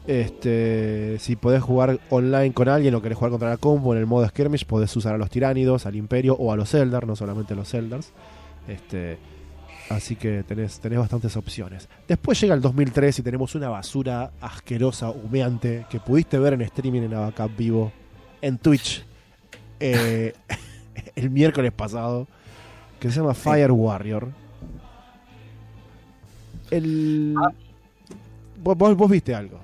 Este, 0.07 1.17
si 1.19 1.35
podés 1.35 1.61
jugar 1.61 1.99
online 2.09 2.51
con 2.53 2.67
alguien 2.67 2.95
o 2.95 3.01
querés 3.01 3.17
jugar 3.17 3.29
contra 3.31 3.49
la 3.49 3.57
combo 3.57 3.93
en 3.93 3.99
el 3.99 4.07
modo 4.07 4.27
skirmish, 4.27 4.65
podés 4.65 4.95
usar 4.95 5.13
a 5.13 5.17
los 5.19 5.29
tiránidos, 5.29 5.85
al 5.85 5.95
imperio 5.95 6.33
o 6.35 6.51
a 6.51 6.55
los 6.55 6.73
Eldar, 6.73 7.05
no 7.05 7.15
solamente 7.15 7.53
a 7.53 7.55
los 7.57 7.71
Eldars. 7.75 8.11
Este, 8.67 9.17
así 9.89 10.15
que 10.15 10.43
tenés, 10.43 10.79
tenés 10.79 10.99
bastantes 10.99 11.35
opciones. 11.37 11.89
Después 12.07 12.39
llega 12.39 12.53
el 12.55 12.61
2003 12.61 13.19
y 13.19 13.21
tenemos 13.21 13.55
una 13.55 13.69
basura 13.69 14.31
asquerosa, 14.41 15.09
humeante, 15.09 15.85
que 15.89 15.99
pudiste 15.99 16.37
ver 16.39 16.53
en 16.53 16.61
streaming 16.61 17.01
en 17.03 17.13
Abacap 17.13 17.55
vivo, 17.57 17.91
en 18.41 18.57
Twitch, 18.57 19.03
eh, 19.79 20.33
el 21.15 21.29
miércoles 21.29 21.71
pasado, 21.71 22.27
que 22.99 23.09
se 23.09 23.19
llama 23.19 23.33
Fire 23.33 23.71
Warrior. 23.71 24.29
El... 26.71 27.35
Vos, 28.61 28.77
vos- 28.77 28.95
vos 28.95 29.09
viste 29.09 29.33
algo. 29.33 29.59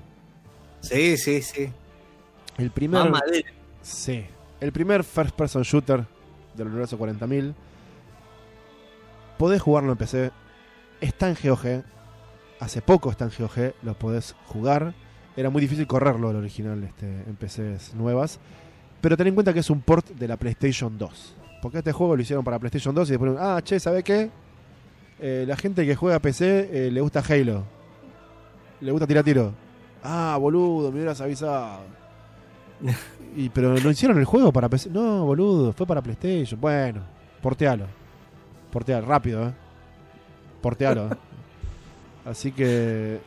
Sí, 0.80 1.16
sí, 1.16 1.42
sí. 1.42 1.68
El 2.58 2.70
primer, 2.70 3.12
sí, 3.82 4.24
el 4.60 4.72
primer 4.72 5.04
first 5.04 5.34
person 5.36 5.62
shooter 5.62 6.04
del 6.54 6.68
universo 6.68 6.98
40.000. 6.98 7.52
Podés 9.38 9.60
jugarlo 9.60 9.92
en 9.92 9.98
PC. 9.98 10.30
Está 11.00 11.28
en 11.28 11.36
GOG. 11.42 11.82
Hace 12.58 12.80
poco 12.80 13.10
está 13.10 13.26
en 13.26 13.32
GOG. 13.38 13.74
Lo 13.82 13.94
podés 13.98 14.34
jugar. 14.46 14.94
era 15.36 15.50
muy 15.50 15.60
difícil 15.60 15.86
correrlo 15.86 16.30
el 16.30 16.36
original 16.36 16.82
este, 16.82 17.06
en 17.06 17.36
PCs 17.36 17.94
nuevas. 17.94 18.40
Pero 19.00 19.16
ten 19.16 19.26
en 19.26 19.34
cuenta 19.34 19.52
que 19.52 19.60
es 19.60 19.70
un 19.70 19.82
port 19.82 20.08
de 20.08 20.26
la 20.26 20.36
PlayStation 20.36 20.96
2. 20.96 21.34
Porque 21.60 21.78
este 21.78 21.92
juego 21.92 22.16
lo 22.16 22.22
hicieron 22.22 22.44
para 22.44 22.58
PlayStation 22.58 22.94
2 22.94 23.08
y 23.08 23.12
después, 23.12 23.32
ah, 23.38 23.60
che, 23.62 23.78
¿sabe 23.78 24.02
qué? 24.02 24.30
Eh, 25.18 25.44
la 25.46 25.56
gente 25.56 25.86
que 25.86 25.94
juega 25.96 26.18
PC 26.18 26.68
eh, 26.72 26.90
le 26.90 27.00
gusta 27.00 27.22
Halo. 27.28 27.64
Le 28.80 28.90
gusta 28.90 29.06
tirar 29.06 29.24
tiro. 29.24 29.52
Ah, 30.02 30.38
boludo, 30.40 30.90
me 30.90 30.98
hubieras 30.98 31.20
avisado. 31.20 31.80
y, 33.36 33.48
pero 33.50 33.78
no 33.78 33.90
hicieron 33.90 34.18
el 34.18 34.24
juego 34.24 34.52
para 34.52 34.68
PC. 34.68 34.90
No, 34.90 35.24
boludo, 35.24 35.72
fue 35.72 35.86
para 35.86 36.02
PlayStation. 36.02 36.60
Bueno, 36.60 37.02
portealo. 37.42 37.86
Portealo, 38.70 39.06
rápido, 39.06 39.48
¿eh? 39.48 39.52
Portealo. 40.60 41.10
Así 42.24 42.52
que 42.52 43.20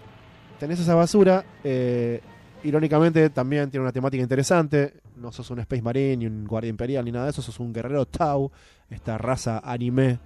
tenés 0.60 0.80
esa 0.80 0.96
basura. 0.96 1.46
Eh, 1.64 2.22
irónicamente, 2.64 3.30
también 3.30 3.70
tiene 3.70 3.84
una 3.84 3.94
temática 3.94 4.22
interesante. 4.22 4.94
No 5.16 5.32
sos 5.32 5.50
un 5.52 5.60
Space 5.60 5.82
Marine, 5.82 6.18
ni 6.18 6.28
un 6.28 6.46
Guardia 6.46 6.70
Imperial, 6.70 7.06
ni 7.06 7.12
nada 7.12 7.26
de 7.26 7.32
eso. 7.32 7.42
Sos 7.42 7.60
un 7.60 7.74
guerrero 7.74 8.06
Tau, 8.06 8.52
esta 8.90 9.18
raza 9.18 9.62
anime 9.64 10.20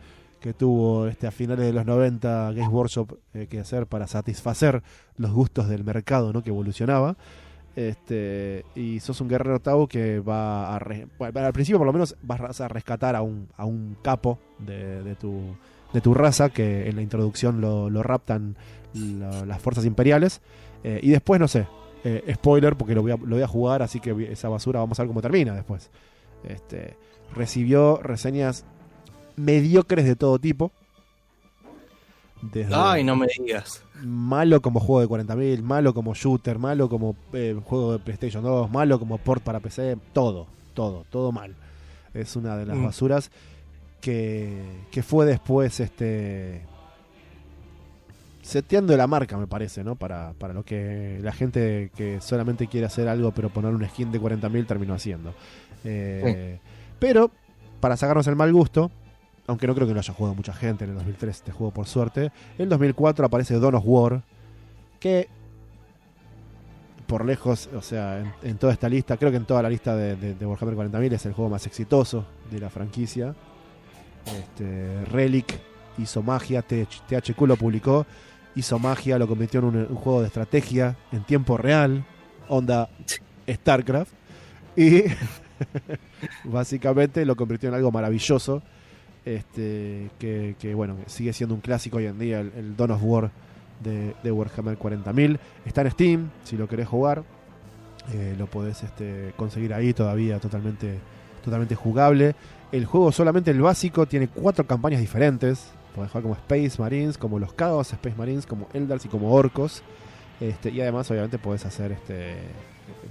que 0.43 0.53
tuvo 0.53 1.07
este, 1.07 1.25
a 1.25 1.31
finales 1.31 1.65
de 1.65 1.71
los 1.71 1.85
90 1.85 2.51
Games 2.51 2.69
Workshop 2.69 3.17
eh, 3.33 3.47
que 3.49 3.61
hacer 3.61 3.87
para 3.87 4.07
satisfacer 4.07 4.83
los 5.15 5.31
gustos 5.31 5.69
del 5.69 5.85
mercado 5.85 6.33
¿no? 6.33 6.43
que 6.43 6.49
evolucionaba. 6.49 7.15
Este, 7.75 8.65
y 8.75 8.99
sos 8.99 9.19
un 9.21 9.27
guerrero 9.27 9.59
Tau 9.59 9.87
que 9.87 10.19
va 10.19 10.75
a. 10.75 10.77
al 10.77 11.53
principio, 11.53 11.79
por 11.79 11.87
lo 11.87 11.93
menos, 11.93 12.15
vas 12.21 12.61
a 12.61 12.67
rescatar 12.67 13.15
a 13.15 13.21
un, 13.21 13.47
a 13.57 13.65
un 13.65 13.97
capo 14.01 14.39
de, 14.59 15.03
de, 15.03 15.15
tu, 15.15 15.41
de 15.91 16.01
tu 16.01 16.13
raza 16.13 16.49
que 16.49 16.87
en 16.87 16.95
la 16.95 17.01
introducción 17.01 17.61
lo, 17.61 17.89
lo 17.89 18.03
raptan 18.03 18.55
las 18.93 19.61
fuerzas 19.61 19.85
imperiales. 19.85 20.41
Eh, 20.83 20.99
y 21.01 21.09
después, 21.09 21.39
no 21.39 21.47
sé, 21.47 21.65
eh, 22.03 22.33
spoiler, 22.35 22.75
porque 22.75 22.93
lo 22.93 23.01
voy, 23.01 23.11
a, 23.11 23.17
lo 23.17 23.35
voy 23.35 23.41
a 23.41 23.47
jugar, 23.47 23.81
así 23.81 23.99
que 23.99 24.29
esa 24.31 24.49
basura 24.49 24.79
vamos 24.79 24.99
a 24.99 25.03
ver 25.03 25.07
cómo 25.07 25.21
termina 25.21 25.55
después. 25.55 25.89
Este, 26.47 26.95
recibió 27.33 27.97
reseñas 28.03 28.65
mediocres 29.35 30.05
de 30.05 30.15
todo 30.15 30.39
tipo. 30.39 30.71
Desde 32.51 32.73
Ay, 32.75 33.03
no 33.03 33.15
me 33.15 33.27
digas. 33.27 33.83
Malo 34.03 34.61
como 34.61 34.79
juego 34.79 35.17
de 35.17 35.25
40.000, 35.25 35.61
malo 35.61 35.93
como 35.93 36.13
shooter, 36.13 36.59
malo 36.59 36.89
como 36.89 37.15
eh, 37.31 37.57
juego 37.63 37.93
de 37.93 37.99
PlayStation 37.99 38.43
2, 38.43 38.69
malo 38.69 38.99
como 38.99 39.17
port 39.17 39.41
para 39.41 39.59
PC, 39.59 39.97
todo, 40.11 40.47
todo, 40.73 41.05
todo 41.09 41.31
mal. 41.31 41.55
Es 42.13 42.35
una 42.35 42.57
de 42.57 42.65
las 42.65 42.77
mm. 42.77 42.83
basuras 42.83 43.31
que, 44.01 44.61
que 44.91 45.03
fue 45.03 45.25
después 45.25 45.79
este 45.79 46.65
seteando 48.41 48.95
la 48.97 49.07
marca, 49.07 49.37
me 49.37 49.47
parece, 49.47 49.85
¿no? 49.85 49.95
Para, 49.95 50.33
para 50.33 50.53
lo 50.53 50.63
que 50.63 51.19
la 51.21 51.31
gente 51.31 51.91
que 51.95 52.19
solamente 52.19 52.67
quiere 52.67 52.85
hacer 52.85 53.07
algo 53.07 53.31
pero 53.31 53.49
poner 53.49 53.73
un 53.73 53.87
skin 53.87 54.11
de 54.11 54.19
40.000 54.19 54.67
terminó 54.67 54.93
haciendo. 54.93 55.33
Eh, 55.85 56.59
pero, 56.99 57.31
para 57.79 57.95
sacarnos 57.95 58.27
el 58.27 58.35
mal 58.35 58.51
gusto, 58.51 58.91
aunque 59.47 59.67
no 59.67 59.75
creo 59.75 59.87
que 59.87 59.93
lo 59.93 59.99
haya 59.99 60.13
jugado 60.13 60.35
mucha 60.35 60.53
gente 60.53 60.85
en 60.85 60.91
el 60.91 60.95
2003 60.97 61.35
este 61.35 61.51
juego 61.51 61.71
por 61.73 61.87
suerte, 61.87 62.25
en 62.57 62.63
el 62.63 62.69
2004 62.69 63.25
aparece 63.25 63.59
Dawn 63.59 63.75
of 63.75 63.83
War, 63.85 64.23
que 64.99 65.27
por 67.07 67.25
lejos, 67.25 67.69
o 67.75 67.81
sea, 67.81 68.33
en, 68.41 68.57
toda 68.57 68.73
esta 68.73 68.89
lista, 68.89 69.17
creo 69.17 69.29
que 69.29 69.37
en 69.37 69.45
toda 69.45 69.61
la 69.61 69.69
lista 69.69 69.95
de, 69.95 70.33
Warhammer 70.45 70.89
40.000 70.89 71.13
es 71.13 71.25
el 71.25 71.33
juego 71.33 71.49
más 71.49 71.67
exitoso 71.67 72.25
de 72.49 72.59
la 72.59 72.69
franquicia. 72.69 73.35
Este, 74.25 75.03
Relic 75.05 75.59
hizo 75.97 76.23
magia, 76.23 76.61
THQ 76.63 77.41
lo 77.41 77.57
publicó, 77.57 78.05
hizo 78.55 78.79
magia, 78.79 79.19
lo 79.19 79.27
convirtió 79.27 79.59
en 79.59 79.65
un, 79.65 79.95
juego 79.95 80.21
de 80.21 80.27
estrategia 80.27 80.95
en 81.11 81.23
tiempo 81.23 81.57
real, 81.57 82.05
onda 82.47 82.89
StarCraft, 83.47 84.13
y 84.75 85.03
básicamente 86.45 87.25
lo 87.25 87.35
convirtió 87.35 87.69
en 87.69 87.75
algo 87.75 87.91
maravilloso 87.91 88.63
este, 89.25 90.09
que, 90.19 90.73
bueno, 90.75 90.97
sigue 91.07 91.33
siendo 91.33 91.55
un 91.55 91.61
clásico 91.61 91.97
hoy 91.97 92.05
en 92.05 92.19
día, 92.19 92.39
el, 92.39 92.75
Dawn 92.75 92.91
of 92.91 93.03
War 93.03 93.31
de, 93.81 94.31
Warhammer 94.31 94.77
40.000. 94.77 95.39
Está 95.65 95.81
en 95.81 95.91
Steam, 95.91 96.29
si 96.43 96.57
lo 96.57 96.67
querés 96.67 96.87
jugar, 96.87 97.23
eh, 98.13 98.35
lo 98.37 98.47
podés 98.47 98.83
este, 98.83 99.33
conseguir 99.37 99.73
ahí 99.73 99.93
todavía 99.93 100.39
totalmente, 100.39 100.99
totalmente 101.43 101.75
jugable. 101.75 102.35
El 102.71 102.85
juego 102.85 103.11
solamente 103.11 103.51
el 103.51 103.61
básico 103.61 104.05
tiene 104.05 104.27
cuatro 104.27 104.65
campañas 104.65 104.99
diferentes. 104.99 105.71
Podés 105.95 106.11
jugar 106.11 106.23
como 106.23 106.35
Space 106.35 106.81
Marines, 106.81 107.17
como 107.17 107.39
los 107.39 107.55
Chaos 107.55 107.93
Space 107.93 108.15
Marines, 108.17 108.45
como 108.45 108.67
Eldars 108.73 109.05
y 109.05 109.09
como 109.09 109.31
Orcos. 109.31 109.83
Este, 110.39 110.71
y 110.71 110.81
además, 110.81 111.09
obviamente, 111.11 111.37
podés 111.37 111.65
hacer 111.65 111.91
este, 111.91 112.35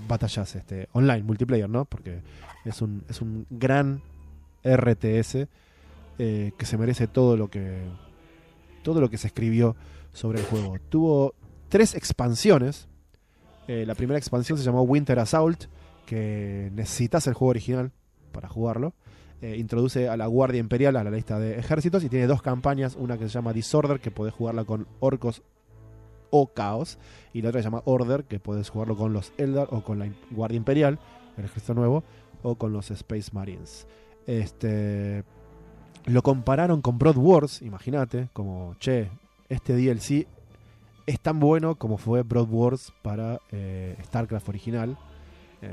batallas 0.08 0.56
online, 0.92 1.22
multiplayer, 1.22 1.70
¿no? 1.70 1.84
Porque 1.84 2.20
es 2.64 2.82
un, 2.82 3.04
es 3.08 3.20
un 3.22 3.46
gran 3.50 4.02
RTS 4.64 5.46
eh, 6.24 6.52
que 6.56 6.66
se 6.66 6.78
merece 6.78 7.08
todo 7.08 7.36
lo 7.36 7.50
que 7.50 7.82
todo 8.84 9.00
lo 9.00 9.10
que 9.10 9.18
se 9.18 9.26
escribió 9.26 9.74
sobre 10.12 10.38
el 10.38 10.46
juego. 10.46 10.76
Tuvo 10.88 11.34
tres 11.68 11.96
expansiones. 11.96 12.86
Eh, 13.66 13.84
la 13.86 13.96
primera 13.96 14.18
expansión 14.18 14.56
se 14.56 14.62
llamó 14.62 14.82
Winter 14.82 15.18
Assault, 15.18 15.64
que 16.06 16.70
necesitas 16.74 17.26
el 17.26 17.34
juego 17.34 17.50
original 17.50 17.90
para 18.30 18.48
jugarlo. 18.48 18.94
Eh, 19.40 19.56
introduce 19.56 20.08
a 20.08 20.16
la 20.16 20.28
Guardia 20.28 20.60
Imperial 20.60 20.94
a 20.94 21.02
la 21.02 21.10
lista 21.10 21.40
de 21.40 21.58
ejércitos 21.58 22.04
y 22.04 22.08
tiene 22.08 22.28
dos 22.28 22.40
campañas, 22.40 22.94
una 22.94 23.18
que 23.18 23.24
se 23.24 23.30
llama 23.30 23.52
Disorder, 23.52 23.98
que 23.98 24.12
podés 24.12 24.32
jugarla 24.32 24.64
con 24.64 24.86
orcos 25.00 25.42
o 26.30 26.52
caos, 26.52 26.98
y 27.32 27.42
la 27.42 27.48
otra 27.48 27.62
se 27.62 27.64
llama 27.64 27.82
Order, 27.84 28.22
que 28.24 28.38
puedes 28.38 28.70
jugarlo 28.70 28.96
con 28.96 29.12
los 29.12 29.32
Eldar 29.38 29.66
o 29.72 29.82
con 29.82 29.98
la 29.98 30.08
Guardia 30.30 30.56
Imperial, 30.56 31.00
el 31.36 31.46
ejército 31.46 31.74
nuevo, 31.74 32.04
o 32.44 32.54
con 32.54 32.72
los 32.72 32.92
Space 32.92 33.30
Marines. 33.32 33.88
Este, 34.28 35.24
lo 36.06 36.22
compararon 36.22 36.82
con 36.82 36.98
Broad 36.98 37.16
Wars, 37.16 37.62
imagínate, 37.62 38.28
como, 38.32 38.74
che, 38.78 39.08
este 39.48 39.74
DLC 39.74 40.26
es 41.06 41.20
tan 41.20 41.40
bueno 41.40 41.74
como 41.76 41.98
fue 41.98 42.22
Broad 42.22 42.48
Wars 42.48 42.92
para 43.02 43.40
eh, 43.50 43.96
StarCraft 44.04 44.48
original. 44.48 44.96
Eh, 45.60 45.68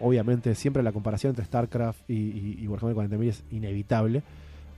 obviamente 0.00 0.54
siempre 0.54 0.82
la 0.82 0.92
comparación 0.92 1.30
entre 1.30 1.44
StarCraft 1.44 2.08
y, 2.08 2.66
Warhammer 2.66 2.96
40.000 2.96 3.28
es 3.28 3.44
inevitable. 3.50 4.22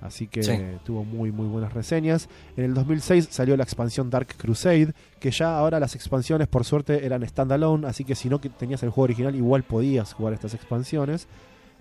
Así 0.01 0.27
que 0.27 0.79
tuvo 0.85 1.05
muy 1.05 1.33
muy 1.33 1.47
buenas 1.47 1.73
reseñas. 1.73 2.29
En 2.57 2.65
el 2.65 2.75
2006 2.75 3.29
salió 3.31 3.57
la 3.57 3.63
expansión 3.63 4.11
Dark 4.11 4.29
Crusade, 4.37 4.93
que 5.19 5.31
ya 5.31 5.59
ahora 5.59 5.81
las 5.81 5.95
expansiones 5.95 6.49
por 6.49 6.65
suerte 6.65 7.07
eran 7.07 7.27
standalone, 7.27 7.87
así 7.87 8.05
que 8.05 8.15
si 8.15 8.29
no 8.29 8.39
tenías 8.39 8.83
el 8.83 8.91
juego 8.91 9.05
original 9.05 9.35
igual 9.35 9.63
podías 9.63 10.13
jugar 10.13 10.35
estas 10.35 10.53
expansiones. 10.53 11.29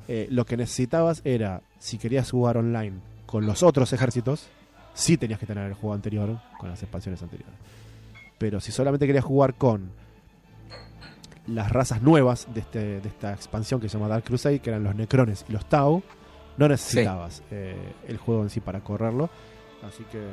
Eh, 0.08 0.28
lo 0.30 0.46
que 0.46 0.56
necesitabas 0.56 1.22
era, 1.26 1.62
si 1.86 2.00
querías 2.00 2.32
jugar 2.32 2.58
online 2.58 2.96
con 3.28 3.46
los 3.46 3.62
otros 3.62 3.94
ejércitos, 3.94 4.48
sí 4.96 5.18
tenías 5.18 5.40
que 5.40 5.46
tener 5.46 5.68
el 5.68 5.76
juego 5.76 5.94
anterior 5.94 6.40
con 6.58 6.68
las 6.68 6.82
expansiones 6.82 7.22
anteriores. 7.22 7.54
Pero 8.40 8.60
si 8.60 8.72
solamente 8.72 9.06
querías 9.06 9.24
jugar 9.24 9.54
con 9.54 9.92
las 11.46 11.72
razas 11.72 12.02
nuevas 12.02 12.48
de, 12.52 12.62
este, 12.62 13.02
de 13.02 13.08
esta 13.08 13.34
expansión 13.34 13.80
que 13.80 13.88
se 13.88 14.00
llama 14.00 14.08
Dark 14.08 14.24
Crusade, 14.24 14.58
que 14.62 14.72
eran 14.72 14.84
los 14.84 14.96
Necrones 14.96 15.46
y 15.48 15.52
los 15.52 15.70
Tau, 15.70 16.02
no 16.58 16.68
necesitabas 16.68 17.44
eh, 17.52 17.78
el 18.08 18.18
juego 18.18 18.42
en 18.42 18.50
sí 18.50 18.62
para 18.62 18.80
correrlo. 18.80 19.30
Así 19.88 20.04
que. 20.06 20.26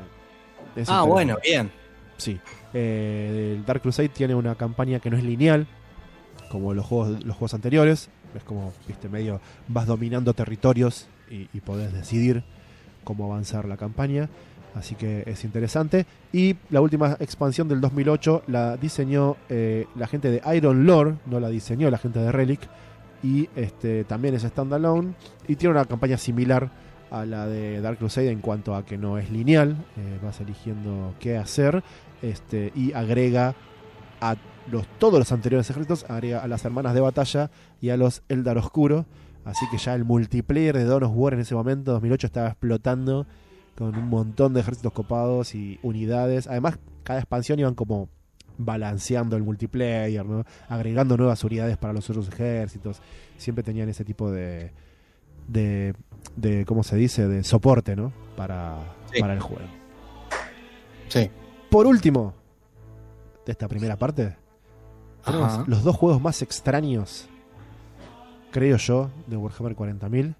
Ah, 0.86 1.02
bueno, 1.02 1.36
bien. 1.42 1.70
Sí. 2.16 2.40
Eh, 2.72 3.56
el 3.58 3.66
Dark 3.66 3.82
Crusade 3.82 4.08
tiene 4.08 4.34
una 4.34 4.54
campaña 4.54 5.00
que 5.00 5.10
no 5.10 5.18
es 5.18 5.22
lineal, 5.22 5.66
como 6.50 6.72
los 6.72 6.86
juegos, 6.86 7.22
los 7.22 7.36
juegos 7.36 7.52
anteriores 7.52 8.08
es 8.34 8.44
como, 8.44 8.72
viste, 8.86 9.08
medio 9.08 9.40
vas 9.68 9.86
dominando 9.86 10.32
territorios 10.34 11.06
y, 11.32 11.60
podés 11.60 11.92
decidir 11.92 12.42
cómo 13.04 13.24
avanzar 13.24 13.66
la 13.66 13.76
campaña. 13.76 14.28
Así 14.74 14.94
que 14.94 15.24
es 15.26 15.44
interesante. 15.44 16.06
Y 16.32 16.56
la 16.70 16.80
última 16.80 17.16
expansión 17.20 17.68
del 17.68 17.80
2008 17.80 18.44
la 18.46 18.76
diseñó 18.76 19.36
eh, 19.48 19.86
la 19.96 20.06
gente 20.06 20.30
de 20.30 20.42
Iron 20.56 20.86
Lore, 20.86 21.16
no 21.26 21.40
la 21.40 21.48
diseñó 21.48 21.90
la 21.90 21.98
gente 21.98 22.20
de 22.20 22.32
Relic. 22.32 22.60
Y 23.22 23.48
este, 23.54 24.04
también 24.04 24.34
es 24.34 24.42
standalone. 24.42 25.14
Y 25.46 25.56
tiene 25.56 25.74
una 25.74 25.84
campaña 25.84 26.16
similar 26.16 26.70
a 27.10 27.26
la 27.26 27.46
de 27.46 27.80
Dark 27.80 27.98
Crusade 27.98 28.30
en 28.30 28.40
cuanto 28.40 28.74
a 28.74 28.84
que 28.84 28.96
no 28.96 29.18
es 29.18 29.30
lineal. 29.30 29.76
Eh, 29.96 30.18
vas 30.22 30.40
eligiendo 30.40 31.14
qué 31.20 31.36
hacer. 31.36 31.82
Este, 32.22 32.72
y 32.74 32.92
agrega 32.92 33.54
a 34.20 34.36
los, 34.70 34.86
todos 34.98 35.18
los 35.18 35.32
anteriores 35.32 35.68
ejércitos, 35.68 36.06
a 36.09 36.20
las 36.46 36.64
hermanas 36.64 36.94
de 36.94 37.00
batalla 37.00 37.50
y 37.80 37.90
a 37.90 37.96
los 37.96 38.22
Eldar 38.28 38.59
Oscuro. 38.59 39.04
Así 39.44 39.66
que 39.70 39.78
ya 39.78 39.94
el 39.94 40.05
multiplayer 40.05 40.77
de 40.77 40.85
Dawn 40.85 41.05
of 41.05 41.12
War 41.14 41.35
en 41.35 41.40
ese 41.40 41.55
momento, 41.55 41.93
2008, 41.93 42.27
estaba 42.27 42.48
explotando 42.48 43.27
con 43.77 43.97
un 43.97 44.09
montón 44.09 44.55
de 44.55 44.60
ejércitos 44.60 44.93
copados 44.93 45.55
y 45.55 45.78
unidades. 45.82 46.47
Además, 46.47 46.78
cada 47.02 47.19
expansión 47.19 47.59
iban 47.59 47.74
como 47.74 48.09
balanceando 48.59 49.36
el 49.36 49.43
multiplayer, 49.43 50.24
¿no? 50.24 50.44
agregando 50.69 51.16
nuevas 51.16 51.43
unidades 51.43 51.77
para 51.77 51.93
los 51.93 52.09
otros 52.09 52.28
ejércitos. 52.28 53.01
Siempre 53.36 53.64
tenían 53.64 53.89
ese 53.89 54.05
tipo 54.05 54.31
de, 54.31 54.73
de, 55.48 55.94
de 56.36 56.64
¿cómo 56.64 56.82
se 56.82 56.97
dice?, 56.97 57.27
de 57.27 57.43
soporte 57.44 57.97
¿no? 57.97 58.12
para, 58.36 58.78
para 59.19 59.35
el 59.35 59.40
juego. 59.40 59.66
Sí. 61.09 61.31
Por 61.70 61.86
último, 61.86 62.35
de 63.47 63.52
esta 63.52 63.69
primera 63.69 63.97
parte, 63.97 64.36
tenemos 65.24 65.66
los 65.69 65.82
dos 65.82 65.97
juegos 65.97 66.20
más 66.20 66.43
extraños, 66.43 67.28
creo 68.52 68.76
yo, 68.76 69.10
de 69.26 69.36
Warhammer 69.36 69.74
40.000. 69.74 70.34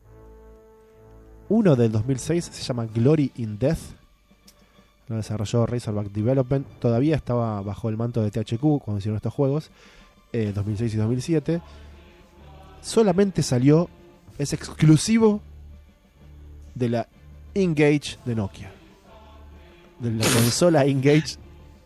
Uno 1.49 1.75
del 1.77 1.91
2006 1.91 2.45
se 2.45 2.63
llama 2.63 2.87
Glory 2.87 3.33
in 3.37 3.59
Death. 3.59 3.81
Lo 5.09 5.17
desarrolló 5.17 5.67
Razorback 5.67 6.13
Development. 6.13 6.67
Todavía 6.79 7.17
estaba 7.17 7.61
bajo 7.63 7.89
el 7.89 7.97
manto 7.97 8.23
de 8.23 8.31
THQ 8.31 8.61
cuando 8.83 8.99
hicieron 8.99 9.17
estos 9.17 9.35
juegos. 9.35 9.71
eh, 10.33 10.53
2006 10.55 10.95
y 10.95 10.97
2007. 10.97 11.61
Solamente 12.81 13.43
salió, 13.43 13.89
es 14.39 14.53
exclusivo 14.53 15.41
de 16.75 16.89
la 16.89 17.09
Engage 17.55 18.19
de 18.25 18.35
Nokia. 18.35 18.73
De 20.01 20.11
la 20.11 20.25
consola 20.35 20.85
Engage 20.87 21.37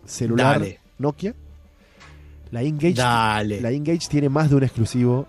celular 0.04 0.60
Dale. 0.60 0.80
Nokia. 0.98 1.34
La 2.52 2.62
Engage, 2.62 2.94
Dale. 2.94 3.60
la 3.60 3.72
Engage 3.72 4.06
tiene 4.08 4.28
más 4.28 4.48
de 4.48 4.56
un 4.56 4.62
exclusivo. 4.62 5.26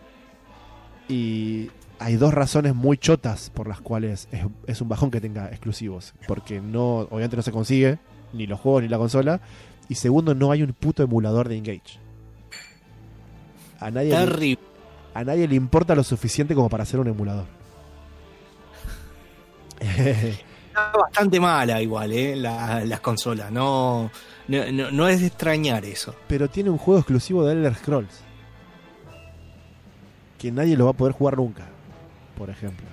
Y 1.10 1.70
hay 2.00 2.16
dos 2.18 2.34
razones 2.34 2.76
muy 2.76 2.98
chotas 2.98 3.50
por 3.50 3.68
las 3.68 3.80
cuales 3.82 4.28
es, 4.32 4.46
es 4.68 4.82
un 4.82 4.90
bajón 4.90 5.10
que 5.12 5.22
tenga 5.22 5.48
exclusivos. 5.50 6.14
Porque 6.28 6.60
no, 6.62 7.00
obviamente 7.10 7.36
no 7.38 7.42
se 7.44 7.52
consigue, 7.52 7.98
ni 8.34 8.46
los 8.48 8.60
juegos 8.60 8.84
ni 8.84 8.90
la 8.90 8.98
consola. 8.98 9.40
Y 9.90 9.96
segundo, 9.96 10.36
no 10.36 10.52
hay 10.52 10.64
un 10.64 10.74
puto 10.74 11.02
emulador 11.04 11.48
de 11.48 11.58
Engage. 11.58 12.00
A 13.80 13.90
nadie, 13.92 14.10
le, 14.10 14.16
a 15.14 15.24
nadie 15.24 15.48
le 15.48 15.56
importa 15.56 15.96
lo 15.96 16.04
suficiente 16.04 16.54
como 16.56 16.68
para 16.70 16.84
hacer 16.84 17.00
un 17.00 17.08
emulador. 17.08 17.46
Está 19.80 20.92
bastante 20.98 21.40
mala 21.40 21.82
igual, 21.82 22.12
¿eh? 22.12 22.36
La- 22.36 22.84
las 22.86 23.00
consolas. 23.00 23.52
No, 23.52 24.12
no, 24.48 24.72
no- 24.72 24.92
no 24.92 25.08
es 25.08 25.22
de 25.22 25.28
extrañar 25.28 25.86
eso. 25.86 26.16
Pero 26.28 26.50
tiene 26.50 26.70
un 26.70 26.78
juego 26.78 27.00
exclusivo 27.00 27.46
de 27.46 27.54
Elder 27.54 27.76
Scrolls. 27.76 28.22
Que 30.38 30.52
nadie 30.52 30.78
lo 30.78 30.86
va 30.86 30.92
a 30.92 30.94
poder 30.94 31.14
jugar 31.14 31.38
nunca. 31.38 31.66
Por 32.38 32.50
ejemplo. 32.50 32.86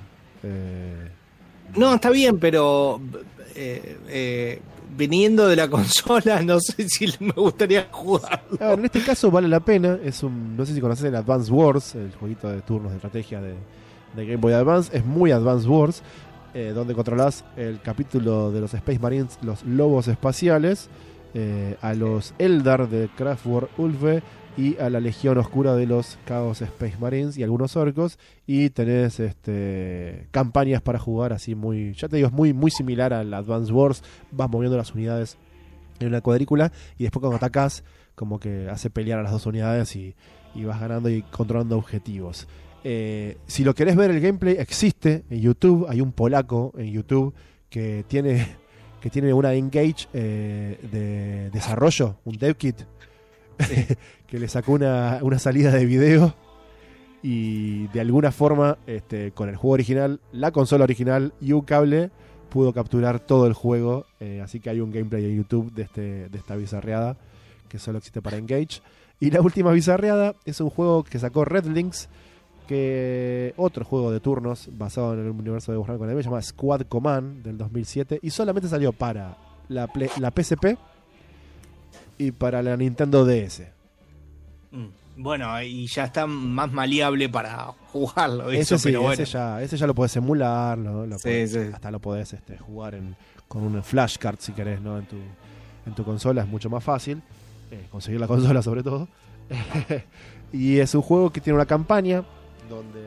Eh, 0.42 1.08
No, 1.76 1.94
está 1.94 2.10
bien, 2.10 2.38
pero 2.38 3.00
eh, 3.54 3.98
eh, 4.08 4.60
viniendo 4.96 5.46
de 5.48 5.56
la 5.56 5.68
consola, 5.70 6.42
no 6.42 6.58
sé 6.60 6.88
si 6.88 7.06
me 7.20 7.32
gustaría 7.32 7.88
jugarlo. 7.90 8.56
Ver, 8.58 8.78
en 8.78 8.84
este 8.86 9.02
caso 9.02 9.30
vale 9.30 9.48
la 9.48 9.60
pena. 9.60 9.98
Es 10.04 10.22
un. 10.22 10.56
No 10.56 10.64
sé 10.64 10.74
si 10.74 10.80
conoces 10.80 11.04
el 11.04 11.16
Advance 11.16 11.50
Wars, 11.52 11.94
el 11.94 12.12
jueguito 12.18 12.48
de 12.48 12.62
turnos 12.62 12.90
de 12.92 12.96
estrategia 12.96 13.40
de, 13.40 13.54
de 14.16 14.24
Game 14.26 14.36
Boy 14.38 14.52
Advance. 14.54 14.96
Es 14.96 15.04
muy 15.04 15.30
Advance 15.32 15.68
Wars. 15.68 16.02
eh, 16.54 16.72
donde 16.74 16.94
controlas 16.94 17.44
el 17.56 17.80
capítulo 17.82 18.52
de 18.52 18.60
los 18.60 18.72
Space 18.72 18.98
Marines, 19.00 19.38
los 19.42 19.64
lobos 19.64 20.08
espaciales. 20.08 20.88
a 21.82 21.94
los 21.94 22.32
Eldar 22.38 22.88
de 22.88 23.08
Kraftwerk 23.16 23.68
Ulve. 23.78 24.22
Y 24.56 24.76
a 24.78 24.88
la 24.88 25.00
Legión 25.00 25.36
Oscura 25.38 25.74
de 25.74 25.86
los 25.86 26.16
Chaos 26.26 26.62
Space 26.62 26.96
Marines 27.00 27.36
y 27.36 27.42
algunos 27.42 27.76
orcos. 27.76 28.18
Y 28.46 28.70
tenés 28.70 29.18
este 29.18 30.28
campañas 30.30 30.80
para 30.80 30.98
jugar 30.98 31.32
así 31.32 31.54
muy. 31.54 31.94
Ya 31.94 32.08
te 32.08 32.16
digo, 32.16 32.28
es 32.28 32.34
muy, 32.34 32.52
muy 32.52 32.70
similar 32.70 33.12
al 33.12 33.34
Advance 33.34 33.72
Wars. 33.72 34.02
Vas 34.30 34.48
moviendo 34.48 34.76
las 34.76 34.94
unidades 34.94 35.38
en 35.98 36.08
una 36.08 36.20
cuadrícula. 36.20 36.70
Y 36.98 37.02
después 37.02 37.20
cuando 37.20 37.36
atacas 37.36 37.82
como 38.14 38.38
que 38.38 38.68
hace 38.70 38.90
pelear 38.90 39.18
a 39.18 39.22
las 39.22 39.32
dos 39.32 39.46
unidades 39.46 39.96
y, 39.96 40.14
y 40.54 40.64
vas 40.64 40.80
ganando 40.80 41.10
y 41.10 41.22
controlando 41.22 41.76
objetivos. 41.76 42.46
Eh, 42.84 43.38
si 43.46 43.64
lo 43.64 43.74
querés 43.74 43.96
ver 43.96 44.10
el 44.10 44.20
gameplay, 44.20 44.56
existe 44.58 45.24
en 45.30 45.40
YouTube. 45.40 45.86
Hay 45.88 46.00
un 46.00 46.12
polaco 46.12 46.72
en 46.76 46.92
YouTube 46.92 47.34
que 47.70 48.04
tiene, 48.06 48.46
que 49.00 49.10
tiene 49.10 49.32
una 49.32 49.54
engage 49.54 50.06
eh, 50.12 50.78
de 50.92 51.50
desarrollo, 51.50 52.18
un 52.24 52.36
dev 52.36 52.56
kit, 52.56 52.82
que 54.26 54.38
le 54.38 54.48
sacó 54.48 54.72
una, 54.72 55.18
una 55.22 55.38
salida 55.38 55.70
de 55.70 55.86
video 55.86 56.34
y 57.22 57.86
de 57.88 58.00
alguna 58.00 58.32
forma 58.32 58.76
este, 58.86 59.32
con 59.32 59.48
el 59.48 59.56
juego 59.56 59.72
original, 59.72 60.20
la 60.32 60.50
consola 60.50 60.84
original 60.84 61.32
y 61.40 61.52
un 61.52 61.62
cable 61.62 62.10
pudo 62.50 62.74
capturar 62.74 63.18
todo 63.18 63.46
el 63.46 63.54
juego. 63.54 64.04
eh, 64.20 64.42
así 64.44 64.60
que 64.60 64.68
hay 64.68 64.80
un 64.80 64.92
gameplay 64.92 65.24
en 65.24 65.36
YouTube 65.38 65.72
de, 65.72 65.82
este, 65.82 66.28
de 66.28 66.38
esta 66.38 66.54
bizarreada 66.54 67.16
que 67.68 67.78
solo 67.78 67.96
existe 67.96 68.20
para 68.20 68.36
Engage. 68.36 68.82
Y 69.20 69.30
la 69.30 69.40
última 69.40 69.72
bizarreada 69.72 70.34
es 70.44 70.60
un 70.60 70.68
juego 70.68 71.02
que 71.02 71.18
sacó 71.18 71.46
Red 71.46 71.64
Links, 71.64 72.10
que 72.68 73.54
otro 73.56 73.86
juego 73.86 74.12
de 74.12 74.20
turnos 74.20 74.68
basado 74.72 75.14
en 75.14 75.20
el 75.20 75.30
universo 75.30 75.72
de 75.72 75.78
Warhammer 75.78 76.10
40.000, 76.10 76.16
se 76.18 76.22
llama 76.24 76.42
Squad 76.42 76.82
Command 76.82 77.42
del 77.42 77.56
2007 77.56 78.18
y 78.20 78.30
solamente 78.30 78.68
salió 78.68 78.92
para 78.92 79.38
la, 79.68 79.88
la 80.18 80.30
PSP 80.30 80.76
y 82.18 82.30
para 82.32 82.62
la 82.62 82.76
Nintendo 82.76 83.24
DS. 83.24 83.62
Mm. 84.70 84.86
Bueno, 85.16 85.62
y 85.62 85.86
ya 85.86 86.04
está 86.04 86.26
más 86.26 86.72
maleable 86.72 87.28
para 87.28 87.66
jugarlo. 87.92 88.50
Eso, 88.50 88.74
Ese 88.74 88.78
sí, 88.78 88.88
pero 88.88 89.02
bueno. 89.02 89.14
ese, 89.22 89.24
ya, 89.26 89.62
ese 89.62 89.76
ya 89.76 89.86
lo 89.86 89.94
podés 89.94 90.16
emular, 90.16 90.76
¿no? 90.76 91.06
Lo 91.06 91.18
Sí, 91.18 91.28
podés- 91.28 91.48
sí. 91.48 91.70
hasta 91.72 91.90
lo 91.92 92.00
podés 92.00 92.32
este, 92.32 92.58
jugar 92.58 92.94
en, 92.96 93.14
con 93.46 93.62
un 93.62 93.82
flashcard 93.82 94.36
si 94.40 94.52
querés, 94.52 94.80
¿no? 94.80 94.98
En 94.98 95.06
tu, 95.06 95.16
en 95.86 95.94
tu 95.94 96.04
consola 96.04 96.42
es 96.42 96.48
mucho 96.48 96.68
más 96.68 96.82
fácil, 96.82 97.22
eh, 97.70 97.86
conseguir 97.90 98.20
la 98.20 98.26
consola 98.28 98.60
sobre 98.62 98.82
todo. 98.82 99.06
y 100.52 100.78
es 100.78 100.94
un 100.94 101.02
juego 101.02 101.30
que 101.30 101.40
tiene 101.40 101.56
una 101.56 101.66
campaña 101.66 102.24
donde 102.68 103.04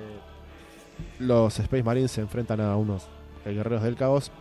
los 1.19 1.59
Space 1.59 1.83
Marines 1.83 2.11
se 2.11 2.21
enfrentan 2.21 2.61
a 2.61 2.75
unos 2.77 3.07
eh, 3.45 3.51
guerreros 3.53 3.83
del 3.83 3.95
caos. 3.97 4.31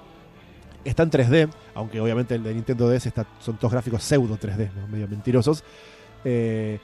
Está 0.88 1.02
en 1.02 1.10
3D, 1.10 1.50
aunque 1.74 2.00
obviamente 2.00 2.34
el 2.34 2.42
de 2.42 2.54
Nintendo 2.54 2.88
DS 2.88 3.06
está, 3.06 3.26
son 3.40 3.56
todos 3.58 3.72
gráficos 3.72 4.02
pseudo 4.02 4.38
3D, 4.38 4.70
¿no? 4.74 4.86
medio 4.88 5.08
mentirosos. 5.08 5.64
Eh, 6.24 6.78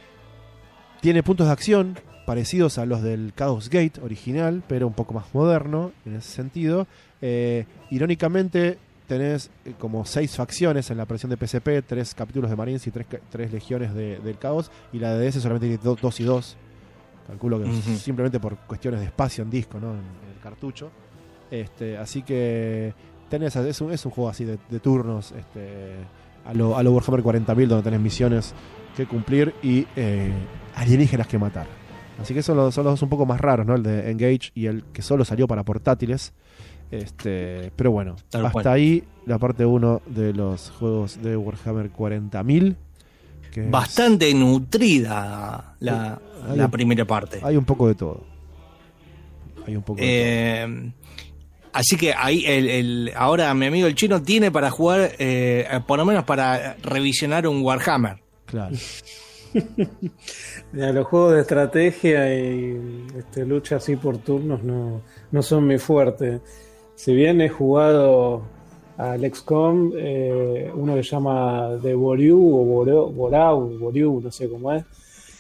tiene 1.01 1.23
puntos 1.23 1.47
de 1.47 1.53
acción 1.53 1.99
parecidos 2.27 2.79
a 2.79 2.87
los 2.87 3.03
del 3.03 3.33
Chaos 3.37 3.69
Gate 3.69 4.01
original, 4.03 4.63
pero 4.69 4.87
un 4.87 4.93
poco 4.95 5.15
más 5.15 5.27
moderno 5.35 5.93
en 6.07 6.17
ese 6.17 6.31
sentido. 6.31 6.87
Eh, 7.21 7.67
irónicamente, 7.91 8.79
tenés 9.09 9.51
eh, 9.65 9.75
como 9.79 10.05
seis 10.05 10.37
facciones 10.37 10.91
en 10.91 10.97
la 10.99 11.05
versión 11.05 11.31
de 11.31 11.37
PSP, 11.37 11.83
tres 11.87 12.15
capítulos 12.15 12.49
de 12.51 12.57
Marines 12.57 12.87
y 12.87 12.91
tres, 12.93 13.07
tres 13.31 13.53
legiones 13.53 13.93
de- 13.95 14.19
del 14.19 14.39
Caos, 14.39 14.71
y 14.93 14.99
la 14.99 15.15
de 15.15 15.27
DS 15.31 15.41
solamente 15.41 15.67
tiene 15.67 15.83
do- 15.83 15.99
dos 16.01 16.21
y 16.21 16.25
dos. 16.25 16.57
Calculo 17.27 17.59
que 17.63 17.69
Ujú. 17.69 17.97
simplemente 17.97 18.39
por 18.41 18.57
cuestiones 18.59 19.01
de 19.01 19.07
espacio 19.07 19.43
en 19.45 19.51
disco, 19.51 19.79
¿no? 19.81 19.91
En, 19.93 19.99
en 19.99 20.35
el 20.35 20.41
cartucho. 20.43 20.91
Este, 21.51 21.99
así 21.99 22.23
que 22.23 22.95
tenés, 23.33 23.57
es 23.57 23.81
un, 23.81 23.93
es 23.93 24.05
un 24.07 24.13
juego 24.13 24.31
así 24.31 24.45
de, 24.45 24.59
de 24.71 24.79
turnos, 24.81 25.33
este, 25.33 25.95
a 26.45 26.55
lo, 26.55 26.77
a 26.77 26.83
lo 26.83 26.93
Warhammer 26.93 27.23
40.000, 27.23 27.67
donde 27.67 27.83
tenés 27.83 28.01
misiones 28.01 28.55
que 28.97 29.07
cumplir 29.07 29.55
y 29.63 29.87
eh, 29.97 30.31
alienígenas 30.77 31.27
que 31.27 31.39
matar. 31.39 31.67
Así 32.21 32.35
que 32.35 32.43
son 32.43 32.57
los, 32.59 32.75
son 32.75 32.85
los 32.85 32.93
dos 32.93 33.03
un 33.03 33.09
poco 33.09 33.27
más 33.27 33.41
raros, 33.41 33.67
¿no? 33.67 33.75
El 33.75 33.83
de 33.83 34.11
Engage 34.11 34.51
y 34.55 34.67
el 34.67 34.85
que 34.93 35.03
solo 35.03 35.25
salió 35.25 35.49
para 35.49 35.63
portátiles. 35.65 36.33
Este, 36.91 37.73
pero 37.75 37.91
bueno, 37.91 38.17
Tal 38.29 38.45
hasta 38.47 38.53
cual. 38.53 38.69
ahí 38.69 39.03
la 39.25 39.39
parte 39.39 39.65
1 39.65 40.03
de 40.07 40.35
los 40.35 40.71
juegos 40.79 41.21
de 41.23 41.37
Warhammer 41.37 41.91
40.000. 41.91 42.77
que 43.51 43.65
es- 43.65 43.71
Bastante 43.71 44.33
nutrida 44.35 45.75
la, 45.81 46.21
la 46.55 46.65
un- 46.67 46.71
primera 46.71 47.05
parte. 47.07 47.41
Hay 47.43 47.57
un 47.57 47.65
poco 47.65 47.89
de 47.89 47.95
todo. 47.95 48.23
Hay 49.67 49.75
un 49.77 49.83
poco 49.83 50.01
de 50.01 50.63
Eh, 50.65 50.93
así 51.73 51.97
que 51.97 52.13
ahí 52.17 52.45
el, 52.47 52.69
el- 52.69 53.13
ahora 53.17 53.53
mi 53.55 53.67
amigo 53.67 53.87
el 53.87 53.95
chino 53.95 54.23
tiene 54.23 54.51
para 54.51 54.71
jugar, 54.71 55.13
eh, 55.19 55.67
por 55.87 55.99
lo 55.99 56.05
menos 56.05 56.25
para 56.25 56.77
revisionar 56.83 57.47
un 57.47 57.63
Warhammer. 57.63 58.17
Claro. 58.47 58.77
Mira, 60.73 60.93
los 60.93 61.07
juegos 61.07 61.35
de 61.35 61.41
estrategia 61.43 62.35
y 62.35 63.05
este, 63.19 63.45
lucha 63.45 63.77
así 63.77 63.97
por 63.97 64.19
turnos 64.19 64.63
no, 64.63 65.03
no 65.31 65.43
son 65.43 65.67
mi 65.67 65.79
fuerte. 65.79 66.41
Si 66.95 67.15
bien 67.15 67.41
he 67.41 67.49
jugado 67.49 68.43
al 68.97 69.21
XCOM, 69.35 69.93
eh, 69.97 70.71
uno 70.75 70.95
que 70.95 71.03
se 71.03 71.11
llama 71.11 71.71
The 71.83 71.95
Boryu 71.95 72.37
o 72.39 72.65
Borau, 72.65 73.13
Borau, 73.13 73.79
Boryu, 73.79 74.21
no 74.23 74.31
sé 74.31 74.49
cómo 74.49 74.73
es, 74.73 74.85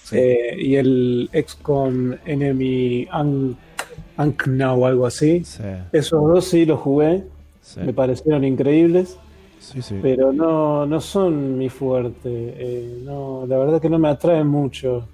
Sí. 0.04 0.16
eh, 0.18 0.56
y 0.58 0.74
el 0.76 1.30
XCOM 1.32 2.14
Enemy 2.26 3.06
Ankh 3.10 3.56
Ankh-Now 4.16 4.78
o 4.82 4.86
algo 4.86 5.06
así. 5.06 5.44
Sí, 5.44 5.62
Esos 5.92 6.20
dos 6.22 6.44
sí 6.44 6.64
los 6.64 6.80
jugué, 6.80 7.24
sí, 7.62 7.80
me 7.80 7.92
parecieron 7.92 8.44
increíbles. 8.44 9.16
sí, 9.60 9.80
sí. 9.82 9.98
pero 10.02 10.32
no, 10.32 10.84
no 10.86 11.00
son 11.00 11.56
mi 11.58 11.68
fuerte. 11.68 12.28
eh, 12.28 13.00
no, 13.04 13.44
la 13.46 13.58
verdad 13.58 13.80
que 13.80 13.88
no 13.88 13.98
me 13.98 14.08
atraen 14.08 14.46
mucho. 14.46 15.06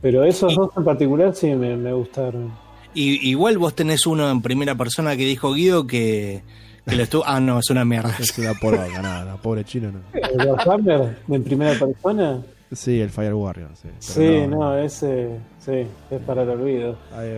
Pero 0.00 0.24
esos 0.24 0.54
dos 0.56 0.70
en 0.76 0.84
particular 0.84 1.34
sí 1.34 1.54
me, 1.54 1.76
me 1.76 1.92
gustaron. 1.92 2.50
Y, 2.94 3.28
igual 3.30 3.56
vos 3.58 3.74
tenés 3.74 4.04
uno 4.06 4.30
en 4.30 4.42
primera 4.42 4.74
persona 4.74 5.16
que 5.16 5.24
dijo 5.24 5.54
Guido 5.54 5.86
que, 5.86 6.42
que 6.86 6.96
lo 6.96 7.02
estuvo. 7.04 7.22
Ah, 7.24 7.40
no, 7.40 7.58
es 7.60 7.70
una 7.70 7.84
mierda. 7.84 8.14
Es 8.18 8.36
una 8.36 8.52
poronga, 8.54 9.00
nada, 9.00 9.24
no, 9.24 9.36
pobre 9.40 9.64
chino 9.64 9.92
no. 9.92 10.00
¿El 10.12 10.46
Warhammer 10.48 11.16
en 11.28 11.44
primera 11.44 11.78
persona? 11.78 12.42
Sí, 12.72 13.00
el 13.00 13.10
Fire 13.10 13.34
Warrior. 13.34 13.70
Sí, 13.74 13.88
sí 13.98 14.46
no, 14.48 14.76
ese 14.78 15.38
sí, 15.58 15.86
es 16.10 16.20
para 16.26 16.42
el 16.42 16.50
olvido. 16.50 16.96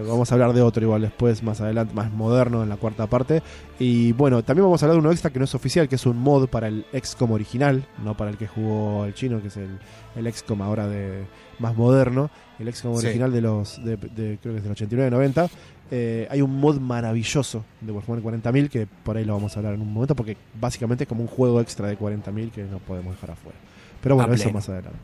vamos 0.09 0.31
a 0.31 0.35
hablar 0.35 0.53
de 0.53 0.63
otro 0.63 0.85
igual 0.85 1.03
después, 1.03 1.43
más 1.43 1.61
adelante, 1.61 1.93
más 1.93 2.13
moderno 2.13 2.63
en 2.63 2.69
la 2.69 2.77
cuarta 2.77 3.07
parte. 3.09 3.43
Y 3.79 4.13
bueno, 4.13 4.45
también 4.45 4.65
vamos 4.65 4.83
a 4.83 4.87
hablar 4.87 4.95
de 4.95 5.01
uno 5.01 5.11
extra 5.11 5.31
que 5.31 5.41
no 5.41 5.45
es 5.45 5.55
oficial, 5.55 5.89
que 5.89 5.97
es 5.97 6.07
un 6.07 6.19
mod 6.19 6.47
para 6.47 6.69
el 6.69 6.87
XCOM 6.93 7.33
original, 7.33 7.85
no 8.05 8.17
para 8.17 8.31
el 8.31 8.37
que 8.37 8.47
jugó 8.47 9.07
el 9.07 9.15
chino, 9.15 9.43
que 9.43 9.49
es 9.49 9.57
el, 9.57 9.79
el 10.15 10.33
XCOM 10.33 10.63
ahora 10.63 10.87
de 10.87 11.25
más 11.59 11.77
moderno. 11.77 12.31
El 12.61 12.73
XCOM 12.73 12.95
original 12.95 13.33
de 13.33 13.41
los, 13.41 13.85
de, 13.85 13.99
creo 14.41 14.55
que 14.55 14.57
es 14.59 14.63
del 14.63 14.75
89-90. 14.75 15.51
Eh, 15.91 16.29
hay 16.31 16.41
un 16.41 16.61
mod 16.61 16.79
maravilloso 16.79 17.65
de 17.81 17.93
Warhammer 17.93 18.23
40.000 18.23 18.69
que 18.69 18.87
por 18.87 19.17
ahí 19.17 19.25
lo 19.25 19.35
vamos 19.35 19.55
a 19.55 19.61
hablar 19.61 19.75
en 19.75 19.83
un 19.83 19.93
momento 19.93 20.15
porque 20.15 20.37
básicamente 20.59 21.05
es 21.05 21.09
como 21.09 21.23
un 21.23 21.29
juego 21.29 21.61
extra 21.61 21.89
de 21.89 21.99
40.000 21.99 22.51
que 22.53 22.63
no 22.63 22.79
podemos 22.79 23.15
dejar 23.15 23.33
afuera. 23.33 23.59
Pero 24.01 24.17
bueno, 24.17 24.33
eso 24.35 24.51
más 24.51 24.69
adelante. 24.69 24.99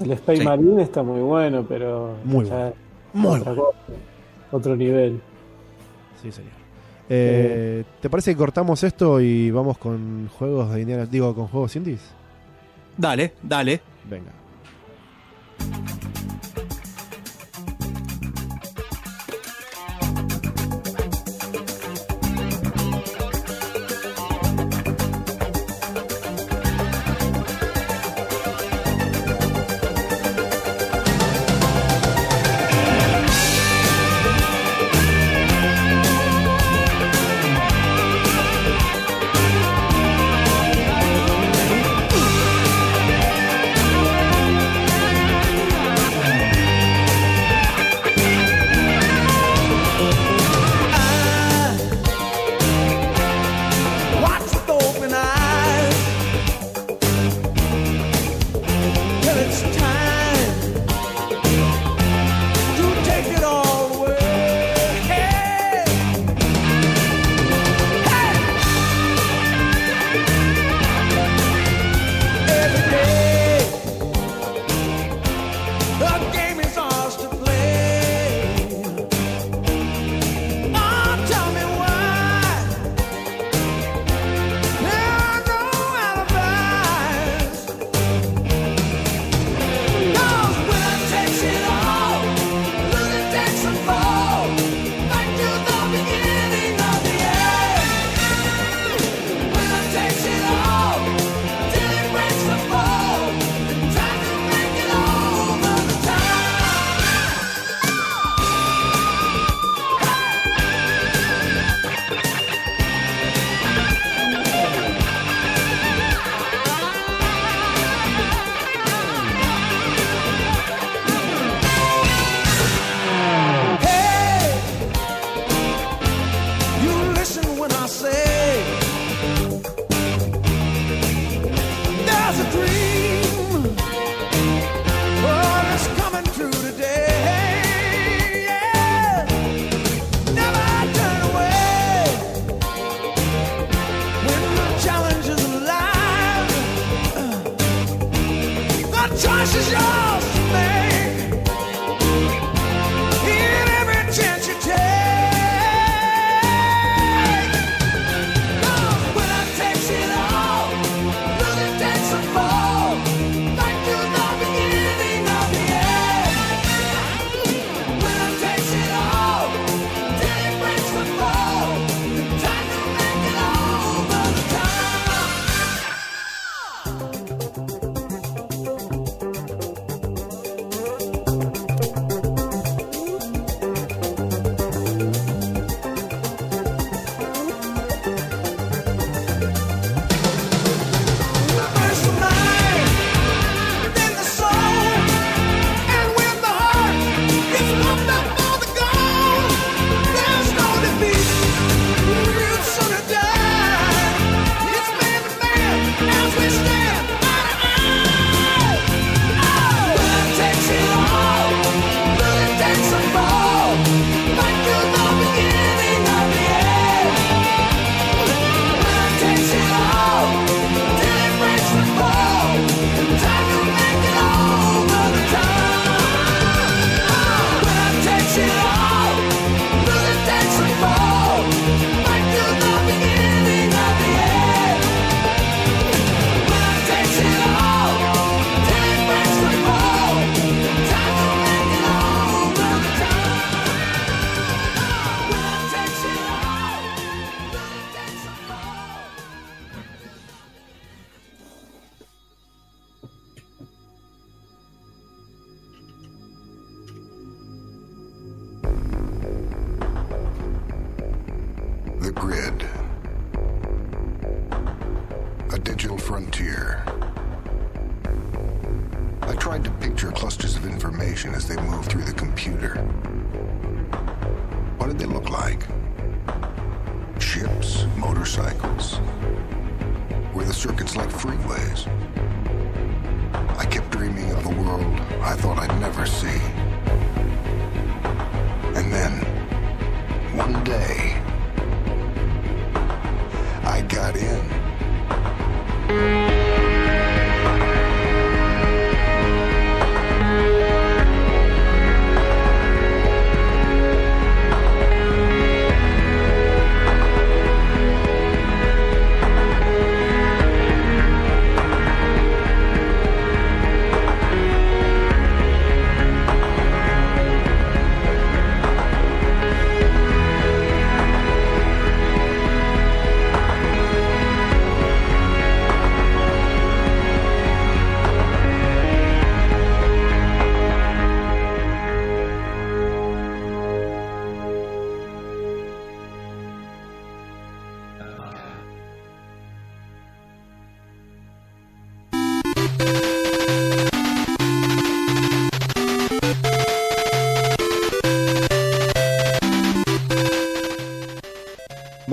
El 0.00 0.12
Space 0.12 0.44
Marine 0.44 0.82
está 0.82 1.02
muy 1.02 1.20
bueno, 1.20 1.64
pero 1.68 2.16
muy 2.24 2.44
bueno. 2.44 2.72
Muy 3.12 3.40
otro 4.50 4.76
nivel. 4.76 5.20
Sí, 6.22 6.30
señor. 6.30 6.52
Eh, 7.08 7.84
¿Te 8.00 8.10
parece 8.10 8.32
que 8.32 8.36
cortamos 8.36 8.82
esto 8.82 9.20
y 9.20 9.50
vamos 9.50 9.78
con 9.78 10.28
juegos 10.28 10.72
de 10.72 10.80
Indiana, 10.80 11.06
digo, 11.06 11.34
con 11.34 11.46
juegos 11.46 11.76
indies? 11.76 12.00
Dale, 12.96 13.34
dale. 13.42 13.80
Venga. 14.08 14.32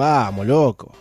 Vamos, 0.04 0.46
loco. 0.46 0.92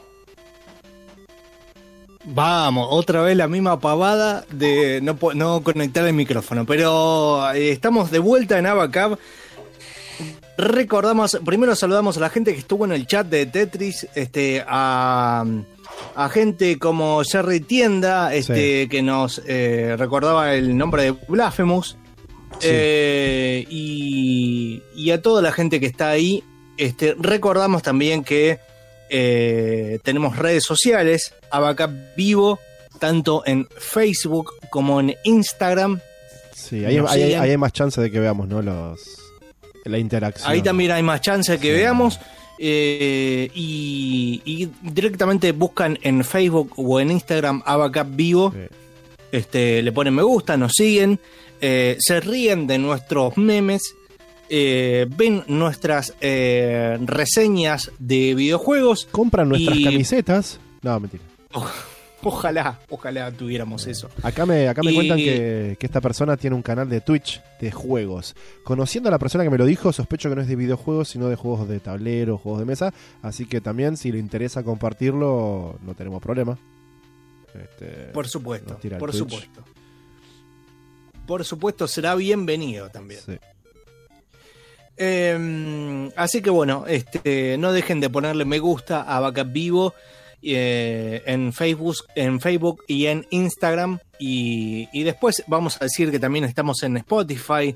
Vamos, 2.24 2.86
otra 2.88 3.20
vez 3.22 3.36
la 3.36 3.48
misma 3.48 3.80
pavada 3.80 4.44
de 4.52 5.00
no, 5.02 5.62
conectar 5.64 6.06
el 6.06 6.12
micrófono. 6.12 6.64
Pero 6.64 7.52
eh, 7.52 7.72
estamos 7.72 8.12
de 8.12 8.20
vuelta 8.20 8.60
en 8.60 8.66
Abacab. 8.66 9.18
Recordamos, 10.56 11.36
primero 11.44 11.74
saludamos 11.74 12.16
a 12.16 12.20
la 12.20 12.30
gente 12.30 12.52
que 12.52 12.60
estuvo 12.60 12.84
en 12.84 12.92
el 12.92 13.08
chat 13.08 13.26
de 13.26 13.46
Tetris, 13.46 14.06
este, 14.14 14.62
a, 14.64 15.44
a 16.14 16.28
gente 16.28 16.78
como 16.78 17.24
Jerry 17.24 17.58
Tienda, 17.58 18.32
este, 18.32 18.88
que 18.88 19.02
nos 19.02 19.42
eh, 19.48 19.96
recordaba 19.98 20.54
el 20.54 20.76
nombre 20.76 21.02
de 21.02 21.16
Blasphemous. 21.26 21.96
Sí. 22.60 22.68
Eh, 22.70 23.66
y, 23.68 24.80
y 24.94 25.10
a 25.10 25.20
toda 25.20 25.42
la 25.42 25.50
gente 25.50 25.80
que 25.80 25.86
está 25.86 26.10
ahí, 26.10 26.44
este, 26.76 27.16
recordamos 27.18 27.82
también 27.82 28.22
que 28.22 28.60
eh, 29.12 29.98
tenemos 30.02 30.36
redes 30.36 30.64
sociales, 30.64 31.34
Abacap 31.50 31.90
Vivo, 32.16 32.58
tanto 32.98 33.42
en 33.46 33.68
Facebook 33.78 34.54
como 34.70 34.98
en 35.00 35.14
Instagram. 35.24 36.00
Sí, 36.54 36.84
ahí, 36.84 36.96
ahí 36.98 37.34
hay 37.34 37.56
más 37.56 37.72
chance 37.72 38.00
de 38.00 38.10
que 38.10 38.18
veamos, 38.18 38.48
¿no? 38.48 38.62
Los, 38.62 39.00
la 39.84 39.98
interacción. 39.98 40.50
Ahí 40.50 40.62
también 40.62 40.92
hay 40.92 41.02
más 41.02 41.20
chance 41.20 41.58
que 41.58 41.68
Sí. 41.68 41.72
veamos. 41.74 42.18
eh, 42.58 43.50
y, 43.54 44.40
y 44.44 44.68
directamente 44.82 45.52
buscan 45.52 45.98
en 46.02 46.24
Facebook 46.24 46.72
o 46.76 47.00
en 47.00 47.10
Instagram 47.10 47.62
Abacap 47.66 48.06
Vivo. 48.10 48.52
Sí. 48.52 48.60
Este, 49.32 49.82
le 49.82 49.92
ponen 49.92 50.14
me 50.14 50.22
gusta, 50.22 50.56
nos 50.56 50.72
siguen, 50.72 51.18
eh, 51.60 51.96
se 51.98 52.20
ríen 52.20 52.66
de 52.66 52.78
nuestros 52.78 53.36
memes, 53.38 53.94
eh, 54.54 55.06
ven 55.16 55.44
nuestras 55.48 56.12
eh, 56.20 56.98
reseñas 57.06 57.90
de 57.98 58.34
videojuegos. 58.34 59.08
Compran 59.10 59.48
nuestras 59.48 59.78
Y- 59.78 59.84
camisetas. 59.84 60.60
No, 60.82 61.00
mentira. 61.00 61.22
Ojalá, 62.24 62.78
ojalá 62.90 63.32
tuviéramos 63.32 63.86
eso. 63.86 64.08
Acá 64.22 64.44
me, 64.46 64.68
acá 64.68 64.82
me 64.84 64.92
Y- 64.92 64.94
cuentan 64.94 65.16
que, 65.18 65.76
que 65.80 65.86
esta 65.86 66.00
persona 66.02 66.36
tiene 66.36 66.54
un 66.54 66.62
canal 66.62 66.88
de 66.88 67.00
Twitch 67.00 67.40
de 67.60 67.72
juegos. 67.72 68.36
Conociendo 68.62 69.08
a 69.08 69.10
la 69.10 69.18
persona 69.18 69.42
que 69.42 69.50
me 69.50 69.56
lo 69.58 69.64
dijo, 69.64 69.90
sospecho 69.92 70.28
que 70.28 70.36
no 70.36 70.42
es 70.42 70.48
de 70.48 70.54
videojuegos, 70.54 71.08
sino 71.08 71.28
de 71.28 71.34
juegos 71.36 71.66
de 71.66 71.80
tablero, 71.80 72.36
juegos 72.38 72.60
de 72.60 72.66
mesa. 72.66 72.94
Así 73.22 73.46
que 73.46 73.60
también, 73.62 73.96
si 73.96 74.12
le 74.12 74.18
interesa 74.18 74.62
compartirlo, 74.62 75.78
no 75.82 75.94
tenemos 75.94 76.22
problema. 76.22 76.58
Este, 77.54 77.86
Por 78.12 78.28
supuesto, 78.28 78.78
por 78.98 79.10
Twitch. 79.10 79.18
supuesto. 79.18 79.64
Por 81.26 81.44
supuesto, 81.44 81.88
será 81.88 82.14
bienvenido 82.14 82.88
también. 82.90 83.20
sí. 83.24 83.32
Eh, 84.96 86.10
así 86.16 86.42
que 86.42 86.50
bueno, 86.50 86.84
este, 86.86 87.56
no 87.58 87.72
dejen 87.72 88.00
de 88.00 88.10
ponerle 88.10 88.44
me 88.44 88.58
gusta 88.58 89.02
a 89.02 89.20
Backup 89.20 89.52
Vivo 89.52 89.94
eh, 90.42 91.22
en 91.26 91.52
Facebook, 91.52 91.96
en 92.14 92.40
Facebook 92.40 92.82
y 92.86 93.06
en 93.06 93.26
Instagram. 93.30 93.98
Y, 94.18 94.88
y 94.92 95.02
después 95.02 95.42
vamos 95.46 95.76
a 95.80 95.84
decir 95.84 96.10
que 96.10 96.18
también 96.18 96.44
estamos 96.44 96.82
en 96.82 96.96
Spotify 96.98 97.74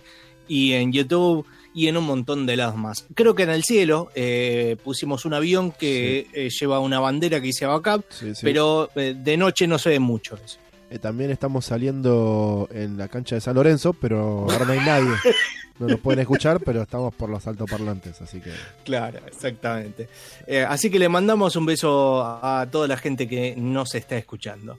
y 0.49 0.73
en 0.75 0.93
YouTube 0.93 1.45
y 1.75 1.89
en 1.89 1.97
un 1.97 2.05
montón 2.05 2.47
de 2.47 2.57
lados 2.57 2.77
más. 2.77 3.05
Creo 3.15 3.35
que 3.35 3.43
en 3.43 3.51
el 3.51 3.63
cielo 3.65 4.11
eh, 4.15 4.77
pusimos 4.83 5.25
un 5.27 5.35
avión 5.35 5.73
que 5.73 6.27
eh, 6.33 6.49
lleva 6.49 6.79
una 6.81 7.01
bandera 7.01 7.41
que 7.41 7.49
dice 7.49 7.67
Backup, 7.67 8.05
Sí, 8.09 8.35
sí. 8.35 8.41
pero 8.43 8.89
eh, 8.95 9.15
de 9.17 9.37
noche 9.37 9.67
no 9.67 9.79
se 9.79 9.91
ve 9.91 9.99
mucho 9.99 10.39
eso. 10.43 10.59
Eh, 10.89 10.99
también 10.99 11.31
estamos 11.31 11.65
saliendo 11.65 12.69
en 12.73 12.97
la 12.97 13.09
cancha 13.09 13.35
de 13.35 13.41
San 13.41 13.57
Lorenzo, 13.57 13.93
pero 13.93 14.47
ahora 14.49 14.65
no 14.65 14.73
hay 14.73 14.81
nadie. 14.81 15.11
No 15.79 15.89
nos 15.89 16.01
pueden 16.01 16.21
escuchar, 16.21 16.61
pero 16.61 16.81
estamos 16.81 17.15
por 17.15 17.29
los 17.29 17.47
altoparlantes, 17.47 18.23
así 18.23 18.41
que 18.41 18.51
Claro, 18.83 19.21
exactamente. 19.27 20.09
Eh, 20.47 20.65
así 20.67 20.89
que 20.89 20.99
le 20.99 21.07
mandamos 21.11 21.55
un 21.55 21.67
beso 21.67 22.25
a, 22.25 22.67
toda 22.71 22.89
la 22.89 22.97
gente 22.97 23.29
que 23.29 23.55
nos 23.57 23.95
está 23.95 24.17
escuchando. 24.17 24.79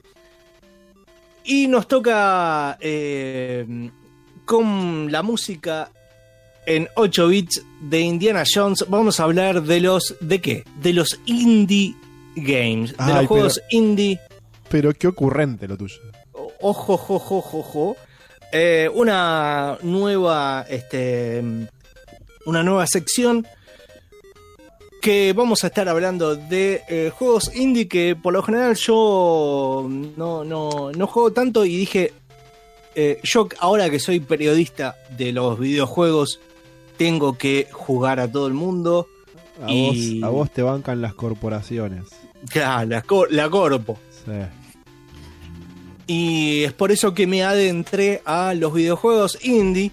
Y 1.44 1.68
nos 1.68 1.86
toca 1.86 2.78
eh, 2.80 3.90
con 4.44 5.12
la 5.12 5.22
música 5.22 5.92
en 6.66 6.88
8 6.96 7.28
bits 7.28 7.62
de 7.80 8.00
Indiana 8.00 8.42
Jones. 8.52 8.84
Vamos 8.88 9.20
a 9.20 9.22
hablar 9.22 9.62
de 9.62 9.80
los. 9.80 10.16
¿De 10.20 10.40
qué? 10.40 10.64
De 10.82 10.92
los 10.92 11.20
indie 11.26 11.94
games. 12.34 12.90
De 12.96 13.04
Ay, 13.04 13.14
los 13.14 13.26
juegos 13.26 13.62
indie. 13.70 14.18
Pero 14.70 14.92
qué 14.92 15.06
ocurrente 15.08 15.66
lo 15.68 15.76
tuyo. 15.76 15.96
Ojo, 16.60 16.94
ojo, 16.94 17.16
ojo, 17.16 17.58
ojo. 17.58 17.96
Eh, 18.52 18.90
una 18.94 19.78
nueva. 19.82 20.64
Este. 20.68 21.42
Una 22.46 22.62
nueva 22.62 22.86
sección. 22.86 23.46
Que 25.00 25.32
vamos 25.32 25.62
a 25.62 25.68
estar 25.68 25.88
hablando 25.88 26.34
de 26.34 26.82
eh, 26.88 27.12
juegos 27.14 27.54
indie 27.54 27.86
que 27.86 28.16
por 28.20 28.32
lo 28.32 28.42
general 28.42 28.74
yo 28.74 29.86
no, 30.16 30.44
no, 30.44 30.90
no 30.90 31.06
juego 31.06 31.32
tanto 31.32 31.64
y 31.64 31.76
dije. 31.76 32.12
eh, 32.96 33.20
yo 33.22 33.48
ahora 33.60 33.88
que 33.90 34.00
soy 34.00 34.18
periodista 34.18 34.96
de 35.16 35.30
los 35.32 35.56
videojuegos 35.58 36.40
tengo 36.96 37.38
que 37.38 37.68
jugar 37.70 38.18
a 38.18 38.30
todo 38.30 38.48
el 38.48 38.54
mundo. 38.54 39.06
A, 39.62 39.70
Y- 39.70 40.20
vos, 40.20 40.28
a 40.28 40.30
vos 40.32 40.50
te 40.50 40.62
bancan 40.62 41.00
las 41.00 41.14
corporaciones. 41.14 42.04
Claro, 42.50 42.88
la, 42.88 43.02
cor- 43.02 43.30
la 43.32 43.48
corpo. 43.48 43.98
Sí. 44.24 44.32
Y 46.08 46.64
es 46.64 46.72
por 46.72 46.90
eso 46.90 47.14
que 47.14 47.26
me 47.26 47.44
adentré 47.44 48.22
a 48.24 48.54
los 48.54 48.72
videojuegos 48.72 49.38
indie. 49.44 49.92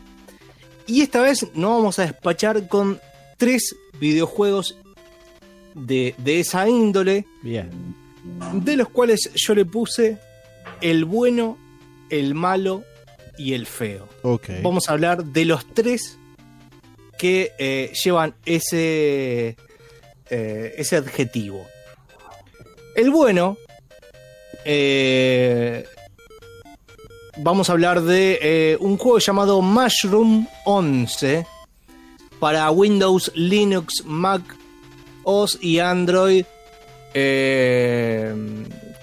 Y 0.87 1.01
esta 1.01 1.21
vez 1.21 1.45
nos 1.53 1.71
vamos 1.77 1.99
a 1.99 2.03
despachar 2.03 2.67
con 2.67 2.99
tres 3.37 3.75
videojuegos 3.99 4.77
de, 5.73 6.15
de 6.17 6.39
esa 6.39 6.69
índole, 6.69 7.25
Bien. 7.43 7.69
de 8.53 8.77
los 8.77 8.87
cuales 8.89 9.29
yo 9.35 9.53
le 9.53 9.65
puse 9.65 10.17
el 10.81 11.03
bueno, 11.03 11.57
el 12.09 12.33
malo 12.33 12.83
y 13.37 13.53
el 13.53 13.65
feo. 13.65 14.07
Ok. 14.21 14.49
Vamos 14.63 14.87
a 14.87 14.93
hablar 14.93 15.25
de 15.25 15.43
los 15.43 15.65
tres 15.73 16.17
que 17.17 17.51
eh, 17.57 17.91
llevan 18.03 18.35
ese, 18.45 19.57
eh, 20.29 20.75
ese 20.77 20.95
adjetivo. 20.95 21.65
El 22.95 23.09
bueno, 23.09 23.57
eh, 24.63 25.85
vamos 27.37 27.69
a 27.69 27.73
hablar 27.73 28.01
de 28.01 28.39
eh, 28.41 28.77
un 28.79 28.97
juego 28.97 29.19
llamado 29.19 29.61
Mushroom 29.61 30.47
11 30.65 31.45
para 32.39 32.69
Windows, 32.71 33.31
Linux, 33.35 34.03
Mac 34.05 34.41
OS 35.23 35.57
y 35.61 35.79
Android. 35.79 36.45
eh, 37.13 38.33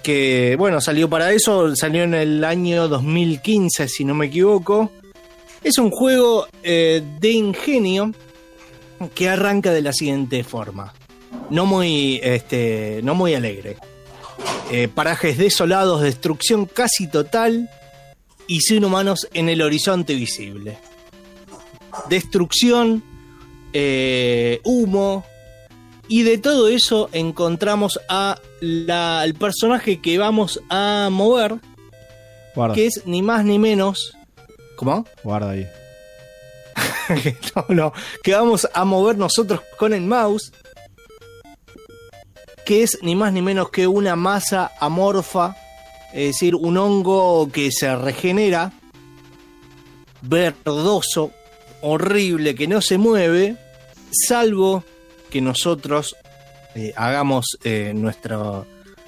que 0.02 0.56
bueno, 0.58 0.80
salió 0.80 1.08
para 1.08 1.32
eso, 1.32 1.76
salió 1.76 2.02
en 2.02 2.14
el 2.14 2.44
año 2.44 2.88
2015, 2.88 3.86
si 3.88 4.04
no 4.04 4.14
me 4.14 4.26
equivoco. 4.26 4.90
Es 5.62 5.78
un 5.78 5.90
juego 5.90 6.48
eh, 6.64 7.02
de 7.20 7.30
ingenio 7.30 8.12
que 9.14 9.28
arranca 9.28 9.72
de 9.72 9.80
la 9.82 9.92
siguiente 9.92 10.42
forma. 10.42 10.92
No 11.50 11.66
muy, 11.66 12.18
este, 12.22 13.00
no 13.04 13.14
muy 13.14 13.34
alegre. 13.34 13.76
Parajes 14.94 15.36
desolados, 15.36 16.00
destrucción 16.00 16.64
casi 16.64 17.06
total 17.06 17.68
y 18.52 18.60
sin 18.60 18.84
humanos 18.84 19.28
en 19.32 19.48
el 19.48 19.62
horizonte 19.62 20.14
visible. 20.14 20.76
Destrucción, 22.10 23.02
eh, 23.72 24.60
humo, 24.62 25.24
y 26.06 26.22
de 26.24 26.36
todo 26.36 26.68
eso 26.68 27.08
encontramos 27.14 27.98
a 28.10 28.38
la, 28.60 29.22
al 29.22 29.32
personaje 29.32 30.02
que 30.02 30.18
vamos 30.18 30.60
a 30.68 31.08
mover, 31.10 31.60
Guarda, 32.54 32.74
que 32.74 32.84
es 32.88 33.06
ni 33.06 33.22
más 33.22 33.46
ni 33.46 33.58
menos... 33.58 34.18
¿Cómo? 34.76 35.06
guarda 35.24 35.52
ahí. 35.52 35.66
no, 37.56 37.64
no, 37.74 37.92
que 38.22 38.34
vamos 38.34 38.68
a 38.74 38.84
mover 38.84 39.16
nosotros 39.16 39.62
con 39.78 39.94
el 39.94 40.02
mouse, 40.02 40.52
que 42.66 42.82
es 42.82 42.98
ni 43.00 43.16
más 43.16 43.32
ni 43.32 43.40
menos 43.40 43.70
que 43.70 43.86
una 43.86 44.14
masa 44.14 44.72
amorfa, 44.78 45.56
es 46.12 46.34
decir, 46.34 46.54
un 46.54 46.76
hongo 46.76 47.50
que 47.50 47.70
se 47.72 47.94
regenera, 47.96 48.72
verdoso, 50.22 51.32
horrible, 51.80 52.54
que 52.54 52.68
no 52.68 52.80
se 52.80 52.98
mueve, 52.98 53.56
salvo 54.10 54.84
que 55.30 55.40
nosotros 55.40 56.14
eh, 56.74 56.92
hagamos 56.96 57.58
eh, 57.64 57.92
nuestro 57.94 58.66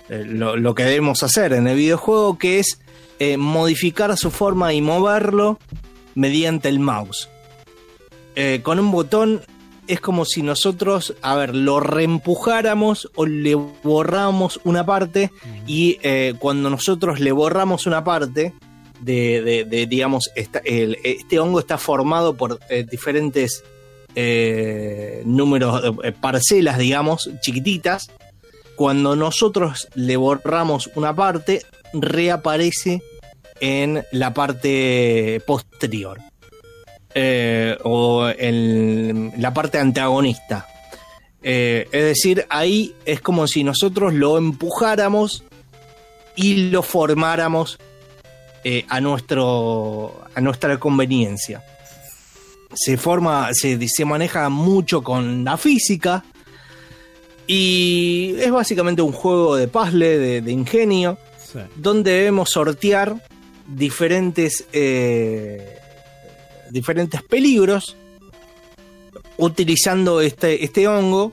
eh, 0.09 0.25
lo, 0.27 0.75
que 0.75 0.85
debemos 0.85 1.23
hacer 1.23 1.53
en 1.53 1.67
el 1.67 1.77
videojuego, 1.77 2.39
que 2.39 2.59
es 2.59 2.79
modificar 3.39 4.15
su 4.19 4.31
forma 4.31 4.75
y 4.75 4.83
moverlo 4.83 5.59
mediante 6.15 6.69
el 6.69 6.79
mouse. 6.79 7.31
Con 8.63 8.81
un 8.81 8.91
botón 8.91 9.41
es 9.87 10.01
como 10.01 10.25
si 10.25 10.43
nosotros, 10.43 11.15
a 11.23 11.35
ver, 11.37 11.55
lo 11.55 11.81
reempujáramos 11.81 13.11
o 13.15 13.27
le 13.27 13.55
borramos 13.55 14.61
una 14.65 14.85
parte 14.87 15.31
y 15.67 15.99
eh, 16.03 16.35
cuando 16.39 16.71
nosotros 16.71 17.21
le 17.21 17.33
borramos 17.33 17.87
una 17.87 18.03
parte 18.05 18.53
de, 19.01 19.43
de- 19.43 19.65
de, 19.65 19.87
digamos, 19.87 20.31
esta- 20.37 20.61
el- 20.65 20.97
este 21.05 21.39
hongo 21.39 21.59
está 21.61 21.79
formado 21.79 22.35
por 22.37 22.59
eh, 22.71 22.85
diferentes 22.91 23.63
eh, 24.15 25.23
números, 25.27 25.83
parcelas, 26.21 26.79
digamos, 26.79 27.31
chiquititas. 27.41 28.11
Cuando 28.77 29.15
nosotros 29.17 29.89
le 29.95 30.17
borramos 30.17 30.91
una 30.95 31.15
parte, 31.15 31.63
reaparece 31.93 33.03
en 33.61 34.05
la 34.13 34.35
parte 34.35 35.41
posterior. 35.47 36.21
Eh, 37.15 37.77
o 37.85 38.27
la 39.37 39.55
parte 39.55 39.79
antagonista. 39.79 40.67
Eh, 41.43 41.87
es 41.93 42.05
decir, 42.05 42.47
ahí 42.49 42.95
es 43.05 43.21
como 43.21 43.47
si 43.47 43.63
nosotros 43.63 44.15
lo 44.15 44.37
empujáramos 44.39 45.45
y 46.37 46.71
lo 46.71 46.83
formáramos 46.83 47.79
eh, 48.65 48.85
a, 48.89 49.01
nuestro, 49.01 50.25
a 50.35 50.41
nuestra 50.41 50.79
conveniencia. 50.81 51.63
Se 52.75 52.97
forma, 52.97 53.51
se, 53.53 53.79
se 53.89 54.05
maneja 54.05 54.49
mucho 54.49 55.03
con 55.03 55.45
la 55.45 55.57
física 55.57 56.25
y 57.47 58.35
es 58.39 58.51
básicamente 58.51 59.03
un 59.03 59.13
juego 59.13 59.55
de 59.57 59.69
puzzle, 59.69 60.19
de, 60.19 60.41
de 60.41 60.53
ingenio, 60.53 61.19
Sí. 61.53 61.61
donde 61.77 62.11
debemos 62.11 62.51
sortear 62.51 63.15
diferentes, 63.69 64.65
eh, 64.73 65.79
diferentes 66.75 67.23
peligros 67.23 67.97
utilizando 69.39 70.21
este, 70.21 70.63
este 70.65 70.87
hongo, 70.87 71.33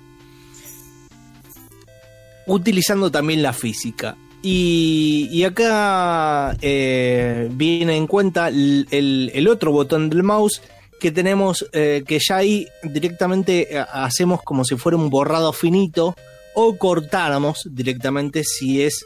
utilizando 2.47 3.11
también 3.11 3.41
la 3.41 3.53
física. 3.53 4.15
Y, 4.43 5.43
acá 5.43 6.57
eh, 6.61 7.47
viene 7.51 7.95
en 7.95 8.07
cuenta 8.07 8.47
el, 8.47 8.88
el- 8.89 9.47
otro 9.47 9.72
botón 9.72 10.09
del 10.09 10.23
mouse 10.23 10.61
que 10.99 11.11
tenemos, 11.11 11.68
eh, 11.73 12.03
que 12.07 12.19
ya 12.19 12.38
ahí 12.38 12.68
directamente 12.84 13.76
eh, 13.76 13.85
hacemos 13.91 14.41
como 14.41 14.63
si 14.65 14.76
fuera 14.77 14.97
un 14.97 15.09
borrado 15.11 15.53
finito 15.53 16.15
o 16.55 16.76
cortáramos 16.77 17.68
directamente 17.69 18.43
si 18.43 18.81
es 18.81 19.05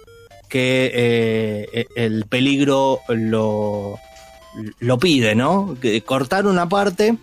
que 0.49 1.86
el 1.95 2.26
peligro 2.28 3.02
lo, 3.10 3.99
lo 4.80 4.98
pide, 4.98 5.36
¿no? 5.36 5.77
Que 5.82 6.02
cortar 6.02 6.45
una 6.48 6.68
parte. 6.69 7.18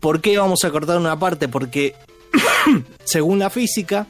¿Por 0.00 0.20
qué 0.20 0.38
vamos 0.38 0.64
a 0.64 0.70
cortar 0.70 0.98
una 0.98 1.18
parte? 1.18 1.48
Porque 1.48 1.94
según 3.04 3.38
la 3.38 3.50
física 3.50 4.06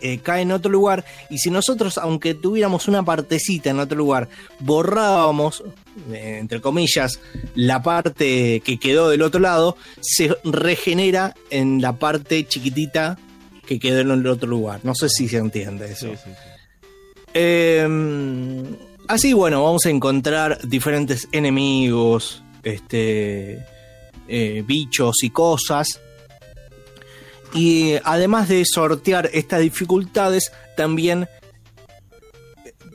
eh, 0.00 0.18
cae 0.18 0.42
en 0.42 0.52
otro 0.52 0.70
lugar 0.70 1.04
y 1.28 1.38
si 1.38 1.50
nosotros, 1.50 1.98
aunque 1.98 2.34
tuviéramos 2.34 2.86
una 2.88 3.04
partecita 3.04 3.70
en 3.70 3.80
otro 3.80 3.98
lugar, 3.98 4.28
borrábamos, 4.60 5.64
eh, 6.12 6.38
entre 6.40 6.60
comillas, 6.60 7.18
la 7.54 7.82
parte 7.82 8.60
que 8.64 8.78
quedó 8.78 9.08
del 9.08 9.22
otro 9.22 9.40
lado, 9.40 9.76
se 10.00 10.36
regenera 10.44 11.34
en 11.50 11.82
la 11.82 11.96
parte 11.96 12.46
chiquitita 12.46 13.18
que 13.66 13.78
quedó 13.78 14.00
en 14.00 14.10
el 14.12 14.26
otro 14.26 14.48
lugar. 14.48 14.80
No 14.84 14.94
sé 14.94 15.08
si 15.08 15.28
se 15.28 15.38
entiende 15.38 15.92
eso. 15.92 16.06
Sí, 16.06 16.16
sí, 16.16 16.30
sí. 16.30 17.30
Eh, 17.34 17.86
así, 19.08 19.32
bueno, 19.32 19.64
vamos 19.64 19.86
a 19.86 19.90
encontrar 19.90 20.60
diferentes 20.62 21.28
enemigos, 21.32 22.42
este, 22.62 23.64
eh, 24.28 24.62
bichos 24.64 25.22
y 25.22 25.30
cosas. 25.30 26.00
Y 27.54 27.94
además 28.04 28.48
de 28.48 28.64
sortear 28.64 29.30
estas 29.32 29.60
dificultades, 29.60 30.52
también 30.76 31.28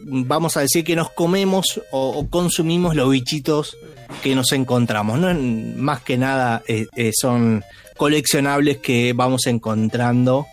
vamos 0.05 0.55
a 0.57 0.61
decir 0.61 0.83
que 0.83 0.95
nos 0.95 1.09
comemos 1.09 1.81
o, 1.91 2.27
consumimos 2.29 2.95
los 2.95 3.09
bichitos 3.09 3.75
que 4.21 4.35
nos 4.35 4.51
encontramos. 4.51 5.19
¿no? 5.19 5.33
Más 5.75 6.01
que 6.01 6.17
nada 6.17 6.61
eh, 6.67 6.85
eh, 6.95 7.11
son 7.19 7.63
coleccionables 7.97 8.77
que 8.77 9.13
vamos 9.13 9.47
encontrando 9.47 10.45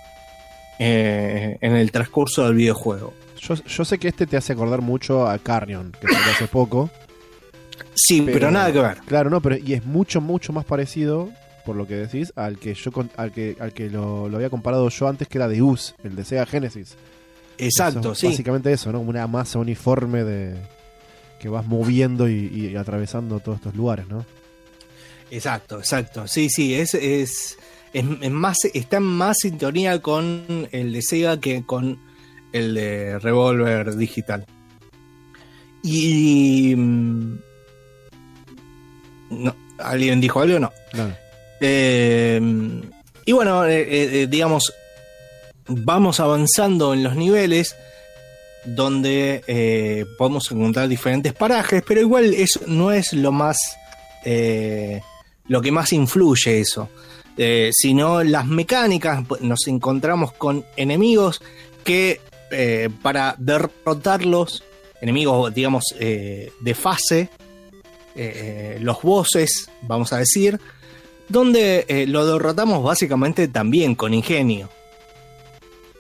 en 0.82 1.76
el 1.76 1.92
transcurso 1.92 2.46
del 2.46 2.54
videojuego. 2.54 3.12
Yo, 3.40 3.54
yo 3.54 3.84
sé 3.84 3.98
que 3.98 4.08
este 4.08 4.26
te 4.26 4.36
hace 4.36 4.52
acordar 4.52 4.82
mucho 4.82 5.26
a 5.26 5.38
Carrion, 5.38 5.92
que 5.92 6.06
salió 6.12 6.32
hace 6.32 6.46
poco. 6.46 6.90
Sí, 7.94 8.22
pero, 8.22 8.50
nada 8.50 8.72
que 8.72 8.80
ver. 8.80 8.98
Claro, 9.06 9.30
no, 9.30 9.40
pero 9.40 9.56
y 9.56 9.74
es 9.74 9.84
mucho, 9.84 10.20
mucho 10.20 10.52
más 10.52 10.64
parecido, 10.64 11.30
por 11.64 11.76
lo 11.76 11.86
que 11.86 11.96
decís, 11.96 12.32
al 12.36 12.58
que 12.58 12.74
yo 12.74 12.90
al 13.16 13.32
que, 13.32 13.56
al 13.58 13.72
que 13.72 13.88
lo, 13.90 14.28
lo 14.28 14.36
había 14.36 14.50
comparado 14.50 14.88
yo 14.88 15.08
antes, 15.08 15.28
que 15.28 15.38
era 15.38 15.48
de 15.48 15.62
US, 15.62 15.94
el 16.04 16.16
de 16.16 16.24
Sega 16.24 16.46
Genesis. 16.46 16.96
Exacto, 17.58 18.00
Eso, 18.00 18.14
sí. 18.14 18.26
Básicamente 18.28 18.72
eso, 18.72 18.92
¿no? 18.92 19.00
Una 19.00 19.26
masa 19.26 19.58
uniforme 19.58 20.24
de 20.24 20.56
que 21.38 21.48
vas 21.48 21.66
moviendo 21.66 22.28
y, 22.28 22.46
y 22.46 22.76
atravesando 22.76 23.40
todos 23.40 23.56
estos 23.56 23.74
lugares, 23.74 24.06
¿no? 24.08 24.24
Exacto, 25.30 25.78
exacto. 25.78 26.26
Sí, 26.26 26.48
sí, 26.50 26.74
es, 26.74 26.94
es, 26.94 27.58
es, 27.92 28.04
es 28.20 28.30
más, 28.30 28.58
está 28.74 28.98
en 28.98 29.04
más 29.04 29.38
sintonía 29.40 30.00
con 30.00 30.68
el 30.72 30.92
de 30.92 31.02
Sega 31.02 31.40
que 31.40 31.64
con 31.64 31.98
el 32.52 32.74
de 32.74 33.18
Revolver 33.18 33.96
Digital. 33.96 34.44
Y. 35.82 36.74
mm, 36.76 37.38
No, 39.30 39.54
¿Alguien 39.78 40.20
dijo 40.20 40.40
algo? 40.40 40.58
No. 40.58 40.72
No, 40.92 41.12
Eh, 41.60 42.40
y 43.26 43.32
bueno, 43.32 43.64
eh, 43.66 44.22
eh, 44.22 44.26
digamos, 44.28 44.72
vamos 45.68 46.20
avanzando 46.20 46.94
en 46.94 47.02
los 47.02 47.16
niveles 47.16 47.76
donde 48.64 50.04
podemos 50.18 50.50
encontrar 50.50 50.88
diferentes 50.88 51.32
parajes, 51.32 51.82
pero 51.86 52.00
igual 52.00 52.34
eso 52.34 52.60
no 52.66 52.92
es 52.92 53.12
lo 53.12 53.30
más, 53.32 53.58
lo 54.24 55.62
que 55.62 55.72
más 55.72 55.92
influye 55.92 56.60
eso, 56.60 56.88
sino 57.72 58.22
las 58.22 58.46
mecánicas, 58.46 59.24
pues, 59.26 59.40
nos 59.42 59.66
encontramos 59.66 60.32
con 60.32 60.64
enemigos 60.76 61.40
que 61.84 62.20
eh, 62.50 62.88
para 63.02 63.34
derrotarlos, 63.38 64.62
enemigos 65.00 65.52
digamos 65.54 65.84
eh, 65.98 66.52
de 66.60 66.74
fase, 66.74 67.28
eh, 68.16 68.78
los 68.80 69.02
bosses, 69.02 69.70
vamos 69.82 70.12
a 70.12 70.18
decir, 70.18 70.60
donde 71.28 71.84
eh, 71.88 72.06
lo 72.06 72.26
derrotamos 72.26 72.82
básicamente 72.82 73.48
también 73.48 73.94
con 73.94 74.12
ingenio. 74.14 74.68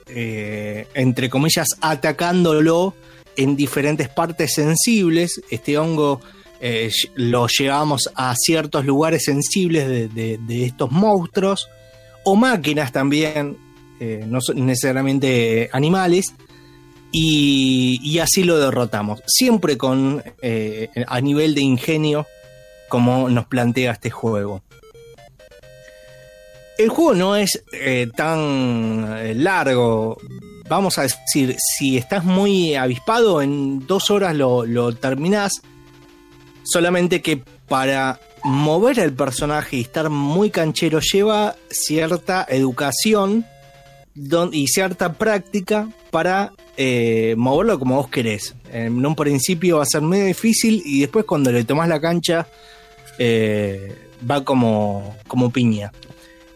Eh, 0.08 0.88
entre 0.94 1.30
comillas, 1.30 1.68
atacándolo 1.80 2.94
en 3.36 3.54
diferentes 3.54 4.08
partes 4.08 4.54
sensibles. 4.54 5.40
Este 5.50 5.78
hongo 5.78 6.20
eh, 6.60 6.90
lo 7.14 7.46
llevamos 7.46 8.10
a 8.16 8.34
ciertos 8.36 8.84
lugares 8.84 9.24
sensibles 9.24 9.88
de- 10.12 10.38
de 10.38 10.64
estos 10.64 10.90
monstruos, 10.90 11.68
o 12.24 12.34
máquinas 12.36 12.90
también, 12.92 13.56
eh, 14.00 14.24
no 14.26 14.40
necesariamente 14.54 15.68
animales, 15.72 16.34
Y, 17.12 17.98
y 18.04 18.20
así 18.20 18.44
lo 18.44 18.56
derrotamos. 18.58 19.20
Siempre 19.26 19.76
con 19.76 20.22
eh, 20.42 20.90
a 21.08 21.20
nivel 21.20 21.54
de 21.56 21.60
ingenio, 21.60 22.26
como 22.88 23.28
nos 23.28 23.46
plantea 23.46 23.92
este 23.92 24.10
juego. 24.10 24.62
El 26.78 26.88
juego 26.88 27.14
no 27.14 27.34
es 27.34 27.64
eh, 27.72 28.06
tan 28.16 29.16
eh, 29.18 29.34
largo. 29.34 30.18
Vamos 30.68 30.98
a 30.98 31.02
decir, 31.02 31.56
si 31.58 31.96
estás 31.98 32.24
muy 32.24 32.76
avispado, 32.76 33.42
en 33.42 33.84
dos 33.88 34.10
horas 34.10 34.36
lo, 34.36 34.64
lo 34.64 34.94
terminás. 34.94 35.52
Solamente 36.62 37.20
que 37.20 37.42
para 37.68 38.20
mover 38.44 39.00
el 39.00 39.12
personaje 39.12 39.78
y 39.78 39.80
estar 39.80 40.10
muy 40.10 40.50
canchero 40.50 41.00
lleva 41.00 41.56
cierta 41.68 42.46
educación 42.48 43.44
y 44.52 44.66
cierta 44.68 45.12
práctica 45.14 45.88
para 46.10 46.52
eh, 46.76 47.34
moverlo 47.36 47.78
como 47.78 47.96
vos 47.96 48.08
querés. 48.08 48.54
En 48.72 49.04
un 49.04 49.14
principio 49.14 49.78
va 49.78 49.82
a 49.84 49.86
ser 49.86 50.02
medio 50.02 50.26
difícil 50.26 50.82
y 50.84 51.00
después 51.00 51.24
cuando 51.24 51.50
le 51.52 51.64
tomás 51.64 51.88
la 51.88 52.00
cancha 52.00 52.46
eh, 53.18 53.96
va 54.28 54.44
como, 54.44 55.16
como 55.26 55.50
piña. 55.50 55.92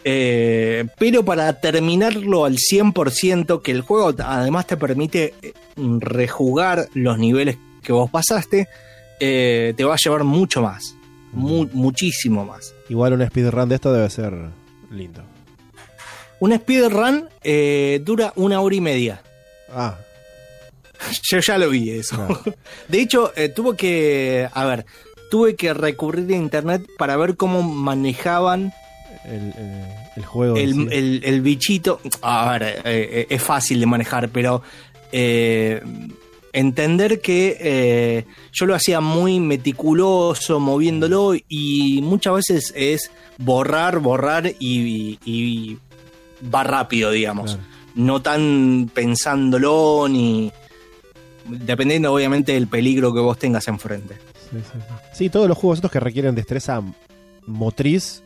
Eh, 0.05 0.85
pero 0.99 1.25
para 1.25 1.61
terminarlo 1.61 2.45
al 2.45 2.57
100%, 2.57 3.63
que 3.63 3.73
el 3.73 3.81
juego 3.81 4.13
además 4.19 4.67
te 4.67 4.77
permite 4.77 5.33
rejugar 5.77 6.89
los 6.95 7.19
niveles 7.19 7.57
que 7.83 7.93
vos 7.93 8.11
pasaste, 8.11 8.69
te 9.19 9.85
va 9.85 9.95
a 9.95 9.99
llevar 10.03 10.25
mucho 10.25 10.61
más. 10.61 10.95
Mu- 11.33 11.69
muchísimo 11.73 12.45
más. 12.45 12.75
Igual 12.89 13.15
un 13.15 13.27
speedrun 13.27 13.69
de 13.69 13.75
esto 13.77 13.93
debe 13.93 14.09
ser 14.11 14.35
lindo. 14.91 15.23
Un 16.45 16.53
speedrun 16.59 17.29
eh, 17.43 18.01
dura 18.05 18.33
una 18.37 18.61
hora 18.61 18.75
y 18.75 18.81
media. 18.81 19.23
Ah, 19.73 19.97
Yo 21.31 21.39
ya 21.41 21.57
lo 21.59 21.71
vi 21.71 21.91
eso. 21.91 22.17
De 22.89 23.01
hecho, 23.01 23.33
eh, 23.37 23.49
tuve 23.49 23.77
que. 23.77 24.49
A 24.53 24.65
ver, 24.67 24.85
tuve 25.31 25.57
que 25.57 25.73
recurrir 25.73 26.31
a 26.35 26.37
internet 26.37 26.83
para 26.99 27.17
ver 27.17 27.37
cómo 27.37 27.63
manejaban 27.63 28.73
el, 29.25 29.53
el- 29.57 29.85
el 30.17 30.25
juego. 30.27 30.57
el, 30.57 30.75
sí. 30.75 30.87
el- 30.91 31.23
el 31.25 31.41
bichito. 31.41 32.01
A 32.21 32.53
ver, 32.53 32.63
eh, 32.63 32.81
eh, 32.85 33.27
es 33.31 33.43
fácil 33.43 33.81
de 33.81 33.87
manejar, 33.87 34.29
pero. 34.29 34.63
eh, 35.13 35.81
entender 36.53 37.21
que 37.21 37.57
eh, 37.61 38.25
yo 38.53 38.67
lo 38.67 38.77
hacía 38.77 39.01
muy 39.01 39.41
meticuloso, 39.41 40.61
moviéndolo, 40.61 41.33
y 41.49 42.01
muchas 42.03 42.35
veces 42.35 42.73
es 42.77 43.11
borrar, 43.39 43.99
borrar 43.99 44.47
y, 44.61 45.19
y 45.25 45.79
va 46.53 46.65
rápido, 46.65 47.11
digamos. 47.11 47.55
Claro. 47.55 47.69
No 47.95 48.23
tan 48.23 48.91
pensándolo 48.93 50.07
ni. 50.09 50.53
Dependiendo, 51.47 52.13
obviamente, 52.13 52.53
del 52.53 52.69
peligro 52.69 53.13
que 53.13 53.21
vos 53.21 53.39
tengas 53.39 53.69
enfrente. 53.69 54.15
Sí, 54.51 54.59
sí, 54.59 54.63
sí. 54.73 54.95
Sí, 55.13 55.31
todos 55.31 55.49
los 55.49 55.59
juegos 55.59 55.79
estos 55.79 55.91
que 55.91 56.01
requieren 56.01 56.35
destreza 56.35 56.83
motriz 57.47 58.23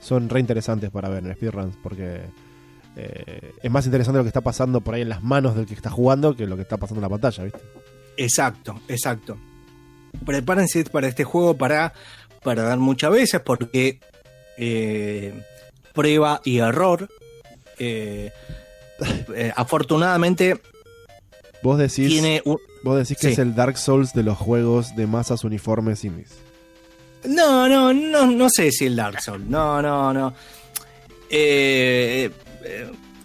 son 0.00 0.28
re 0.28 0.40
interesantes 0.40 0.90
para 0.90 1.08
ver 1.08 1.24
en 1.24 1.34
speedruns 1.34 1.76
porque 1.82 2.22
eh, 2.96 3.52
es 3.62 3.70
más 3.70 3.86
interesante 3.86 4.18
lo 4.18 4.24
que 4.24 4.28
está 4.28 4.40
pasando 4.40 4.80
por 4.80 4.94
ahí 4.94 5.02
en 5.02 5.08
las 5.08 5.22
manos 5.22 5.54
del 5.54 5.66
que 5.66 5.74
está 5.74 5.90
jugando 5.90 6.36
que 6.36 6.46
lo 6.46 6.56
que 6.56 6.62
está 6.62 6.76
pasando 6.76 6.98
en 6.98 7.02
la 7.02 7.08
pantalla, 7.08 7.44
¿viste? 7.44 7.60
Exacto, 8.16 8.80
exacto. 8.88 9.38
Prepárense 10.26 10.84
para 10.84 11.08
este 11.08 11.24
juego 11.24 11.56
para, 11.56 11.94
para 12.42 12.62
dar 12.62 12.78
muchas 12.78 13.12
veces 13.12 13.40
porque 13.40 14.00
eh, 14.58 15.32
prueba 15.94 16.40
y 16.44 16.58
error. 16.58 17.08
Eh, 17.78 18.30
eh, 19.34 19.52
afortunadamente 19.56 20.60
Vos 21.62 21.78
decís, 21.78 22.08
tiene 22.08 22.42
un... 22.44 22.58
vos 22.82 22.96
decís 22.98 23.16
que 23.20 23.28
Sí. 23.28 23.32
es 23.34 23.38
el 23.38 23.54
Dark 23.54 23.78
Souls 23.78 24.12
de 24.12 24.22
los 24.24 24.36
juegos 24.36 24.96
de 24.96 25.06
masas 25.06 25.44
uniformes 25.44 26.04
indies. 26.04 26.30
No, 27.24 27.68
no, 27.68 27.92
no, 27.92 28.26
no 28.26 28.48
sé 28.50 28.72
si 28.72 28.86
el 28.86 28.96
Dark 28.96 29.20
Souls. 29.22 29.44
No, 29.46 29.80
no, 29.80 30.12
no. 30.12 30.34
Eh, 31.30 32.30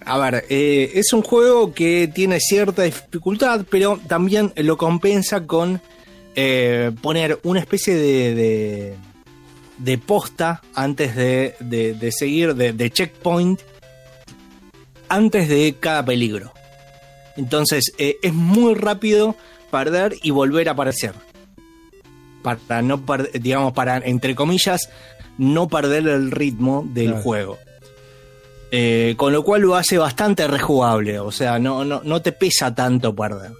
a 0.06 0.18
ver, 0.20 0.46
es 0.50 1.12
un 1.14 1.22
juego 1.24 1.74
que 1.74 2.10
tiene 2.14 2.40
cierta 2.40 2.84
dificultad, 2.84 3.66
pero 3.70 4.00
también 4.08 4.54
lo 4.56 4.78
compensa 4.78 5.46
con 5.48 5.82
poner 7.02 7.40
una 7.44 7.60
especie 7.60 7.96
de, 7.96 8.36
de, 8.36 8.96
de 9.80 9.98
posta 9.98 10.62
antes 10.76 11.16
de, 11.16 11.56
de- 11.60 11.94
de 11.94 12.12
seguir, 12.12 12.54
de, 12.56 12.72
de 12.74 12.92
checkpoint, 12.92 13.60
antes 15.10 15.50
de 15.50 15.76
cada 15.80 16.04
peligro. 16.06 16.52
Entonces 17.36 17.92
eh, 17.98 18.18
es 18.24 18.34
muy 18.34 18.74
rápido 18.76 19.36
perder 19.72 20.16
y 20.24 20.32
volver 20.32 20.70
a 20.70 20.72
aparecer 20.72 21.14
para 22.42 22.82
no 22.82 23.06
per- 23.06 23.32
digamos 23.40 23.74
para 23.74 23.98
entre 23.98 24.34
comillas 24.34 24.90
no 25.38 25.68
perder 25.68 26.08
el 26.08 26.32
ritmo 26.32 26.86
del 26.94 27.08
Claro. 27.08 27.22
juego 27.22 27.58
Eh, 28.72 29.14
con 29.18 29.34
lo 29.34 29.44
cual 29.44 29.62
lo 29.62 29.76
hace 29.76 29.98
bastante 29.98 30.48
rejugable 30.48 31.20
o 31.20 31.32
sea 31.32 31.60
no, 31.60 31.84
no, 31.86 32.02
no 32.04 32.22
te 32.22 32.32
pesa 32.32 32.74
tanto 32.74 33.14
perder 33.16 33.52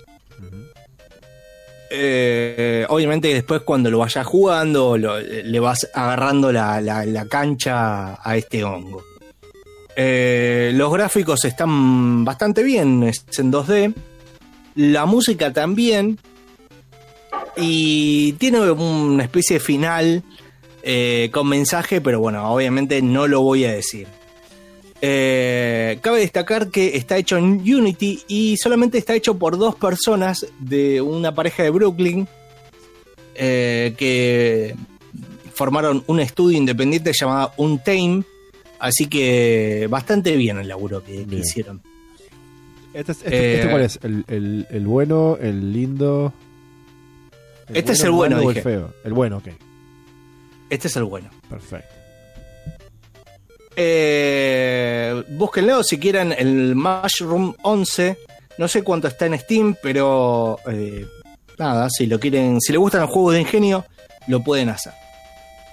Eh, 1.90 2.86
obviamente 2.90 3.30
después 3.34 3.62
cuando 3.62 3.90
lo 3.90 4.00
vayas 4.00 4.26
jugando 4.26 4.98
lo- 4.98 5.20
le 5.20 5.60
vas 5.60 5.88
agarrando 5.94 6.52
la, 6.52 6.82
la- 6.82 7.06
la 7.06 7.26
cancha 7.26 8.18
a 8.22 8.38
este 8.38 8.64
hongo 8.64 9.02
Eh, 10.00 10.74
los 10.76 10.94
gráficos 10.94 11.44
están 11.44 12.24
bastante 12.24 12.62
bien 12.62 13.02
es 13.02 13.26
en 13.40 13.52
2D 13.52 13.96
la 14.76 15.08
música 15.08 15.52
también 15.52 16.20
y 17.56 18.34
tiene 18.34 18.62
una 18.70 19.24
especie 19.24 19.56
de 19.56 19.60
final 19.60 20.24
eh, 20.84 21.32
con 21.34 21.50
mensaje, 21.50 22.00
pero 22.00 22.20
bueno, 22.20 22.48
obviamente 22.54 23.02
no 23.02 23.28
lo 23.28 23.42
voy 23.42 23.66
a 23.66 23.74
decir. 23.74 24.08
Eh, 25.02 25.98
cabe 26.02 26.20
destacar 26.20 26.70
que 26.70 26.96
está 26.96 27.18
hecho 27.18 27.38
en 27.38 27.62
Unity 27.62 28.22
y 28.28 28.56
solamente 28.58 29.00
está 29.00 29.16
hecho 29.16 29.40
por 29.40 29.58
dos 29.58 29.74
personas 29.74 30.46
de 30.60 31.02
una 31.02 31.34
pareja 31.34 31.64
de 31.64 31.72
Brooklyn 31.72 32.28
que 33.34 34.76
formaron 35.56 36.04
un 36.06 36.20
estudio 36.20 36.56
independiente 36.56 37.12
llamado 37.20 37.54
Untame. 37.58 38.37
Así 38.80 39.08
que 39.08 39.88
bastante 39.90 40.36
bien 40.36 40.58
el 40.60 40.68
laburo 40.68 41.04
que, 41.04 41.26
hicieron. 41.32 41.82
Este, 42.94 43.12
es- 43.12 43.18
este- 43.24 43.36
Eh, 43.36 43.56
este 43.60 43.70
cuál 43.70 43.82
es? 43.82 44.00
¿El, 44.04 44.26
el- 44.28 44.68
el 44.70 44.88
bueno, 44.88 45.38
el 45.42 45.74
lindo? 45.74 46.34
Este 47.74 47.92
es 47.94 48.02
el 48.04 48.12
bueno, 48.12 48.38
o 48.38 48.42
el 48.42 48.48
dije. 48.50 48.62
feo? 48.62 48.94
El 49.04 49.14
bueno, 49.14 49.38
ok. 49.38 49.48
Este 50.70 50.88
es 50.88 50.96
el 50.96 51.04
bueno. 51.04 51.30
Perfecto. 51.50 51.94
Eh, 53.80 55.24
búsquenlo 55.30 55.84
si 55.84 56.00
quieren 56.00 56.34
el 56.38 56.76
Mushroom 56.76 57.54
11. 57.62 58.18
No 58.58 58.68
sé 58.68 58.82
cuánto 58.84 59.08
está 59.08 59.28
en 59.28 59.38
Steam, 59.38 59.76
pero 59.84 60.58
eh, 60.72 61.06
nada, 61.60 61.88
si 61.90 62.08
lo 62.08 62.20
quieren, 62.20 62.60
si 62.60 62.72
les 62.74 62.80
gustan 62.80 63.02
los 63.02 63.12
juegos 63.12 63.36
de 63.36 63.42
ingenio, 63.42 63.86
lo 64.28 64.44
pueden 64.44 64.70
hacer. 64.70 64.94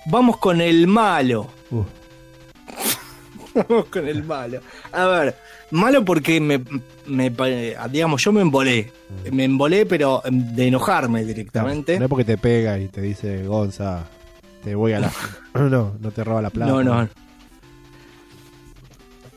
Vamos 0.06 0.36
con 0.36 0.60
el 0.60 0.86
malo. 0.86 1.48
Uh, 1.70 1.82
Vamos 3.54 3.86
con 3.90 4.06
el 4.06 4.24
malo. 4.24 4.60
A 4.92 5.06
ver, 5.06 5.34
malo 5.70 6.04
porque 6.04 6.40
me, 6.40 6.60
digamos, 7.90 8.22
yo 8.22 8.32
me 8.32 8.40
embolé. 8.40 8.92
Me 9.30 9.44
embolé, 9.44 9.86
pero 9.86 10.22
de 10.30 10.66
enojarme 10.66 11.24
directamente. 11.24 11.98
No 11.98 12.06
es 12.06 12.08
porque 12.08 12.24
te 12.24 12.38
pega 12.38 12.78
y 12.78 12.88
te 12.88 13.00
dice 13.00 13.44
Gonza, 13.44 14.04
te 14.62 14.74
voy 14.74 14.92
a 14.92 15.00
la. 15.00 15.12
No, 15.54 15.94
no 16.00 16.10
te 16.10 16.24
roba 16.24 16.42
la 16.42 16.50
plata. 16.50 16.70
No, 16.70 16.82
no. 16.82 17.08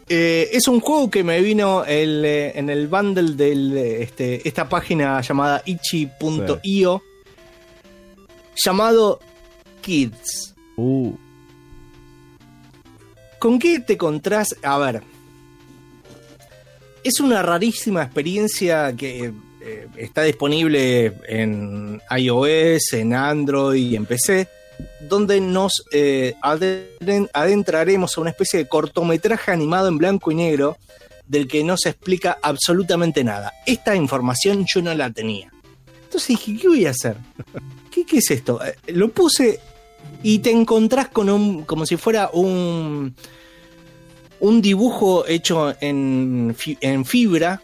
Eh, 0.10 0.50
es 0.54 0.68
un 0.70 0.80
juego 0.80 1.12
que 1.12 1.24
me 1.24 1.42
vino 1.42 1.84
el, 1.84 2.24
eh, 2.24 2.58
en 2.58 2.70
el 2.70 2.88
bundle 2.88 3.36
de 3.36 4.02
este, 4.02 4.48
esta 4.48 4.70
página 4.70 5.20
llamada 5.20 5.62
ichi.io 5.66 7.02
llamado 8.56 9.20
Kids. 9.82 10.56
Uh, 10.78 11.14
¿Con 13.40 13.60
qué 13.60 13.80
te 13.80 13.94
encontrás? 13.94 14.56
A 14.64 14.78
ver. 14.78 15.02
Es 17.04 17.20
una 17.20 17.42
rarísima 17.42 18.04
experiencia 18.04 18.94
que 18.96 19.32
eh, 19.62 19.88
está 19.98 20.24
disponible 20.24 21.14
en 21.28 22.02
iOS, 22.18 22.94
en 22.94 23.14
Android 23.14 23.92
y 23.92 23.96
en 23.96 24.06
PC, 24.06 24.48
donde 25.02 25.40
nos 25.40 25.86
eh, 25.92 26.36
adentraremos 27.34 28.18
a 28.18 28.22
una 28.22 28.32
especie 28.32 28.60
de 28.60 28.68
cortometraje 28.68 29.52
animado 29.52 29.88
en 29.88 29.98
blanco 29.98 30.32
y 30.32 30.36
negro 30.36 30.78
del 31.28 31.48
que 31.48 31.64
no 31.64 31.78
se 31.78 31.90
explica 31.90 32.38
absolutamente 32.42 33.24
nada. 33.24 33.54
Esta 33.66 33.96
información 33.96 34.66
yo 34.66 34.82
no 34.82 34.94
la 34.94 35.12
tenía. 35.12 35.52
Entonces 36.04 36.30
dije, 36.30 36.58
¿qué 36.62 36.68
voy 36.68 36.86
a 36.86 36.92
hacer? 36.92 37.18
¿Qué, 37.92 38.06
es 38.18 38.32
esto? 38.32 38.64
Eh, 38.64 38.76
Lo 38.94 39.10
puse 39.10 39.60
y 40.24 40.40
te 40.40 40.52
encontrás 40.52 41.10
con 41.10 41.30
un. 41.30 41.64
como 41.64 41.86
si 41.86 41.98
fuera 41.98 42.30
un. 42.34 43.16
un 44.40 44.62
dibujo 44.62 45.26
hecho 45.28 45.76
en, 45.82 46.56
en 46.82 47.06
fibra 47.06 47.62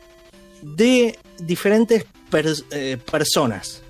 de 0.62 1.18
diferentes 1.40 2.06
eh, 2.72 2.98
personas 3.12 3.82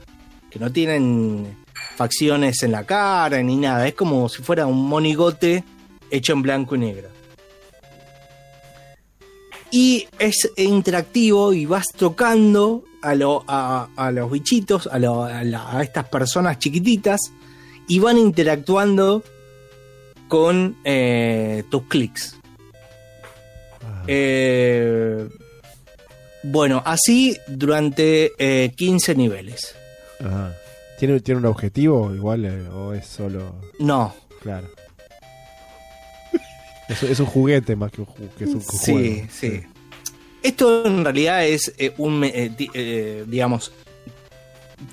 que 0.50 0.60
no 0.60 0.72
tienen 0.72 1.56
facciones 1.96 2.62
en 2.64 2.72
la 2.72 2.84
cara 2.86 3.42
ni 3.44 3.56
nada. 3.58 3.88
Es 3.88 3.94
como 3.96 4.28
si 4.30 4.42
fuera 4.42 4.66
un 4.66 4.88
monigote 4.88 5.64
hecho 6.10 6.34
en 6.34 6.42
blanco 6.42 6.76
y 6.76 6.80
negro. 6.80 7.10
Y 9.72 10.08
es 10.20 10.52
interactivo 10.56 11.52
y 11.54 11.66
vas 11.66 11.88
tocando 11.98 12.84
a, 13.02 13.88
a- 13.96 14.12
los 14.12 14.32
bichitos, 14.32 14.88
a 14.88 15.00
la- 15.00 15.70
a 15.72 15.82
estas 15.84 16.08
personas 16.10 16.60
chiquititas, 16.60 17.20
y 17.88 18.00
van 18.00 18.18
interactuando 18.18 19.24
con 20.28 20.76
eh, 20.84 21.64
tus 21.70 21.84
clics. 21.84 22.36
Ah, 23.84 24.04
Eh, 24.08 25.28
bueno, 26.44 26.82
así 26.86 27.38
durante 27.48 28.32
eh, 28.38 28.72
15 28.76 29.16
niveles. 29.16 29.76
ajá. 30.20 30.56
¿Tiene, 31.00 31.20
¿Tiene 31.20 31.40
un 31.40 31.46
objetivo 31.48 32.14
igual 32.16 32.46
eh, 32.46 32.68
o 32.70 32.94
es 32.94 33.06
solo... 33.06 33.56
No, 33.80 34.14
Claro. 34.42 34.70
Es, 36.90 37.02
es 37.04 37.20
un 37.20 37.26
juguete 37.26 37.76
más 37.76 37.92
que 37.92 38.02
un, 38.02 38.08
ju- 38.08 38.30
que 38.38 38.44
es 38.44 38.50
un 38.52 38.62
sí, 38.62 38.92
juego. 38.92 39.28
sí. 39.32 39.62
Esto 40.44 40.86
en 40.86 41.04
realidad 41.04 41.46
es 41.46 41.74
eh, 41.78 41.94
un, 41.98 42.24
eh, 42.26 43.24
digamos, 43.28 43.72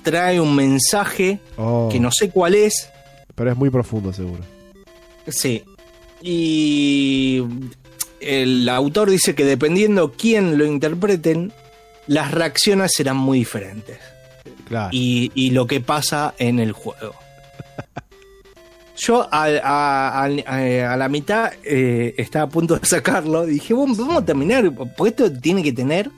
trae 0.03 0.39
un 0.39 0.55
mensaje 0.55 1.39
Oh, 1.57 1.89
que 1.91 1.99
no 1.99 2.11
sé 2.11 2.29
cuál 2.29 2.55
es, 2.55 2.89
Pero 3.35 3.51
es 3.51 3.57
muy 3.57 3.69
profundo 3.69 4.11
seguro. 4.13 4.43
sí. 5.27 5.63
Y 6.23 7.41
el 8.19 8.69
autor 8.69 9.09
dice 9.09 9.33
que 9.35 9.43
dependiendo 9.43 10.11
quién 10.17 10.57
lo 10.57 10.65
interpreten, 10.65 11.51
las 12.07 12.31
reacciones 12.31 12.91
serán 12.95 13.17
muy 13.17 13.39
diferentes. 13.39 13.97
Claro. 14.67 14.89
y, 14.93 15.31
y 15.35 15.49
lo 15.51 15.67
que 15.67 15.81
pasa 15.81 16.33
en 16.37 16.59
el 16.59 16.71
juego. 16.71 17.13
Yo 18.97 19.27
a, 19.31 19.45
a- 19.63 20.23
a- 20.25 20.93
a 20.93 20.97
la 20.97 21.09
mitad 21.09 21.51
eh, 21.63 22.13
estaba 22.17 22.45
a 22.45 22.49
punto 22.49 22.77
de 22.77 22.85
sacarlo. 22.85 23.45
Dije, 23.45 23.73
"Vamos- 23.73 23.97
vamos 23.97 24.17
a 24.23 24.25
terminar, 24.25 24.71
porque 24.95 25.09
esto 25.09 25.31
tiene 25.41 25.61
que 25.63 25.73
tener 25.73 26.09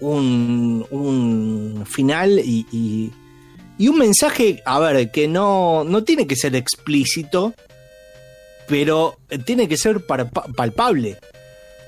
un, 0.00 0.86
un 0.90 1.84
final 1.86 2.38
y, 2.38 2.66
y- 2.72 3.12
y 3.78 3.88
un 3.88 3.96
mensaje, 3.98 4.62
a 4.66 4.78
ver, 4.78 5.10
que 5.10 5.26
no, 5.26 5.84
no 5.84 6.04
tiene 6.04 6.26
que 6.26 6.36
ser 6.36 6.54
explícito, 6.54 7.54
pero 8.68 9.18
tiene 9.46 9.68
que 9.68 9.76
ser 9.78 10.06
palpa- 10.06 10.52
palpable. 10.54 11.16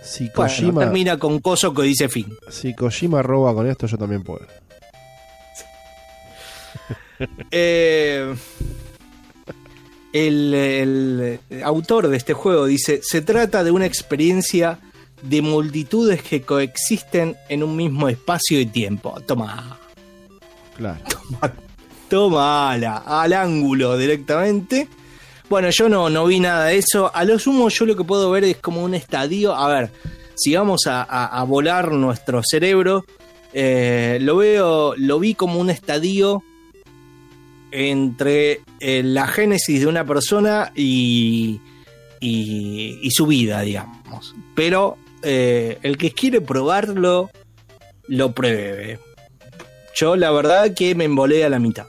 Si 0.02 0.24
Bueno, 0.24 0.34
Kojima, 0.34 0.80
termina 0.80 1.18
con 1.18 1.38
coso 1.40 1.72
que 1.74 1.82
dice 1.82 2.08
fin. 2.08 2.34
si 2.50 2.74
Kojima 2.74 3.22
roba 3.22 3.54
con 3.54 3.68
esto, 3.68 3.86
yo 3.86 3.98
también 3.98 4.22
puedo. 4.22 4.46
Eh, 7.52 8.34
el, 10.12 10.54
el 10.54 11.62
autor 11.62 12.08
de 12.08 12.16
este 12.16 12.32
juego 12.32 12.66
dice, 12.66 13.00
se 13.02 13.22
trata 13.22 13.62
de 13.62 13.70
una 13.70 13.86
experiencia 13.86 14.78
de 15.22 15.40
multitudes 15.42 16.22
que 16.22 16.42
coexisten 16.42 17.36
en 17.48 17.62
un 17.62 17.76
mismo 17.76 18.08
espacio 18.08 18.60
y 18.60 18.66
tiempo. 18.66 19.20
Toma, 19.26 19.78
Claro. 20.76 21.00
toma 22.08 22.72
al 22.72 23.32
ángulo 23.32 23.96
directamente. 23.96 24.88
Bueno, 25.48 25.68
yo 25.70 25.88
no, 25.88 26.08
no 26.10 26.26
vi 26.26 26.40
nada 26.40 26.66
de 26.66 26.78
eso. 26.78 27.10
A 27.14 27.24
lo 27.24 27.38
sumo 27.38 27.68
yo 27.68 27.84
lo 27.86 27.94
que 27.96 28.04
puedo 28.04 28.30
ver 28.30 28.44
es 28.44 28.56
como 28.56 28.82
un 28.82 28.94
estadio. 28.94 29.54
A 29.54 29.68
ver, 29.68 29.90
si 30.34 30.54
vamos 30.54 30.86
a, 30.86 31.02
a- 31.02 31.26
a 31.40 31.42
volar 31.44 31.92
nuestro 31.92 32.42
cerebro, 32.42 33.04
eh, 33.52 34.18
lo 34.22 34.36
veo, 34.38 34.94
lo 34.96 35.18
vi 35.18 35.34
como 35.34 35.60
un 35.60 35.68
estadio 35.70 36.42
entre 37.70 38.60
eh, 38.80 39.02
la 39.04 39.26
génesis 39.26 39.80
de 39.80 39.86
una 39.86 40.04
persona 40.04 40.72
y, 40.74 41.60
y, 42.20 42.98
y 43.02 43.10
su 43.10 43.26
vida, 43.26 43.60
digamos. 43.62 44.34
Pero 44.54 44.96
eh, 45.22 45.78
el 45.82 45.96
que 45.96 46.12
quiere 46.12 46.40
probarlo, 46.40 47.30
lo 48.06 48.32
pruebe. 48.32 48.98
Yo 49.94 50.16
la 50.16 50.30
verdad 50.30 50.74
que 50.74 50.94
me 50.94 51.04
embolé 51.04 51.44
a 51.44 51.48
la 51.48 51.58
mitad. 51.58 51.86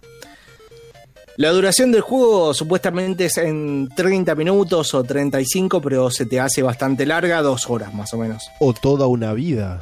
La 1.35 1.49
duración 1.49 1.91
del 1.91 2.01
juego 2.01 2.53
supuestamente 2.53 3.25
es 3.25 3.37
en 3.37 3.89
30 3.95 4.35
minutos 4.35 4.93
o 4.93 5.03
35, 5.03 5.81
pero 5.81 6.11
se 6.11 6.27
te 6.27 6.39
hace 6.39 6.61
bastante 6.61 7.07
larga, 7.07 7.41
dos 7.41 7.67
horas 7.71 7.91
más 7.93 8.13
o 8.13 8.17
menos. 8.17 8.43
O 8.59 8.73
toda 8.73 9.07
una 9.07 9.33
vida. 9.33 9.81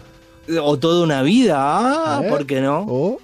O 0.61 0.80
toda 0.80 1.03
una 1.03 1.23
vida, 1.23 1.57
ah. 1.60 2.23
¿por 2.30 2.45
qué 2.45 2.61
no? 2.61 2.86
O 2.88 3.19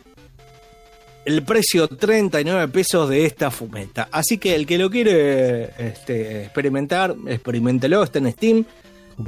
El 1.24 1.44
precio 1.44 1.88
39 1.88 2.68
pesos 2.68 3.10
de 3.10 3.26
esta 3.26 3.50
fumeta. 3.50 4.10
Así 4.12 4.38
que 4.38 4.56
el 4.56 4.68
que 4.68 4.78
lo 4.78 4.90
quiere 4.90 5.72
este, 5.78 6.44
experimentar, 6.44 7.16
experimentelo, 7.28 8.04
está 8.04 8.20
en 8.20 8.32
Steam. 8.34 8.66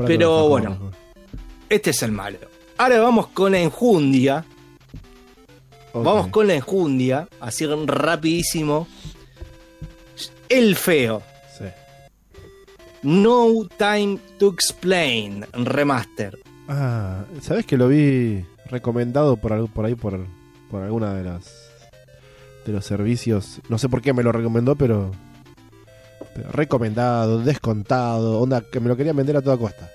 Pero 0.06 0.48
bueno. 0.48 0.72
mejor. 0.72 0.94
Este 1.70 1.92
es 1.92 2.04
el 2.04 2.12
malo. 2.12 2.40
Ahora 2.78 3.00
vamos 3.00 3.28
con 3.28 3.52
la 3.52 3.60
enjundia. 3.60 4.46
Vamos 5.94 6.28
con 6.28 6.48
la 6.48 6.56
enjundia, 6.56 7.28
así 7.40 7.66
rapidísimo. 7.66 8.88
El 10.48 10.76
feo. 10.76 11.22
Sí. 11.58 11.66
No 13.04 13.68
Time 13.78 14.20
to 14.38 14.50
Explain 14.50 15.46
Remaster. 15.54 16.40
Ah, 16.68 17.24
¿sabes 17.42 17.66
que 17.66 17.78
lo 17.78 17.88
vi 17.88 18.46
recomendado 18.68 19.38
por, 19.38 19.70
por 19.72 19.86
ahí 19.86 19.96
por, 19.96 20.26
por 20.70 20.84
alguna 20.84 21.16
de 21.16 21.24
las 21.24 21.70
de 22.66 22.72
los 22.72 22.86
servicios? 22.86 23.60
No 23.70 23.78
sé 23.78 23.90
por 23.90 24.02
qué 24.02 24.14
me 24.14 24.24
lo 24.24 24.32
recomendó, 24.32 24.76
pero, 24.76 25.12
pero 26.34 26.52
recomendado, 26.52 27.40
descontado, 27.40 28.40
onda 28.40 28.62
que 28.62 28.80
me 28.80 28.90
lo 28.90 28.98
querían 28.98 29.16
vender 29.16 29.38
a 29.38 29.42
toda 29.42 29.58
costa. 29.58 29.92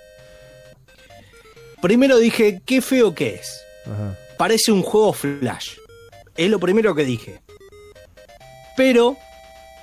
Primero 1.80 2.18
dije, 2.18 2.62
qué 2.64 2.80
feo 2.80 3.14
que 3.14 3.34
es. 3.34 3.60
Ajá. 3.86 4.16
Parece 4.36 4.72
un 4.72 4.82
juego 4.82 5.12
flash. 5.12 5.76
Es 6.36 6.50
lo 6.50 6.58
primero 6.58 6.94
que 6.94 7.04
dije. 7.04 7.40
Pero 8.76 9.16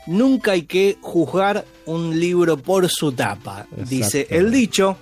nunca 0.08 0.52
hay 0.52 0.64
que 0.64 0.98
juzgar 1.02 1.66
un 1.86 2.20
libro 2.20 2.58
por 2.58 2.90
su 2.90 3.12
tapa. 3.12 3.68
Dice 3.72 4.28
el 4.30 4.52
dicho. 4.52 4.98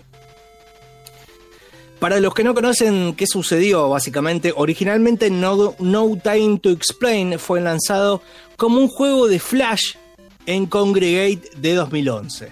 Para 1.99 2.19
los 2.21 2.33
que 2.33 2.45
no 2.45 2.53
conocen 2.53 3.13
qué 3.15 3.27
sucedió, 3.27 3.89
básicamente, 3.89 4.53
originalmente 4.55 5.29
No, 5.29 5.75
no 5.79 6.17
Time 6.23 6.59
to 6.59 6.69
Explain 6.69 7.37
fue 7.37 7.59
lanzado 7.59 8.21
como 8.55 8.79
un 8.79 8.87
juego 8.87 9.27
de 9.27 9.39
Flash 9.39 9.95
en 10.45 10.65
Congregate 10.65 11.51
de 11.57 11.73
2011. 11.73 12.51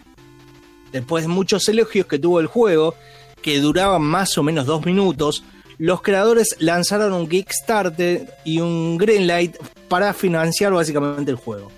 Después 0.92 1.24
de 1.24 1.28
muchos 1.28 1.68
elogios 1.68 2.06
que 2.08 2.20
tuvo 2.20 2.40
el 2.40 2.48
juego, 2.48 2.96
que 3.42 3.60
duraban 3.60 4.02
más 4.02 4.38
o 4.38 4.44
menos 4.44 4.66
dos 4.66 4.86
minutos, 4.86 5.44
los 5.78 6.02
creadores 6.02 6.56
lanzaron 6.60 7.14
un 7.14 7.28
Kickstarter 7.28 8.34
y 8.44 8.60
un 8.60 8.98
Greenlight 8.98 9.58
para 9.88 10.14
financiar 10.14 10.74
básicamente 10.74 11.32
el 11.32 11.38
juego. 11.38 11.72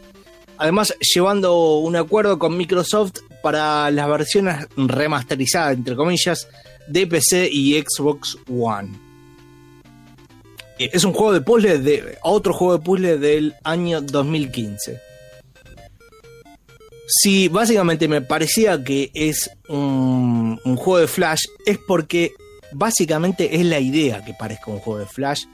Además, 0.58 0.94
llevando 1.14 1.78
un 1.80 1.96
acuerdo 1.96 2.38
con 2.38 2.58
Microsoft 2.58 3.20
para 3.42 3.90
las 3.92 4.10
versiones 4.10 4.68
remasterizadas, 4.76 5.76
entre 5.76 5.96
comillas, 5.96 6.48
de 6.88 7.08
PC 7.08 7.50
y 7.52 7.82
Xbox 7.82 8.38
One. 8.50 8.90
Eh, 10.78 10.90
Es 10.92 11.04
un 11.04 11.14
juego 11.14 11.34
de 11.34 11.42
puzzle 11.42 11.78
de 11.80 12.18
otro 12.24 12.54
juego 12.54 12.78
de 12.78 12.84
puzzle 12.84 13.18
del 13.18 13.56
año 13.64 14.02
2015. 14.02 15.00
Si 17.12 17.48
básicamente 17.48 18.08
me 18.08 18.22
parecía 18.22 18.84
que 18.84 19.10
es 19.16 19.50
un, 19.68 20.60
juego 20.64 21.00
de 21.00 21.08
Flash, 21.08 21.46
es 21.66 21.80
porque 21.80 22.34
básicamente 22.72 23.56
es 23.56 23.66
la 23.66 23.80
idea 23.80 24.24
que 24.24 24.36
parezca 24.36 24.70
un 24.70 24.78
juego 24.78 25.00
de 25.00 25.08
Flash, 25.08 25.46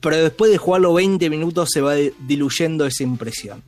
pero 0.00 0.16
después 0.16 0.50
de 0.50 0.58
jugarlo 0.58 0.92
20 0.92 1.30
minutos 1.30 1.68
se 1.72 1.80
va 1.80 1.94
diluyendo 1.94 2.84
esa 2.84 3.04
impresión. 3.04 3.62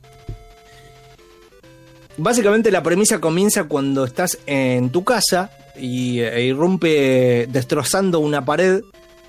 Básicamente 2.17 2.69
la 2.69 2.83
premisa 2.83 3.21
comienza 3.21 3.63
cuando 3.63 4.03
estás 4.03 4.37
en 4.45 4.89
tu 4.89 5.05
casa 5.05 5.49
y 5.79 6.19
e 6.19 6.47
irrumpe 6.47 7.47
destrozando 7.49 8.19
una 8.19 8.43
pared 8.43 8.81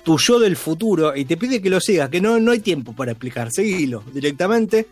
tu 0.03 0.17
yo 0.17 0.39
del 0.39 0.57
futuro 0.57 1.15
y 1.15 1.23
te 1.23 1.37
pide 1.37 1.61
que 1.61 1.69
lo 1.69 1.79
sigas, 1.79 2.09
que 2.09 2.19
no, 2.19 2.37
no 2.39 2.51
hay 2.51 2.59
tiempo 2.59 2.93
para 2.93 3.11
explicar, 3.11 3.49
seguilo 3.51 4.03
directamente. 4.11 4.87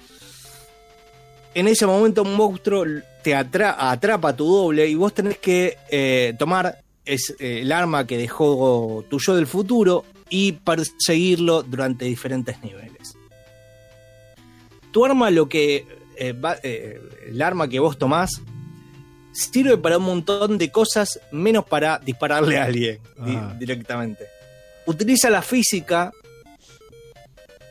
En 1.54 1.68
ese 1.68 1.86
momento 1.88 2.22
un 2.22 2.36
monstruo 2.36 2.86
te 3.28 3.36
atra- 3.36 3.76
atrapa 3.78 4.30
a 4.30 4.36
tu 4.38 4.46
doble 4.50 4.88
y 4.88 4.96
vos 4.96 5.14
tenés 5.14 5.38
que 5.38 5.78
eh, 5.90 6.34
tomar 6.40 6.78
es, 7.04 7.36
eh, 7.42 7.60
el 7.62 7.74
arma 7.74 8.08
que 8.08 8.18
dejó 8.18 9.04
tu 9.10 9.20
yo 9.20 9.36
del 9.36 9.48
futuro 9.48 10.06
y 10.30 10.54
perseguirlo 10.54 11.62
durante 11.62 12.06
diferentes 12.06 12.64
niveles. 12.64 13.18
Tu 14.94 15.04
arma 15.04 15.30
lo 15.30 15.50
que 15.50 15.86
eh, 16.16 16.32
va- 16.32 16.56
el 16.64 17.42
arma 17.42 17.68
que 17.68 17.80
vos 17.82 17.98
tomás 17.98 18.32
sirve 19.34 19.78
para 19.78 19.98
un 19.98 20.06
montón 20.06 20.58
de 20.58 20.72
cosas 20.72 21.20
menos 21.34 21.66
para 21.66 22.00
dispararle 22.00 22.58
a 22.58 22.64
alguien 22.64 23.00
di- 23.26 23.36
Ah. 23.36 23.54
directamente. 23.60 24.26
utiliza 24.86 25.30
la 25.30 25.42
física, 25.42 26.14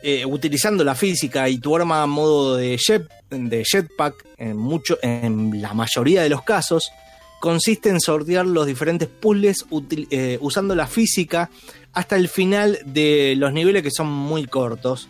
eh, 0.09 0.25
utilizando 0.25 0.85
la 0.85 0.95
física 0.95 1.49
y 1.49 1.57
tu 1.57 1.75
arma 1.75 2.01
a 2.01 2.05
modo 2.05 2.55
de, 2.55 2.77
jet, 2.77 3.11
de 3.29 3.65
jetpack, 3.65 4.25
en, 4.37 4.55
mucho, 4.55 4.97
en 5.01 5.61
la 5.61 5.73
mayoría 5.73 6.23
de 6.23 6.29
los 6.29 6.43
casos, 6.43 6.93
consiste 7.41 7.89
en 7.89 7.99
sortear 7.99 8.45
los 8.45 8.65
diferentes 8.65 9.09
puzzles 9.09 9.65
eh, 10.09 10.37
usando 10.39 10.75
la 10.75 10.87
física 10.87 11.49
hasta 11.91 12.15
el 12.15 12.29
final 12.29 12.79
de 12.85 13.35
los 13.35 13.51
niveles 13.51 13.83
que 13.83 13.91
son 13.91 14.07
muy 14.07 14.45
cortos, 14.45 15.09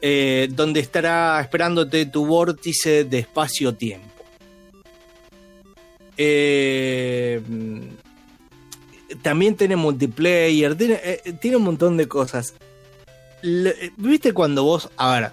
eh, 0.00 0.46
donde 0.52 0.78
estará 0.78 1.40
esperándote 1.40 2.06
tu 2.06 2.26
vórtice 2.26 3.02
de 3.02 3.18
espacio-tiempo. 3.18 4.06
Eh, 6.16 7.42
también 9.20 9.56
tiene 9.56 9.74
multiplayer, 9.74 10.76
tiene, 10.76 11.00
tiene 11.40 11.56
un 11.56 11.64
montón 11.64 11.96
de 11.96 12.06
cosas. 12.06 12.54
Le- 13.46 13.70
eh, 13.86 13.92
¿Viste 13.96 14.32
cuando 14.32 14.64
vos, 14.64 14.88
a 14.96 15.12
ver, 15.20 15.32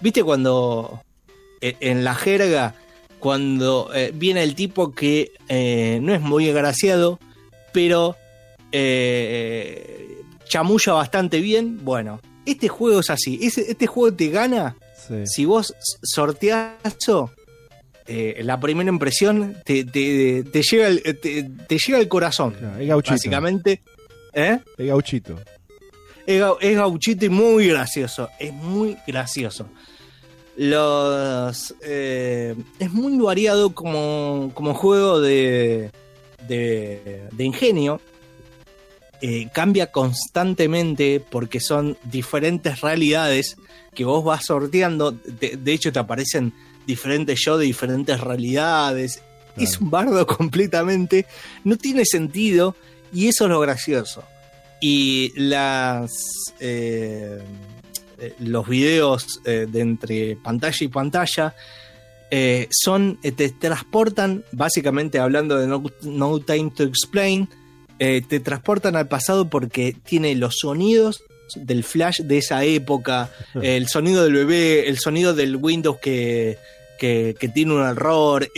viste 0.00 0.22
cuando 0.22 1.02
eh, 1.62 1.74
en 1.80 2.04
la 2.04 2.14
jerga, 2.14 2.74
cuando 3.18 3.90
eh, 3.94 4.12
viene 4.14 4.42
el 4.42 4.54
tipo 4.54 4.92
que 4.92 5.32
eh, 5.48 5.98
no 6.02 6.14
es 6.14 6.20
muy 6.20 6.48
agraciado, 6.50 7.18
pero 7.72 8.14
chamulla 10.44 10.92
bastante 10.92 11.40
bien? 11.40 11.82
Bueno, 11.84 12.20
este 12.44 12.68
juego 12.68 13.00
es 13.00 13.08
así. 13.10 13.38
Ese- 13.42 13.70
este 13.70 13.86
juego 13.86 14.14
te 14.14 14.28
gana 14.28 14.76
Sí. 15.08 15.24
si 15.26 15.44
vos 15.46 15.74
sorteás 16.02 16.74
eso, 16.84 17.30
eh, 18.06 18.40
la 18.42 18.58
primera 18.60 18.90
impresión 18.90 19.56
te, 19.64 19.84
te- 19.84 20.44
te 20.44 20.62
llega, 20.62 20.86
al- 20.88 21.02
te, 21.02 21.48
te 21.66 21.78
llega 21.78 21.98
al 21.98 22.08
corazón. 22.08 22.52
Claro, 22.52 22.78
es 22.80 22.88
gauchito. 22.88 23.12
Básicamente, 23.14 23.80
¿eh? 24.34 24.58
Es 24.76 24.86
gauchito. 24.86 25.36
Es, 26.26 26.40
gau- 26.42 26.58
es 26.60 26.76
gauchito 26.76 27.24
y 27.24 27.28
muy 27.28 27.68
gracioso. 27.68 28.28
Es 28.38 28.52
muy 28.52 28.96
gracioso. 29.06 29.68
Los. 30.56 31.74
eh, 31.82 32.54
es 32.78 32.92
muy 32.92 33.16
variado 33.18 33.74
como, 33.74 34.50
como 34.54 34.74
juego 34.74 35.20
de, 35.20 35.90
de, 36.48 37.28
de 37.30 37.44
ingenio. 37.44 38.00
Eh, 39.22 39.48
cambia 39.52 39.90
constantemente 39.92 41.20
porque 41.30 41.58
son 41.60 41.96
diferentes 42.04 42.80
realidades 42.82 43.56
que 43.94 44.04
vos 44.04 44.24
vas 44.24 44.44
sorteando. 44.46 45.12
De, 45.12 45.56
de 45.56 45.72
hecho, 45.72 45.92
te 45.92 45.98
aparecen 45.98 46.52
diferentes 46.86 47.38
yo 47.44 47.56
de 47.58 47.66
diferentes 47.66 48.20
realidades. 48.20 49.22
Es 49.56 49.78
un 49.80 49.90
bardo 49.90 50.26
completamente. 50.38 51.26
No 51.64 51.76
tiene 51.76 52.04
sentido. 52.04 52.74
Y 53.12 53.28
eso 53.28 53.44
es 53.44 53.50
lo 53.50 53.60
gracioso 53.60 54.24
y 54.80 55.32
las 55.36 56.12
eh, 56.60 57.38
eh, 58.18 58.34
los 58.40 58.68
videos 58.68 59.40
eh, 59.44 59.66
de 59.70 59.80
entre 59.80 60.36
pantalla 60.36 60.76
y 60.80 60.88
pantalla 60.88 61.54
son 62.70 63.18
te 63.20 63.50
transportan 63.50 64.44
básicamente 64.52 65.18
hablando 65.18 65.56
de 65.58 65.66
no, 65.68 65.82
No 66.02 66.40
Time 66.40 66.72
to 66.76 66.82
Explain 66.82 67.48
te 67.98 68.40
transportan 68.40 68.96
al 68.96 69.08
pasado 69.08 69.48
porque 69.48 69.94
tiene 70.04 70.34
los 70.34 70.56
sonidos 70.58 71.22
del 71.54 71.84
flash 71.84 72.20
de 72.22 72.38
esa 72.38 72.64
época 72.64 73.30
el 73.62 73.86
sonido 73.88 74.24
del 74.24 74.32
bebé 74.34 74.88
el 74.88 74.98
sonido 74.98 75.34
del 75.34 75.56
Windows 75.56 75.98
que, 76.00 76.58
que, 76.98 77.34
que 77.38 77.48
tiene 77.48 77.74
un 77.74 77.86
error 77.86 78.48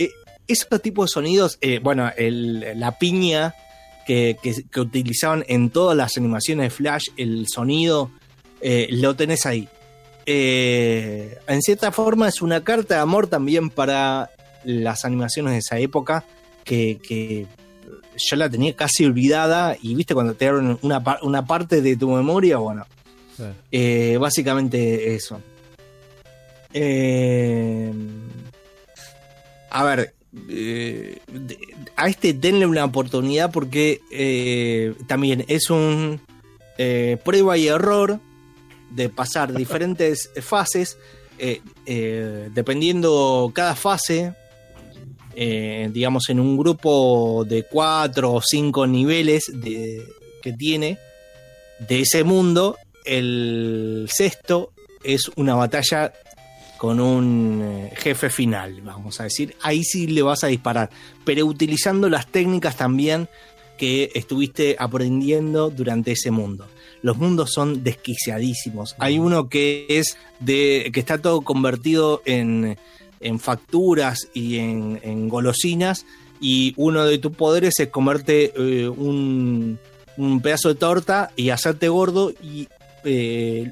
esos 0.47 0.81
tipos 0.81 1.09
de 1.09 1.13
sonidos 1.13 1.57
eh, 1.61 1.79
bueno 1.81 2.11
el- 2.17 2.65
la 2.79 2.97
piña 2.97 3.53
que, 4.05 4.37
que- 4.41 4.63
que 4.71 4.79
utilizaban 4.79 5.43
en 5.47 5.69
todas 5.69 5.95
las 5.95 6.17
animaciones 6.17 6.65
de 6.65 6.69
Flash, 6.71 7.09
el 7.17 7.45
sonido, 7.47 8.11
eh, 8.61 8.87
lo 8.91 9.15
tenés 9.15 9.45
ahí. 9.45 9.67
Eh, 10.25 11.37
en 11.47 11.61
cierta 11.61 11.91
forma 11.91 12.27
es 12.27 12.41
una 12.41 12.63
carta 12.63 12.95
de 12.95 13.01
amor 13.01 13.27
también 13.27 13.69
para 13.69 14.29
las 14.63 15.05
animaciones 15.05 15.53
de 15.53 15.59
esa 15.59 15.79
época, 15.79 16.23
que, 16.63 16.99
que 17.01 17.47
yo 18.17 18.35
la 18.35 18.49
tenía 18.49 18.75
casi 18.75 19.05
olvidada 19.05 19.75
y 19.81 19.95
viste 19.95 20.13
cuando 20.13 20.33
te 20.33 20.45
dieron 20.45 20.77
una, 20.81 21.03
par- 21.03 21.19
una 21.23 21.45
parte 21.45 21.81
de 21.81 21.95
tu 21.95 22.09
memoria, 22.11 22.57
bueno, 22.57 22.85
Sí. 23.37 23.43
eh, 23.71 24.17
básicamente 24.19 25.15
eso. 25.15 25.41
Eh, 26.73 27.91
a 29.71 29.83
ver, 29.83 30.13
eh, 30.47 31.19
a 31.95 32.07
este 32.07 32.33
denle 32.33 32.67
una 32.67 32.85
oportunidad 32.85 33.51
porque 33.51 34.01
eh, 34.11 34.93
también 35.07 35.43
es 35.47 35.71
un 35.71 36.21
eh, 36.77 37.17
prueba 37.23 37.57
y 37.57 37.67
error 37.67 38.19
de 38.91 39.09
pasar 39.09 39.53
diferentes 39.53 40.29
fases, 40.41 40.97
dependiendo 42.53 43.49
cada 43.55 43.73
fase, 43.73 44.33
digamos 45.33 46.29
en 46.29 46.41
un 46.41 46.57
grupo 46.57 47.45
de 47.47 47.63
cuatro 47.63 48.33
o 48.33 48.41
cinco 48.41 48.85
niveles 48.85 49.45
de, 49.53 50.05
que 50.41 50.51
tiene 50.51 50.97
de 51.79 52.01
ese 52.01 52.25
mundo, 52.25 52.77
el 53.05 54.09
sexto 54.11 54.73
es 55.01 55.31
una 55.37 55.55
batalla 55.55 56.11
con 56.79 57.01
un 57.01 57.61
eh, 57.61 57.93
jefe 57.97 58.29
final, 58.29 58.81
vamos 58.81 59.19
a 59.19 59.23
decir. 59.23 59.53
Ahí 59.61 59.83
sí 59.83 60.07
le 60.07 60.21
vas 60.21 60.45
a 60.45 60.47
disparar, 60.47 60.89
pero 61.25 61.45
utilizando 61.45 62.09
las 62.09 62.25
técnicas 62.25 62.77
también 62.77 63.27
que 63.77 64.11
estuviste 64.15 64.77
aprendiendo 64.79 65.69
durante 65.69 66.13
ese 66.13 66.31
mundo. 66.31 66.65
Los 67.01 67.17
mundos 67.17 67.51
son 67.53 67.83
desquiciadísimos. 67.83 68.95
Hay 68.97 69.19
uno 69.19 69.49
que 69.49 69.87
es 69.89 70.17
de 70.39 70.89
que 70.93 71.01
está 71.01 71.17
todo 71.17 71.41
convertido 71.41 72.21
en, 72.25 72.77
en 73.19 73.39
facturas 73.39 74.29
y 74.33 74.59
en, 74.59 75.01
en 75.03 75.27
golosinas 75.27 76.05
y 76.39 76.73
uno 76.77 77.05
de 77.05 77.17
tus 77.17 77.33
poderes 77.33 77.77
es 77.79 77.89
comerte 77.89 78.53
eh, 78.55 78.87
un, 78.87 79.79
un 80.15 80.41
pedazo 80.41 80.69
de 80.69 80.75
torta 80.75 81.31
y 81.35 81.49
hacerte 81.49 81.89
gordo 81.89 82.31
y 82.41 82.69
eh, 83.03 83.71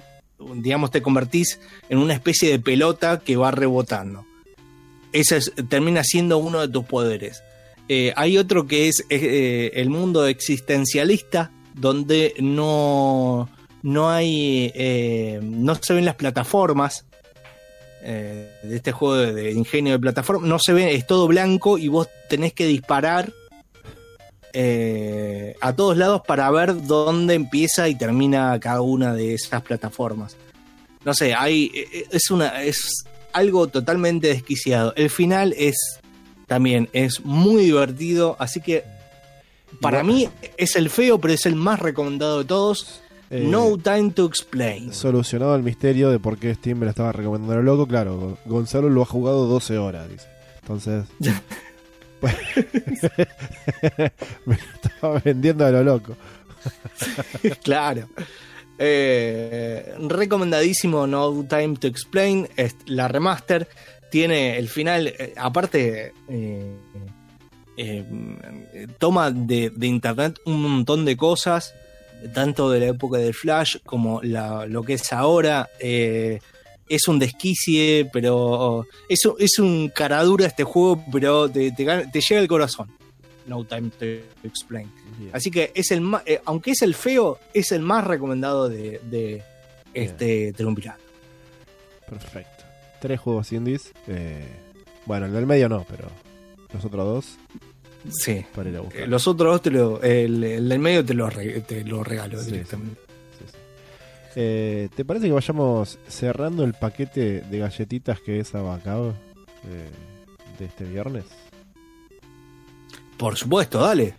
digamos 0.55 0.91
te 0.91 1.01
convertís 1.01 1.59
en 1.89 1.97
una 1.97 2.14
especie 2.14 2.49
de 2.49 2.59
pelota 2.59 3.19
que 3.19 3.38
va 3.38 3.51
rebotando. 3.51 4.26
Ese 5.14 5.38
es- 5.38 5.51
termina 5.69 6.03
siendo 6.03 6.38
uno 6.38 6.59
de 6.61 6.68
tus 6.68 6.85
poderes. 6.85 7.41
Eh, 7.89 8.14
hay 8.15 8.38
otro 8.38 8.68
que 8.68 8.88
es 8.89 9.05
eh, 9.09 9.72
el 9.76 9.89
mundo 9.89 10.27
existencialista, 10.27 11.51
donde 11.73 12.34
no, 12.39 13.49
no 13.81 14.09
hay. 14.09 14.72
eh, 14.76 15.39
no 15.41 15.76
se 15.76 15.93
ven 15.93 16.05
las 16.05 16.15
plataformas 16.15 17.05
de 18.03 18.76
este 18.76 18.91
juego 18.93 19.15
de, 19.18 19.34
de 19.34 19.51
ingenio 19.51 19.93
de 19.93 19.99
plataforma. 19.99 20.47
No 20.47 20.59
se 20.59 20.72
ve, 20.73 20.93
es 20.95 21.05
todo 21.07 21.27
blanco 21.27 21.77
y 21.77 21.88
vos 21.88 22.07
tenés 22.30 22.53
que 22.53 22.65
disparar 22.65 23.34
eh, 24.60 25.56
a 25.62 25.76
todos 25.76 25.96
lados 25.98 26.24
para 26.26 26.50
ver 26.50 26.88
dónde 26.88 27.36
empieza 27.36 27.90
y 27.90 27.94
termina 27.94 28.60
cada 28.60 28.82
una 28.82 29.14
de 29.14 29.36
esas 29.36 29.62
plataformas. 29.62 30.36
No 31.06 31.14
sé, 31.14 31.36
hay, 31.36 31.72
eh, 31.76 32.08
es 32.10 32.32
una 32.32 32.64
es 32.64 33.06
algo 33.34 33.68
totalmente 33.68 34.30
desquiciado. 34.30 34.94
El 34.96 35.12
final 35.12 35.54
es 35.60 35.76
también 36.48 36.90
es 36.92 37.24
muy 37.24 37.66
divertido, 37.66 38.36
así 38.40 38.60
que 38.60 38.84
para 39.80 40.04
mí 40.04 40.28
es 40.58 40.76
el 40.76 40.90
feo, 40.90 41.22
pero 41.22 41.36
es 41.36 41.46
el 41.46 41.54
más 41.54 41.80
recomendado 41.80 42.40
de 42.40 42.46
todos. 42.46 43.02
Eh, 43.30 43.46
no 43.48 43.78
Time 43.78 44.10
to 44.10 44.26
Explain. 44.26 44.92
Solucionado 44.92 45.56
el 45.56 45.62
misterio 45.62 46.10
de 46.10 46.18
por 46.18 46.40
qué 46.40 46.56
Steam 46.56 46.80
me 46.80 46.86
lo 46.86 46.90
estaba 46.90 47.12
recomendando 47.12 47.54
a 47.54 47.58
lo 47.58 47.62
loco, 47.62 47.86
claro, 47.86 48.40
Gonzalo 48.46 48.90
lo 48.90 49.04
ha 49.04 49.06
jugado 49.06 49.46
12 49.46 49.78
horas, 49.78 50.10
dice. 50.10 50.26
Entonces. 50.62 51.06
me 54.45 54.56
lo 54.56 54.64
estaba 54.84 55.19
vendiendo 55.23 55.65
a 55.65 55.72
lo 55.72 55.84
loco. 55.84 56.15
claro. 57.64 58.07
Eh, 58.80 59.95
recomendadísimo 60.07 61.07
No 61.07 61.45
Time 61.48 61.77
to 61.77 61.88
Explain. 61.88 62.48
la 62.85 63.07
remaster 63.07 63.68
tiene 64.10 64.57
el 64.57 64.69
final. 64.69 65.07
eh, 65.07 65.34
aparte, 65.38 66.14
eh, 66.30 68.03
toma 68.98 69.31
de, 69.31 69.72
internet 69.81 70.39
un 70.45 70.61
montón 70.61 71.06
de 71.06 71.15
cosas, 71.15 71.73
tanto 72.34 72.72
de 72.72 72.80
la 72.80 72.85
época 72.88 73.18
del 73.19 73.34
Flash 73.34 73.77
como 73.85 74.22
lo 74.22 74.84
que 74.84 74.94
es 74.94 75.14
ahora. 75.14 75.69
Es 76.89 77.07
un 77.07 77.19
desquicie, 77.19 78.09
pero 78.11 78.85
es, 79.09 79.26
un- 79.26 79.35
es 79.39 79.59
un 79.59 79.89
caradura 79.89 80.47
este 80.47 80.64
juego, 80.64 81.03
pero 81.11 81.49
te, 81.49 81.72
te 81.72 81.85
te 81.85 82.22
llega 82.22 82.41
al 82.41 82.47
corazón. 82.47 82.89
No 83.45 83.64
Time 83.64 83.89
to 83.97 84.05
Explain. 84.45 84.91
Así 85.34 85.49
que 85.49 85.72
es 85.73 85.91
el 85.91 86.01
ma- 86.01 86.22
eh, 86.26 86.41
aunque 86.45 86.72
es 86.72 86.81
el 86.81 86.93
feo, 86.93 87.39
es 87.53 87.72
el 87.72 87.81
más 87.81 88.03
recomendado 88.05 88.68
de, 88.69 88.99
de 89.09 89.41
este 89.93 90.51
triunvirato. 90.53 91.01
Perfecto. 92.09 92.64
Tres 93.01 93.19
juegos 93.19 93.51
indies. 93.51 93.91
eh, 94.07 94.45
bueno, 95.05 95.26
el 95.27 95.34
del 95.34 95.45
medio 95.45 95.69
no, 95.69 95.85
pero 95.89 96.09
los 96.73 96.84
otros 96.84 97.05
dos. 97.05 97.38
Sí. 98.11 98.45
para 98.55 98.69
ir 98.69 98.77
a 98.77 98.81
buscar. 98.81 99.07
Los 99.07 99.27
otros 99.27 99.53
dos, 99.53 99.61
te 99.61 99.72
lo, 99.72 100.01
el, 100.01 100.43
el 100.43 100.69
del 100.69 100.80
medio 100.80 101.03
te 101.05 101.14
lo, 101.14 101.30
te 101.30 101.84
lo 101.84 102.03
regalo 102.03 102.39
Sí, 102.41 102.51
directamente. 102.51 102.99
Eh, 104.39 104.89
¿Te 104.95 105.03
parece 105.03 105.26
que 105.26 105.31
vayamos 105.31 105.97
cerrando 106.07 106.64
el 106.64 106.76
paquete 106.76 107.41
de 107.41 107.57
galletitas 107.57 108.19
que 108.22 108.39
es 108.39 108.53
Abacab 108.53 109.15
eh, 109.65 109.89
de 110.59 110.65
este 110.65 110.84
viernes? 110.84 111.26
Por 113.18 113.35
supuesto, 113.35 113.80
dale. 113.80 114.14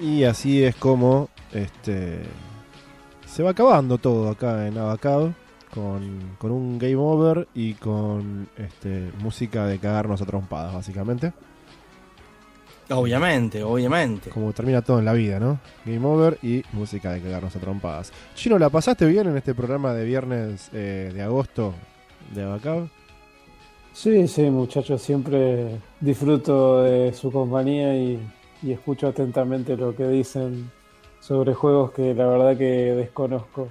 Y 0.00 0.24
así 0.24 0.64
es 0.64 0.74
como 0.74 1.28
este 1.52 2.22
se 3.28 3.42
va 3.42 3.50
acabando 3.50 3.98
todo 3.98 4.30
acá 4.30 4.66
en 4.66 4.78
Abacab 4.78 5.32
con, 5.72 6.36
con 6.38 6.50
un 6.50 6.78
game 6.78 6.96
over 6.96 7.46
y 7.54 7.74
con 7.74 8.48
este, 8.56 9.12
música 9.20 9.66
de 9.66 9.78
cagarnos 9.78 10.20
a 10.22 10.26
trompadas, 10.26 10.74
básicamente. 10.74 11.32
Obviamente, 12.90 13.62
obviamente. 13.62 14.30
Como 14.30 14.52
termina 14.52 14.80
todo 14.80 14.98
en 14.98 15.04
la 15.04 15.12
vida, 15.12 15.38
¿no? 15.38 15.60
Game 15.84 16.06
over 16.06 16.38
y 16.42 16.62
música 16.72 17.12
de 17.12 17.20
cagarnos 17.20 17.54
a 17.54 17.58
trompadas. 17.58 18.12
Chino, 18.34 18.58
¿la 18.58 18.70
pasaste 18.70 19.04
bien 19.04 19.28
en 19.28 19.36
este 19.36 19.54
programa 19.54 19.92
de 19.92 20.04
viernes 20.06 20.70
eh, 20.72 21.10
de 21.12 21.22
agosto 21.22 21.74
de 22.34 22.44
Abacab? 22.44 22.88
Sí, 23.92 24.26
sí, 24.26 24.42
muchachos, 24.50 25.02
siempre 25.02 25.78
disfruto 26.00 26.82
de 26.82 27.12
su 27.12 27.30
compañía 27.30 27.94
y, 27.94 28.18
y 28.62 28.72
escucho 28.72 29.08
atentamente 29.08 29.76
lo 29.76 29.94
que 29.94 30.06
dicen 30.08 30.70
sobre 31.20 31.54
juegos 31.54 31.92
que 31.92 32.14
la 32.14 32.26
verdad 32.26 32.56
que 32.56 32.64
desconozco. 32.94 33.68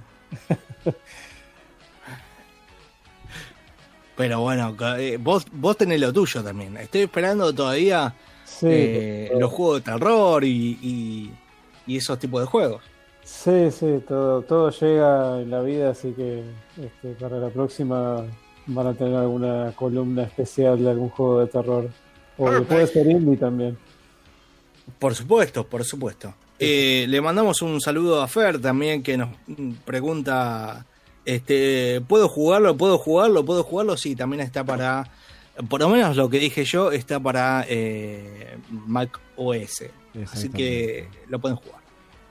Pero 4.16 4.40
bueno, 4.40 4.74
eh, 4.98 5.16
vos, 5.20 5.46
vos 5.52 5.76
tenés 5.76 6.00
lo 6.00 6.12
tuyo 6.12 6.42
también. 6.42 6.76
Estoy 6.76 7.02
esperando 7.02 7.54
todavía 7.54 8.14
Sí, 8.44 8.66
eh, 8.68 9.26
pero- 9.28 9.40
los 9.40 9.52
juegos 9.52 9.84
de 9.84 9.92
terror 9.92 10.44
y, 10.44 10.78
y, 10.82 11.32
y 11.86 11.96
esos 11.98 12.18
tipos 12.18 12.40
de 12.40 12.46
juegos. 12.46 12.82
sí, 13.22 13.70
sí, 13.70 14.02
todo, 14.08 14.42
todo 14.42 14.70
llega 14.70 15.40
en 15.40 15.50
la 15.50 15.60
vida, 15.60 15.90
así 15.90 16.12
que 16.12 16.42
este, 16.82 17.08
para 17.20 17.36
la 17.38 17.48
próxima 17.50 18.24
van 18.66 18.86
a 18.88 18.94
tener 18.94 19.14
alguna 19.16 19.72
columna 19.76 20.24
especial 20.24 20.82
de 20.82 20.90
algún 20.90 21.10
juego 21.10 21.40
de 21.40 21.46
terror. 21.46 21.88
O 22.38 22.50
que 22.50 22.60
puede 22.62 22.86
ser 22.86 23.06
indie 23.08 23.36
también. 23.36 23.78
Por 24.98 25.14
supuesto, 25.14 25.64
por 25.66 25.84
supuesto. 25.84 26.34
Eh, 26.58 27.06
le 27.08 27.20
mandamos 27.20 27.62
un 27.62 27.80
saludo 27.80 28.20
a 28.20 28.28
Fer 28.28 28.60
también 28.60 29.02
que 29.02 29.16
nos 29.16 29.30
pregunta, 29.84 30.86
este, 31.24 32.00
¿puedo 32.06 32.28
jugarlo? 32.28 32.76
¿Puedo 32.76 32.98
jugarlo? 32.98 33.44
¿Puedo 33.44 33.62
jugarlo? 33.62 33.96
Sí, 33.96 34.16
también 34.16 34.40
está 34.40 34.64
para, 34.64 35.08
por 35.68 35.80
lo 35.80 35.88
menos 35.88 36.16
lo 36.16 36.28
que 36.28 36.38
dije 36.38 36.64
yo, 36.64 36.90
está 36.90 37.20
para 37.20 37.64
eh, 37.68 38.56
Mac 38.70 39.20
OS. 39.36 39.84
Así 40.32 40.48
que 40.48 41.08
lo 41.28 41.38
pueden 41.38 41.56
jugar. 41.56 41.80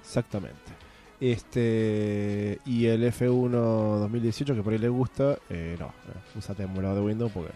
Exactamente. 0.02 0.78
Este 1.20 2.60
y 2.66 2.86
el 2.86 3.04
F1 3.12 3.50
2018 3.50 4.54
que 4.56 4.62
por 4.62 4.74
ahí 4.74 4.80
le 4.80 4.90
gusta, 4.90 5.38
eh, 5.50 5.76
no, 5.80 5.88
eh, 5.88 6.38
usate 6.38 6.64
emulador 6.64 6.98
de 6.98 7.02
Windows 7.02 7.32
porque 7.34 7.52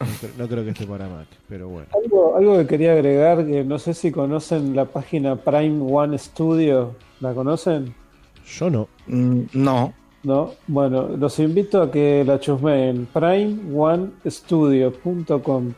no, 0.00 0.06
cre- 0.06 0.30
no 0.38 0.48
creo 0.48 0.64
que 0.64 0.70
esté 0.70 0.86
para 0.86 1.08
Mac, 1.08 1.26
pero 1.48 1.68
bueno. 1.68 1.86
Algo, 2.02 2.36
algo 2.36 2.58
que 2.58 2.66
quería 2.66 2.92
agregar, 2.92 3.44
que 3.46 3.64
no 3.64 3.78
sé 3.78 3.94
si 3.94 4.10
conocen 4.12 4.74
la 4.76 4.84
página 4.86 5.36
Prime 5.36 5.84
One 5.92 6.18
Studio, 6.18 6.94
¿la 7.20 7.32
conocen? 7.34 7.94
Yo 8.46 8.70
no. 8.70 8.88
Mm, 9.06 9.40
no, 9.54 9.92
¿No? 10.22 10.52
Bueno, 10.66 11.08
los 11.18 11.38
invito 11.38 11.82
a 11.82 11.90
que 11.90 12.24
la 12.26 12.38
chusmeen. 12.40 13.06
primeonestudio.com 13.12 15.42
Bueno, 15.42 15.74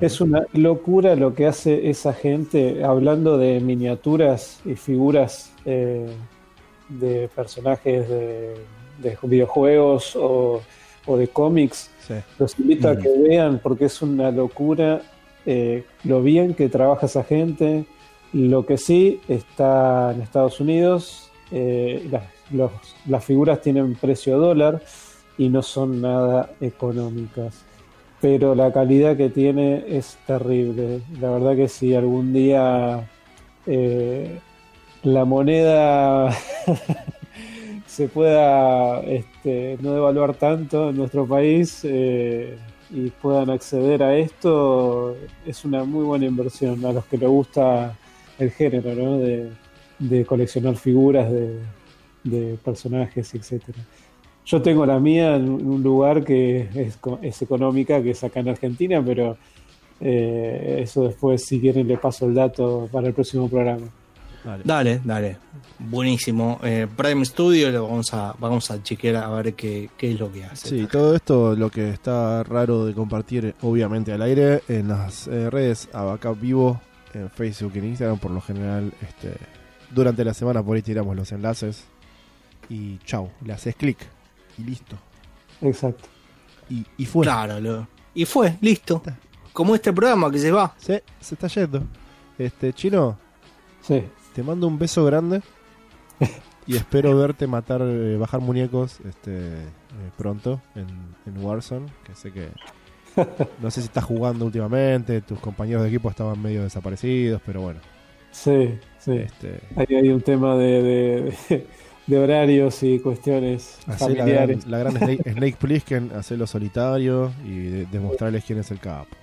Es 0.00 0.20
una 0.20 0.42
locura 0.54 1.14
lo 1.16 1.34
que 1.34 1.46
hace 1.46 1.88
esa 1.90 2.12
gente 2.12 2.84
hablando 2.84 3.36
de 3.38 3.60
miniaturas 3.60 4.60
y 4.64 4.74
figuras 4.76 5.52
eh, 5.64 6.06
de 6.88 7.28
personajes 7.34 8.08
de, 8.08 8.54
de 8.98 9.18
videojuegos 9.22 10.14
o, 10.16 10.60
o 11.06 11.16
de 11.16 11.28
cómics. 11.28 11.90
Sí. 12.06 12.14
Los 12.38 12.58
invito 12.58 12.88
a 12.88 12.94
Mm. 12.94 12.98
que 13.02 13.08
vean 13.28 13.60
porque 13.62 13.86
es 13.86 14.02
una 14.02 14.30
locura 14.30 15.02
eh, 15.46 15.84
lo 16.04 16.22
bien 16.22 16.54
que 16.54 16.68
trabaja 16.68 17.06
esa 17.06 17.24
gente. 17.24 17.84
Lo 18.32 18.64
que 18.64 18.78
sí 18.78 19.20
está 19.28 20.12
en 20.14 20.22
Estados 20.22 20.60
Unidos, 20.60 21.30
eh, 21.50 22.06
las, 22.10 22.22
los- 22.50 22.70
las 23.06 23.24
figuras 23.24 23.60
tienen 23.60 23.94
precio 23.96 24.38
dólar 24.38 24.80
y 25.38 25.48
no 25.48 25.62
son 25.62 26.00
nada 26.00 26.50
económicas. 26.60 27.64
Pero 28.20 28.54
la 28.54 28.72
calidad 28.72 29.16
que 29.16 29.30
tiene 29.30 29.84
es 29.88 30.16
terrible. 30.26 31.00
La 31.20 31.30
verdad 31.30 31.56
que 31.56 31.68
si 31.68 31.94
algún 31.94 32.32
día 32.32 33.08
eh, 33.66 34.38
la 35.02 35.24
moneda 35.24 36.30
se 37.92 38.08
pueda 38.08 39.00
este, 39.02 39.76
no 39.82 39.92
devaluar 39.92 40.34
tanto 40.34 40.88
en 40.88 40.96
nuestro 40.96 41.26
país 41.26 41.80
eh, 41.84 42.56
y 42.88 43.10
puedan 43.10 43.50
acceder 43.50 44.02
a 44.02 44.16
esto, 44.16 45.14
es 45.44 45.62
una 45.66 45.84
muy 45.84 46.02
buena 46.02 46.24
inversión 46.24 46.82
a 46.86 46.92
los 46.92 47.04
que 47.04 47.18
les 47.18 47.28
gusta 47.28 47.94
el 48.38 48.50
género 48.50 48.94
¿no? 48.94 49.18
de, 49.18 50.24
coleccionar 50.24 50.76
figuras 50.76 51.30
de, 51.30 51.58
de 52.24 52.56
personajes, 52.64 53.34
etcétera. 53.34 53.78
Yo 54.46 54.62
tengo 54.62 54.86
la 54.86 54.98
mía 54.98 55.36
en 55.36 55.50
un 55.50 55.82
lugar 55.82 56.24
que 56.24 56.70
es, 56.74 56.98
es 57.20 57.42
económica, 57.42 58.02
que 58.02 58.12
es 58.12 58.24
acá 58.24 58.40
en 58.40 58.48
Argentina, 58.48 59.02
pero 59.04 59.36
eh, 60.00 60.78
eso 60.82 61.04
después, 61.04 61.44
si 61.44 61.60
quieren, 61.60 61.86
le 61.86 61.98
paso 61.98 62.24
el 62.24 62.32
dato 62.32 62.88
para 62.90 63.08
el 63.08 63.12
próximo 63.12 63.50
programa. 63.50 63.86
Dale. 64.44 64.62
dale, 64.64 65.00
dale. 65.04 65.36
Buenísimo. 65.78 66.58
Eh, 66.62 66.86
Prime 66.96 67.24
Studio 67.24 67.70
lo 67.70 67.84
vamos 67.86 68.12
a, 68.12 68.34
vamos 68.38 68.70
a 68.70 68.82
chequear 68.82 69.16
a 69.16 69.28
ver 69.30 69.54
qué, 69.54 69.90
qué 69.96 70.12
es 70.12 70.18
lo 70.20 70.32
que 70.32 70.44
hace. 70.44 70.68
Sí, 70.68 70.86
todo 70.90 71.14
esto 71.14 71.54
lo 71.54 71.70
que 71.70 71.90
está 71.90 72.42
raro 72.42 72.84
de 72.86 72.94
compartir, 72.94 73.54
obviamente 73.62 74.12
al 74.12 74.22
aire, 74.22 74.62
en 74.68 74.88
las 74.88 75.26
eh, 75.28 75.48
redes 75.50 75.88
Abacab 75.92 76.36
Vivo, 76.38 76.80
en 77.14 77.30
Facebook 77.30 77.72
y 77.74 77.78
en 77.78 77.84
Instagram, 77.86 78.18
por 78.18 78.30
lo 78.32 78.40
general, 78.40 78.92
este, 79.02 79.34
durante 79.90 80.24
la 80.24 80.34
semana 80.34 80.62
por 80.62 80.76
ahí 80.76 80.82
tiramos 80.82 81.14
los 81.16 81.30
enlaces. 81.32 81.84
Y 82.68 82.98
chau, 83.04 83.30
le 83.44 83.52
haces 83.52 83.74
clic 83.76 83.98
y 84.58 84.62
listo. 84.64 84.96
Exacto. 85.60 86.08
Y, 86.70 86.84
y 86.96 87.06
fue. 87.06 87.24
Claro, 87.24 87.60
lo- 87.60 87.86
y 88.14 88.24
fue, 88.24 88.56
listo. 88.60 89.02
Como 89.52 89.74
este 89.74 89.92
programa 89.92 90.30
que 90.30 90.38
se 90.38 90.50
va. 90.50 90.74
Sí, 90.78 90.94
se 91.20 91.34
está 91.34 91.46
yendo. 91.48 91.82
Este, 92.38 92.72
chino, 92.72 93.18
Sí. 93.82 94.02
Te 94.34 94.42
mando 94.42 94.66
un 94.66 94.78
beso 94.78 95.04
grande. 95.04 95.42
Y 96.64 96.76
espero 96.76 97.16
verte 97.18 97.48
matar, 97.48 97.82
eh, 97.82 98.16
bajar 98.16 98.40
muñecos 98.40 99.00
este, 99.08 99.32
eh, 99.48 99.68
pronto 100.16 100.62
en, 100.76 100.86
en 101.26 101.44
Warzone. 101.44 101.86
Que 102.04 102.14
sé 102.14 102.32
que. 102.32 102.48
No 103.60 103.68
sé 103.70 103.80
si 103.80 103.86
estás 103.88 104.04
jugando 104.04 104.44
últimamente, 104.46 105.20
tus 105.22 105.40
compañeros 105.40 105.82
de 105.82 105.88
equipo 105.88 106.08
estaban 106.08 106.40
medio 106.40 106.62
desaparecidos, 106.62 107.42
pero 107.44 107.62
bueno. 107.62 107.80
Sí, 108.30 108.78
sí. 109.00 109.10
Este, 109.16 109.58
Ahí 109.74 109.96
hay 109.96 110.08
un 110.10 110.20
tema 110.22 110.56
de, 110.56 110.82
de, 110.82 111.34
de- 111.48 111.66
de 112.06 112.18
horarios 112.18 112.80
y 112.84 112.98
cuestiones 113.00 113.78
hacé 113.86 114.04
la 114.10 114.14
gran, 114.14 114.18
familiares. 114.18 114.66
la 114.66 114.78
gran 114.78 114.96
Snake, 114.96 115.22
Snake 115.32 115.56
Plissken, 115.58 116.10
hacerlo 116.16 116.46
solitario 116.46 117.32
y 117.44 117.58
de- 117.58 117.86
demostrarles 117.86 118.44
quién 118.44 118.60
es 118.60 118.70
el 118.70 118.78
capo. 118.78 119.14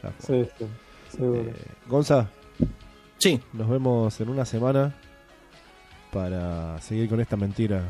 Ya. 0.00 0.12
Sí, 0.24 0.44
sí, 0.58 0.66
seguro. 1.16 1.40
Eh, 1.42 1.52
Gonza, 1.88 2.30
Sí, 3.18 3.40
nos 3.52 3.68
vemos 3.68 4.20
en 4.20 4.28
una 4.28 4.44
semana 4.44 4.94
para 6.12 6.80
seguir 6.80 7.08
con 7.08 7.20
esta 7.20 7.36
mentira. 7.36 7.82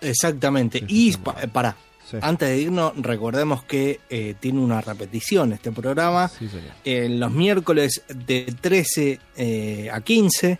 exactamente. 0.00 0.78
Sí, 0.80 0.84
Y 0.88 1.12
sí, 1.12 1.18
pa- 1.22 1.36
sí. 1.40 1.46
pará, 1.48 1.76
Sí, 2.10 2.16
antes 2.22 2.48
de 2.48 2.58
irnos, 2.58 2.92
recordemos 2.96 3.62
que 3.64 4.00
eh, 4.10 4.34
tiene 4.40 4.58
una 4.58 4.80
repetición 4.80 5.52
este 5.52 5.70
programa. 5.70 6.26
sí, 6.28 6.48
señor. 6.48 6.72
en 6.84 7.20
los 7.20 7.30
miércoles 7.30 8.02
de 8.08 8.52
13 8.60 9.20
eh, 9.36 9.90
a 9.92 10.00
15 10.00 10.58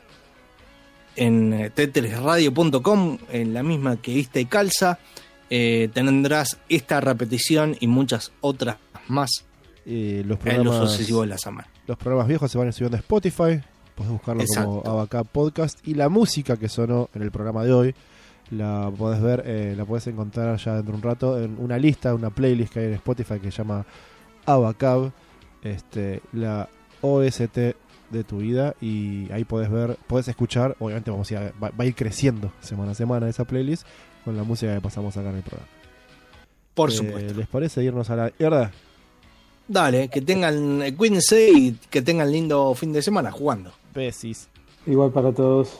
en 1.16 1.52
eh, 1.52 1.70
tetrisradio.com, 1.70 3.18
en 3.32 3.52
la 3.54 3.62
misma 3.64 3.96
que 3.96 4.14
viste 4.14 4.40
y 4.40 4.44
calza, 4.44 4.98
eh, 5.48 5.88
tendrás 5.92 6.58
esta 6.68 7.00
repetición 7.00 7.76
y 7.80 7.88
muchas 7.88 8.30
otras 8.40 8.76
más 9.08 9.44
Eh, 9.86 10.22
los, 10.24 10.38
en 10.44 10.62
los 10.62 10.74
programas, 10.74 10.90
sucesivos 10.92 11.22
de 11.22 11.26
la 11.28 11.38
semana. 11.38 11.68
los 11.88 11.96
programas 11.98 12.28
viejos 12.28 12.50
se 12.52 12.58
van 12.58 12.72
subiendo 12.72 12.96
a 12.96 13.00
Spotify 13.00 13.60
podés 14.00 14.12
buscarlo 14.12 14.44
como 14.46 14.82
Abacá 14.86 15.24
Podcast. 15.24 15.86
Y 15.86 15.94
la 15.94 16.08
música 16.08 16.56
que 16.56 16.68
sonó 16.68 17.10
en 17.14 17.22
el 17.22 17.30
programa 17.30 17.64
de 17.64 17.72
hoy, 17.72 17.94
la 18.50 18.90
podés 18.96 19.20
ver, 19.20 19.42
eh, 19.46 19.74
la 19.76 19.84
podés 19.84 20.06
encontrar 20.06 20.56
ya 20.56 20.76
dentro 20.76 20.92
de 20.92 20.96
un 20.96 21.02
rato 21.02 21.38
en 21.38 21.56
una 21.58 21.78
lista, 21.78 22.14
una 22.14 22.30
playlist 22.30 22.72
que 22.72 22.80
hay 22.80 22.86
en 22.86 22.94
Spotify 22.94 23.38
que 23.38 23.50
se 23.50 23.58
llama 23.58 23.84
Abacab, 24.46 25.12
este, 25.62 26.22
la 26.32 26.68
OST 27.02 27.58
de 28.10 28.24
tu 28.26 28.38
vida 28.38 28.74
y 28.80 29.30
ahí 29.32 29.44
podés 29.44 29.70
ver, 29.70 29.96
podés 30.06 30.26
escuchar, 30.28 30.76
obviamente 30.80 31.10
vamos 31.10 31.30
a 31.30 31.34
ir, 31.34 31.52
va, 31.62 31.70
a 31.76 31.84
ir 31.84 31.94
creciendo 31.94 32.52
semana 32.60 32.92
a 32.92 32.94
semana 32.94 33.28
esa 33.28 33.44
playlist 33.44 33.86
con 34.24 34.36
la 34.36 34.42
música 34.42 34.74
que 34.74 34.80
pasamos 34.80 35.16
acá 35.16 35.30
en 35.30 35.36
el 35.36 35.42
programa. 35.42 35.68
Por 36.74 36.88
eh, 36.88 36.92
supuesto. 36.92 37.34
¿Les 37.34 37.46
parece 37.46 37.84
irnos 37.84 38.08
a 38.08 38.16
la 38.16 38.28
izquierda? 38.28 38.72
Dale, 39.70 40.08
que 40.08 40.20
tengan 40.20 40.82
eh, 40.82 40.96
cuídense 40.96 41.48
y 41.48 41.78
que 41.90 42.02
tengan 42.02 42.32
lindo 42.32 42.74
fin 42.74 42.92
de 42.92 43.02
semana 43.02 43.30
jugando. 43.30 43.70
Besis. 43.94 44.48
Igual 44.84 45.12
para 45.12 45.30
todos. 45.30 45.78